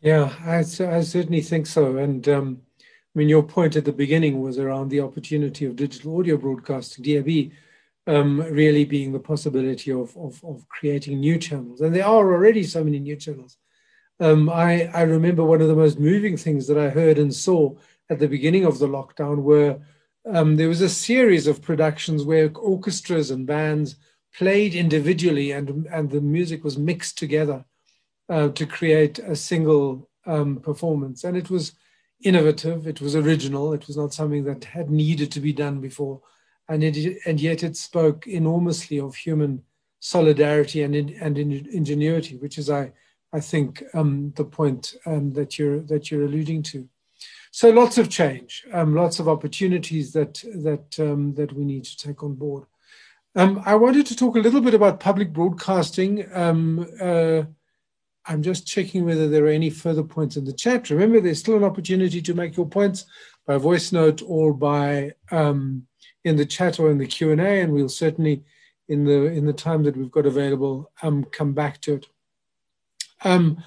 Yeah, 0.00 0.34
I, 0.44 0.58
I 0.58 1.02
certainly 1.02 1.42
think 1.42 1.66
so. 1.66 1.98
And 1.98 2.26
um, 2.28 2.62
I 3.14 3.18
mean, 3.18 3.28
your 3.28 3.42
point 3.42 3.76
at 3.76 3.84
the 3.84 3.92
beginning 3.92 4.40
was 4.40 4.58
around 4.58 4.88
the 4.88 5.00
opportunity 5.00 5.66
of 5.66 5.76
digital 5.76 6.18
audio 6.18 6.38
broadcasting, 6.38 7.04
DAB, 7.04 7.52
um, 8.06 8.40
really 8.40 8.84
being 8.84 9.12
the 9.12 9.20
possibility 9.20 9.92
of, 9.92 10.16
of, 10.16 10.42
of, 10.44 10.66
creating 10.68 11.20
new 11.20 11.38
channels. 11.38 11.82
And 11.82 11.94
there 11.94 12.06
are 12.06 12.32
already 12.32 12.64
so 12.64 12.82
many 12.82 12.98
new 12.98 13.16
channels. 13.16 13.58
Um, 14.18 14.48
I, 14.48 14.86
I 14.86 15.02
remember 15.02 15.44
one 15.44 15.60
of 15.60 15.68
the 15.68 15.76
most 15.76 16.00
moving 16.00 16.36
things 16.36 16.66
that 16.66 16.78
I 16.78 16.88
heard 16.88 17.18
and 17.18 17.32
saw 17.32 17.74
at 18.08 18.18
the 18.18 18.28
beginning 18.28 18.64
of 18.64 18.78
the 18.78 18.88
lockdown 18.88 19.42
were 19.42 19.80
um, 20.26 20.56
there 20.56 20.68
was 20.68 20.80
a 20.80 20.88
series 20.88 21.46
of 21.46 21.62
productions 21.62 22.24
where 22.24 22.50
orchestras 22.56 23.30
and 23.30 23.46
bands 23.46 23.96
played 24.36 24.74
individually 24.74 25.50
and, 25.52 25.86
and 25.86 26.10
the 26.10 26.20
music 26.20 26.64
was 26.64 26.78
mixed 26.78 27.18
together 27.18 27.64
uh, 28.28 28.48
to 28.48 28.66
create 28.66 29.18
a 29.18 29.36
single 29.36 30.08
um, 30.26 30.60
performance. 30.60 31.24
And 31.24 31.36
it 31.36 31.50
was 31.50 31.72
innovative, 32.22 32.86
it 32.86 33.00
was 33.00 33.14
original, 33.16 33.72
it 33.72 33.86
was 33.86 33.96
not 33.96 34.14
something 34.14 34.44
that 34.44 34.64
had 34.64 34.90
needed 34.90 35.32
to 35.32 35.40
be 35.40 35.52
done 35.52 35.80
before. 35.80 36.20
And, 36.68 36.82
it, 36.84 37.18
and 37.26 37.40
yet 37.40 37.62
it 37.62 37.76
spoke 37.76 38.26
enormously 38.26 39.00
of 39.00 39.14
human 39.14 39.62
solidarity 40.00 40.82
and, 40.82 40.94
and 40.94 41.38
ingenuity, 41.38 42.36
which 42.36 42.58
is, 42.58 42.70
I, 42.70 42.92
I 43.32 43.40
think, 43.40 43.82
um, 43.94 44.32
the 44.36 44.44
point 44.44 44.94
um, 45.06 45.32
that, 45.34 45.58
you're, 45.58 45.80
that 45.80 46.10
you're 46.10 46.24
alluding 46.24 46.62
to. 46.64 46.88
So 47.50 47.70
lots 47.70 47.98
of 47.98 48.08
change, 48.08 48.64
um, 48.72 48.94
lots 48.94 49.18
of 49.18 49.28
opportunities 49.28 50.12
that, 50.12 50.42
that, 50.62 50.98
um, 50.98 51.34
that 51.34 51.52
we 51.52 51.64
need 51.64 51.84
to 51.84 51.96
take 51.96 52.22
on 52.22 52.34
board. 52.34 52.64
Um, 53.34 53.62
I 53.64 53.74
wanted 53.74 54.06
to 54.06 54.16
talk 54.16 54.36
a 54.36 54.40
little 54.40 54.60
bit 54.60 54.74
about 54.74 55.00
public 55.00 55.32
broadcasting. 55.32 56.26
Um, 56.34 56.86
uh, 57.00 57.42
I'm 58.26 58.42
just 58.42 58.66
checking 58.66 59.04
whether 59.04 59.28
there 59.28 59.44
are 59.46 59.48
any 59.48 59.70
further 59.70 60.02
points 60.02 60.36
in 60.36 60.44
the 60.44 60.52
chat. 60.52 60.90
Remember, 60.90 61.20
there's 61.20 61.40
still 61.40 61.56
an 61.56 61.64
opportunity 61.64 62.22
to 62.22 62.34
make 62.34 62.56
your 62.56 62.66
points 62.66 63.04
by 63.46 63.56
voice 63.56 63.92
note 63.92 64.22
or 64.24 64.54
by 64.54 65.12
um, 65.30 65.86
in 66.24 66.36
the 66.36 66.46
chat 66.46 66.78
or 66.78 66.90
in 66.90 66.98
the 66.98 67.06
Q 67.06 67.32
and 67.32 67.40
A, 67.40 67.60
and 67.60 67.72
we'll 67.72 67.88
certainly, 67.88 68.44
in 68.88 69.04
the 69.04 69.26
in 69.26 69.46
the 69.46 69.52
time 69.52 69.82
that 69.84 69.96
we've 69.96 70.10
got 70.10 70.26
available, 70.26 70.90
um, 71.02 71.24
come 71.24 71.52
back 71.52 71.80
to 71.82 71.94
it. 71.94 72.06
Um, 73.24 73.62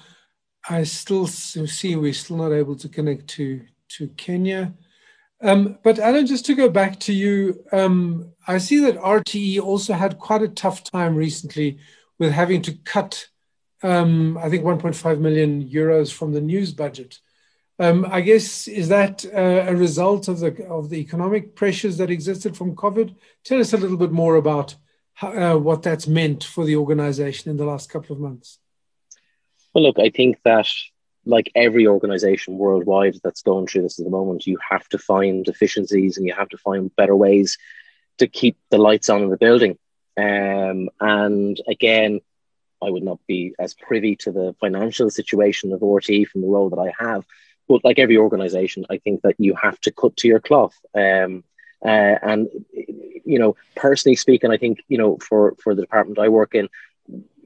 I 0.68 0.84
still 0.84 1.26
see 1.26 1.96
we're 1.96 2.12
still 2.12 2.36
not 2.36 2.52
able 2.52 2.76
to 2.76 2.88
connect 2.88 3.28
to 3.28 3.62
to 3.88 4.08
Kenya. 4.08 4.74
Um, 5.42 5.78
but 5.84 5.98
Alan, 5.98 6.26
just 6.26 6.46
to 6.46 6.54
go 6.54 6.68
back 6.70 6.98
to 7.00 7.12
you, 7.12 7.62
um, 7.70 8.32
I 8.48 8.56
see 8.56 8.80
that 8.80 8.96
RTE 8.96 9.60
also 9.60 9.92
had 9.92 10.18
quite 10.18 10.42
a 10.42 10.48
tough 10.48 10.82
time 10.82 11.14
recently 11.14 11.78
with 12.18 12.32
having 12.32 12.62
to 12.62 12.72
cut 12.84 13.28
um, 13.86 14.38
I 14.38 14.48
think 14.48 14.64
1.5 14.64 15.20
million 15.20 15.68
euros 15.68 16.12
from 16.12 16.32
the 16.32 16.40
news 16.40 16.72
budget. 16.72 17.18
Um, 17.78 18.06
I 18.10 18.22
guess 18.22 18.68
is 18.68 18.88
that 18.88 19.24
uh, 19.26 19.70
a 19.70 19.76
result 19.76 20.28
of 20.28 20.40
the 20.40 20.66
of 20.66 20.88
the 20.88 20.98
economic 20.98 21.54
pressures 21.54 21.98
that 21.98 22.10
existed 22.10 22.56
from 22.56 22.74
COVID? 22.74 23.14
Tell 23.44 23.60
us 23.60 23.74
a 23.74 23.76
little 23.76 23.98
bit 23.98 24.12
more 24.12 24.36
about 24.36 24.76
uh, 25.22 25.56
what 25.56 25.82
that's 25.82 26.06
meant 26.06 26.44
for 26.44 26.64
the 26.64 26.76
organization 26.76 27.50
in 27.50 27.56
the 27.56 27.64
last 27.64 27.90
couple 27.90 28.14
of 28.14 28.20
months? 28.20 28.58
Well, 29.74 29.84
look, 29.84 29.98
I 29.98 30.10
think 30.10 30.38
that 30.44 30.68
like 31.24 31.50
every 31.54 31.86
organization 31.86 32.56
worldwide 32.56 33.16
that's 33.22 33.42
going 33.42 33.66
through 33.66 33.82
this 33.82 33.98
at 33.98 34.04
the 34.04 34.10
moment, 34.10 34.46
you 34.46 34.58
have 34.70 34.88
to 34.90 34.98
find 34.98 35.46
efficiencies 35.48 36.16
and 36.16 36.26
you 36.26 36.34
have 36.34 36.48
to 36.50 36.58
find 36.58 36.94
better 36.96 37.16
ways 37.16 37.58
to 38.18 38.26
keep 38.26 38.56
the 38.70 38.78
lights 38.78 39.10
on 39.10 39.22
in 39.22 39.30
the 39.30 39.36
building. 39.36 39.76
Um, 40.16 40.88
and 41.00 41.60
again, 41.68 42.20
I 42.86 42.90
would 42.90 43.02
not 43.02 43.18
be 43.26 43.54
as 43.58 43.74
privy 43.74 44.16
to 44.16 44.30
the 44.30 44.54
financial 44.60 45.10
situation 45.10 45.72
of 45.72 45.80
RTE 45.80 46.28
from 46.28 46.42
the 46.42 46.48
role 46.48 46.70
that 46.70 46.78
I 46.78 46.92
have. 46.98 47.24
But 47.68 47.84
like 47.84 47.98
every 47.98 48.16
organization, 48.16 48.86
I 48.88 48.98
think 48.98 49.22
that 49.22 49.34
you 49.38 49.54
have 49.56 49.80
to 49.80 49.90
cut 49.90 50.16
to 50.18 50.28
your 50.28 50.40
cloth. 50.40 50.76
Um, 50.94 51.42
uh, 51.84 52.16
and 52.22 52.48
you 52.72 53.38
know, 53.38 53.56
personally 53.74 54.16
speaking, 54.16 54.50
I 54.52 54.56
think 54.56 54.78
you 54.88 54.98
know 54.98 55.18
for 55.18 55.56
for 55.62 55.74
the 55.74 55.82
department 55.82 56.18
I 56.18 56.28
work 56.28 56.54
in, 56.54 56.68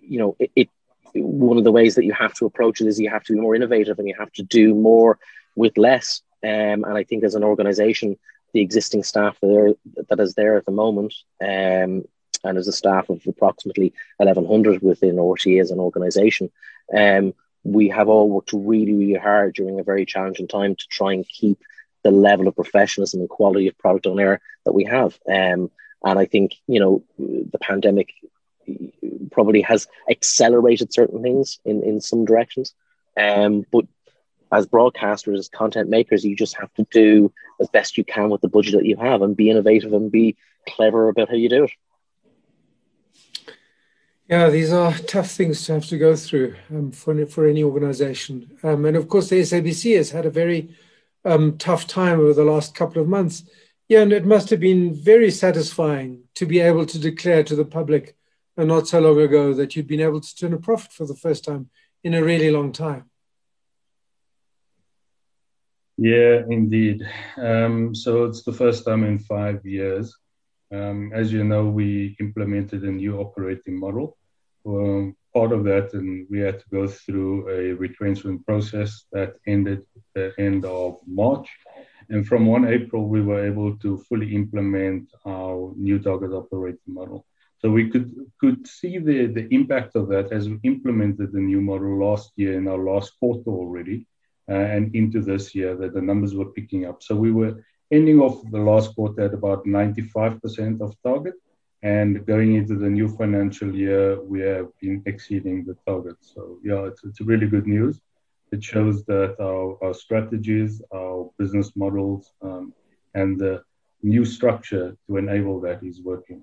you 0.02 0.18
know, 0.18 0.36
it, 0.38 0.50
it 0.54 0.68
one 1.14 1.58
of 1.58 1.64
the 1.64 1.72
ways 1.72 1.94
that 1.94 2.04
you 2.04 2.12
have 2.12 2.34
to 2.34 2.46
approach 2.46 2.80
it 2.80 2.86
is 2.86 3.00
you 3.00 3.10
have 3.10 3.24
to 3.24 3.32
be 3.32 3.40
more 3.40 3.54
innovative 3.54 3.98
and 3.98 4.06
you 4.06 4.14
have 4.18 4.32
to 4.32 4.42
do 4.42 4.74
more 4.74 5.18
with 5.56 5.76
less. 5.78 6.22
Um, 6.44 6.84
and 6.84 6.96
I 6.96 7.04
think 7.04 7.24
as 7.24 7.34
an 7.34 7.44
organization, 7.44 8.16
the 8.52 8.60
existing 8.60 9.02
staff 9.02 9.36
there 9.42 9.70
that 10.08 10.20
is 10.20 10.34
there 10.34 10.56
at 10.56 10.66
the 10.66 10.72
moment, 10.72 11.14
um, 11.40 12.04
and 12.44 12.58
as 12.58 12.68
a 12.68 12.72
staff 12.72 13.08
of 13.08 13.22
approximately 13.26 13.92
1100 14.18 14.82
within 14.82 15.16
RTE 15.16 15.60
as 15.60 15.70
an 15.70 15.78
organization, 15.78 16.50
um, 16.96 17.34
we 17.62 17.88
have 17.88 18.08
all 18.08 18.28
worked 18.28 18.52
really, 18.52 18.94
really 18.94 19.18
hard 19.18 19.54
during 19.54 19.78
a 19.78 19.84
very 19.84 20.06
challenging 20.06 20.48
time 20.48 20.74
to 20.74 20.86
try 20.88 21.12
and 21.12 21.28
keep 21.28 21.58
the 22.02 22.10
level 22.10 22.48
of 22.48 22.56
professionalism 22.56 23.20
and 23.20 23.28
quality 23.28 23.68
of 23.68 23.76
product 23.78 24.06
on 24.06 24.18
air 24.18 24.40
that 24.64 24.72
we 24.72 24.84
have. 24.84 25.18
Um, 25.28 25.70
and 26.02 26.18
I 26.18 26.24
think, 26.24 26.54
you 26.66 26.80
know, 26.80 27.04
the 27.18 27.58
pandemic 27.60 28.14
probably 29.30 29.60
has 29.62 29.86
accelerated 30.08 30.92
certain 30.92 31.22
things 31.22 31.58
in, 31.64 31.82
in 31.82 32.00
some 32.00 32.24
directions. 32.24 32.74
Um, 33.16 33.66
but 33.70 33.84
as 34.52 34.66
broadcasters, 34.66 35.38
as 35.38 35.48
content 35.48 35.88
makers, 35.88 36.24
you 36.24 36.34
just 36.34 36.56
have 36.56 36.72
to 36.74 36.86
do 36.90 37.32
as 37.60 37.68
best 37.68 37.98
you 37.98 38.04
can 38.04 38.30
with 38.30 38.40
the 38.40 38.48
budget 38.48 38.74
that 38.74 38.86
you 38.86 38.96
have 38.96 39.22
and 39.22 39.36
be 39.36 39.50
innovative 39.50 39.92
and 39.92 40.10
be 40.10 40.36
clever 40.68 41.08
about 41.08 41.28
how 41.28 41.36
you 41.36 41.48
do 41.48 41.64
it. 41.64 41.70
Yeah, 44.30 44.48
these 44.48 44.72
are 44.72 44.92
tough 44.92 45.28
things 45.32 45.64
to 45.64 45.72
have 45.72 45.86
to 45.86 45.98
go 45.98 46.14
through 46.14 46.54
um, 46.70 46.92
for, 46.92 47.26
for 47.26 47.48
any 47.48 47.64
organization. 47.64 48.56
Um, 48.62 48.84
and 48.84 48.96
of 48.96 49.08
course, 49.08 49.28
the 49.28 49.40
SABC 49.40 49.96
has 49.96 50.10
had 50.12 50.24
a 50.24 50.30
very 50.30 50.70
um, 51.24 51.58
tough 51.58 51.88
time 51.88 52.20
over 52.20 52.32
the 52.32 52.44
last 52.44 52.76
couple 52.76 53.02
of 53.02 53.08
months. 53.08 53.42
Yeah, 53.88 54.02
and 54.02 54.12
it 54.12 54.24
must 54.24 54.48
have 54.50 54.60
been 54.60 54.94
very 54.94 55.32
satisfying 55.32 56.22
to 56.36 56.46
be 56.46 56.60
able 56.60 56.86
to 56.86 56.96
declare 56.96 57.42
to 57.42 57.56
the 57.56 57.64
public 57.64 58.16
uh, 58.56 58.62
not 58.62 58.86
so 58.86 59.00
long 59.00 59.20
ago 59.20 59.52
that 59.52 59.74
you'd 59.74 59.88
been 59.88 60.00
able 60.00 60.20
to 60.20 60.36
turn 60.36 60.52
a 60.52 60.58
profit 60.58 60.92
for 60.92 61.06
the 61.06 61.16
first 61.16 61.44
time 61.44 61.68
in 62.04 62.14
a 62.14 62.22
really 62.22 62.52
long 62.52 62.70
time. 62.70 63.10
Yeah, 65.98 66.42
indeed. 66.48 67.02
Um, 67.36 67.96
so 67.96 68.26
it's 68.26 68.44
the 68.44 68.52
first 68.52 68.84
time 68.84 69.02
in 69.02 69.18
five 69.18 69.66
years. 69.66 70.16
Um, 70.72 71.10
as 71.12 71.32
you 71.32 71.42
know, 71.42 71.66
we 71.66 72.16
implemented 72.20 72.84
a 72.84 72.92
new 72.92 73.18
operating 73.18 73.76
model. 73.76 74.16
Um, 74.66 75.16
part 75.32 75.52
of 75.52 75.64
that, 75.64 75.94
and 75.94 76.26
we 76.30 76.40
had 76.40 76.58
to 76.58 76.64
go 76.70 76.86
through 76.88 77.48
a 77.48 77.72
retrenchment 77.74 78.44
process 78.44 79.04
that 79.12 79.34
ended 79.46 79.80
at 79.96 80.02
the 80.14 80.42
end 80.42 80.64
of 80.64 80.98
March. 81.06 81.48
And 82.08 82.26
from 82.26 82.46
1 82.46 82.66
April, 82.66 83.08
we 83.08 83.22
were 83.22 83.44
able 83.44 83.76
to 83.78 83.98
fully 84.08 84.34
implement 84.34 85.12
our 85.24 85.72
new 85.76 85.98
target 86.00 86.32
operating 86.32 86.94
model. 86.94 87.24
So 87.60 87.70
we 87.70 87.90
could 87.90 88.14
could 88.40 88.66
see 88.66 88.98
the, 88.98 89.26
the 89.26 89.46
impact 89.54 89.94
of 89.94 90.08
that 90.08 90.32
as 90.32 90.48
we 90.48 90.58
implemented 90.62 91.32
the 91.32 91.40
new 91.40 91.60
model 91.60 91.98
last 91.98 92.32
year 92.36 92.54
in 92.54 92.66
our 92.66 92.78
last 92.78 93.12
quarter 93.18 93.50
already, 93.50 94.06
uh, 94.50 94.54
and 94.54 94.94
into 94.94 95.20
this 95.20 95.54
year 95.54 95.76
that 95.76 95.92
the 95.94 96.00
numbers 96.00 96.34
were 96.34 96.52
picking 96.58 96.86
up. 96.86 97.02
So 97.02 97.14
we 97.14 97.32
were 97.32 97.62
ending 97.92 98.18
off 98.18 98.42
the 98.50 98.58
last 98.58 98.94
quarter 98.94 99.22
at 99.22 99.34
about 99.34 99.66
95% 99.66 100.80
of 100.80 100.96
target, 101.02 101.34
and 101.82 102.26
going 102.26 102.54
into 102.54 102.76
the 102.76 102.88
new 102.88 103.08
financial 103.08 103.74
year, 103.74 104.20
we 104.20 104.40
have 104.40 104.68
been 104.80 105.02
exceeding 105.06 105.64
the 105.64 105.76
target. 105.86 106.16
So 106.20 106.58
yeah, 106.62 106.84
it's, 106.84 107.02
it's 107.04 107.20
really 107.20 107.46
good 107.46 107.66
news. 107.66 108.00
It 108.52 108.62
shows 108.62 109.04
that 109.04 109.36
our, 109.40 109.82
our 109.82 109.94
strategies, 109.94 110.82
our 110.92 111.30
business 111.38 111.72
models, 111.76 112.32
um, 112.42 112.74
and 113.14 113.38
the 113.38 113.62
new 114.02 114.24
structure 114.24 114.96
to 115.06 115.16
enable 115.16 115.60
that 115.60 115.82
is 115.82 116.00
working. 116.02 116.42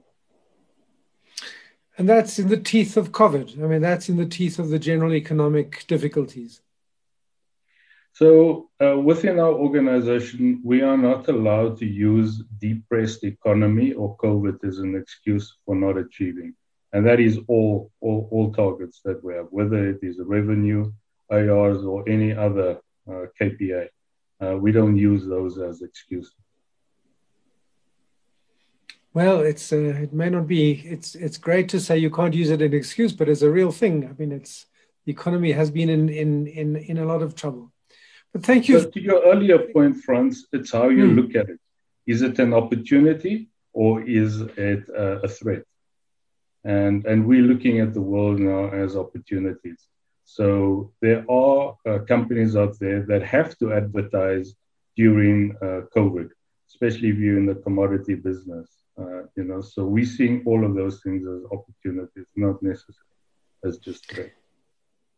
And 1.98 2.08
that's 2.08 2.38
in 2.38 2.48
the 2.48 2.58
teeth 2.58 2.96
of 2.96 3.12
COVID. 3.12 3.62
I 3.64 3.68
mean, 3.68 3.82
that's 3.82 4.08
in 4.10 4.18
the 4.18 4.26
teeth 4.26 4.60
of 4.60 4.70
the 4.70 4.80
general 4.80 5.14
economic 5.14 5.86
difficulties. 5.88 6.62
So, 8.20 8.72
uh, 8.82 8.98
within 8.98 9.38
our 9.38 9.54
organization, 9.54 10.60
we 10.64 10.82
are 10.82 10.98
not 10.98 11.28
allowed 11.28 11.78
to 11.78 11.86
use 11.86 12.42
depressed 12.58 13.24
economy 13.24 13.94
or 13.94 14.18
COVID 14.18 14.68
as 14.68 14.80
an 14.80 14.96
excuse 14.96 15.56
for 15.64 15.76
not 15.76 16.00
achieving. 16.00 16.56
And 16.94 17.06
that 17.06 17.20
is 17.20 17.38
all, 17.48 17.92
all, 18.02 18.28
all 18.32 18.52
targets 18.52 19.02
that 19.06 19.24
we 19.24 19.36
have, 19.36 19.46
whether 19.52 19.88
it 19.88 20.00
is 20.02 20.18
revenue, 20.20 20.92
ARs, 21.30 21.84
or 21.84 22.10
any 22.10 22.34
other 22.34 22.80
uh, 23.08 23.26
KPI. 23.40 23.90
Uh, 24.44 24.58
we 24.58 24.72
don't 24.72 24.98
use 24.98 25.28
those 25.28 25.60
as 25.60 25.84
excuses. 25.84 26.34
Well, 29.14 29.42
it's 29.42 29.72
uh, 29.72 30.06
it 30.06 30.12
may 30.12 30.32
not 30.32 30.48
be. 30.48 30.82
It's 30.84 31.14
it's 31.14 31.38
great 31.38 31.70
to 31.70 31.80
say 31.80 32.00
you 32.00 32.10
can't 32.10 32.34
use 32.34 32.50
it 32.50 32.62
as 32.62 32.68
an 32.68 32.74
excuse, 32.74 33.14
but 33.14 33.30
it's 33.30 33.44
a 33.44 33.52
real 33.52 33.72
thing. 33.72 34.08
I 34.10 34.14
mean, 34.20 34.32
it's 34.32 34.66
the 35.06 35.12
economy 35.12 35.52
has 35.52 35.70
been 35.70 35.90
in 35.90 36.10
in 36.10 36.48
in 36.48 36.76
in 36.78 36.98
a 36.98 37.06
lot 37.06 37.22
of 37.22 37.36
trouble. 37.36 37.72
Thank 38.42 38.70
you. 38.70 38.80
But 38.80 38.94
to 38.94 39.02
your 39.02 39.24
earlier 39.24 39.60
point, 39.60 39.98
Franz, 39.98 40.48
it's 40.52 40.72
how 40.72 40.90
you 40.90 41.08
hmm. 41.08 41.16
look 41.16 41.36
at 41.36 41.50
it. 41.50 41.60
Is 42.06 42.22
it 42.22 42.40
an 42.40 42.54
opportunity 42.54 43.50
or 43.74 44.02
is 44.02 44.42
it 44.42 44.88
a, 44.90 45.22
a 45.24 45.28
threat? 45.28 45.64
And 46.64 47.06
and 47.06 47.28
we're 47.28 47.44
looking 47.52 47.80
at 47.80 47.94
the 47.94 48.02
world 48.02 48.40
now 48.40 48.70
as 48.70 48.96
opportunities. 48.96 49.88
So 50.26 50.92
there 51.02 51.24
are 51.32 51.78
uh, 51.88 52.00
companies 52.00 52.56
out 52.56 52.78
there 52.80 53.02
that 53.04 53.24
have 53.24 53.58
to 53.60 53.74
advertise 53.74 54.54
during 54.98 55.56
uh, 55.62 55.82
COVID, 55.96 56.30
especially 56.68 57.10
if 57.10 57.18
you're 57.18 57.38
in 57.38 57.46
the 57.46 57.56
commodity 57.56 58.16
business. 58.16 58.68
Uh, 59.00 59.24
you 59.38 59.44
know, 59.44 59.62
so 59.62 59.86
we're 59.86 60.06
seeing 60.06 60.44
all 60.46 60.66
of 60.66 60.76
those 60.76 61.02
things 61.02 61.26
as 61.26 61.44
opportunities, 61.52 62.28
not 62.36 62.62
necessarily 62.62 63.16
as 63.64 63.78
just 63.78 64.10
threats. 64.12 64.47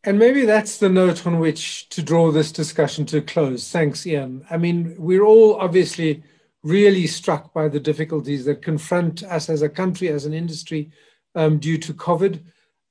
And 0.03 0.17
maybe 0.17 0.45
that's 0.45 0.77
the 0.77 0.89
note 0.89 1.27
on 1.27 1.39
which 1.39 1.89
to 1.89 2.01
draw 2.01 2.31
this 2.31 2.51
discussion 2.51 3.05
to 3.07 3.17
a 3.17 3.21
close. 3.21 3.69
Thanks, 3.69 4.07
Ian. 4.07 4.45
I 4.49 4.57
mean, 4.57 4.95
we're 4.97 5.25
all 5.25 5.55
obviously 5.55 6.23
really 6.63 7.05
struck 7.07 7.53
by 7.53 7.67
the 7.67 7.79
difficulties 7.79 8.45
that 8.45 8.61
confront 8.61 9.23
us 9.23 9.49
as 9.49 9.61
a 9.61 9.69
country, 9.69 10.07
as 10.07 10.25
an 10.25 10.33
industry, 10.33 10.91
um, 11.35 11.57
due 11.57 11.77
to 11.77 11.93
COVID. 11.93 12.41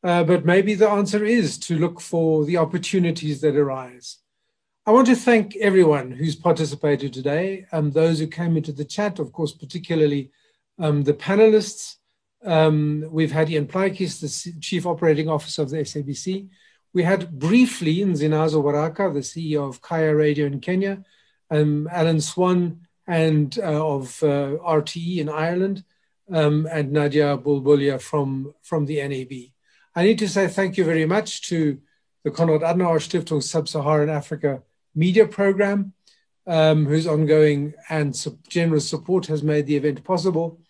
Uh, 0.02 0.22
but 0.24 0.44
maybe 0.44 0.74
the 0.74 0.88
answer 0.88 1.24
is 1.24 1.58
to 1.58 1.78
look 1.78 2.00
for 2.00 2.44
the 2.44 2.56
opportunities 2.56 3.40
that 3.40 3.56
arise. 3.56 4.18
I 4.86 4.90
want 4.90 5.06
to 5.08 5.16
thank 5.16 5.56
everyone 5.56 6.10
who's 6.10 6.36
participated 6.36 7.12
today, 7.12 7.66
and 7.72 7.86
um, 7.86 7.90
those 7.90 8.20
who 8.20 8.26
came 8.26 8.56
into 8.56 8.72
the 8.72 8.84
chat, 8.84 9.18
of 9.18 9.32
course, 9.32 9.52
particularly 9.52 10.30
um, 10.78 11.02
the 11.02 11.12
panelists, 11.12 11.96
um, 12.44 13.04
we've 13.10 13.32
had 13.32 13.50
Ian 13.50 13.66
Plaatjes, 13.66 14.20
the 14.20 14.60
Chief 14.60 14.86
Operating 14.86 15.28
Officer 15.28 15.62
of 15.62 15.70
the 15.70 15.78
SABC. 15.78 16.48
We 16.94 17.02
had 17.02 17.38
briefly 17.38 17.96
Nzinazo 17.96 18.62
Waraka, 18.62 19.12
the 19.12 19.20
CEO 19.20 19.68
of 19.68 19.82
Kaya 19.82 20.14
Radio 20.14 20.46
in 20.46 20.60
Kenya, 20.60 21.04
um, 21.50 21.88
Alan 21.92 22.20
Swan 22.20 22.86
and 23.06 23.58
uh, 23.58 23.86
of 23.86 24.22
uh, 24.22 24.56
RTE 24.66 25.18
in 25.18 25.28
Ireland, 25.28 25.84
um, 26.32 26.66
and 26.70 26.92
Nadia 26.92 27.36
Bulbulia 27.38 28.00
from, 28.00 28.54
from 28.62 28.86
the 28.86 28.96
NAB. 29.06 29.52
I 29.94 30.04
need 30.04 30.18
to 30.18 30.28
say 30.28 30.48
thank 30.48 30.76
you 30.76 30.84
very 30.84 31.06
much 31.06 31.42
to 31.48 31.78
the 32.24 32.30
Konrad 32.30 32.60
Adenauer 32.60 33.00
Stiftung 33.00 33.42
Sub-Saharan 33.42 34.10
Africa 34.10 34.62
Media 34.94 35.26
Program, 35.26 35.92
um, 36.46 36.86
whose 36.86 37.06
ongoing 37.06 37.74
and 37.88 38.16
generous 38.48 38.88
support 38.88 39.26
has 39.26 39.42
made 39.42 39.66
the 39.66 39.76
event 39.76 40.04
possible. 40.04 40.60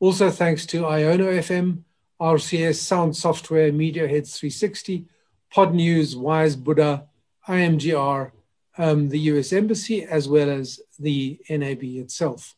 Also, 0.00 0.30
thanks 0.30 0.66
to 0.66 0.82
Iono 0.82 1.38
FM, 1.38 1.82
RCS 2.20 2.76
Sound 2.76 3.16
Software, 3.16 3.72
Mediaheads 3.72 4.36
360, 4.36 5.06
Podnews, 5.54 6.16
Wise 6.16 6.56
Buddha, 6.56 7.04
IMGR, 7.48 8.32
um, 8.76 9.08
the 9.08 9.20
US 9.20 9.52
Embassy, 9.52 10.02
as 10.02 10.28
well 10.28 10.50
as 10.50 10.80
the 10.98 11.38
NAB 11.48 11.84
itself. 11.84 12.56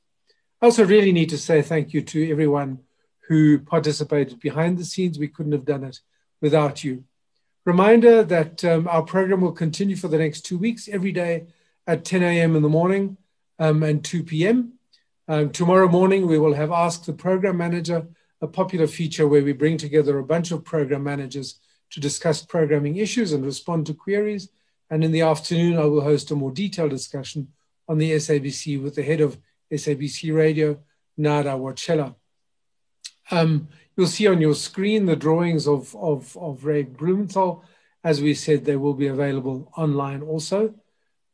I 0.62 0.66
also 0.66 0.86
really 0.86 1.12
need 1.12 1.28
to 1.30 1.38
say 1.38 1.60
thank 1.60 1.92
you 1.92 2.00
to 2.00 2.30
everyone 2.30 2.78
who 3.28 3.58
participated 3.58 4.40
behind 4.40 4.78
the 4.78 4.84
scenes. 4.84 5.18
We 5.18 5.28
couldn't 5.28 5.52
have 5.52 5.66
done 5.66 5.84
it 5.84 6.00
without 6.40 6.84
you. 6.84 7.04
Reminder 7.66 8.22
that 8.22 8.64
um, 8.64 8.88
our 8.88 9.02
program 9.02 9.40
will 9.40 9.52
continue 9.52 9.96
for 9.96 10.08
the 10.08 10.18
next 10.18 10.42
two 10.42 10.56
weeks, 10.56 10.88
every 10.88 11.12
day 11.12 11.46
at 11.86 12.04
10 12.04 12.22
a.m. 12.22 12.56
in 12.56 12.62
the 12.62 12.68
morning 12.68 13.16
um, 13.58 13.82
and 13.82 14.04
2 14.04 14.22
p.m. 14.22 14.74
Um, 15.28 15.50
tomorrow 15.50 15.88
morning, 15.88 16.26
we 16.26 16.38
will 16.38 16.54
have 16.54 16.70
Ask 16.70 17.04
the 17.04 17.12
Program 17.12 17.56
Manager 17.56 18.06
a 18.40 18.46
popular 18.46 18.86
feature 18.86 19.26
where 19.26 19.42
we 19.42 19.52
bring 19.52 19.76
together 19.76 20.18
a 20.18 20.24
bunch 20.24 20.50
of 20.52 20.64
program 20.64 21.02
managers 21.02 21.56
to 21.96 22.00
discuss 22.00 22.44
programming 22.44 22.96
issues 22.96 23.32
and 23.32 23.42
respond 23.42 23.86
to 23.86 23.94
queries. 23.94 24.50
And 24.90 25.02
in 25.02 25.12
the 25.12 25.22
afternoon, 25.22 25.78
I 25.78 25.86
will 25.86 26.02
host 26.02 26.30
a 26.30 26.34
more 26.34 26.50
detailed 26.50 26.90
discussion 26.90 27.48
on 27.88 27.96
the 27.96 28.12
SABC 28.12 28.82
with 28.82 28.96
the 28.96 29.02
head 29.02 29.22
of 29.22 29.38
SABC 29.72 30.36
Radio, 30.36 30.78
Nada 31.16 31.52
Wotshela. 31.52 32.14
Um, 33.30 33.68
you'll 33.96 34.08
see 34.08 34.26
on 34.26 34.42
your 34.42 34.54
screen 34.54 35.06
the 35.06 35.16
drawings 35.16 35.66
of, 35.66 35.96
of, 35.96 36.36
of 36.36 36.66
Ray 36.66 36.82
Blumenthal. 36.82 37.64
As 38.04 38.20
we 38.20 38.34
said, 38.34 38.66
they 38.66 38.76
will 38.76 38.92
be 38.92 39.06
available 39.06 39.72
online 39.74 40.20
also. 40.20 40.74